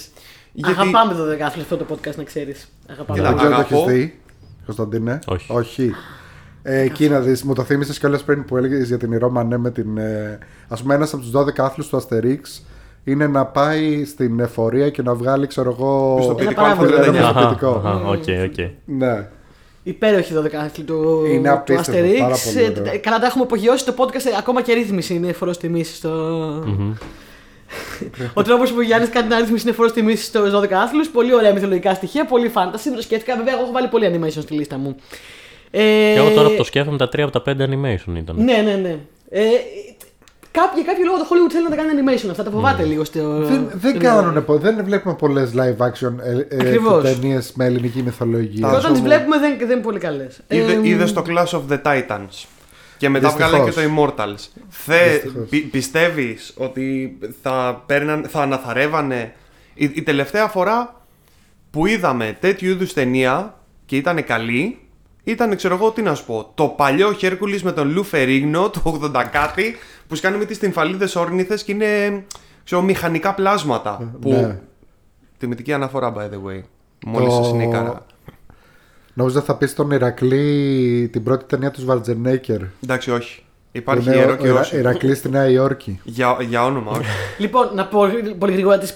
[0.54, 0.76] Έβαζες.
[0.76, 2.68] Γιατί- Αγαπάμε το δεκάθλιο αυτό το podcast να ξέρεις.
[2.90, 3.18] Αγαπάμε.
[3.20, 3.90] Κοίτα, Δεν ξέρω αν το αγαπώ.
[3.90, 4.20] έχεις δει,
[4.66, 5.20] Κωνσταντίνε.
[5.28, 5.52] Όχι.
[5.54, 5.92] Όχι.
[6.64, 9.58] Ε, εκεί να δεις, μου το θύμισες κιόλας πριν που έλεγες για την Ρώμα, ναι,
[9.58, 9.98] με την...
[9.98, 12.66] Ε, ας πούμε ένας από τους 12 άθλους του Αστερίξ
[13.04, 16.16] είναι να πάει στην εφορία και να βγάλει, ξέρω εγώ...
[16.18, 16.98] Πιστοποιητικό Ένα πράγμα.
[16.98, 17.08] Α39.
[17.08, 17.82] Ένα Αχα, πιστοποιητικό.
[17.88, 18.70] αχα, Οκ, οκ.
[18.86, 19.28] Ναι.
[19.84, 22.20] Υπέροχη 12η του, Είναι του απίστευτο, Asterix.
[22.20, 23.00] πάρα πολύ Ε, ωραίο.
[23.02, 24.14] Καλά, τα έχουμε απογειώσει το podcast.
[24.26, 26.10] ε, Ακόμα και η αρίθμηση είναι φόρος τιμής στο.
[28.34, 31.10] Ο τρόπος που ο Γιάννης κάνει την αρίθμηση είναι φόρος τιμής στους 12 άθλους.
[31.10, 32.80] Πολύ ωραία μυθολογικά στοιχεία, πολύ fantasy.
[32.84, 33.36] Δεν το σκέφτηκα.
[33.38, 34.96] Βέβαια, εγώ έχω βάλει πολύ animation στη λίστα μου.
[35.72, 38.36] Ε, Και εγώ τώρα που το σκέφτομαι, τα 3 από τα 5 animation ήταν.
[38.36, 38.98] Ναι, ναι, ναι.
[39.30, 39.44] Ε,
[40.52, 42.44] κάποιο, για κάποιο λόγο το Hollywood θέλει να τα κάνει animation αυτά.
[42.44, 43.20] Τα φοβάται λίγο στο.
[43.44, 47.04] Δεν, δεν, στην- κάνουνε, πο- δεν βλέπουμε πολλές live action ε, ε, Ακριβώς.
[47.04, 48.70] ταινίες με ελληνική μυθολογία.
[48.70, 49.08] Και όταν τις μου.
[49.08, 50.40] βλέπουμε δεν, δεν είναι πολύ καλές.
[50.48, 52.46] Είδε, είδες το Clash of the Titans.
[53.00, 53.52] Και μετά Δυστυχώς.
[53.52, 54.62] βγάλε και το Immortals.
[54.70, 55.50] Θε, Δυστυχώς.
[55.50, 59.34] πι, πιστεύεις ότι θα, παίρναν, θα αναθαρεύανε;
[59.74, 61.02] Η, η τελευταία φορά
[61.72, 64.80] που είδαμε τέτοιου είδους ταινία και ήταν καλή,
[65.24, 69.00] ήταν, ξέρω εγώ, τι να σου πω, το παλιό Χέρκουλης με τον Λου Φερίγνο του
[69.16, 69.76] 80 κάτι,
[70.08, 72.24] που σκάνε με τις τυμφαλίδες όρνηθες και είναι,
[72.64, 74.14] ξέρω, μηχανικά πλάσματα.
[74.22, 74.32] Που...
[74.32, 74.60] ναι.
[75.38, 76.62] Τιμητική αναφορά, by the way.
[77.06, 77.44] Μόλις Το- το...
[77.44, 78.06] συνήκαρα.
[79.20, 82.58] Νόμιζα θα πεις τον Ηρακλή την πρώτη ταινία του Σβαρτζενέκερ.
[82.84, 83.44] Εντάξει, όχι.
[83.72, 84.78] Υπάρχει Που είναι ιερό ο- και ο Ιρα- όσοι.
[84.78, 86.00] Ηρακλή στη Νέα Υόρκη.
[86.04, 87.02] Για, για όνομα, όχι.
[87.38, 88.02] Λοιπόν, να πω
[88.38, 88.96] πολύ γρήγορα τις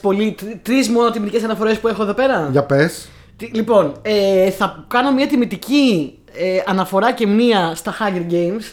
[0.62, 2.48] τρεις μόνο τιμητικές αναφορές που έχω εδώ πέρα.
[2.52, 3.10] Για πες.
[3.38, 8.64] Τι- Λοιπόν, ε, θα κάνω μια τιμητική ε, αναφορά και μία στα Hunger Games.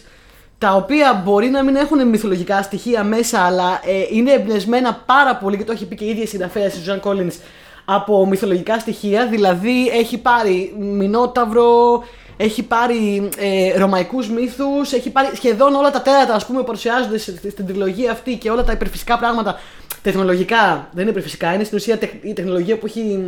[0.59, 5.57] Τα οποία μπορεί να μην έχουν μυθολογικά στοιχεία μέσα, αλλά ε, είναι εμπνευσμένα πάρα πολύ
[5.57, 7.33] και το έχει πει και η ίδια η συγγραφέα η Σουζάν Collins
[7.95, 9.27] από μυθολογικά στοιχεία.
[9.27, 12.03] Δηλαδή έχει πάρει Μινόταυρο,
[12.37, 17.19] έχει πάρει ε, ρωμαϊκούς μύθους, έχει πάρει σχεδόν όλα τα τέρατα ας πούμε, που παρουσιάζονται
[17.19, 19.59] σε- στην τριλογία αυτή και όλα τα υπερφυσικά πράγματα
[20.03, 20.89] τεχνολογικά.
[20.93, 23.19] Δεν είναι υπερφυσικά, είναι στην ουσία τεχ- η τεχνολογία που έχει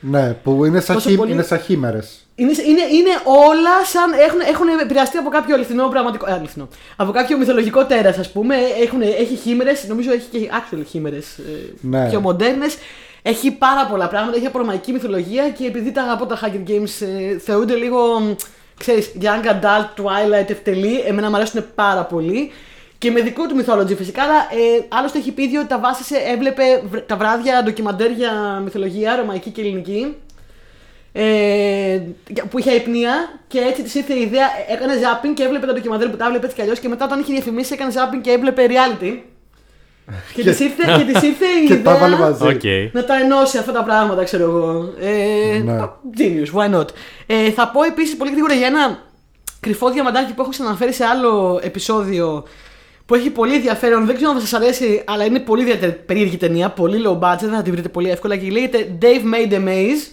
[0.00, 1.16] Ναι, που είναι σαν, Τόσο χι...
[1.16, 2.26] πολύ- είναι σαν χήμερες.
[2.34, 4.12] είναι, είναι, είναι όλα σαν.
[4.26, 6.26] Έχουν, έχουν επηρεαστεί από κάποιο αληθινό πραγματικό.
[6.28, 6.68] Ε, αληθινό.
[6.96, 8.54] Από κάποιο μυθολογικό τέρας, ας πούμε.
[8.82, 11.38] Έχουν, έχει χήμερες, νομίζω έχει και actual χήμερες
[11.80, 12.08] Ναι.
[12.08, 12.76] πιο μοντέρνες.
[13.22, 14.36] Έχει πάρα πολλά πράγματα.
[14.36, 18.20] Έχει από ρωμαϊκή μυθολογία και επειδή τα αγαπώ τα Hunger Games, ε, θεωρούνται λίγο.
[18.20, 18.34] μ,
[18.78, 21.00] Ξέρεις, young adult, twilight, ευτελή.
[21.06, 22.50] Εμένα μου αρέσουν πάρα πολύ.
[22.98, 26.16] Και με δικό του mythology φυσικά, αλλά ε, άλλωστε έχει πει ήδη ότι τα βάσισε,
[26.16, 30.14] έβλεπε βρ- τα βράδια ντοκιμαντέρ για μυθολογία, ρωμαϊκή και ελληνική
[31.12, 32.00] ε,
[32.50, 34.46] που είχε αϋπνία και έτσι της ήρθε η ιδέα.
[34.68, 36.78] Έκανε zapping και έβλεπε τα ντοκιμαντέρ που τα έβλεπε έτσι κι αλλιώς.
[36.80, 39.18] Και μετά, όταν είχε διαφημίσει, έκανε zapping και έβλεπε reality.
[40.34, 42.46] Και της ήρθε, και της ήρθε η Και τα έβαλε ιδέα μαζί.
[42.46, 42.92] Οκ.
[42.92, 44.92] να τα ενώσει αυτά τα πράγματα, ξέρω εγώ.
[45.00, 45.80] Ε, Ναι.
[46.18, 46.86] Genius, why not;
[47.26, 48.98] Ε, θα πω επίσης πολύ γρήγορα για ένα
[49.60, 52.44] κρυφό διαμαντάκι που έχω ξαναφέρει σε άλλο επεισόδιο
[53.06, 54.06] που έχει πολύ ενδιαφέρον.
[54.06, 56.68] Δεν ξέρω αν θα σας αρέσει, αλλά είναι πολύ ιδιαίτερη περίεργη ταινία.
[56.68, 59.04] Πολύ low budget, δεν θα τη βρείτε πολύ εύκολα και λέγεται Dave
[59.34, 60.10] Made a Maze.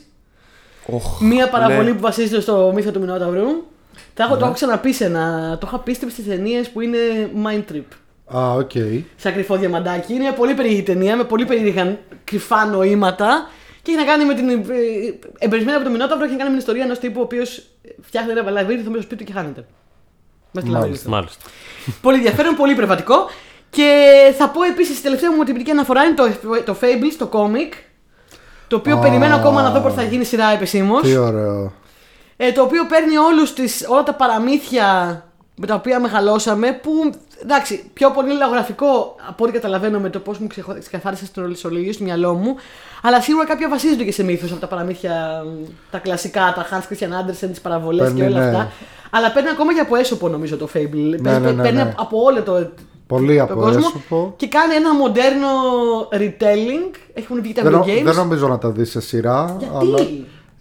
[0.85, 1.93] Οχ, Μία παραβολή ναι.
[1.93, 3.47] που βασίζεται στο μύθο του Μινόταυρου.
[4.13, 5.57] Τα έχω, Το έχω ξαναπεί σε ένα.
[5.61, 6.97] Το είχα πει στις ταινίες που είναι
[7.45, 7.83] Mind Trip.
[8.35, 8.71] Α, οκ.
[9.15, 10.13] Σε κρυφό διαμαντάκι.
[10.13, 13.49] Είναι μια πολύ περίεργη ταινία με πολύ περίεργα κρυφά νοήματα.
[13.81, 14.49] Και έχει να κάνει με την.
[14.49, 14.55] ε,
[15.37, 17.63] Εμπερισμένη από το Μινόταυρο έχει να κάνει με την ιστορία ενός τύπου ο οποίος
[18.01, 19.65] φτιάχνει ένα λαβύρινθο μέσα στο σπίτι του και χάνεται.
[20.51, 20.79] Μέσα στο Μάλιστα.
[20.79, 21.09] λαβύρινθο.
[21.09, 21.45] Μάλιστα.
[22.01, 23.29] πολύ ενδιαφέρον, πολύ πρεβατικό.
[23.69, 26.29] Και θα πω επίσης, η τελευταία μου τυπική αναφορά είναι το,
[26.65, 27.73] το Fable, το comic.
[28.67, 28.99] Το οποίο Α.
[28.99, 31.01] περιμένω ακόμα να δω πώς θα γίνει σειρά επισήμως.
[31.01, 31.73] Τι ωραίο.
[32.37, 35.23] Ε, το οποίο παίρνει όλους τις, όλα τα παραμύθια
[35.59, 36.91] με τα οποία μεγαλώσαμε που
[37.41, 41.41] εντάξει, πιο πολύ είναι λαογραφικό από ό,τι καταλαβαίνω με το πώς μου ξεχω- ξεκαθάρισες στο
[41.41, 42.55] ρολισολογείο στο μυαλό μου.
[43.01, 46.93] Αλλά σίγουρα κάποια βασίζονται και σε μύθους από τα παραμύθια μ, τα κλασικά, τα Hans
[46.93, 48.47] Christian Andersen, τις παραβολές και Παίρνει, όλα ναι.
[48.57, 48.71] αυτά.
[49.11, 50.89] Αλλά παίρνει ακόμα και από έσωπο νομίζω το Fable.
[50.91, 51.93] Παίρνει- ναι, ναι, παίρνει ναι.
[51.97, 52.69] από όλο το,
[53.07, 54.33] Πολύ τον από κόσμο έσωπο.
[54.37, 55.47] και κάνει ένα μοντέρνο
[56.11, 56.95] retelling.
[57.13, 58.03] Έχουν βγει τα Δεν, video νο- games.
[58.03, 59.55] δεν νομίζω να τα δεις σε σειρά.
[59.59, 60.07] Γιατί; Αλλά, ε,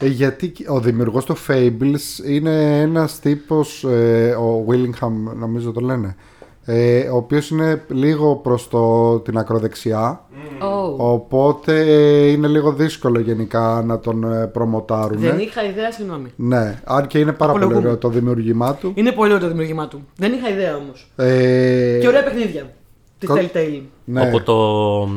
[0.04, 6.16] γιατί ο δημιουργός του Fables είναι ένας τύπος, ε, ο Willingham νομίζω το λένε,
[6.64, 10.24] ε, ο οποίος είναι λίγο προς το, την ακροδεξιά.
[10.62, 10.96] Oh.
[10.96, 15.18] Οπότε ε, είναι λίγο δύσκολο γενικά να τον ε, προμοτάρουν.
[15.18, 16.28] Δεν είχα ιδέα, συγγνώμη.
[16.36, 17.88] Ναι, αν και είναι πάρα πολύ Απολογούμε.
[17.88, 18.92] ωραίο το δημιουργήμά του.
[18.94, 20.00] Είναι πολύ ωραίο το δημιουργήμά του.
[20.16, 21.10] Δεν είχα ιδέα όμως.
[21.16, 22.70] Ε, Και ωραία παιχνίδια.
[23.18, 23.82] Τη Κο- Telltale.
[24.04, 24.20] ναι.
[24.20, 25.08] Όπου το.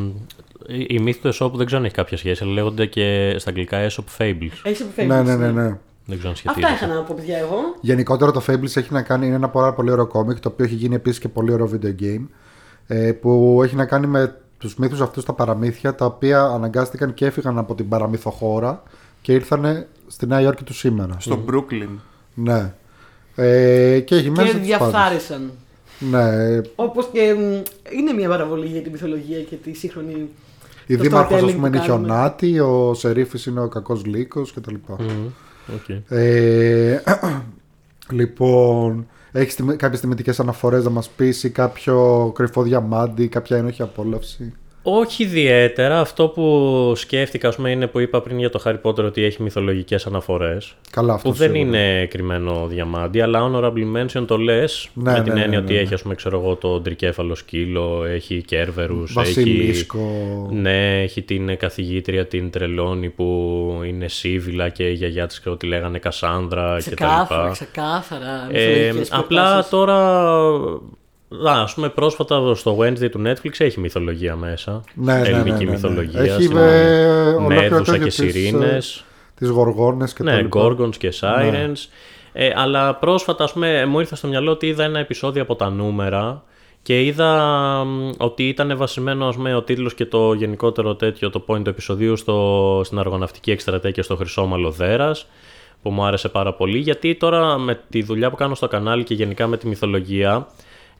[0.71, 3.49] Η η μύθη του Εσώπου δεν ξέρω αν έχει κάποια σχέση, αλλά λέγονται και στα
[3.49, 4.51] αγγλικά Aesop Fables.
[4.63, 5.77] Έχει από ναι, ναι, ναι, ναι.
[6.05, 6.73] Δεν ξέρω αν Αυτά σχετίζεται.
[6.73, 7.57] είχα να πω, παιδιά, εγώ.
[7.81, 10.75] Γενικότερα το Fables έχει να κάνει, είναι ένα πάρα πολύ ωραίο κόμικ, το οποίο έχει
[10.75, 12.25] γίνει επίσης και πολύ ωραίο video game,
[12.87, 17.25] ε, που έχει να κάνει με τους μύθους αυτούς τα παραμύθια, τα οποία αναγκάστηκαν και
[17.25, 18.83] έφυγαν από την παραμυθοχώρα
[19.21, 21.15] και ήρθαν στη Νέα Υόρκη του σήμερα.
[21.19, 21.89] Στο Brooklyn.
[22.33, 22.73] Ναι.
[23.35, 25.51] Ε, και έχει μέσα Και τους διαφθάρισαν.
[25.99, 26.21] πάντες.
[26.55, 26.61] Ναι.
[26.75, 27.39] Όπως και μ,
[27.97, 30.29] είναι μια παραβολή για τη μυθολογία και τη σύγχρονη.
[30.89, 32.07] Η το δήμαρχος ας storytelling πούμε που είναι κάνουμε.
[32.07, 34.75] χιονάτη, ο Σερίφης είναι ο κακός λύκος κτλ.
[35.75, 35.89] Οκ.
[36.11, 37.01] Ε,
[38.19, 43.81] λοιπόν, έχεις τιμη- κάποιες τιμητικές αναφορές να μας πεις ή κάποιο κρυφό διαμάντι, κάποια ένοχη
[43.81, 44.53] απόλαυση;
[44.91, 45.99] Όχι ιδιαίτερα.
[45.99, 49.41] Αυτό που σκέφτηκα, ας πούμε, είναι που είπα πριν για το Harry Potter ότι έχει
[49.41, 50.75] μυθολογικές αναφορές.
[50.91, 51.77] Καλά αυτό Που δεν σίγουρα.
[51.79, 54.89] είναι κρυμμένο διαμάντι, αλλά honorable mention το λες.
[54.93, 55.79] Ναι, με ναι, την ναι, έννοια ναι, ότι ναι.
[55.79, 59.17] έχει, ας πούμε, ξέρω εγώ, το τρικέφαλο σκύλο, έχει κέρβερους, έχει.
[59.17, 59.99] Βασιλίσκο.
[60.51, 63.25] Ναι, έχει την καθηγήτρια την Τρελόνη που
[63.87, 67.51] είναι Σίβιλα και η γιαγιά της ξέρω ότι λέγανε Κασάνδρα Ξεκάθαρα, κτλ.
[67.51, 68.47] ξεκάθαρα.
[68.51, 69.69] Ε, μυθολογικές απλά προτάσεις.
[69.69, 70.29] τώρα,
[71.47, 74.81] α, ας πούμε πρόσφατα στο Wednesday του Netflix έχει μυθολογία μέσα.
[74.93, 75.71] Ναι, ναι, ναι, Ελληνική ναι, ναι.
[75.71, 76.21] μυθολογία.
[76.21, 79.03] Έχει στην- με ολόκληρο Μέδουσα τέτοιο και της, ε, Σιρήνες.
[79.35, 80.61] Τις γοργόνες και τα Ναι, λοιπά.
[80.61, 81.87] Gorgons και Sirens.
[82.33, 85.69] Ε, αλλά πρόσφατα, ας πούμε, μου ήρθε στο μυαλό ότι είδα ένα επεισόδιο από τα
[85.69, 86.43] νούμερα
[86.81, 87.33] και είδα
[87.85, 91.69] μ, ότι ήταν βασισμένο ας πούμε, ο τίτλος και το γενικότερο τέτοιο το point του
[91.69, 95.27] επεισοδίου στο, στην αργοναυτική εκστρατεία και στο χρυσόμαλο δέρας
[95.81, 99.13] που μου άρεσε πάρα πολύ γιατί τώρα με τη δουλειά που κάνω στο κανάλι και
[99.13, 100.47] γενικά με τη μυθολογία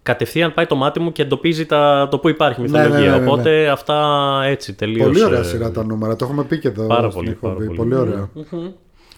[0.03, 2.99] κατευθείαν πάει το μάτι μου και εντοπίζει τα, το που υπάρχει Ναι, μυθολογία.
[2.99, 3.29] ναι, ναι, ναι, ναι.
[3.31, 3.97] Οπότε αυτά
[4.45, 5.07] έτσι τελείως...
[5.07, 6.85] Πολύ ωραία ε, σειρά τα νούμερα, το έχουμε πει και εδώ.
[6.87, 7.65] Πάρα στην πολύ, εκπομπή.
[7.65, 7.95] πάρα πολύ.
[7.95, 8.29] ωραία.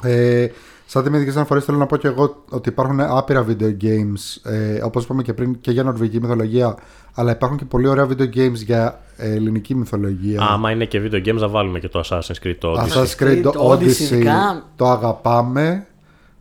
[0.03, 0.47] Ε,
[0.85, 5.03] σαν τιμητικές αναφορές θέλω να πω και εγώ ότι υπάρχουν άπειρα video games ε, όπως
[5.03, 6.75] είπαμε και πριν και για νορβηγική μυθολογία
[7.13, 11.27] αλλά υπάρχουν και πολύ ωραία video games για ε, ελληνική μυθολογία Άμα είναι και video
[11.27, 12.97] games, θα βάλουμε και το Assassin's Creed το Odyssey.
[13.01, 14.63] Assassin's Creed Το Odyssey Odyssey ειδικά.
[14.75, 15.85] το αγαπάμε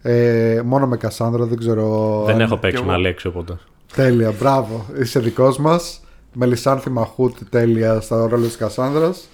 [0.02, 3.00] ε, μόνο με Κασάνδρα δεν ξέρω Δεν αν- έχω παίξει κι με εγώ.
[3.00, 3.58] Αλέξη οπότε.
[3.94, 4.84] Τέλεια, μπράβο.
[5.00, 6.00] Είσαι δικός μας.
[6.32, 9.28] Μελισάνθη Μαχούτ, τέλεια στα ρόλο της Κασάνδρας.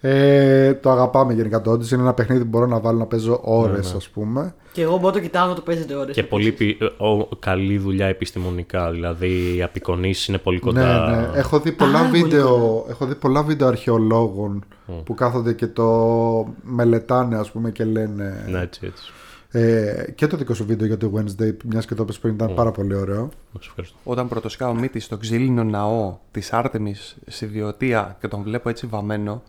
[0.00, 1.90] Ε, το αγαπάμε γενικά το Odyssey.
[1.90, 4.54] Είναι ένα παιχνίδι που μπορώ να βάλω να παίζω ώρες, ας πούμε.
[4.72, 6.14] Και εγώ μπορώ να το κοιτάω να το παίζετε ώρες.
[6.14, 8.90] Και πολύ πι- ο, καλή δουλειά επιστημονικά.
[8.90, 11.10] Δηλαδή οι απεικονίσεις είναι πολύ κοντά.
[11.10, 11.38] Ναι, ναι.
[11.38, 14.64] Έχω δει πολλά Πάρα πολύ βίντεο, έχω δει πολλά βίντεο αρχαιολόγων
[15.04, 15.86] που κάθονται και το
[16.62, 18.44] μελετάνε, ας πούμε, και λένε.
[18.48, 19.12] Ναι, έτσι, έτσι.
[19.52, 22.54] Ε, και το δικό σου βίντεο για το Wednesday, μιας και το είπες πριν, ήταν
[22.54, 23.20] πάρα πολύ ωραίο.
[23.52, 23.96] Να σου ευχαριστώ.
[24.04, 28.86] Όταν πρωτοσκά ο Μύτης στο ξύλινο ναό της Άρτεμις στη Βιωτία και τον βλέπω έτσι
[28.86, 29.42] βαμμένο,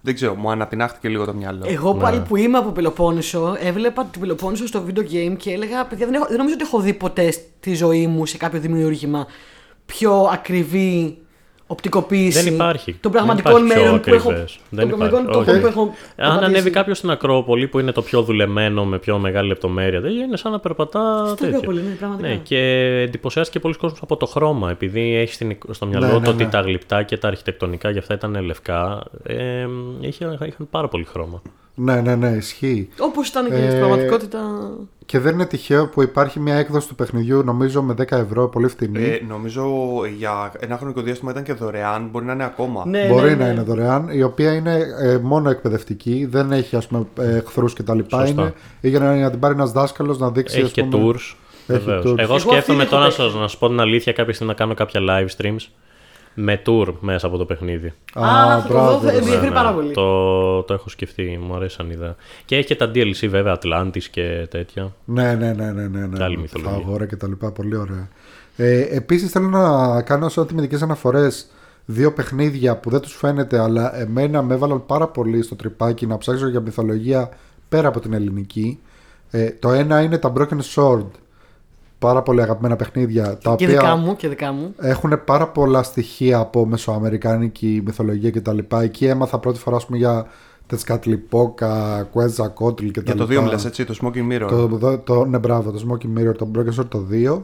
[0.00, 1.64] δεν ξέρω, μου ανατινάχτηκε λίγο το μυαλό.
[1.68, 2.00] Εγώ Ναι.
[2.00, 6.14] πάλι που είμαι από Πελοπόννησο, έβλεπα την Πελοπόννησο στο video game και έλεγα: Παιδιά, δεν,
[6.14, 9.26] έχω, δεν νομίζω ότι έχω δει ποτέ στη ζωή μου σε κάποιο δημιούργημα
[9.86, 11.18] πιο ακριβή
[11.70, 12.92] οπτικοποίηση Δεν υπάρχει.
[12.92, 14.28] των Δεν πραγματικών υπάρχει πιο μέρων που έχω.
[14.28, 14.58] ακριβές.
[14.70, 15.38] Δεν των πραγματικών υπάρχει.
[15.38, 15.60] τόπων Όχι.
[15.62, 15.82] που έχω.
[15.82, 16.44] Αν περπατήσει.
[16.44, 20.36] ανέβει κάποιος στην Ακρόπολη που είναι το πιο δουλεμένο με πιο μεγάλη λεπτομέρεια, δεν είναι
[20.36, 21.56] σαν να περπατά Στην τέτοιο.
[21.56, 22.28] Ακρόπολη, ναι, πραγματικά.
[22.28, 22.58] Ναι, και
[23.06, 26.44] εντυπωσιάστηκε πολλοί κόσμος από το χρώμα, επειδή έχει στην, στο μυαλό Ναι, του ναι, ότι
[26.44, 26.50] ναι.
[26.50, 29.02] τα γλυπτά και τα αρχιτεκτονικά για αυτά ήταν λευκά.
[29.22, 29.66] Ε,
[30.00, 31.42] είχε, είχαν πάρα πολύ χρώμα.
[31.74, 32.88] Ναι, ναι, ναι, ισχύει.
[33.00, 34.38] Όπως ήταν και Ε, στην πραγματικότητα.
[35.08, 38.68] Και δεν είναι τυχαίο που υπάρχει μια έκδοση του παιχνιδιού, νομίζω με 10 ευρώ, πολύ
[38.68, 39.04] φτηνή.
[39.04, 39.66] Ε, νομίζω
[40.16, 42.86] για ένα χρονικό διάστημα ήταν και δωρεάν, μπορεί να είναι ακόμα.
[42.86, 43.52] Ναι, Μπορεί ναι, να ναι.
[43.52, 47.98] είναι δωρεάν, η οποία είναι ε, μόνο εκπαιδευτική, δεν έχει ας πούμε εχθρούς κτλ.
[47.98, 48.26] Σωστά.
[48.26, 50.56] Είναι ή για να, να την πάρει ένας δάσκαλος να δείξει.
[50.56, 51.34] Έχει ας και πούμε, tours.
[51.66, 52.04] Έχει Βεβαίως.
[52.04, 52.18] tours.
[52.18, 54.52] Εγώ Εγώ σκέφτομαι αυτή τώρα να έχω σας, να σας πω την αλήθεια κάποια στιγμή
[54.52, 55.66] να κάνω κάποια live streams
[56.40, 57.86] με tour μέσα από το παιχνίδι.
[57.86, 59.16] Α, θα το μπράβο, δω, θα ρε.
[59.16, 59.92] ενδιαφέρει πάρα πολύ.
[59.92, 62.16] Το, το έχω σκεφτεί, μου αρέσει σαν ιδέα.
[62.44, 64.92] Και έχει και τα DLC βέβαια, Atlantis και τέτοια.
[65.04, 66.24] Ναι, ναι, ναι, ναι, ναι, ναι.
[66.24, 66.40] Άλλη ναι.
[66.40, 66.72] μυθολογία.
[66.72, 68.08] Φαγόρα και τα λοιπά, πολύ ωραία.
[68.56, 71.50] Ε, επίσης θέλω να κάνω σε ό,τι μερικές αναφορές
[71.84, 76.18] δύο παιχνίδια που δεν τους φαίνεται αλλά εμένα με έβαλαν πάρα πολύ στο τρυπάκι να
[76.18, 77.28] ψάξω για μυθολογία
[77.68, 78.78] πέρα από την ελληνική.
[79.30, 81.06] Ε, το ένα είναι τα Broken Sword.
[81.98, 83.24] Πάρα πολύ αγαπημένα παιχνίδια.
[83.24, 84.74] Τα Και οποία δικά μου, και δικά μου.
[84.78, 88.58] έχουν πάρα πολλά στοιχεία από μεσοαμερικάνικη μυθολογία κτλ.
[88.82, 90.26] Εκεί έμαθα πρώτη φορά ας πούμε, για
[90.66, 93.00] Τετσκατλιπόκα, Κουέζα, Κότλ κτλ.
[93.04, 94.48] Για το 2 μιλάς έτσι, το Smoking Mirror.
[94.48, 97.42] Το, το, το, ναι, μπράβο, το Smoking Mirror, το Broken Sword το 2.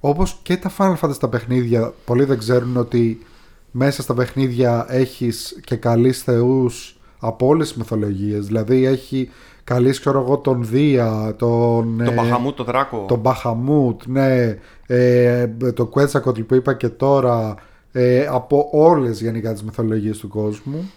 [0.00, 3.26] Όπως και τα Final Fantasy τα παιχνίδια, πολλοί δεν ξέρουν ότι
[3.70, 8.46] μέσα στα παιχνίδια έχεις και καλείς θεούς από όλες τις μυθολογίες.
[8.46, 9.30] Δηλαδή έχει
[9.66, 12.02] καλείς, ξέρω εγώ, τον Δία, τον.
[12.04, 13.04] Το ε, Μπαχαμού, το Δράκο.
[13.08, 17.54] τον Μπαχαμούτ, ναι, ε, το Quetzalcoatl που είπα και τώρα,
[17.92, 20.90] ε, από όλες γενικά τις μυθολογίες του κόσμου.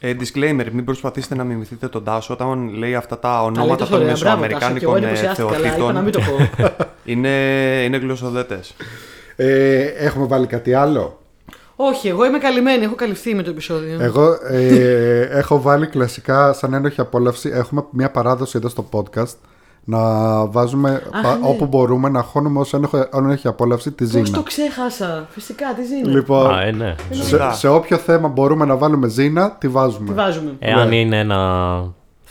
[0.00, 3.76] Ε, disclaimer, μην προσπαθήσετε να μιμηθείτε τον Τάσο όταν λέει αυτά τα Τα λέει ονόματα
[3.76, 4.16] τόσο των ωραία.
[4.20, 6.48] Μπράβο, Τάσο, και εγώ μεσοαμερικάνικων ε, εντυπωσιάστηκα, αλλά είπα να μην θεοτήτων.
[6.56, 6.84] το πω.
[7.12, 7.28] είναι,
[7.84, 8.74] είναι γλωσσοδέτες.
[9.36, 11.18] Ε, έχουμε βάλει κάτι άλλο;
[11.76, 13.96] Όχι, εγώ είμαι καλυμμένη, έχω καλυφθεί με το επεισόδιο.
[14.00, 17.50] Εγώ ε, έχω βάλει κλασικά σαν ένοχη απόλαυση.
[17.54, 19.34] Έχουμε μια παράδοση εδώ στο podcast
[19.84, 19.98] να
[20.46, 21.48] βάζουμε πα- ναι.
[21.48, 24.30] όπου μπορούμε να χώνουμε όσο ένοχο- ένοχη απόλαυση τη Πώς Ζήνα.
[24.30, 26.08] το ξέχασα; Φυσικά, τι ζήνη.
[26.08, 26.94] Λοιπόν, Α, ε, ναι.
[27.10, 30.06] σε, σε όποιο θέμα μπορούμε να βάλουμε Ζήνα, τη βάζουμε.
[30.08, 30.54] Τι βάζουμε.
[30.58, 30.96] Εάν Ναι.
[30.96, 31.38] είναι ένα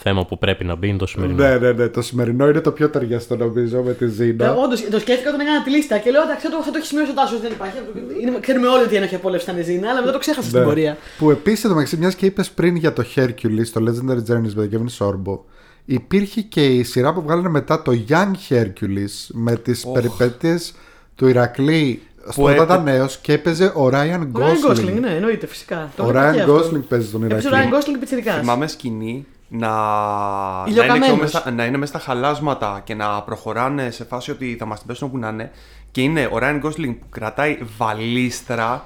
[0.10, 1.44] θέμα που πρέπει να μπει, είναι το σημερινό.
[1.44, 1.88] Ναι, ναι, ναι.
[1.88, 4.53] Το σημερινό είναι το πιο ταιριαστό νομίζω με τη Ζήνα.
[4.53, 7.11] Όντως, το σκέφτηκα όταν έκανα τη λίστα και λέω εντάξει, αυτό, αυτό το έχεις σημειώσει
[7.11, 7.77] ο Τάσος, δεν υπάρχει.
[8.22, 10.65] Είναι, ξέρουμε όλοι ότι ένοχε απόλαυση ήταν η Ζήνα, αλλά μετά το ξέχασα στην Ναι.
[10.65, 10.98] πορεία.
[11.18, 14.68] Που επίσης εδώ μεταξύ, μιας και είπες πριν για το Hercules, το Legendary Journeys με
[14.68, 15.40] τον Kevin Sorbo,
[15.86, 19.94] υπήρχε και η σειρά που βγάλανε μετά το Young Hercules με τις Οχ.
[19.94, 20.73] περιπέτειες
[21.15, 22.02] του Ηρακλή.
[22.36, 24.99] Που Όταν έπαι- ήταν νέο και έπαιζε ο Ryan Ο Ράιν Γκόσλινγκ, Gosling.
[25.02, 25.91] ναι, εννοείται φυσικά.
[25.95, 26.56] Το Ο βλέπα και Ryan αυτό.
[26.57, 27.49] Gosling παίζει τον Έπαιζε ο Ηρακλή.
[27.49, 28.40] Ράιν Γκόσλινγκ πιτσιρικάς.
[28.40, 31.07] Θυμάμαι σκηνή να, να, είναι Ηλιοκαμένος.
[31.15, 34.77] και μέσα, να είναι μέσα στα χαλάσματα και να προχωράνε σε φάση ότι θα μας
[34.77, 35.51] την πέσουν όπου να είναι.
[35.91, 38.85] Και είναι ο Ryan Gosling που κρατάει βαλίστρα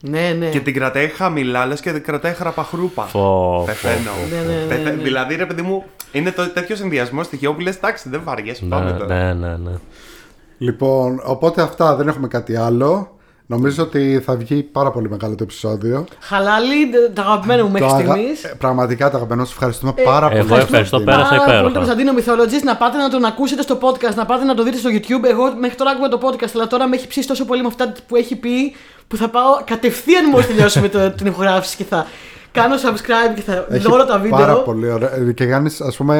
[0.00, 0.48] Ναι, ναι.
[0.48, 3.02] και την κρατάει χαμηλά, λες και την κρατάει χαραπαχρούπα.
[3.02, 4.10] Φω, Πεθαίνω.
[4.10, 5.02] φω, Ναι, ναι, ναι, Πεθα- ναι.
[5.02, 8.90] Δηλαδή, ρε παιδί μου, είναι το τέτοιος συνδυασμό στοιχείο που λες εντάξει, δεν βαριέσαι, πάμε
[8.92, 9.14] Ναι, τώρα.
[9.14, 9.72] ναι, ναι, ναι.
[10.58, 13.17] Λοιπόν, οπότε αυτά δεν έχουμε κάτι άλλο.
[13.50, 16.06] Νομίζω ότι θα βγει πάρα πολύ μεγάλο το επεισόδιο.
[16.20, 18.44] Χαλάλι, το αγαπημένο μου μέχρι Το αγα- στιγμής.
[18.44, 20.38] ε, Πραγματικά το αγαπημένο σα ευχαριστούμε πάρα πολύ.
[20.40, 21.10] εγώ ευχαριστώ, Κωνσταντίνε.
[21.12, 21.62] πέρασα Πάρα υπέροχα.
[21.62, 24.62] πολύ το Κωνσταντίνο Mythologist, να πάτε να τον ακούσετε στο podcast, να πάτε να το
[24.62, 25.24] δείτε στο YouTube.
[25.24, 27.92] Εγώ μέχρι τώρα άκουγα το podcast, αλλά τώρα με έχει ψήσει τόσο πολύ με αυτά
[28.08, 28.74] που έχει πει,
[29.08, 32.06] που θα πάω κατευθείαν μόλις τελειώσουμε το, την ηχογράφηση και θα
[32.52, 34.38] κάνω subscribe και θα Έχει δω όλα τα βίντεο.
[34.38, 35.14] Πάρα πολύ ωραία.
[35.28, 36.16] Ε, Και κάνεις, ας πούμε,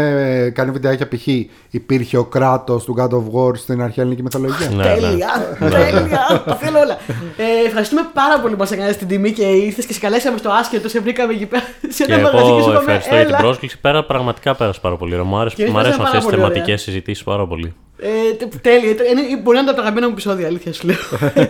[0.47, 1.27] ε, κάνει βιντεάκια π.χ.
[1.71, 4.69] Υπήρχε ο κράτος του God of War στην αρχαία ελληνική μυθολογία.
[4.69, 4.83] Ναι, ναι.
[4.83, 5.57] Τέλεια!
[5.59, 6.43] Τέλεια!
[6.47, 6.97] Τα θέλω όλα.
[7.37, 10.51] Ε, ευχαριστούμε πάρα πολύ που μας έκανες την τιμή και ήρθες και σε καλέσαμε στο
[10.51, 10.89] άσχετο.
[10.89, 13.35] Σε βρήκαμε εκεί πέρα σε Και ένα μαγαζί και σου εγώ είπαμε ευχαριστώ για την
[13.35, 13.43] έλα.
[13.43, 13.79] πρόσκληση.
[13.81, 15.13] Πέρα πραγματικά πέρασε πάρα πολύ.
[15.13, 15.25] ωραία.
[15.25, 16.95] Μου, άρεσε, Και εμείς μου αρέσουν πέρασαμε αυτές τις πάρα πολύ θεματικές ωραία.
[16.95, 17.75] συζητήσεις πάρα πολύ.
[18.01, 18.91] Ε, τε- τέλεια.
[18.91, 20.97] Είναι, μπορεί να είναι το αγαπημένο μου επεισόδιο, αλήθεια σου λέω.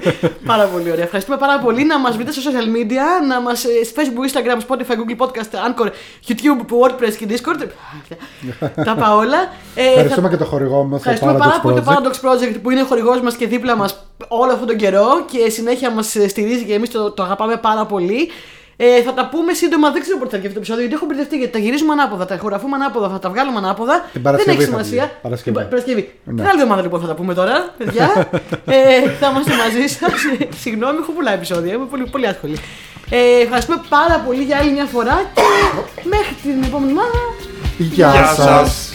[0.53, 1.05] πάρα πολύ ωραία.
[1.05, 1.85] Ευχαριστούμε πάρα πολύ.
[1.85, 3.65] Να μας βρείτε στα social media, να μας
[3.95, 5.87] Facebook, Instagram, Spotify, Google Podcast, Anchor,
[6.29, 7.67] YouTube, WordPress και Discord.
[8.85, 9.39] Τα πάω όλα.
[9.75, 12.43] Ε, Ευχαριστούμε θα- και το χορηγό μας, το Ευχαριστούμε πάρα πολύ το Paradox Project.
[12.43, 15.91] Paradox Project που είναι χορηγός μας και δίπλα μας όλο αυτόν τον καιρό και συνέχεια
[15.91, 18.29] μας στηρίζει και εμείς το, το αγαπάμε πάρα πολύ.
[18.81, 21.07] Ε, θα τα πούμε σύντομα, δεν ξέρω πότε θα βγει αυτό το επεισόδιο γιατί έχω
[21.07, 24.05] μπερδευτεί γιατί τα γυρίζουμε ανάποδα, τα ηχογραφούμε ανάποδα, θα τα βγάλουμε ανάποδα.
[24.13, 24.89] Την Παρασκευή δεν έχει θα βγει.
[24.89, 25.19] σημασία.
[25.23, 25.57] Παρασκευή.
[25.57, 26.13] Την Πα- Παρασκευή.
[26.25, 26.35] Ναι.
[26.35, 28.07] Την άλλη εβδομάδα λοιπόν θα τα πούμε τώρα, παιδιά.
[28.77, 30.13] ε, θα είμαστε μαζί σας.
[30.63, 32.57] Συγγνώμη, έχω πολλά επεισόδια, είμαι πολύ, πολύ άσχολη.
[33.11, 35.43] Ε, ευχαριστούμε πάρα πολύ για άλλη μια φορά και
[36.15, 37.19] μέχρι την επόμενη εβδομάδα.
[37.79, 38.37] Γεια Γεια σας.
[38.45, 38.93] σας.